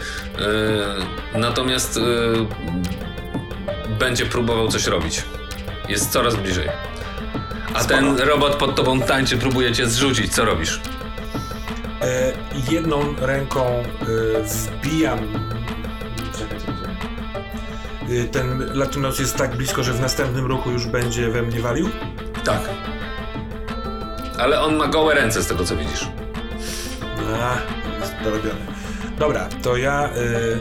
[1.33, 1.99] E, natomiast
[3.99, 5.23] będzie próbował coś robić.
[5.89, 6.69] Jest coraz bliżej.
[7.73, 7.97] A Sporo.
[7.97, 10.33] ten robot pod tobą tańczy, próbuje cię zrzucić.
[10.33, 10.81] Co robisz?
[12.01, 12.33] E,
[12.71, 13.83] jedną ręką e,
[14.43, 15.19] wbijam.
[18.09, 21.89] E, ten Latynos jest tak blisko, że w następnym ruchu już będzie we mnie walił?
[22.43, 22.61] Tak.
[24.37, 26.07] Ale on ma gołe ręce z tego co widzisz.
[27.41, 27.57] A,
[27.99, 28.59] jest dorobiony.
[29.19, 30.59] Dobra, to ja y,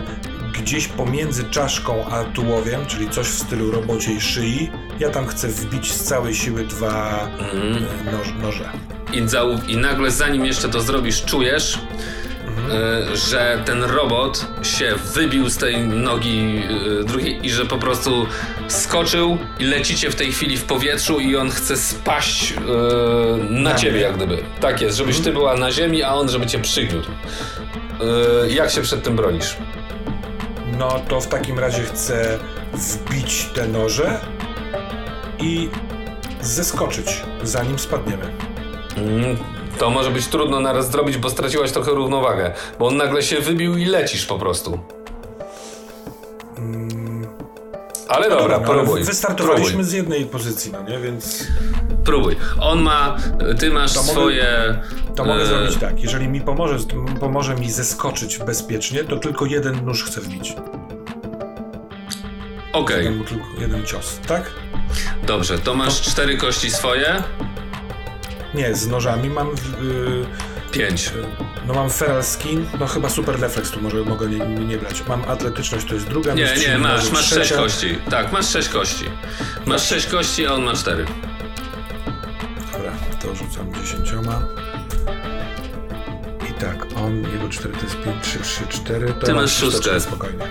[0.53, 5.93] gdzieś pomiędzy czaszką a tułowiem, czyli coś w stylu robociej szyi, ja tam chcę wbić
[5.93, 7.85] z całej siły dwa mm.
[8.13, 8.71] noż, noże
[9.17, 15.49] i, za, i nagle zanim jeszcze to zrobisz, czujesz, y, że ten robot się wybił
[15.49, 16.63] z tej nogi
[17.01, 18.27] y, drugiej i że po prostu
[18.69, 22.57] skoczył i lecicie w tej chwili w powietrzu i on chce spaść y,
[23.51, 24.39] na, ciebie jak gdyby.
[24.61, 25.37] Tak jest, żebyś ty mhm.
[25.37, 27.11] była na ziemi, a on żeby cię przygniótł.
[28.49, 29.57] jak się przed tym bronisz?
[30.79, 32.39] No to w takim razie chcę
[32.75, 34.21] wbić te noże
[35.39, 35.69] i
[36.41, 38.56] zeskoczyć, zanim spadniemy.
[38.97, 39.37] Mm,
[39.79, 42.53] to może być trudno naraz zrobić, bo straciłaś trochę równowagę.
[42.79, 44.79] Bo on nagle się wybił i lecisz po prostu.
[46.59, 47.27] Mm.
[48.09, 49.05] Ale no dobra, dobra próbuj.
[49.05, 49.85] Wystartowaliśmy próbuj.
[49.85, 51.47] z jednej pozycji, no nie, więc...
[52.05, 52.37] Próbuj.
[52.61, 53.17] On ma,
[53.59, 54.45] ty masz to swoje...
[54.69, 55.47] Mogę, to mogę e...
[55.47, 56.77] zrobić tak, jeżeli mi pomoże,
[57.21, 60.57] pomoże mi zeskoczyć bezpiecznie, to tylko jeden nóż chcę wbić.
[62.73, 63.09] Okej.
[63.09, 63.25] Okay.
[63.29, 64.51] Tylko jeden cios, tak?
[65.27, 66.11] Dobrze, to masz to...
[66.11, 67.23] cztery kości swoje.
[68.57, 69.49] Nie, z nożami mam.
[69.49, 70.27] Yy,
[70.73, 71.11] Pięć.
[71.67, 75.03] No mam feral skin, no chyba super refleks tu może mogę nie, nie brać.
[75.09, 76.35] Mam atletyczność, to jest druga.
[76.35, 77.99] Nie, nie, masz, masz sześć kości.
[78.11, 79.05] Tak, masz sześć kości.
[79.67, 81.05] Masz sześć kości, a on ma cztery.
[82.73, 84.43] Dobra, to rzucam dziesięcioma.
[86.51, 89.13] I tak, on, jego cztery to jest pięć, trzy, trzy, cztery.
[89.21, 90.01] To Ty masz szóstkę.
[90.01, 90.45] Spokojnie.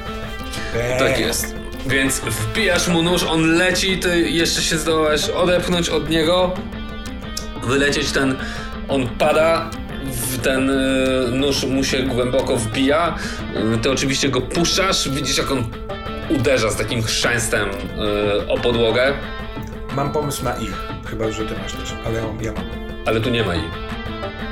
[0.99, 1.55] Tak jest.
[1.85, 6.53] Więc wbijasz mu nóż, on leci, ty jeszcze się zdołałeś odepchnąć od niego
[7.65, 8.35] wylecieć ten,
[8.87, 9.69] on pada,
[10.43, 13.15] ten y, nóż mu się głęboko wbija,
[13.75, 15.63] y, ty oczywiście go puszczasz, widzisz jak on
[16.29, 19.13] uderza z takim chrzęstem y, o podłogę.
[19.95, 20.67] mam pomysł na i.
[21.05, 22.65] Chyba, że ty masz też, ale ja mam.
[23.05, 23.61] Ale tu nie ma i.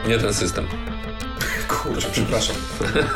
[0.08, 0.67] Nie ten system.
[1.67, 2.56] Kurczę, przepraszam.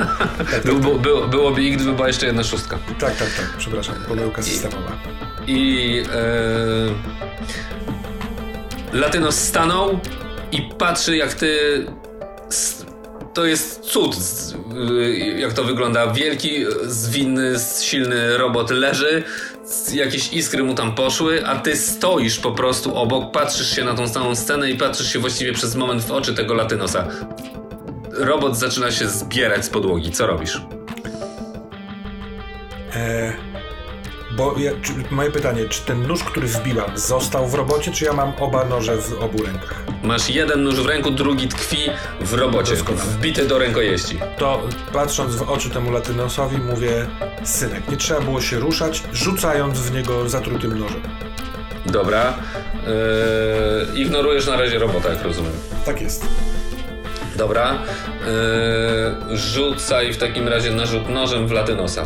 [0.65, 2.77] Był, był, byłoby i, gdyby była jeszcze jedna szóstka.
[2.99, 3.95] Tak, tak, tak, przepraszam.
[4.07, 4.91] Pomyłka systemowa.
[5.47, 7.86] I e,
[8.93, 9.99] Latynos stanął
[10.51, 11.57] i patrzy, jak ty.
[13.33, 14.17] To jest cud,
[15.01, 16.07] y, jak to wygląda.
[16.07, 19.23] Wielki, zwinny, silny robot leży,
[19.93, 24.07] jakieś iskry mu tam poszły, a ty stoisz po prostu obok, patrzysz się na tą
[24.07, 27.07] samą scenę i patrzysz się właściwie przez moment w oczy tego Latynosa.
[28.11, 30.11] Robot zaczyna się zbierać z podłogi.
[30.11, 30.61] Co robisz?
[32.95, 33.33] E,
[34.37, 38.13] bo ja, czy, moje pytanie, czy ten nóż, który wbiłam, został w robocie, czy ja
[38.13, 39.83] mam oba noże w obu rękach?
[40.03, 41.77] Masz jeden nóż w ręku, drugi tkwi
[42.21, 43.05] w robocie, Doskonale.
[43.05, 44.19] wbity do rękojeści.
[44.37, 44.61] To
[44.93, 47.05] patrząc w oczy temu latynosowi mówię,
[47.43, 51.01] synek, nie trzeba było się ruszać, rzucając w niego zatrutym nożem.
[51.85, 52.33] Dobra.
[53.93, 55.53] Yy, ignorujesz na razie robota, jak rozumiem.
[55.85, 56.25] Tak jest.
[57.35, 57.79] Dobra.
[59.29, 62.05] Yy, rzucaj w takim razie narzut nożem w latynosa.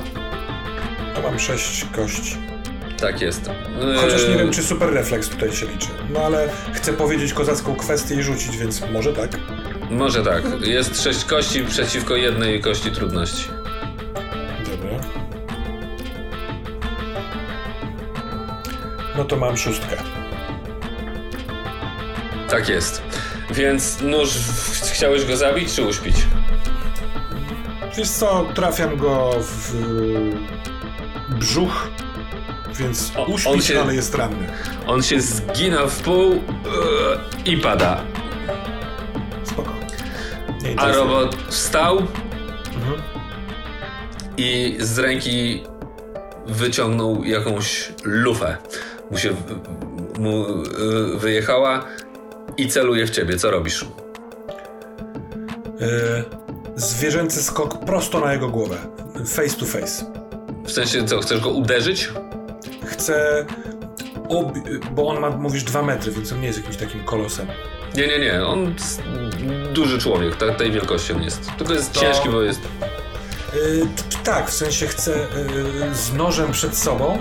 [1.15, 2.37] To mam sześć kości.
[2.99, 3.49] Tak jest.
[3.81, 5.87] Yy, Chociaż nie wiem, czy super refleks tutaj się liczy.
[6.09, 9.31] No ale chcę powiedzieć kozacką kwestię i rzucić, więc może tak.
[9.89, 10.43] Może tak.
[10.61, 13.49] Jest sześć kości przeciwko jednej kości trudności.
[14.71, 14.99] Dobra.
[19.17, 19.97] No to mam szóstkę.
[22.49, 23.01] Tak jest.
[23.51, 24.29] Więc nóż,
[24.93, 26.15] chciałeś go zabić czy uśpić?
[27.97, 29.73] Wiesz co, trafiam go w
[31.41, 31.87] brzuch,
[32.79, 34.47] więc O, on uśpić, się- ale jest ranny.
[34.87, 36.39] On się zgina w pół yy,
[37.45, 38.01] i pada.
[39.43, 39.71] Spoko.
[40.77, 41.97] A robot wstał
[42.75, 43.01] Mhm.
[44.37, 45.63] i z ręki
[46.47, 48.57] wyciągnął jakąś lufę.
[49.11, 49.29] Mu się
[50.19, 50.45] mu
[51.15, 51.85] y, wyjechała
[52.57, 53.37] i celuje w ciebie.
[53.37, 53.83] Co robisz?
[53.83, 53.85] Y,
[56.75, 58.77] zwierzęcy skok prosto na jego głowę.
[59.25, 60.20] Face to face.
[60.71, 62.09] W sensie co, chcesz go uderzyć?
[62.85, 63.45] Chcę.
[64.29, 64.57] Ob-
[64.91, 67.47] bo on ma, mówisz, dwa metry, więc on nie jest jakimś takim kolosem.
[67.95, 68.45] Nie, nie, nie.
[68.45, 68.75] On
[69.73, 71.51] duży człowiek, ta, tej wielkości on jest.
[71.57, 72.59] Tylko jest To- ciężki, bo jest.
[73.53, 77.17] Y, t- tak, w sensie chcę y, z nożem przed sobą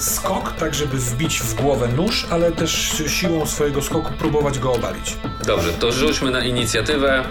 [0.00, 5.16] skok, tak żeby wbić w głowę nóż, ale też siłą swojego skoku próbować go obalić.
[5.46, 7.24] Dobrze, to rzućmy na inicjatywę.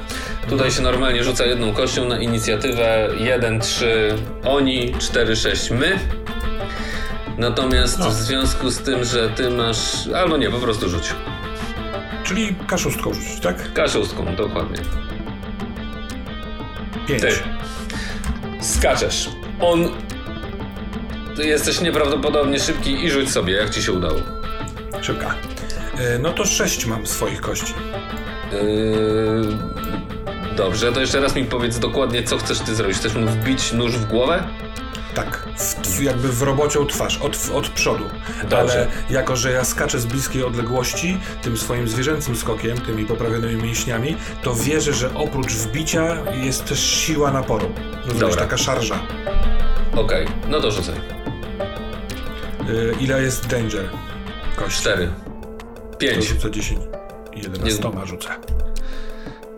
[0.50, 4.16] Tutaj się normalnie rzuca jedną kością na inicjatywę 1, 3
[4.46, 6.00] oni, 4, 6 my.
[7.38, 8.10] Natomiast No.
[8.10, 10.08] w związku z tym, że ty masz.
[10.16, 11.04] Albo nie, po prostu rzuć.
[12.24, 13.74] Czyli kaszustką rzucić, tak?
[13.74, 14.78] Kaszustką, dokładnie.
[17.08, 17.22] Pięć.
[17.22, 17.32] Ty.
[18.62, 19.30] Skaczesz.
[19.60, 19.90] On.
[21.40, 24.20] Ty jesteś nieprawdopodobnie szybki i rzuć sobie, jak ci się udało.
[25.02, 25.36] Szybka.
[26.16, 27.74] Y, no to sześć mam swoich kości.
[28.52, 28.58] Yy...
[30.56, 32.98] Dobrze, to jeszcze raz mi powiedz dokładnie, co chcesz ty zrobić.
[32.98, 34.44] Chcesz mu wbić nóż w głowę?
[35.16, 35.48] Tak,
[35.84, 38.04] w, jakby w robocią twarz, od, od przodu.
[38.42, 38.58] Dobrze.
[38.58, 44.18] Ale jako, że ja skaczę z bliskiej odległości, tym swoim zwierzęcym skokiem, tymi poprawionymi mięśniami,
[44.44, 47.72] to wierzę, że oprócz wbicia jest też siła naporu.
[47.96, 48.36] Rozumiesz, Dobra.
[48.36, 49.00] taka szarża.
[49.96, 51.19] Okej, no to rzucaj.
[52.70, 53.90] Y, ile jest danger?
[54.56, 54.80] Kości?
[54.80, 55.10] 4.
[55.98, 56.16] 5.
[56.16, 56.80] To rzucę 10.
[57.36, 58.06] 11 nie...
[58.06, 58.30] rzucę.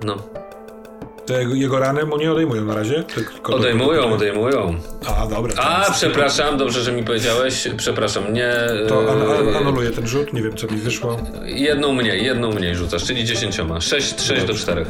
[0.04, 0.18] No.
[1.26, 3.04] To jego, jego rany mu nie odejmują na razie?
[3.04, 4.16] Tylko odejmują, do...
[4.16, 4.76] odejmują.
[5.08, 5.54] A, dobra.
[5.58, 7.68] A, przepraszam, dobrze, że mi powiedziałeś.
[7.78, 8.54] Przepraszam, nie...
[8.88, 11.18] To an y, an anuluję ten rzut, nie wiem co mi wyszło.
[11.46, 13.82] Jedną mniej, jedną mniej rzucasz, czyli dziesięcioma.
[13.82, 14.86] 6, 6 do 4.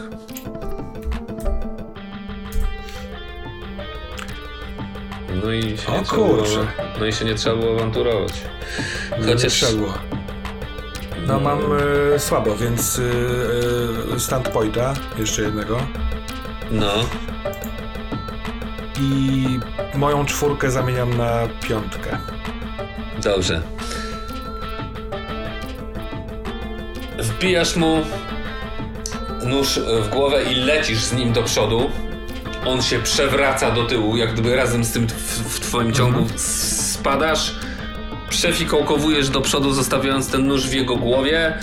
[5.43, 6.67] No i się O nie trzeba było, kurczę.
[6.99, 8.33] no i się nie trzeba było awanturować.
[9.19, 9.93] Nie Chociaż trzeba było.
[11.27, 11.59] No mam
[12.15, 13.01] e, słabo, więc
[14.17, 15.77] stand pointa, jeszcze jednego.
[16.71, 16.91] no,
[19.01, 19.59] I
[19.95, 22.17] moją czwórkę zamieniam na piątkę.
[23.23, 23.61] dobrze.
[27.19, 27.97] Wbijasz mu
[29.43, 31.89] nóż w głowę i lecisz z nim do przodu.
[32.65, 37.55] On się przewraca do tyłu, jak gdyby razem z tym w, w twoim ciągu spadasz.
[38.29, 41.53] Przefikołkowujesz do przodu, zostawiając ten nóż w jego głowie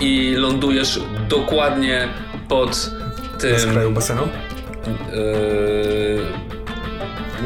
[0.00, 2.08] i lądujesz dokładnie
[2.48, 2.90] pod
[3.38, 3.52] tym.
[3.52, 4.22] Na skraju basenu.
[5.12, 6.26] Yy,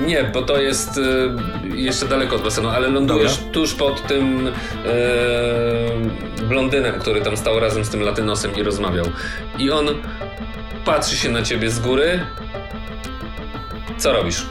[0.07, 3.53] nie, bo to jest yy, jeszcze daleko od basenu, ale lądujesz Dobra.
[3.53, 4.53] tuż pod tym yy,
[6.49, 9.07] blondynem, który tam stał razem z tym latynosem i rozmawiał.
[9.59, 9.87] I on
[10.85, 12.21] patrzy się na ciebie z góry.
[14.01, 14.47] Co robisz?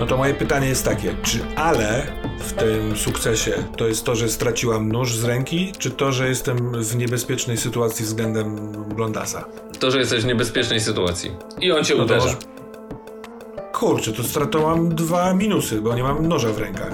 [0.00, 2.06] No to moje pytanie jest takie, czy ale
[2.38, 3.52] w tym sukcesie?
[3.76, 8.04] To jest to, że straciłam nóż z ręki, czy to, że jestem w niebezpiecznej sytuacji
[8.04, 9.44] względem Blondasa?
[9.78, 11.30] To, że jesteś w niebezpiecznej sytuacji.
[11.60, 12.24] I on cię No to uderza.
[12.26, 12.36] może-
[13.72, 16.92] Kurczę, to strat- to mam dwa minusy, bo nie mam noża w rękach.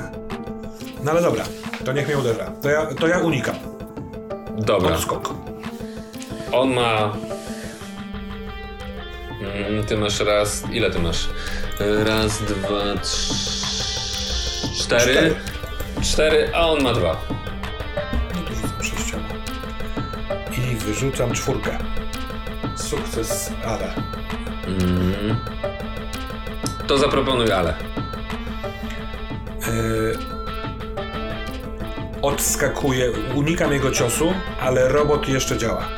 [1.04, 1.44] No ale dobra,
[1.84, 2.44] to niech mnie uderza.
[2.62, 3.54] To ja, to ja unikam.
[4.58, 4.94] Dobra.
[4.94, 5.34] Odskok.
[6.52, 7.16] On ma.
[9.54, 10.62] Mm, Ty masz raz.
[10.72, 11.28] Ile ty masz?
[12.04, 13.32] Raz, dwa, trzy.
[14.80, 15.00] Cztery.
[15.12, 15.34] Cztery.
[16.02, 17.16] Cztery, a on ma dwa.
[18.82, 19.24] Sześcioma.
[20.58, 21.78] I wyrzucam czwórkę.
[22.76, 23.94] Sukces, ale.
[24.66, 25.36] Mm.
[26.86, 27.74] To zaproponuj, ale.
[29.66, 30.18] Yy,
[32.22, 35.88] odskakuję, unikam jego ciosu, ale robot jeszcze działa.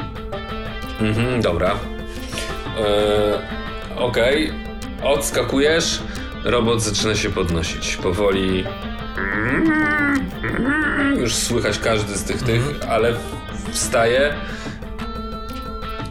[1.01, 1.75] Mhm, dobra.
[2.79, 3.39] E,
[3.97, 4.53] Okej.
[5.03, 6.01] Odskakujesz.
[6.45, 7.97] Robot zaczyna się podnosić.
[7.97, 8.65] Powoli.
[11.17, 13.13] Już słychać każdy z tych tych, ale
[13.71, 14.35] wstaje.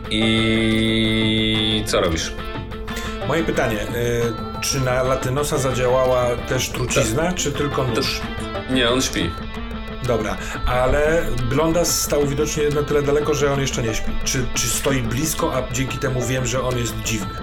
[0.10, 2.34] I co robisz?
[3.28, 8.22] Moje pytanie, yy, czy na Latynosa zadziałała też trucizna, czy tylko nóż?
[8.70, 9.30] Nie, on śpi.
[10.08, 14.11] Dobra, ale Blondas stał widocznie na tyle daleko, że on jeszcze nie śpi.
[14.24, 17.34] Czy, czy stoi blisko, a dzięki temu wiem, że on jest dziwny?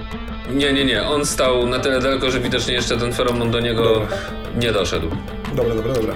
[0.51, 1.03] Nie, nie, nie.
[1.03, 4.17] On stał na tyle daleko, że widocznie jeszcze ten feromon do niego Dobra.
[4.57, 5.09] nie doszedł.
[5.55, 6.15] Dobra, dobra, dobra.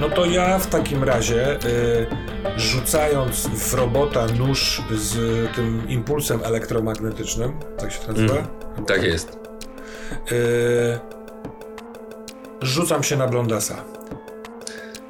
[0.00, 2.06] No to ja w takim razie, y,
[2.56, 5.14] rzucając w robota nóż z
[5.56, 8.34] tym impulsem elektromagnetycznym, tak się to nazywa?
[8.34, 9.38] Mm, Tak jest.
[10.32, 10.98] Y,
[12.62, 13.84] rzucam się na Blondasa.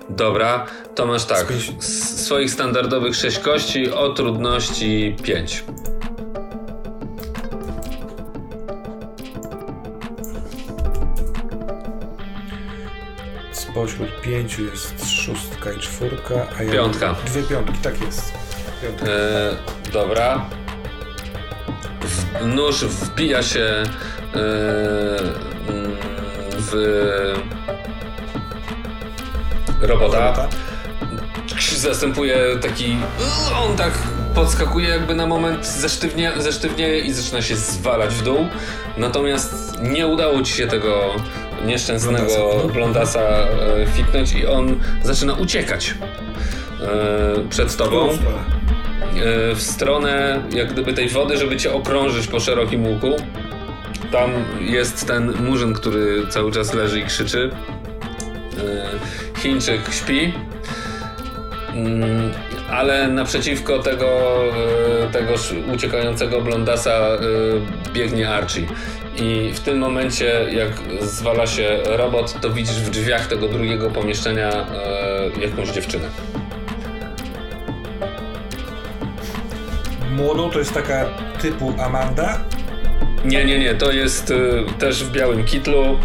[0.09, 1.53] Dobra, to masz tak.
[1.79, 5.65] Z swoich standardowych 6 kości o trudności 5.
[13.53, 17.15] Spośród pięciu jest szóstka i czwórka, a ja Piątka.
[17.27, 18.33] Dwie piątki, tak jest.
[18.83, 19.07] Piątka.
[19.07, 19.57] E,
[19.93, 20.45] dobra.
[22.01, 23.85] W, nóż wbija się e,
[26.57, 26.75] w
[29.87, 30.19] robota.
[30.19, 30.49] Robota.
[31.77, 32.97] Zastępuje taki.
[33.69, 33.93] On tak
[34.35, 38.47] podskakuje, jakby na moment zesztywnie, zesztywnieje i zaczyna się zwalać w dół.
[38.97, 41.15] Natomiast nie udało ci się tego
[41.67, 43.21] nieszczęsnego Blondasa.
[43.21, 43.47] e,
[43.87, 45.95] fitnąć i on zaczyna uciekać
[46.81, 48.17] e, przed tobą e,
[49.55, 53.11] w stronę jak gdyby tej wody, żeby cię okrążyć po szerokim łuku.
[54.13, 54.31] Tam
[54.61, 57.51] jest ten murzyn, który cały czas leży i krzyczy.
[59.45, 60.33] Chińczyk śpi.
[61.75, 62.31] Mm,
[62.71, 64.41] Ale naprzeciwko tego,
[65.05, 65.35] e, tego
[65.75, 67.19] uciekającego blondasa e,
[67.93, 68.67] biegnie Archie.
[69.17, 74.51] I w tym momencie, jak zwala się robot, to widzisz w drzwiach tego drugiego pomieszczenia
[74.51, 76.09] e, jakąś dziewczynę.
[80.17, 81.05] Młodą to jest taka
[81.43, 82.41] typu Amanda.
[83.25, 84.33] Nie, nie, nie, to jest
[84.79, 85.99] też w białym kitlu.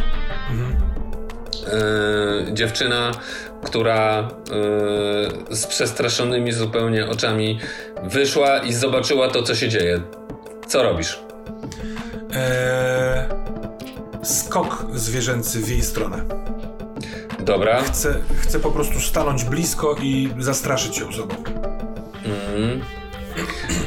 [1.69, 3.11] Y, dziewczyna,
[3.63, 4.29] która
[5.51, 7.59] y, z przestraszonymi zupełnie oczami
[8.03, 10.01] wyszła i zobaczyła to, co się dzieje.
[10.67, 11.19] Co robisz?
[12.33, 13.25] Eee,
[14.23, 16.25] skok zwierzęcy w jej stronę.
[17.39, 17.81] Dobra.
[17.81, 21.35] Chcę, chcę po prostu stanąć blisko i zastraszyć ją sobą.
[22.25, 22.81] Mhm.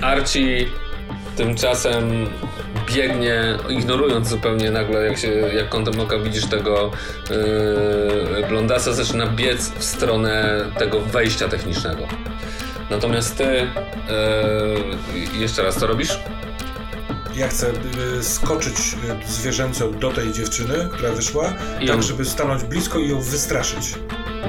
[0.02, 0.67] Archie
[1.36, 2.27] tymczasem
[2.94, 6.90] biegnie, ignorując zupełnie nagle, jak, się, jak kątem oka widzisz tego
[7.30, 12.02] yy, blondasa, zaczyna biec w stronę tego wejścia technicznego.
[12.90, 16.18] Natomiast ty, yy, jeszcze raz, co robisz?
[17.36, 17.70] Ja chcę
[18.18, 18.74] y, skoczyć
[19.26, 23.20] y, zwierzęco do tej dziewczyny, która wyszła, I tak ją- żeby stanąć blisko i ją
[23.20, 23.94] wystraszyć.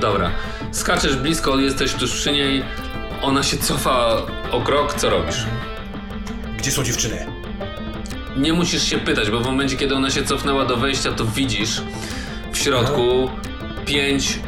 [0.01, 0.31] Dobra,
[0.72, 2.63] skaczesz blisko, jesteś tuż przy niej,
[3.22, 5.45] ona się cofa o krok, co robisz?
[6.57, 7.25] Gdzie są dziewczyny?
[8.38, 11.82] Nie musisz się pytać, bo w momencie, kiedy ona się cofnęła do wejścia, to widzisz
[12.52, 13.30] w środku
[13.86, 14.40] pięć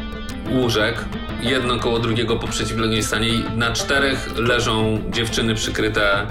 [0.51, 1.05] łóżek,
[1.41, 6.27] jedno koło drugiego po przeciwległej stanie i na czterech leżą dziewczyny przykryte e,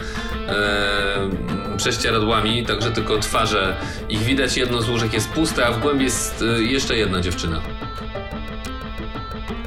[1.76, 3.76] prześcieradłami, także tylko twarze
[4.08, 4.56] ich widać.
[4.56, 7.60] Jedno z łóżek jest puste, a w głębi jest e, jeszcze jedna dziewczyna.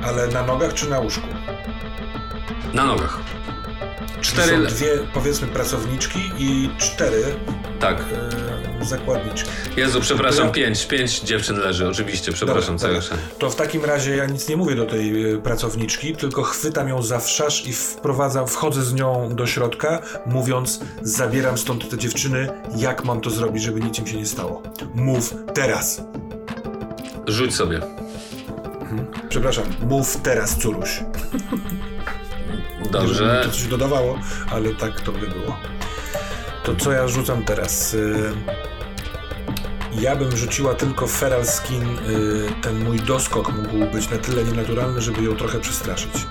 [0.04, 1.28] Ale na nogach czy na łóżku?
[2.74, 3.20] Na nogach.
[4.28, 4.70] Cztery...
[4.70, 7.24] Są dwie, powiedzmy, pracowniczki i cztery
[7.80, 8.00] Tak.
[8.82, 9.50] y, zakładniczki.
[9.78, 10.86] Jezu, przepraszam, Ja- pięć.
[10.86, 13.18] Pięć dziewczyn leży, oczywiście, przepraszam, Dobra, dobra.
[13.40, 17.02] To w takim razie ja nic nie mówię do tej y, pracowniczki, tylko chwytam ją
[17.02, 23.04] za wszasz i wprowadzam, wchodzę z nią do środka, mówiąc, zabieram stąd te dziewczyny, jak
[23.06, 24.64] mam to zrobić, żeby nic im się nie stało.
[24.94, 26.02] Mów teraz.
[27.28, 27.78] Rzuć sobie.
[28.82, 29.08] Mhm.
[29.30, 31.00] Przepraszam, mów teraz, Curuś.
[32.92, 33.42] Dobrze.
[33.44, 34.20] To coś dodawało,
[34.52, 35.58] ale tak to by było.
[36.64, 37.94] To co ja rzucam teraz?
[37.94, 38.34] Y,
[40.02, 41.84] ja bym rzuciła tylko feral skin.
[41.84, 41.98] Y,
[42.62, 46.28] ten mój doskok mógł być na tyle nienaturalny, żeby ją trochę przestraszyć.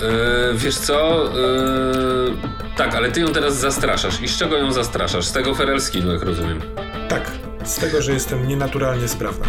[0.00, 1.24] Yy, wiesz co?
[1.24, 2.36] Yy,
[2.76, 4.20] tak, ale ty ją teraz zastraszasz.
[4.20, 5.24] I z czego ją zastraszasz?
[5.26, 6.60] Z tego feral skinu, jak rozumiem.
[7.08, 7.30] Tak,
[7.64, 9.46] z tego, że jestem nienaturalnie sprawna.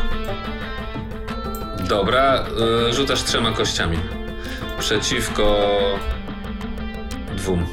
[1.87, 2.45] Dobra,
[2.87, 3.97] yy, rzucasz trzema kościami.
[4.79, 5.57] Przeciwko
[7.35, 7.65] dwóm.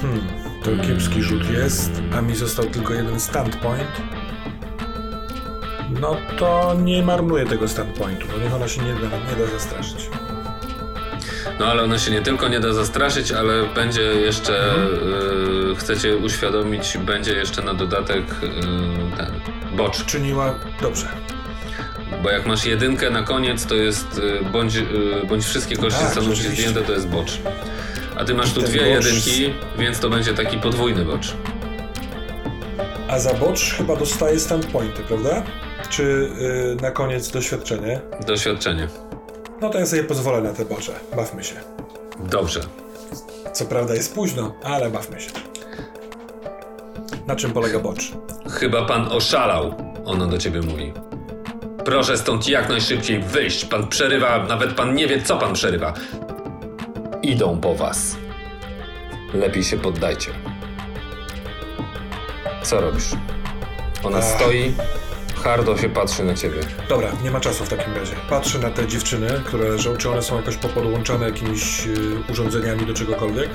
[0.00, 0.20] Hmm,
[0.64, 4.02] to kiepski rzut jest, a mi został tylko jeden standpoint.
[6.00, 9.00] No to nie marnuję tego standpointu, bo niech ona się nie da,
[9.30, 10.10] nie da zastraszyć.
[11.60, 14.88] No ale ona się nie tylko nie da zastraszyć, ale będzie jeszcze, Mhm.
[15.68, 18.50] yy, chcecie uświadomić, będzie jeszcze na dodatek yy,
[19.16, 19.32] ten
[19.76, 20.04] bocz.
[20.04, 21.08] Czyniła dobrze.
[22.22, 24.06] Bo jak masz jedynkę na koniec, to jest
[24.42, 24.84] yy, bądź, yy,
[25.28, 27.38] bądź wszystkie kości Tak, zostaną ci zdjęte, to jest bocz.
[28.16, 31.34] A ty masz I tu dwie bocz- jedynki, więc to będzie taki podwójny bocz.
[33.08, 35.42] A za bocz chyba dostaje standpointy, prawda?
[35.90, 38.00] Czy y, na koniec doświadczenie?
[38.26, 38.88] Doświadczenie.
[39.60, 40.92] No to ja sobie pozwolę na te bocze.
[41.16, 41.54] Bawmy się.
[42.20, 42.60] Dobrze.
[43.52, 45.30] Co prawda jest późno, ale bawmy się.
[47.26, 48.12] Na czym polega bocz?
[48.50, 50.92] Chyba pan oszalał, ona do ciebie mówi.
[51.88, 53.64] Proszę stąd jak najszybciej wyjść.
[53.64, 55.94] Pan przerywa, nawet pan nie wie, co pan przerywa.
[57.22, 58.16] Idą po was.
[59.34, 60.30] Lepiej się poddajcie.
[62.62, 63.10] Co robisz?
[64.04, 64.24] Ona Ach.
[64.24, 64.74] stoi,
[65.42, 66.60] hardo się patrzy na ciebie.
[66.88, 68.12] Dobra, nie ma czasu w takim razie.
[68.30, 69.96] Patrzę na te dziewczyny, które leżą.
[69.96, 73.48] Czy one są jakoś popodłączane jakimiś y, urządzeniami do czegokolwiek?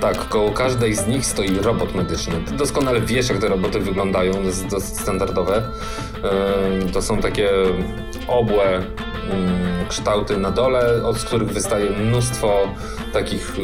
[0.00, 2.34] Tak, koło każdej z nich stoi robot medyczny.
[2.46, 5.62] Ty doskonale wiesz, jak te roboty wyglądają, to jest dosyć standardowe.
[6.92, 7.50] To są takie
[8.28, 8.82] obłe
[9.88, 12.68] kształty na dole, od których wystaje mnóstwo
[13.12, 13.62] takich y,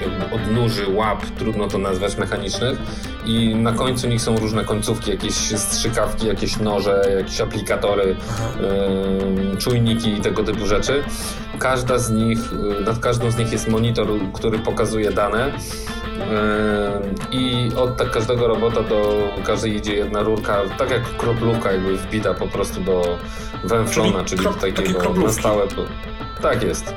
[0.00, 2.78] jakby odnóży, łap, trudno to nazwać, mechanicznych.
[3.24, 8.16] I na końcu nich są różne końcówki, jakieś strzykawki, jakieś noże, jakieś aplikatory,
[9.50, 11.02] ym, czujniki i tego typu rzeczy.
[11.58, 15.52] Każda z nich, y, nad każdą z nich jest monitor, który pokazuje dane.
[17.30, 22.34] I od tak każdego robota do każdej idzie jedna rurka, tak jak kroplówka, jakby wbita
[22.34, 23.18] po prostu do
[23.64, 25.66] węflona, Czyli czyli, krop- takie takiego na stałe.
[26.42, 26.94] Tak jest.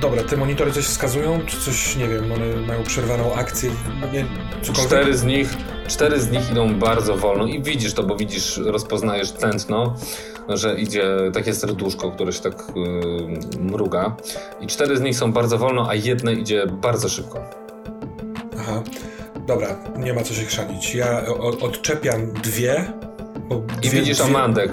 [0.00, 1.40] Dobra, te monitory coś wskazują?
[1.46, 3.70] Czy coś, nie wiem, one mają przerwaną akcję?
[4.12, 4.26] Nie,
[4.62, 4.86] cokolwiek?
[4.86, 5.56] Cztery z nich,
[5.88, 9.94] cztery z nich idą bardzo wolno i widzisz to, bo widzisz, rozpoznajesz tętno,
[10.48, 14.16] że idzie takie serduszko, które się tak yy, mruga.
[14.60, 17.40] I cztery z nich są bardzo wolno, a jedne idzie bardzo szybko.
[18.68, 18.82] Aha.
[19.46, 20.94] Dobra, nie ma co się chrzanić.
[20.94, 22.92] Ja o, odczepiam dwie.
[23.48, 24.26] Bo I dwie, widzisz dwie...
[24.26, 24.66] Amandę,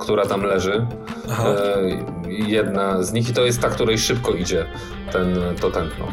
[0.00, 0.86] która tam leży.
[1.30, 1.48] Aha.
[1.48, 1.80] E,
[2.28, 4.66] jedna z nich i to jest ta, której szybko idzie
[5.12, 6.06] ten, to tętno.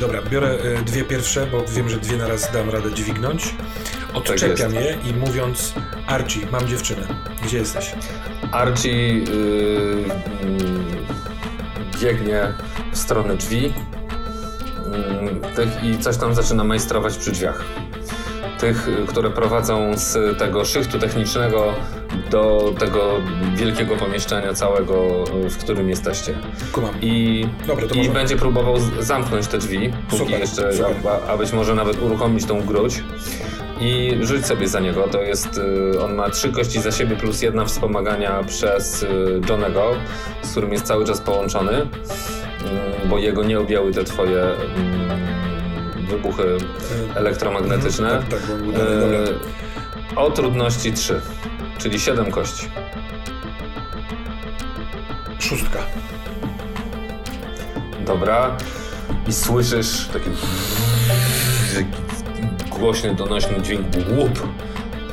[0.00, 3.54] Dobra, biorę y, dwie pierwsze, bo wiem, że dwie na raz dam radę dźwignąć.
[4.14, 4.86] Odczepiam jest.
[4.86, 5.74] je i mówiąc
[6.06, 7.06] Archie, mam dziewczynę.
[7.44, 7.92] Gdzie jesteś?
[8.52, 9.24] Archie yy,
[12.02, 12.52] biegnie
[12.92, 13.72] w stronę drzwi yy,
[15.56, 17.64] tych, i coś tam zaczyna majstrować przy drzwiach.
[18.58, 21.74] Tych, które prowadzą z tego szychtu technicznego
[22.30, 23.10] do tego
[23.54, 26.34] wielkiego pomieszczenia całego, w którym jesteście.
[26.72, 26.94] Kumam.
[27.00, 27.46] I,
[27.92, 28.10] i może...
[28.10, 30.96] będzie próbował zamknąć te drzwi, póki Super, jeszcze, super.
[31.28, 33.02] A, a być może nawet uruchomić tą gruć.
[33.82, 35.08] I rzuć sobie za niego.
[35.08, 35.58] To jest.
[35.94, 39.92] y, On ma trzy kości za siebie plus jedna wspomagania przez y, Johnego,
[40.42, 41.90] z którym jest cały czas połączony, mm,
[43.08, 48.08] bo jego nie objęły te twoje mm, wybuchy Y, elektromagnetyczne.
[48.30, 48.50] Tak, tak.
[48.50, 49.62] Y,
[50.16, 51.20] O trudności 3,
[51.78, 52.68] czyli 7 kości.
[55.38, 55.78] Szóstka.
[58.06, 58.56] Dobra.
[59.28, 60.30] I słyszysz taki
[62.82, 63.86] głośny, donośny dźwięk
[64.18, 64.48] łup.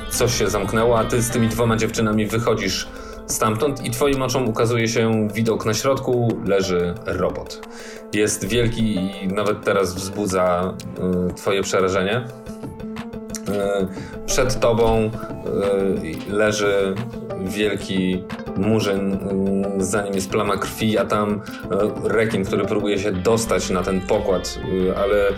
[0.10, 2.88] Coś się zamknęło, a ty z tymi dwoma dziewczynami wychodzisz
[3.28, 7.68] stamtąd i twoim oczom ukazuje się widok na środku, leży robot.
[8.14, 10.74] Jest wielki i nawet teraz wzbudza
[11.30, 12.26] y, twoje przerażenie.
[13.50, 15.12] Y, przed tobą
[16.30, 16.96] y, leży
[17.42, 18.24] wielki
[18.58, 19.14] murzyn,
[19.80, 21.42] y, za nim jest plama krwi, a tam
[22.04, 24.60] rekin, który próbuje się dostać na ten pokład,
[24.98, 25.30] ale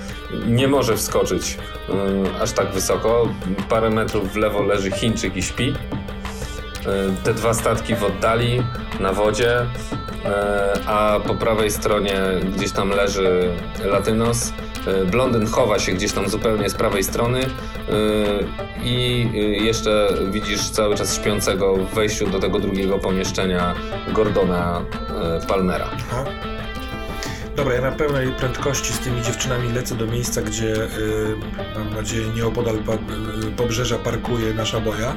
[0.47, 1.57] nie może wskoczyć
[2.41, 3.27] aż tak wysoko.
[3.69, 5.73] Parę metrów w lewo leży Chińczyk i śpi.
[7.23, 8.63] Te dwa statki w oddali,
[8.99, 9.65] na wodzie,
[10.87, 12.15] a po prawej stronie
[12.55, 13.49] gdzieś tam leży
[13.83, 14.53] Latynos.
[15.11, 17.45] Blondyn chowa się gdzieś tam zupełnie z prawej strony
[18.83, 19.27] i
[19.65, 23.75] jeszcze widzisz cały czas śpiącego w wejściu do tego drugiego pomieszczenia
[24.13, 24.85] Gordona
[25.47, 25.85] Palmera.
[26.11, 26.25] Aha.
[27.55, 30.73] Dobra, ja na pełnej prędkości z tymi dziewczynami lecę do miejsca, gdzie
[31.75, 32.77] mam nadzieję nieopodal
[33.57, 35.15] pobrzeża parkuje nasza boja.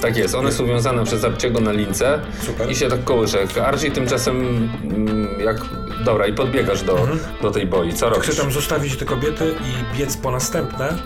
[0.00, 2.70] Tak jest, one są wiązane przez Arciego na lince Super.
[2.70, 3.38] i się tak kołysze.
[3.64, 4.36] Archie tymczasem
[4.84, 5.56] mm, jak...
[6.04, 7.18] Dobra, i podbiegasz do, mhm.
[7.42, 7.92] do tej boi.
[7.92, 8.28] Co robisz?
[8.28, 10.98] Chcę tam zostawić te kobiety i biec po następne.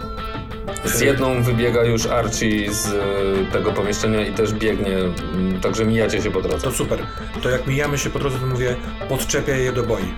[0.84, 6.22] Z jedną wybiega już Archie z y, tego pomieszczenia i też biegnie, mm, także mijacie
[6.22, 6.64] się po drodze.
[6.64, 6.98] To super.
[7.42, 8.76] To jak mijamy się po drodze, to mówię,
[9.08, 10.14] podczepiaj je do boi.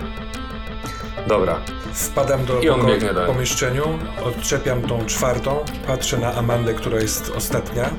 [1.27, 1.59] Dobra.
[1.93, 7.89] Wpadam do poko- pomieszczeniu, odczepiam tą czwartą, patrzę na Amandę, która jest ostatnia.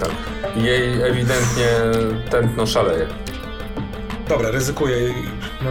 [0.00, 0.10] Tak.
[0.56, 1.68] Jej ewidentnie
[2.30, 3.06] tętno szaleje.
[4.28, 4.96] Dobra, ryzykuję.
[5.64, 5.70] No,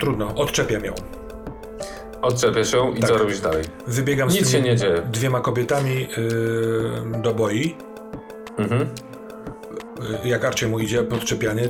[0.00, 0.94] trudno, odczepiam ją.
[2.22, 3.10] Odczepiasz ją i tak.
[3.10, 3.64] co robisz dalej?
[3.86, 5.02] Wybiegam Nic z się nie dzieje.
[5.12, 7.76] dwiema kobietami yy, do boi.
[8.58, 8.82] Mhm.
[10.24, 11.68] Y, jak Arcie mu idzie podczepianie,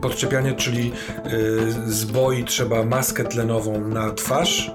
[0.00, 0.92] podczepianie, czyli
[1.26, 4.70] y, z boi trzeba maskę tlenową na twarz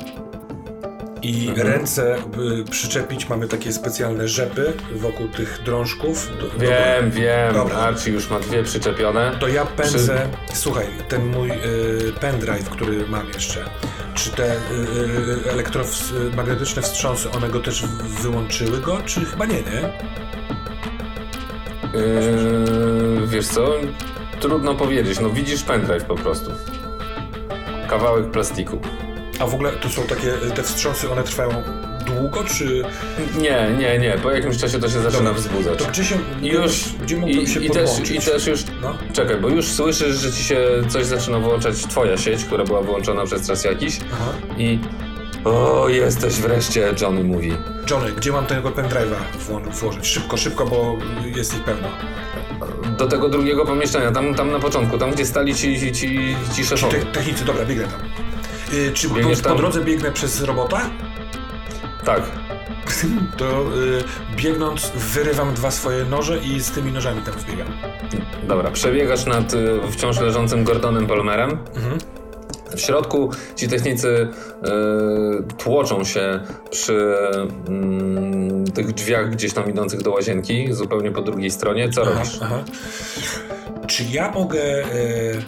[1.21, 1.67] i mhm.
[1.67, 3.29] ręce y, przyczepić.
[3.29, 6.29] Mamy takie specjalne rzepy wokół tych drążków.
[6.39, 7.53] Do, wiem, do wiem.
[7.53, 7.75] Dobra.
[7.75, 9.31] Archie już ma dwie przyczepione.
[9.39, 10.29] To ja pędzę.
[10.47, 10.57] Przy...
[10.57, 13.65] Słuchaj, ten mój y, pendrive, który mam jeszcze.
[14.13, 14.57] Czy te y,
[15.51, 17.83] elektromagnetyczne wstrząsy, one go też
[18.21, 18.97] wyłączyły go?
[19.05, 19.93] Czy chyba nie, nie?
[21.93, 23.69] Yy, wiesz co?
[24.39, 25.19] Trudno powiedzieć.
[25.19, 26.51] No widzisz pendrive po prostu.
[27.89, 28.81] Kawałek plastiku.
[29.39, 31.63] A w ogóle to są takie, te wstrząsy, one trwają
[32.05, 32.83] długo, czy...
[33.37, 34.17] Nie, nie, nie.
[34.23, 35.33] Po jakimś czasie to się zaczyna Dobra.
[35.33, 35.79] wzbudzać.
[35.79, 38.97] To gdzie się, I już, gdzie i, się i też, I też już, no?
[39.13, 43.25] czekaj, bo już słyszysz, że ci się coś zaczyna włączać, twoja sieć, która była wyłączona
[43.25, 44.31] przez czas jakiś Aha.
[44.57, 44.79] i
[45.45, 47.53] o, jesteś wreszcie, Johnny mówi.
[47.89, 49.15] Johnny, gdzie mam tego pendrive'a
[49.71, 50.07] włożyć?
[50.07, 50.97] Szybko, szybko, bo
[51.35, 51.87] jest ich pełno.
[52.97, 56.65] Do tego drugiego pomieszczenia, tam, tam na początku, tam gdzie stali ci, ci, ci, ci
[56.65, 56.99] szefowie.
[56.99, 58.18] Te, technicy, dobra, biegnę tam.
[58.71, 60.81] Yy, czy po, po, drodze biegnę przez robota?
[62.05, 62.21] Tak.
[63.37, 64.03] To yy,
[64.35, 67.67] biegnąc wyrywam dwa swoje noże i z tymi nożami tam wbiegam.
[68.47, 71.57] Dobra, przebiegasz nad y, wciąż leżącym Gordonem Palmerem.
[71.75, 71.97] Mhm.
[72.75, 76.39] W środku ci technicy y, tłoczą się
[76.71, 77.15] przy
[78.67, 81.89] y, tych drzwiach gdzieś tam idących do łazienki, zupełnie po drugiej stronie.
[81.89, 82.39] Co aha, robisz?
[82.41, 82.63] Aha.
[83.87, 85.43] Czy ja mogę y,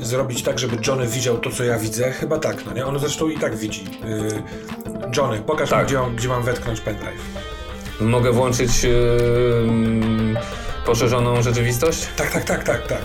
[0.00, 2.12] zrobić tak, żeby Johnny widział to, co ja widzę?
[2.12, 2.86] Chyba tak, no nie?
[2.86, 3.84] On zresztą i tak widzi.
[3.84, 4.42] Y,
[5.16, 5.80] Johnny, pokaż tak.
[5.80, 7.22] mi, gdzie, gdzie mam wetknąć pendrive.
[8.00, 8.90] Mogę włączyć y,
[10.86, 12.08] poszerzoną rzeczywistość?
[12.16, 13.02] Tak, tak, tak, tak, tak.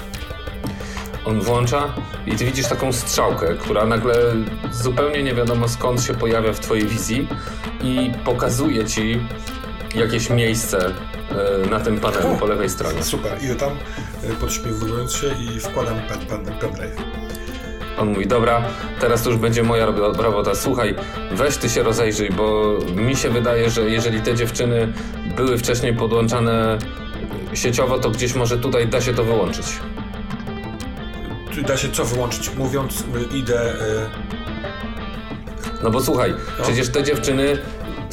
[1.25, 1.93] On włącza
[2.27, 4.15] i ty widzisz taką strzałkę, która nagle
[4.71, 7.27] zupełnie nie wiadomo skąd się pojawia w twojej wizji
[7.81, 9.19] i pokazuje ci
[9.95, 10.93] jakieś miejsce
[11.65, 13.03] e, na tym panelu po lewej stronie.
[13.03, 13.71] Super, idę tam
[14.23, 15.95] e, podśmiewując się i wkładam
[16.59, 16.95] pendrive.
[17.97, 18.63] On mówi, dobra,
[18.99, 19.85] teraz to już będzie moja
[20.17, 20.55] robota.
[20.55, 20.95] Słuchaj,
[21.31, 24.93] weź ty się rozejrzyj, bo mi się wydaje, że jeżeli te dziewczyny
[25.35, 26.77] były wcześniej podłączane
[27.53, 29.65] sieciowo, to gdzieś może tutaj da się to wyłączyć
[31.61, 32.55] da się co wyłączyć?
[32.55, 33.01] Mówiąc,
[33.33, 33.73] y, idę.
[33.73, 34.09] Y...
[35.83, 36.63] No bo słuchaj, no.
[36.63, 37.57] przecież te dziewczyny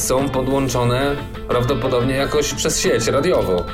[0.00, 1.16] są podłączone
[1.48, 3.66] prawdopodobnie jakoś przez sieć radiowo.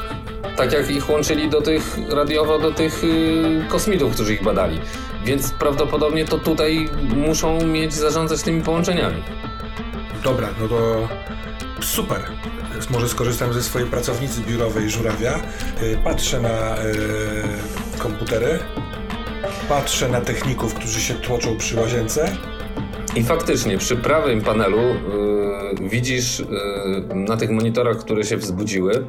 [0.57, 4.81] Tak jak ich łączyli do tych radiowo do tych yy, kosmitów, którzy ich badali.
[5.25, 9.23] Więc prawdopodobnie to tutaj muszą mieć zarządzać tymi połączeniami.
[10.25, 11.09] Dobra, no to
[11.81, 12.23] super.
[12.91, 15.39] Może skorzystam ze swojej pracownicy biurowej żurawia.
[15.83, 18.59] Y, patrzę na y, komputery
[19.69, 22.37] Patrzę na techników, którzy się tłoczą przy łazience.
[23.17, 29.05] I faktycznie przy prawym panelu yy, widzisz yy, na tych monitorach, które się wzbudziły, yy,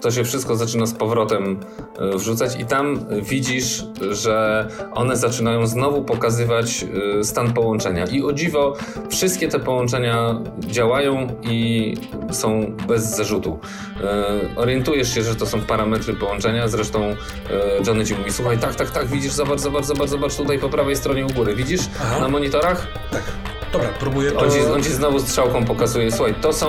[0.00, 1.60] to się wszystko zaczyna z powrotem
[1.98, 6.84] e, wrzucać i tam widzisz, że one zaczynają znowu pokazywać
[7.20, 8.04] e, stan połączenia.
[8.04, 8.76] I o dziwo,
[9.10, 11.94] wszystkie te połączenia działają i
[12.30, 13.58] są bez zarzutu.
[14.00, 17.16] E, orientujesz się, że to są parametry połączenia, zresztą
[17.86, 20.96] Johnny ci mówi, słuchaj, tak, tak, tak, widzisz, zobacz, zobacz, zobacz, zobacz tutaj po prawej
[20.96, 22.20] stronie u góry, widzisz Aha.
[22.20, 22.86] na monitorach?
[23.10, 23.22] Tak.
[23.72, 24.38] Dobra, próbuję to...
[24.40, 26.12] On ci, on ci znowu strzałką pokazuje.
[26.12, 26.66] Słuchaj, to są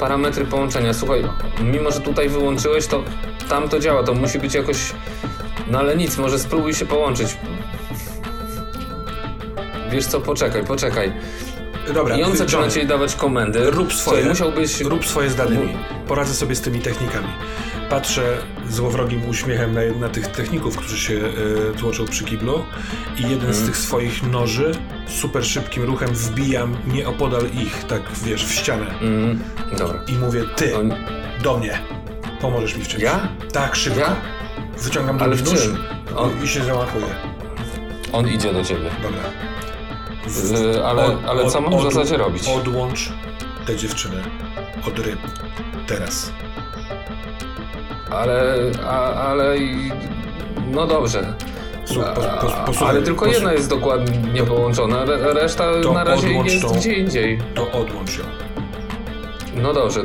[0.00, 0.94] parametry połączenia.
[0.94, 1.24] Słuchaj,
[1.60, 3.02] mimo że tutaj wyłączyłeś, to
[3.48, 4.02] tam to działa.
[4.02, 4.76] To musi być jakoś...
[5.70, 7.36] No ale nic, może spróbuj się połączyć.
[9.90, 11.12] Wiesz co, poczekaj, poczekaj.
[11.94, 13.70] Dobra, I on wy- zaczyna ci dawać komendy.
[13.70, 14.16] Rób swoje.
[14.22, 14.80] Słuchaj, Musiałbyś...
[14.80, 15.76] Rób swoje z danymi.
[16.08, 17.28] Poradzę sobie z tymi technikami.
[17.90, 18.22] Patrzę
[18.68, 21.14] złowrogim uśmiechem na, na tych techników, którzy się
[21.74, 22.64] e, tłoczą przy kiblu
[23.18, 23.54] i jeden Mhm.
[23.54, 24.72] z tych swoich noży
[25.08, 28.86] super szybkim ruchem wbijam nieopodal ich, tak wiesz, w ścianę.
[29.00, 29.40] Mm,
[29.78, 30.00] dobra.
[30.08, 30.94] I mówię, ty, On...
[31.42, 31.78] do mnie.
[32.40, 33.02] Pomożesz mi w czymś.
[33.02, 33.28] Ja?
[33.52, 34.00] Tak, szybko.
[34.00, 34.16] Ja?
[34.78, 35.76] Wyciągam Ale nóż czym?
[36.16, 37.06] On, i się zamachuję.
[38.12, 38.90] on idzie do ciebie.
[39.02, 39.20] Dobra.
[40.26, 42.48] Z, ale, Od- ale co od- mam w zasadzie robić?
[42.48, 43.12] Odłącz
[43.66, 44.22] te dziewczyny
[44.88, 45.18] od ryb.
[45.86, 46.32] Teraz.
[48.10, 48.54] Ale,
[48.86, 49.58] a, ale...
[49.58, 49.92] i-
[50.70, 51.34] No dobrze.
[52.66, 57.38] Posłuchaj, ale tylko jedna jest dokładnie połączona, re, reszta na razie jest tą- gdzie indziej.
[57.54, 58.24] To odłącz ją.
[59.62, 60.00] No dobrze,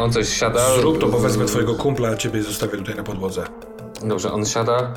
[0.00, 0.60] on coś siada.
[0.80, 3.44] Zrób to, bo wezmę twojego kumpla, a ciebie zostawię tutaj na podłodze.
[4.02, 4.92] Dobrze, on siada,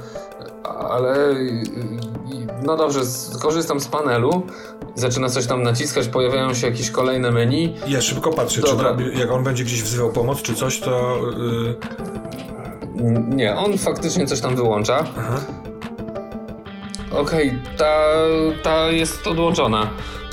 [0.89, 1.35] ale.
[2.63, 4.43] No dobrze, skorzystam z panelu.
[4.95, 7.75] Zaczyna coś tam naciskać, pojawiają się jakieś kolejne menu.
[7.87, 11.17] Ja szybko patrzę, czy robi, jak on będzie gdzieś wzywał pomoc, czy coś, to...
[11.37, 11.75] Yy...
[13.35, 15.03] Nie, on faktycznie coś tam wyłącza.
[15.17, 15.39] Aha.
[17.11, 17.95] Okej, ta,
[18.63, 19.87] ta jest odłączona.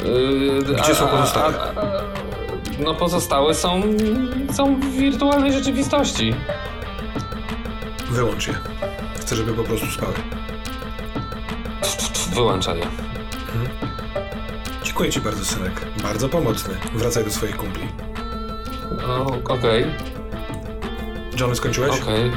[0.05, 1.55] Yy, Gdzie są pozostałe?
[1.61, 2.03] a- a-
[2.85, 3.83] No pozostałe są,
[4.53, 6.35] są w wirtualnej rzeczywistości.
[8.11, 8.55] Wyłącz je.
[9.21, 10.15] Chcę, żeby po prostu spały.
[12.35, 12.87] Wyłącza je.
[14.85, 15.85] Dziękuję ci bardzo, synek.
[16.03, 16.75] Bardzo pomocny.
[16.95, 17.89] Wracaj do swoich kumpli.
[19.09, 19.87] O, Okej,
[21.41, 21.91] Johnny, skończyłeś?
[22.03, 22.31] okej.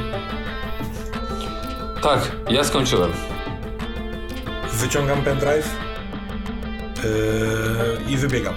[2.02, 3.12] Tak, ja skończyłem.
[4.72, 5.68] Wyciągam pendrive
[7.04, 8.54] yy, i wybiegam.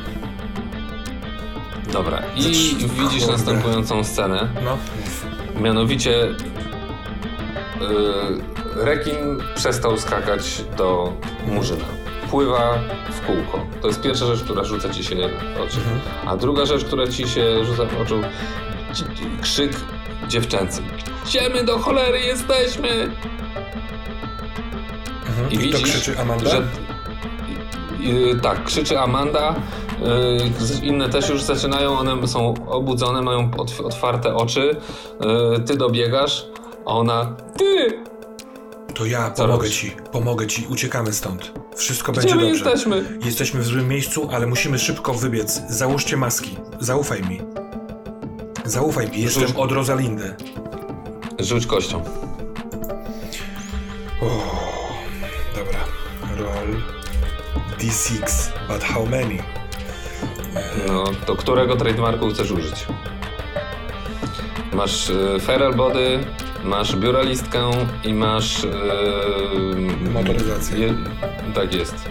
[1.94, 4.48] Dobra, i Zacz- widzisz następującą scenę.
[4.64, 4.77] No.
[5.61, 6.27] Mianowicie
[8.76, 11.14] rekin przestał skakać do
[11.48, 11.86] murzyna.
[12.32, 12.80] Pływa
[13.12, 13.66] w kółko.
[13.82, 15.78] To jest pierwsza rzecz, która rzuca ci się w oczy.
[15.78, 16.00] Mhm.
[16.28, 18.22] A druga rzecz, która ci się rzuca w oczu,
[18.94, 19.04] ci-
[19.42, 19.72] krzyk
[20.28, 20.82] dziewczęcy.
[21.26, 22.90] Gdzie my do cholery jesteśmy?
[25.28, 25.52] Mhm.
[25.52, 26.50] I I, widzisz, krzyczy Amanda?
[26.50, 26.62] Że,
[28.00, 29.56] yy, tak, krzyczy Amanda.
[30.82, 34.76] Yy, inne też już zaczynają, one są obudzone, mają otw- otwarte oczy.
[35.22, 36.45] Yy, ty dobiegasz,
[36.86, 37.36] a ona.
[37.58, 38.04] Ty!
[38.94, 39.80] To ja pomogę robisz?
[39.82, 41.52] ci, pomogę ci, uciekamy stąd.
[41.76, 42.64] Wszystko Gdzie będzie my dobrze.
[42.70, 43.20] jesteśmy?
[43.26, 45.62] Jesteśmy w złym miejscu, ale musimy szybko wybiec.
[45.70, 46.58] Załóżcie maski.
[46.80, 47.42] Zaufaj mi.
[48.66, 50.36] Zaufaj mi, jestem Rzuć- od Rosalindy.
[51.40, 52.04] Rzuć kością.
[54.22, 54.28] O,
[55.56, 55.80] dobra.
[56.38, 56.82] Roll
[57.80, 58.22] D6,
[58.68, 59.38] but how many?
[60.88, 62.86] No, to którego trademarku chcesz użyć?
[64.76, 66.20] Masz yy, Feral Body,
[66.64, 67.72] masz biuralistkę
[68.04, 68.64] i masz.
[68.64, 70.80] Yy, Motoryzację.
[70.80, 70.94] Je,
[71.54, 72.10] tak jest.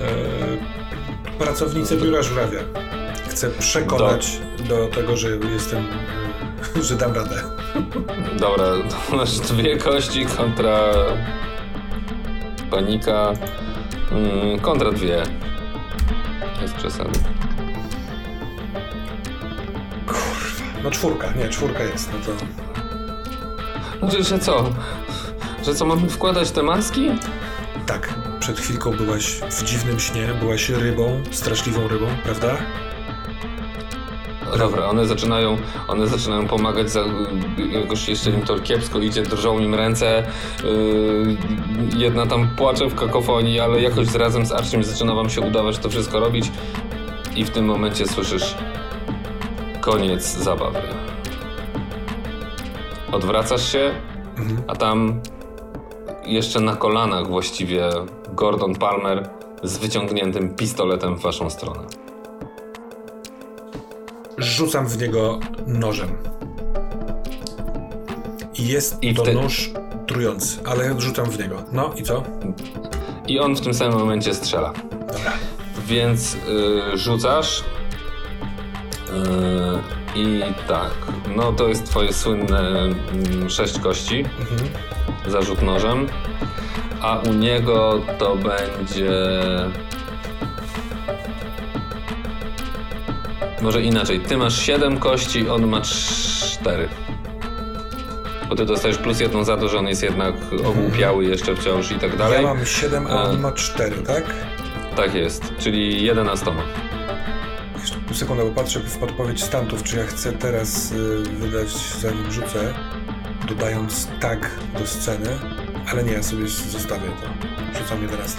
[0.00, 2.60] E, pracownicę biura żurawia.
[3.28, 5.84] Chcę przekonać do tego, że jestem,
[6.76, 7.42] e, że dam radę.
[8.38, 10.78] Dobra, to masz dwie kości kontra
[12.70, 13.32] panika.
[14.12, 15.22] Mm, kontra dwie.
[16.62, 17.33] Jest przesady.
[20.84, 22.44] No czwórka, nie, czwórka jest, no to...
[23.98, 24.64] Znaczy, że co?
[25.64, 27.10] Że co, mamy wkładać te maski?
[27.86, 32.56] Tak, przed chwilką byłaś w dziwnym śnie, byłaś rybą, straszliwą rybą, prawda?
[34.58, 37.04] Dobra, one zaczynają, one zaczynają pomagać, za,
[37.70, 40.26] jakoś jeszcze im to kiepsko idzie, drżą im ręce.
[40.64, 41.36] Yy,
[41.96, 45.90] jedna tam płacze w kakofonii, ale jakoś razem z Archiem zaczyna wam się udawać to
[45.90, 46.50] wszystko robić.
[47.36, 48.54] I w tym momencie słyszysz
[49.84, 50.78] koniec zabawy.
[53.12, 53.90] Odwracasz się,
[54.38, 54.62] Mhm.
[54.66, 55.20] a tam
[56.26, 57.88] jeszcze na kolanach właściwie
[58.32, 59.28] Gordon Palmer
[59.62, 61.80] z wyciągniętym pistoletem w waszą stronę.
[64.38, 66.08] Rzucam w niego nożem.
[68.58, 69.70] I jest I to wtedy- nóż
[70.06, 71.56] trujący, ale rzucam w niego.
[71.72, 72.22] No i co?
[73.28, 74.72] I on w tym samym momencie strzela.
[74.90, 75.32] Dobra.
[75.86, 76.38] Więc y,
[76.98, 77.64] rzucasz.
[79.14, 80.90] Y, I tak,
[81.36, 84.70] no to jest twoje słynne mm, sześć kości, Mhm.
[85.26, 86.06] zarzut nożem.
[87.02, 89.10] A u niego to będzie.
[93.62, 96.88] Może inaczej, ty masz 7 kości, on ma 4.
[98.48, 100.34] Bo ty dostajesz plus jedną za to, że on jest jednak
[100.66, 102.42] ogłupiały jeszcze wciąż i tak dalej.
[102.42, 103.38] Ja mam 7, a on E.
[103.38, 104.24] ma 4, tak?
[104.96, 106.46] Tak jest, czyli 11.
[108.14, 111.68] Jeszcze sekundę, bo patrzę w podpowiedź stantów, czy ja chcę teraz y, wydać,
[112.00, 112.74] zanim rzucę,
[113.48, 115.38] dodając tag do sceny,
[115.92, 117.78] ale nie, ja sobie zostawię to.
[117.78, 118.38] Rzucam 11.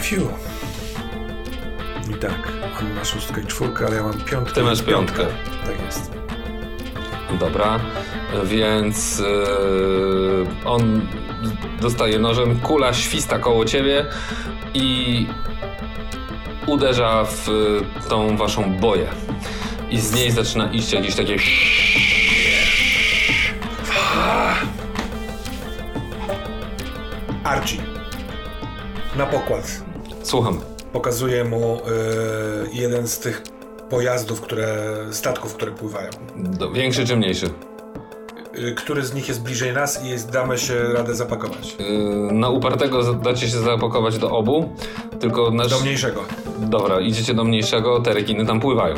[0.00, 0.28] Fiu.
[2.10, 4.54] I tak, on ma szóstkę i czwórkę, ale ja mam piątkę.
[4.54, 5.16] Ty masz piątkę.
[5.16, 5.66] piątkę.
[5.66, 6.12] Tak jest.
[7.40, 7.80] Dobra,
[8.44, 11.08] więc yy, on
[11.80, 14.06] dostaje nożem, kula śwista koło ciebie
[14.74, 15.26] i
[16.68, 17.46] uderza w
[18.08, 19.08] tą waszą boję.
[19.90, 21.36] I z niej zaczyna iść jakieś takie...
[27.44, 27.82] Archie.
[29.16, 29.82] Na pokład.
[30.22, 30.60] Słucham.
[30.92, 31.80] Pokazuje mu y,
[32.72, 33.42] jeden z tych
[33.90, 36.10] pojazdów, które, statków, które pływają.
[36.36, 37.50] Do, większy czy mniejszy?
[38.58, 41.76] Y, który z nich jest bliżej nas i jest, damy się radę zapakować.
[41.78, 44.72] Yy, na upartego dacie się zapakować do obu,
[45.20, 45.70] tylko nasz...
[45.70, 46.24] Do mniejszego.
[46.58, 48.94] Dobra, idziecie do mniejszego, te rekiny tam pływają.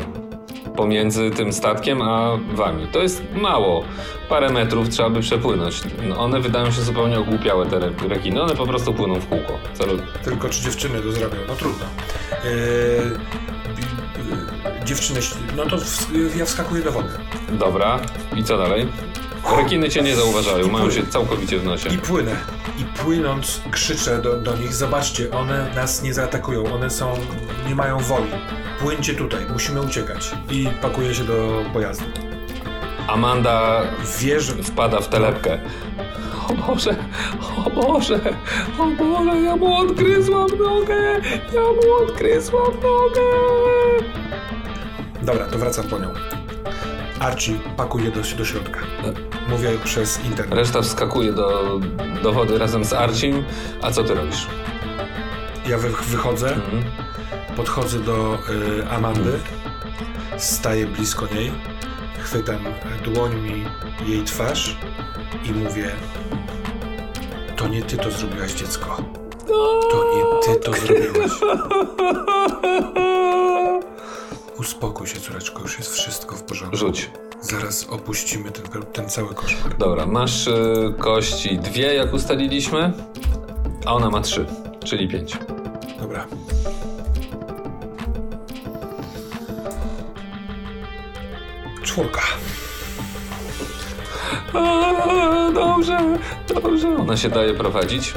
[0.75, 2.87] Pomiędzy tym statkiem a wami.
[2.87, 3.83] To jest mało.
[4.29, 5.81] Parę metrów trzeba by przepłynąć.
[6.09, 8.41] No, one wydają się zupełnie ogłupiałe, te re- rekiny.
[8.41, 9.53] One po prostu płyną w kółko.
[9.79, 11.35] Ro- Tylko czy dziewczyny to zrobią?
[11.47, 11.85] No trudno.
[12.45, 13.11] Y, y,
[14.85, 15.19] dziewczyny,
[15.57, 17.09] no to ws- ja wskakuję do wody.
[17.51, 17.99] Dobra,
[18.35, 18.87] i co dalej?
[19.57, 21.89] Rekiny cię nie zauważają, mają się całkowicie w nosie.
[21.89, 22.35] I płynę.
[22.79, 27.13] I płynąc krzyczę do, do nich, zobaczcie, one nas nie zaatakują, one są,
[27.67, 28.31] nie mają woli.
[28.79, 30.31] Płyńcie tutaj, musimy uciekać.
[30.49, 32.05] I pakuję się do pojazdu.
[33.07, 33.81] Amanda
[34.19, 35.59] Wierzę, wpada w telepkę.
[36.49, 36.95] O Boże,
[37.65, 38.19] o Boże,
[38.79, 41.21] o Boże, ja mu odgryzłam nogę,
[41.53, 43.21] ja mu odgryzłam nogę.
[45.21, 46.07] Dobra, to wracam po nią.
[47.21, 48.79] Archie pakuje do, do środka.
[49.49, 50.59] Mówię przez internet.
[50.59, 51.79] Reszta wskakuje do,
[52.23, 53.43] do wody razem z Arcim.
[53.81, 54.47] A co ty robisz?
[55.69, 56.83] Ja wy, wychodzę, Mhm.
[57.55, 58.37] podchodzę do
[58.79, 59.39] y, Amandy,
[60.37, 61.51] staję blisko niej,
[62.19, 62.57] chwytam
[63.03, 63.65] dłońmi
[64.07, 64.77] jej twarz
[65.45, 65.91] i mówię
[67.55, 68.97] to nie ty to zrobiłaś dziecko.
[69.91, 70.23] To nie
[70.55, 71.31] ty to zrobiłaś.
[74.61, 76.77] Uspokój się, córeczko, już jest wszystko w porządku.
[76.77, 77.09] Rzuć.
[77.41, 79.77] Zaraz opuścimy ten, ten cały koszmar.
[79.77, 82.93] Dobra, masz y, kości dwie, jak ustaliliśmy,
[83.85, 84.45] a ona ma trzy,
[84.83, 85.37] czyli pięć.
[85.99, 86.27] Dobra.
[91.83, 92.21] Czwórka.
[94.53, 96.97] A, dobrze, dobrze.
[96.97, 98.13] Ona się daje prowadzić.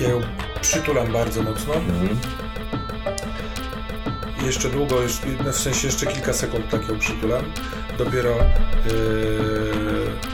[0.00, 0.20] Ja ją
[0.60, 1.74] przytulam bardzo mocno.
[1.74, 2.41] Mhm.
[4.46, 4.96] Jeszcze długo,
[5.52, 7.44] w sensie jeszcze kilka sekund tak ją przytulam.
[7.98, 8.42] Dopiero yy,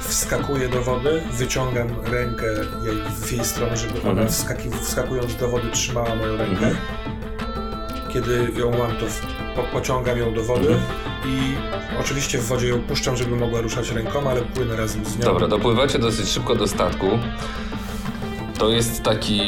[0.01, 2.47] wskakuję do wody, wyciągam rękę
[2.85, 4.29] jej, w jej stronę, żeby ona Mhm.
[4.29, 6.67] wskaki, wskakując do wody trzymała moją rękę.
[6.67, 6.77] Mhm.
[8.13, 9.07] Kiedy ją mam, to
[9.57, 10.83] po, pociągam ją do wody Mhm.
[11.27, 11.55] i
[12.01, 15.25] oczywiście w wodzie ją puszczam, żeby mogła ruszać rękoma, ale płynę razem z nią.
[15.25, 17.09] Dobra, dopływacie dosyć szybko do statku.
[18.59, 19.41] To jest taki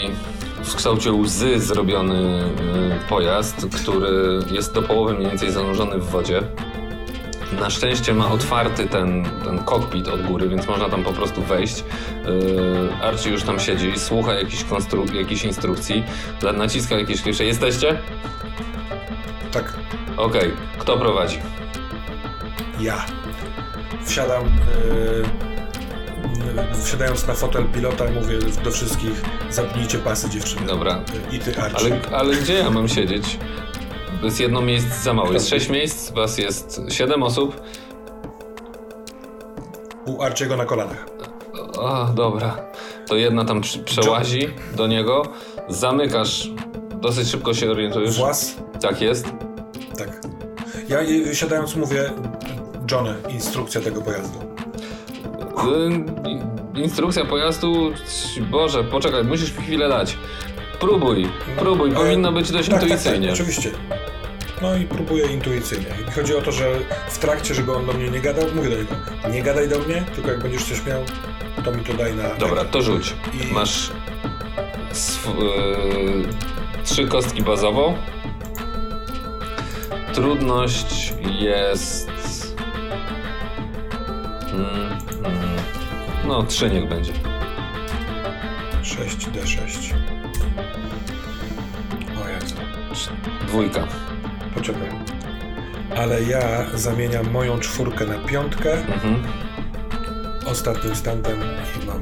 [0.64, 2.44] w kształcie łzy zrobiony
[3.04, 6.42] y, pojazd, który jest do połowy mniej więcej zanurzony w wodzie.
[7.60, 11.84] Na szczęście ma otwarty ten, ten kokpit od góry, więc można tam po prostu wejść.
[12.24, 16.04] Yy, Archie już tam siedzi, słucha jakichś, konstru- jakichś instrukcji,
[16.56, 17.44] naciska jakieś klisze.
[17.44, 17.98] Jesteście?
[19.52, 19.72] Tak,
[20.16, 20.50] Okej.
[20.78, 21.38] Kto prowadzi?
[22.80, 23.04] ja.
[24.04, 25.49] Wsiadam, yy,
[26.84, 30.66] wsiadając na fotel pilota, mówię do wszystkich, zapnijcie pasy dziewczyny.
[30.66, 31.00] Dobra.
[31.32, 32.00] I ty, Archie.
[32.10, 33.38] Ale, ale gdzie ja mam siedzieć?
[34.20, 35.32] To jest jedno miejsce za mało.
[35.32, 37.60] Jest sześć miejsc, was jest siedem osób.
[40.06, 41.06] U Archiego na kolanach.
[41.82, 42.56] A, dobra.
[43.06, 45.22] To jedna tam przełazi do niego.
[45.68, 46.50] Zamykasz.
[47.00, 48.18] Dosyć szybko się orientujesz.
[48.18, 48.54] Włas?
[48.80, 49.26] Tak jest.
[49.98, 50.20] Tak.
[50.88, 52.10] Ja y, siadając mówię,
[52.90, 54.49] Johnny, instrukcja tego pojazdu.
[55.64, 57.92] Y, Instrukcja pojazdu.
[58.50, 60.16] Boże, poczekaj, musisz mi chwilę dać.
[60.80, 63.28] Próbuj, próbuj, powinno być dość tak, intuicyjnie.
[63.28, 63.70] Tak, tak, oczywiście.
[64.62, 65.86] No i próbuję intuicyjnie.
[66.14, 66.64] Chodzi o to, że
[67.10, 68.94] w trakcie, żeby on do mnie nie gadał, mówię do niego,
[69.32, 71.02] nie gadaj do mnie, tylko jak będziesz coś miał,
[71.64, 72.34] to mi to daj na...
[72.34, 73.14] Dobra, to rzuć.
[73.50, 73.90] I- Masz
[74.92, 75.40] sw-
[76.80, 77.94] y, trzy kostki bazowo.
[80.14, 82.10] Trudność jest.
[84.52, 84.64] Mm,
[85.24, 85.49] mm,
[86.30, 87.12] no, trzy niech będzie.
[88.82, 89.94] 6D6.
[92.24, 92.54] O Jezu.
[93.48, 93.86] Dwójka.
[94.54, 94.88] Poczekaj.
[95.96, 96.40] Ale ja
[96.74, 99.22] zamieniam moją czwórkę na piątkę Mhm.
[100.46, 101.38] ostatnim stantem
[101.82, 102.00] i mam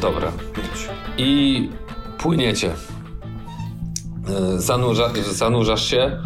[0.00, 0.32] Dobra.
[0.54, 0.88] pięć.
[1.18, 1.70] I
[2.18, 2.70] płyniecie.
[4.54, 6.18] Y, Zanurza, zanurzasz się,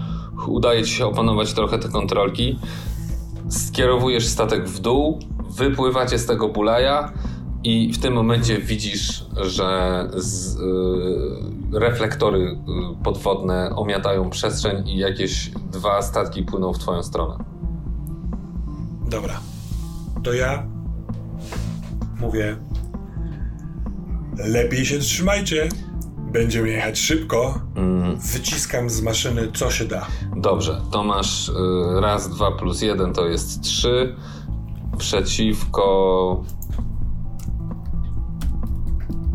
[0.46, 2.58] udaje ci się opanować trochę te kontrolki.
[3.48, 5.18] Skierowujesz statek w dół,
[5.58, 7.12] wypływacie z tego bulaja
[7.62, 12.56] I w tym momencie widzisz, że z, y, reflektory y,
[13.04, 17.44] podwodne omiatają przestrzeń i jakieś dwa statki płyną w twoją stronę.
[19.10, 19.40] Dobra.
[20.22, 20.66] To ja
[22.20, 22.56] mówię.
[24.36, 25.68] Lepiej się trzymajcie.
[26.32, 27.60] Będziemy jechać szybko.
[28.32, 30.06] Wyciskam z maszyny co się da.
[30.36, 31.52] Dobrze, to masz y,
[32.00, 34.16] raz, dwa plus jeden to jest trzy.
[34.98, 36.44] Przeciwko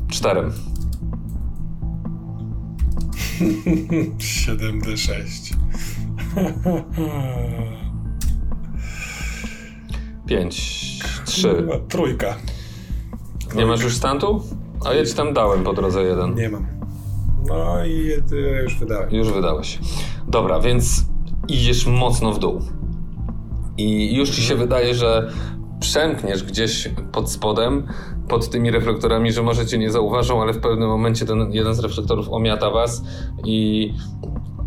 [0.09, 0.51] czterem.
[4.17, 5.53] 7D6.
[10.27, 10.55] Pięć,
[11.25, 11.67] trzy.
[11.89, 12.35] Trójka.
[13.55, 14.43] Nie masz już stantu?
[14.85, 16.35] A ja ci tam dałem po drodze jeden.
[16.35, 16.67] Nie mam.
[17.47, 18.11] No i
[18.63, 19.11] już wydałem.
[19.11, 19.79] Już wydałeś.
[20.27, 21.05] Dobra, więc
[21.47, 22.61] idziesz mocno w dół.
[23.77, 25.31] I już ci się wydaje, że
[25.83, 27.87] przemkniesz gdzieś pod spodem,
[28.27, 31.79] pod tymi reflektorami, że może cię nie zauważą, ale w pewnym momencie ten jeden z
[31.79, 33.03] reflektorów omiata was
[33.45, 33.93] i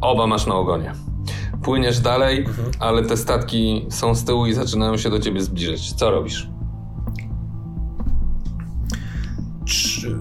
[0.01, 0.93] oba masz na ogonie.
[1.62, 2.47] Płyniesz dalej,
[2.81, 5.93] ale te statki są z tyłu i zaczynają się do ciebie zbliżać.
[5.93, 6.49] Co robisz?
[9.65, 10.19] Czy...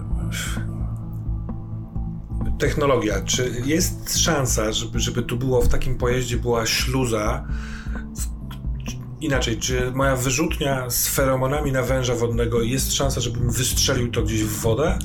[2.58, 3.22] Technologia.
[3.24, 7.44] Czy jest szansa, żeby, żeby tu było w takim pojeździe była śluza?
[9.20, 14.42] Inaczej, czy moja wyrzutnia z feromonami na węża wodnego jest szansa, żebym wystrzelił to gdzieś
[14.44, 14.98] w wodę?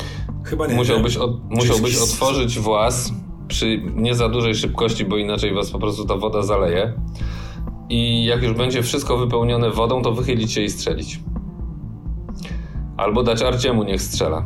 [0.44, 0.76] Chyba nie.
[0.76, 3.12] Musiałbyś, od, musiałbyś jest- otworzyć włas
[3.48, 6.94] przy nie za dużej szybkości, bo inaczej was po prostu ta woda zaleje.
[7.90, 11.20] I jak już będzie wszystko wypełnione wodą, to wychylić się i strzelić.
[12.98, 14.46] Albo dać Arciemu, niech strzela.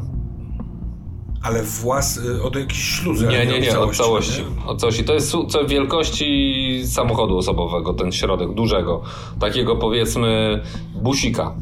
[1.46, 3.28] Ale włas y, od jakiejś śluzy.
[3.28, 4.42] Nie, nie, nie, od całości.
[4.42, 4.66] nie?
[4.66, 5.04] Od całości.
[5.04, 9.02] To jest co wielkości samochodu osobowego, ten środek, dużego.
[9.40, 10.62] Takiego powiedzmy
[10.96, 11.56] busika.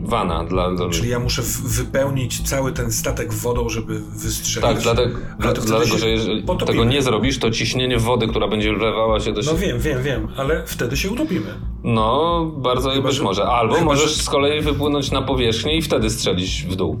[0.00, 4.68] Wana dla, dla Czyli ja muszę wypełnić cały ten statek wodą, żeby wystrzelić.
[4.68, 6.78] Tak, dlatego, dlatego że jeżeli potopimy.
[6.78, 10.28] tego nie zrobisz, to ciśnienie wody, która będzie wlewała się do No wiem, wiem, wiem,
[10.36, 11.46] ale wtedy się utopimy.
[11.84, 13.44] No, bardzo Chyba, być że- może.
[13.46, 17.00] Albo chyba, możesz że- z kolei wypłynąć na powierzchnię i wtedy strzelić w dół.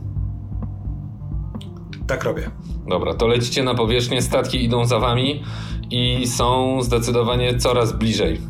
[2.06, 2.50] Tak robię.
[2.88, 5.42] Dobra, to lecicie na powierzchnię, statki idą za wami
[5.90, 8.40] i są zdecydowanie coraz bliżej.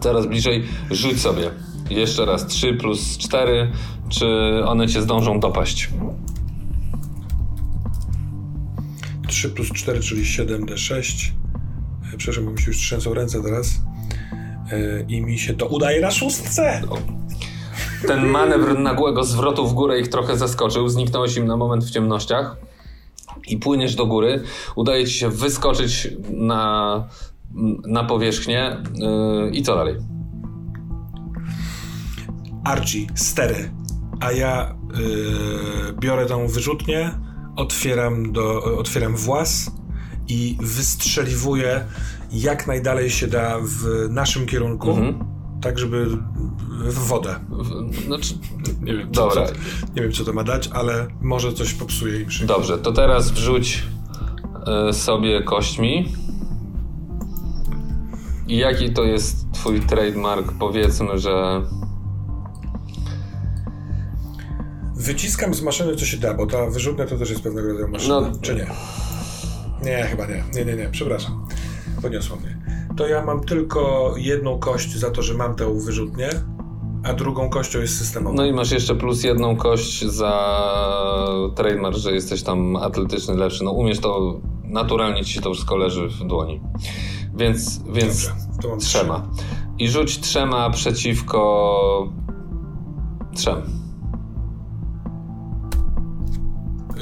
[0.00, 0.64] Coraz bliżej.
[0.90, 1.50] Rzuć sobie.
[1.90, 3.72] Jeszcze raz 3 plus 4.
[4.08, 4.26] Czy
[4.66, 5.90] one cię zdążą dopaść?
[9.28, 11.30] 3 plus 4, czyli 7d6.
[12.14, 13.82] E, Przepraszam, bo mi się już trzęsą ręce teraz.
[14.72, 16.82] E, I mi się to udaje na szóstce.
[18.06, 20.88] Ten manewr nagłego zwrotu w górę ich trochę zaskoczył.
[20.88, 22.56] Zniknąłeś im na moment w ciemnościach
[23.48, 24.42] i płyniesz do góry.
[24.76, 27.04] Udaje ci się wyskoczyć na,
[27.86, 28.76] na powierzchnię.
[28.94, 29.96] Yy, I co dalej?
[32.64, 33.70] Archie, stery.
[34.20, 34.74] A ja
[35.90, 37.10] y, biorę tą wyrzutnię,
[37.56, 39.70] otwieram, do, otwieram włas
[40.28, 41.84] i wystrzeliwuję
[42.32, 45.35] jak najdalej się da w naszym kierunku, Mhm.
[45.66, 46.06] Tak żeby
[46.70, 47.34] w wodę.
[48.06, 48.34] Znaczy,
[48.82, 49.46] Nie wiem, Dobra.
[49.46, 49.52] Co,
[49.96, 52.46] nie wiem, co to ma dać, ale może coś popsuje im życie.
[52.46, 53.82] Dobrze, to teraz wrzuć
[54.88, 56.12] e, sobie kośćmi.
[58.48, 60.52] I jaki to jest twój trademark?
[60.58, 61.62] Powiedzmy, że
[64.96, 68.20] Wyciskam z maszyny, co się da, bo ta wyrzutnia to też jest pewnego rodzaju maszyna,
[68.20, 68.32] No.
[68.42, 68.66] czy nie?
[69.84, 70.44] Nie, chyba nie.
[70.54, 71.46] Nie, nie, nie, przepraszam.
[72.02, 72.55] Podniosło mnie.
[72.96, 76.28] To ja mam tylko jedną kość za to, że mam tę wyrzutnię,
[77.04, 78.36] a drugą kością jest systemowa.
[78.36, 80.32] No i masz jeszcze plus jedną kość za
[81.56, 83.64] trademark, że jesteś tam atletyczny, lepszy.
[83.64, 86.60] No umiesz to, naturalnie ci się to wszystko leży w dłoni.
[87.34, 88.30] Więc, więc
[88.62, 89.28] Dobrze, trzema.
[89.78, 92.12] I rzuć trzema przeciwko
[93.34, 93.62] trzem.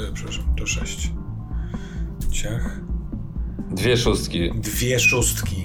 [0.09, 1.11] E, przepraszam, to sześć.
[2.31, 2.79] Ciach.
[3.71, 4.51] Dwie szóstki.
[4.51, 5.64] Dwie szóstki.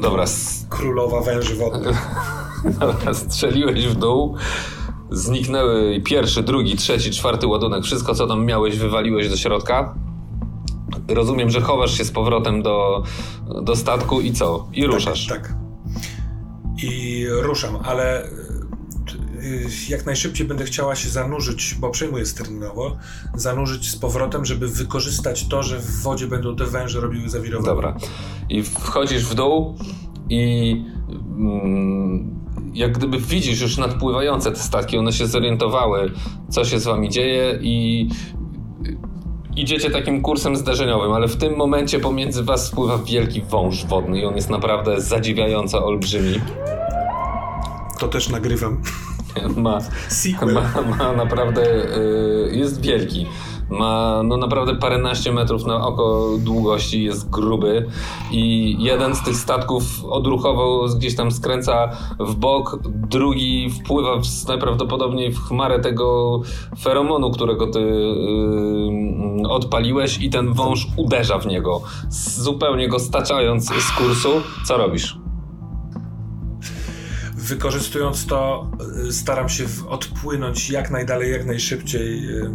[0.00, 0.24] Dobra,
[0.68, 2.08] Królowa węży wodnych.
[2.80, 4.36] Dobra, strzeliłeś w dół.
[5.10, 7.84] Zniknęły pierwszy, drugi, trzeci, czwarty ładunek.
[7.84, 9.94] Wszystko, co tam miałeś, wywaliłeś do środka.
[11.08, 13.02] Rozumiem, że chowasz się z powrotem do,
[13.62, 14.68] do statku i co?
[14.72, 15.26] I ruszasz.
[15.26, 15.56] Tak, tak.
[16.82, 18.28] I ruszam, ale
[19.88, 22.96] jak najszybciej będę chciała się zanurzyć, bo przejmuję sterlinowo,
[23.34, 27.74] zanurzyć z powrotem, żeby wykorzystać to, że w wodzie będą te węże robiły zawirowanie.
[27.74, 27.96] Dobra.
[28.48, 29.78] I wchodzisz w dół
[30.30, 30.84] i
[31.38, 32.40] mm,
[32.74, 36.12] jak gdyby widzisz już nadpływające te statki, one się zorientowały,
[36.50, 38.08] co się z wami dzieje i
[39.56, 44.24] idziecie takim kursem zderzeniowym, ale w tym momencie pomiędzy was spływa wielki wąż wodny i
[44.24, 46.40] on jest naprawdę zadziwiająco olbrzymi.
[47.98, 48.82] To też nagrywam.
[49.56, 49.78] ma,
[50.46, 51.62] ma, ma naprawdę,
[51.96, 53.26] y, jest wielki.
[53.70, 57.86] Ma no naprawdę paręnaście metrów na oko długości, jest gruby
[58.30, 61.90] i jeden z tych statków odruchowo gdzieś tam skręca
[62.20, 66.40] w bok, drugi wpływa w, najprawdopodobniej w chmarę tego
[66.82, 71.82] feromonu, którego ty y, odpaliłeś i ten wąż uderza w niego,
[72.36, 74.28] zupełnie go staczając z kursu.
[74.66, 75.23] Co robisz?
[77.48, 78.70] Wykorzystując to,
[79.08, 82.28] y, staram się odpłynąć jak najdalej, jak najszybciej.
[82.28, 82.50] y,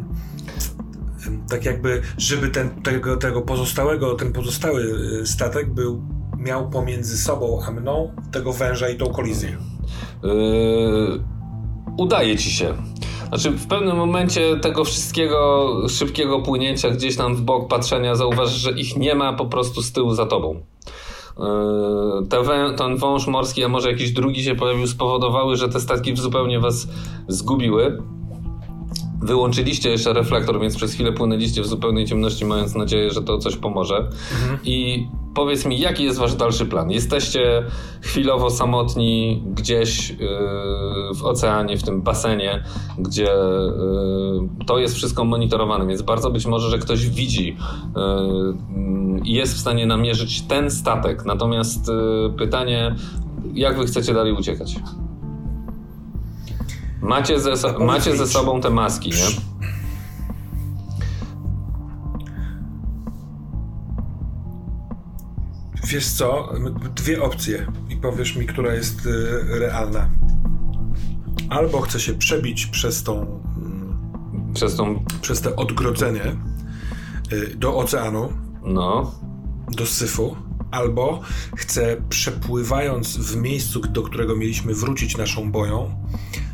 [1.28, 4.96] y, Tak jakby, żeby ten, tego, tego pozostałego, ten pozostały
[5.26, 6.02] statek był,
[6.38, 9.58] miał pomiędzy sobą a mną tego węża i tą kolizję.
[10.24, 11.24] Yy,
[11.98, 12.74] udaje ci się.
[13.28, 18.72] Znaczy, w pewnym momencie tego wszystkiego szybkiego płynięcia gdzieś tam w bok patrzenia zauważysz, że
[18.72, 20.62] ich nie ma po prostu z tyłu za tobą.
[21.40, 22.44] Yy, te
[22.78, 26.88] ten wąż morski, a może jakiś drugi się pojawił, spowodowały, że te statki zupełnie was
[27.28, 27.98] zgubiły.
[29.22, 33.56] Wyłączyliście jeszcze reflektor, więc przez chwilę płynęliście w zupełnej ciemności, mając nadzieję, że to coś
[33.56, 34.10] pomoże.
[34.64, 36.92] I powiedz mi, jaki jest wasz dalszy plan?
[36.92, 37.64] Jesteście
[38.02, 40.18] chwilowo samotni gdzieś yy,
[41.16, 42.64] w oceanie, w tym basenie,
[42.98, 47.58] gdzie yy, to jest wszystko monitorowane, więc bardzo być może, że ktoś widzi
[47.96, 51.26] yy, i jest w stanie namierzyć ten statek.
[51.26, 52.96] Natomiast yy, pytanie,
[53.54, 54.76] jak wy chcecie dalej uciekać?
[57.02, 59.60] Macie ze, so- macie ze sobą te maski, nie?
[65.88, 66.54] Wiesz co,
[66.96, 70.10] dwie opcje i powiesz mi, która jest y, realna.
[71.50, 76.36] Albo chcę się przebić przez tą, mm, Przez tą, przez te odgrodzenie
[77.34, 79.16] y, do oceanu, no,
[79.72, 80.36] do syfu,
[80.72, 81.22] albo
[81.56, 86.49] chcę przepływając w miejscu, do którego mieliśmy wrócić naszą boją, y,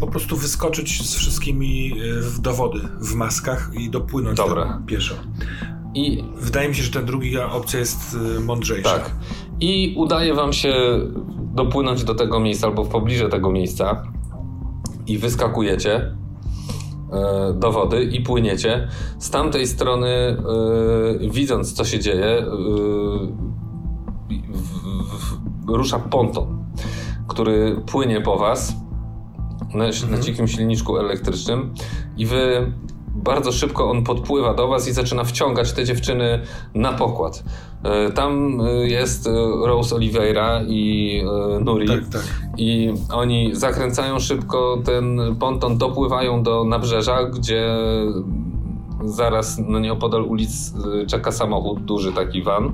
[0.00, 1.92] po prostu wyskoczyć z wszystkimi
[2.38, 4.64] y, do wody w maskach i dopłynąć Dobra.
[4.64, 5.14] tam pieszo.
[5.94, 8.90] i Wydaje mi się, że ta druga opcja jest y, mądrzejsza.
[8.90, 9.10] Tak.
[9.60, 10.74] I udaje wam się
[11.54, 14.02] dopłynąć do tego miejsca albo w pobliże tego miejsca
[15.06, 16.14] i wyskakujecie
[17.54, 18.88] do wody i płyniecie.
[19.18, 20.36] Z tamtej strony,
[21.30, 22.44] widząc co się dzieje,
[24.28, 24.76] w,
[25.66, 26.64] w, rusza ponton,
[27.28, 28.74] który płynie po was
[29.74, 31.74] na, na dzikim silniczku elektrycznym
[32.16, 32.72] i wy
[33.14, 36.42] bardzo szybko on podpływa do was i zaczyna wciągać te dziewczyny
[36.74, 37.44] na pokład.
[37.82, 39.30] E, Tam e, jest e,
[39.66, 41.22] Rose Oliveira i
[41.60, 41.88] Nuri.
[41.88, 42.22] Tak, tak.
[42.58, 47.76] I oni zakręcają szybko ten ponton, dopływają do nabrzeża, gdzie
[49.04, 50.72] zaraz no nieopodal ulic
[51.06, 52.72] czeka samochód, duży taki van.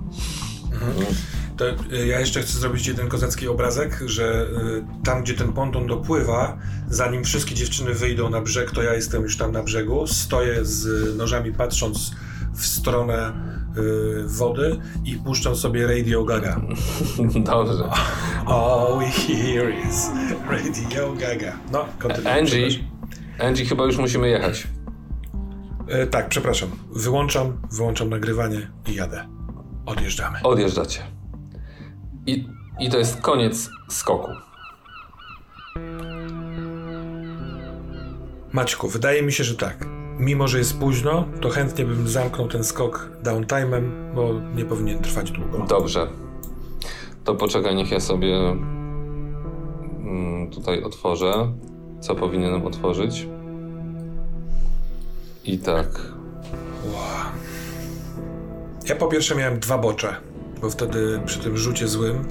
[1.56, 5.86] To y, ja jeszcze chcę zrobić jeden kozacki obrazek, że y, tam, gdzie ten ponton
[5.86, 10.64] dopływa, zanim wszystkie dziewczyny wyjdą na brzeg, to ja jestem już tam na brzegu, stoję
[10.64, 12.12] z nożami patrząc
[12.54, 13.32] w stronę
[13.76, 16.60] y, wody i puszczam sobie Radio Gaga.
[17.52, 17.84] Dobrze.
[18.46, 20.10] All we hear is
[20.50, 21.52] Radio Gaga.
[21.72, 22.32] No, kontynuuj.
[22.32, 22.68] Angie.
[23.38, 24.66] Angie, chyba już musimy jechać.
[25.88, 26.70] E, tak, przepraszam.
[26.92, 29.26] Wyłączam, wyłączam nagrywanie i jadę.
[29.86, 30.38] Odjeżdżamy.
[30.42, 31.15] Odjeżdżacie.
[32.26, 32.44] I,
[32.80, 34.30] I to jest koniec skoku.
[38.52, 39.86] Maćku, wydaje mi się, że tak.
[40.18, 43.82] Mimo, że jest późno, to chętnie bym zamknął ten skok downtime'em,
[44.14, 45.66] bo nie powinien trwać długo.
[45.68, 46.06] Dobrze.
[47.24, 48.36] To poczekaj, niech ja sobie
[49.98, 51.52] mm, tutaj otworzę.
[52.00, 53.26] Co powinienem otworzyć?
[55.44, 55.86] I tak.
[58.88, 60.16] Ja po pierwsze miałem dwa bocze,
[60.60, 62.24] bo wtedy przy tym rzucie złym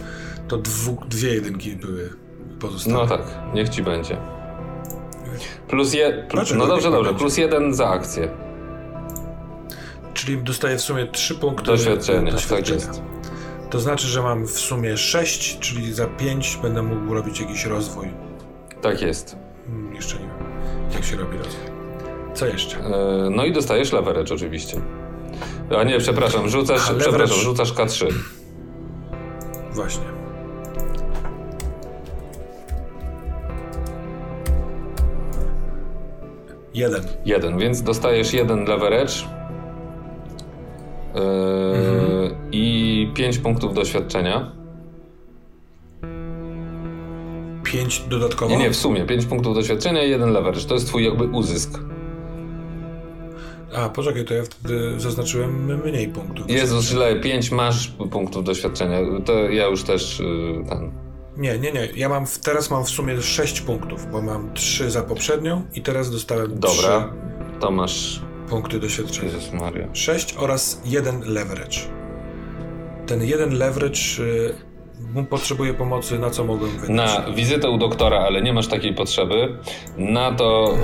[0.47, 2.09] to dwu, dwie jedynki były
[2.59, 2.97] pozostałe.
[2.97, 3.21] No tak,
[3.53, 4.17] niech ci będzie.
[5.67, 7.09] Plus je, plus, no dobrze, dobrze.
[7.09, 7.19] będzie?
[7.19, 8.29] Plus jeden za akcję.
[10.13, 12.79] Czyli dostaję w sumie trzy punkty Doświadczenia, doświadczenia.
[12.79, 13.01] tak jest.
[13.69, 18.07] To znaczy, że mam w sumie sześć, czyli za pięć będę mógł robić jakiś rozwój.
[18.81, 19.35] Tak jest.
[19.67, 20.47] Hmm, jeszcze nie wiem,
[20.93, 21.65] jak się robi rozwój.
[22.33, 22.77] Co jeszcze?
[22.77, 24.81] E, No i dostajesz leverage oczywiście.
[25.79, 28.13] A nie, przepraszam, rzucasz, przepraszam, rzucasz K3.
[29.73, 30.03] Właśnie.
[36.73, 37.01] Jeden.
[37.25, 39.13] Jeden, więc dostajesz jeden leverage.
[41.15, 41.21] E,
[42.51, 44.51] I 5 punktów doświadczenia.
[47.63, 48.51] Pięć dodatkowo?
[48.51, 50.67] Nie, nie, w sumie 5 punktów doświadczenia i jeden leverage.
[50.67, 51.79] To jest twój jakby uzysk.
[53.75, 56.49] A, poczekaj, to ja wtedy zaznaczyłem mniej punktów.
[56.49, 58.99] Jezus, źle, 5 masz punktów doświadczenia.
[59.25, 60.23] To ja już też y,
[60.69, 60.91] ten.
[61.37, 61.89] Nie, nie, nie.
[61.95, 66.11] Ja mam teraz mam w sumie 6 punktów, bo mam 3 za poprzednią i teraz
[66.11, 67.09] dostałem Dobra,
[67.49, 68.21] 3 to masz...
[68.49, 69.31] punkty doświadczenia.
[69.33, 69.87] Jezus Maria.
[69.93, 71.79] 6 oraz 1 leverage.
[73.07, 73.99] Ten jeden leverage
[75.15, 76.89] mu potrzebuje pomocy, na co mogłem wydać?
[76.89, 79.57] Na wizytę u doktora, ale nie masz takiej potrzeby.
[79.97, 80.75] Na to,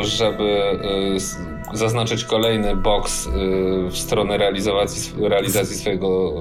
[0.00, 0.78] y, żeby
[1.72, 3.30] y, zaznaczyć kolejny boks y,
[3.90, 6.32] w stronę realizacji, realizacji swojego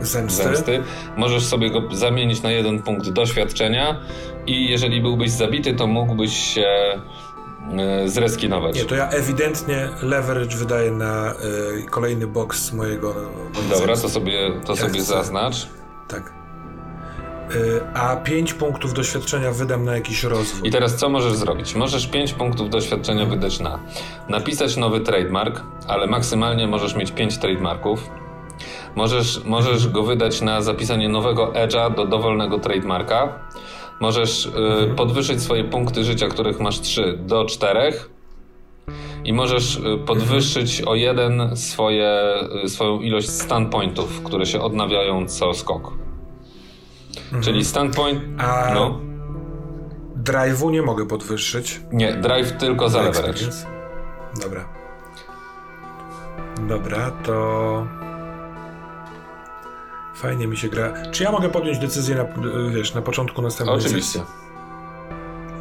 [0.00, 0.42] Zemsty.
[0.42, 0.82] zemsty.
[1.16, 4.00] Możesz sobie go zamienić na jeden punkt doświadczenia
[4.46, 6.68] i jeżeli byłbyś zabity, to mógłbyś się
[8.06, 8.76] zreskinować.
[8.76, 13.14] Nie, to ja ewidentnie leverage wydaję na y, kolejny boks mojego.
[13.70, 15.02] Dobra, to sobie, to Ja sobie chcę.
[15.02, 15.68] zaznacz.
[16.08, 16.32] Tak.
[17.54, 20.68] Y, a 5 punktów doświadczenia wydam na jakiś rozwój.
[20.68, 21.74] I teraz co możesz zrobić?
[21.74, 23.78] Możesz 5 punktów doświadczenia wydać na
[24.28, 28.10] napisać nowy trademark, ale maksymalnie możesz mieć 5 trademarków.
[28.94, 33.38] Możesz, możesz go wydać na zapisanie nowego edge'a do dowolnego trademarka.
[34.00, 34.50] Możesz y,
[34.96, 37.92] podwyższyć swoje punkty życia, których masz 3 do 4.
[39.24, 42.34] I możesz y, podwyższyć o jeden swoje,
[42.64, 45.92] y, swoją ilość standpointów, które się odnawiają co skok.
[47.40, 48.20] Czyli standpoint.
[48.38, 49.00] A No.
[50.24, 51.80] drive'u nie mogę podwyższyć.
[51.92, 53.44] Nie, drive tylko za leverage.
[54.42, 54.68] Dobra.
[56.68, 57.86] Dobra, to.
[60.16, 60.92] Fajnie mi się gra.
[61.10, 62.24] Czy ja mogę podjąć decyzję na,
[62.70, 64.18] wiesz, na początku następnej Oczywiście.
[64.18, 64.34] sesji?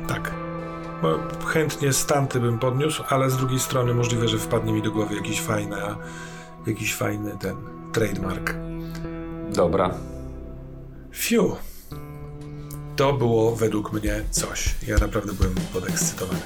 [0.08, 0.32] Tak.
[1.01, 5.16] Bo chętnie stanty bym podniósł, ale z drugiej strony możliwe, że wpadnie mi do głowy
[5.16, 5.75] jakiś fajny,
[6.67, 7.56] jakiś fajny ten
[7.93, 8.53] trademark.
[9.53, 9.92] Dobra.
[11.11, 11.56] Fiu.
[12.95, 14.75] To było według mnie coś.
[14.88, 16.40] Ja naprawdę byłem podekscytowany.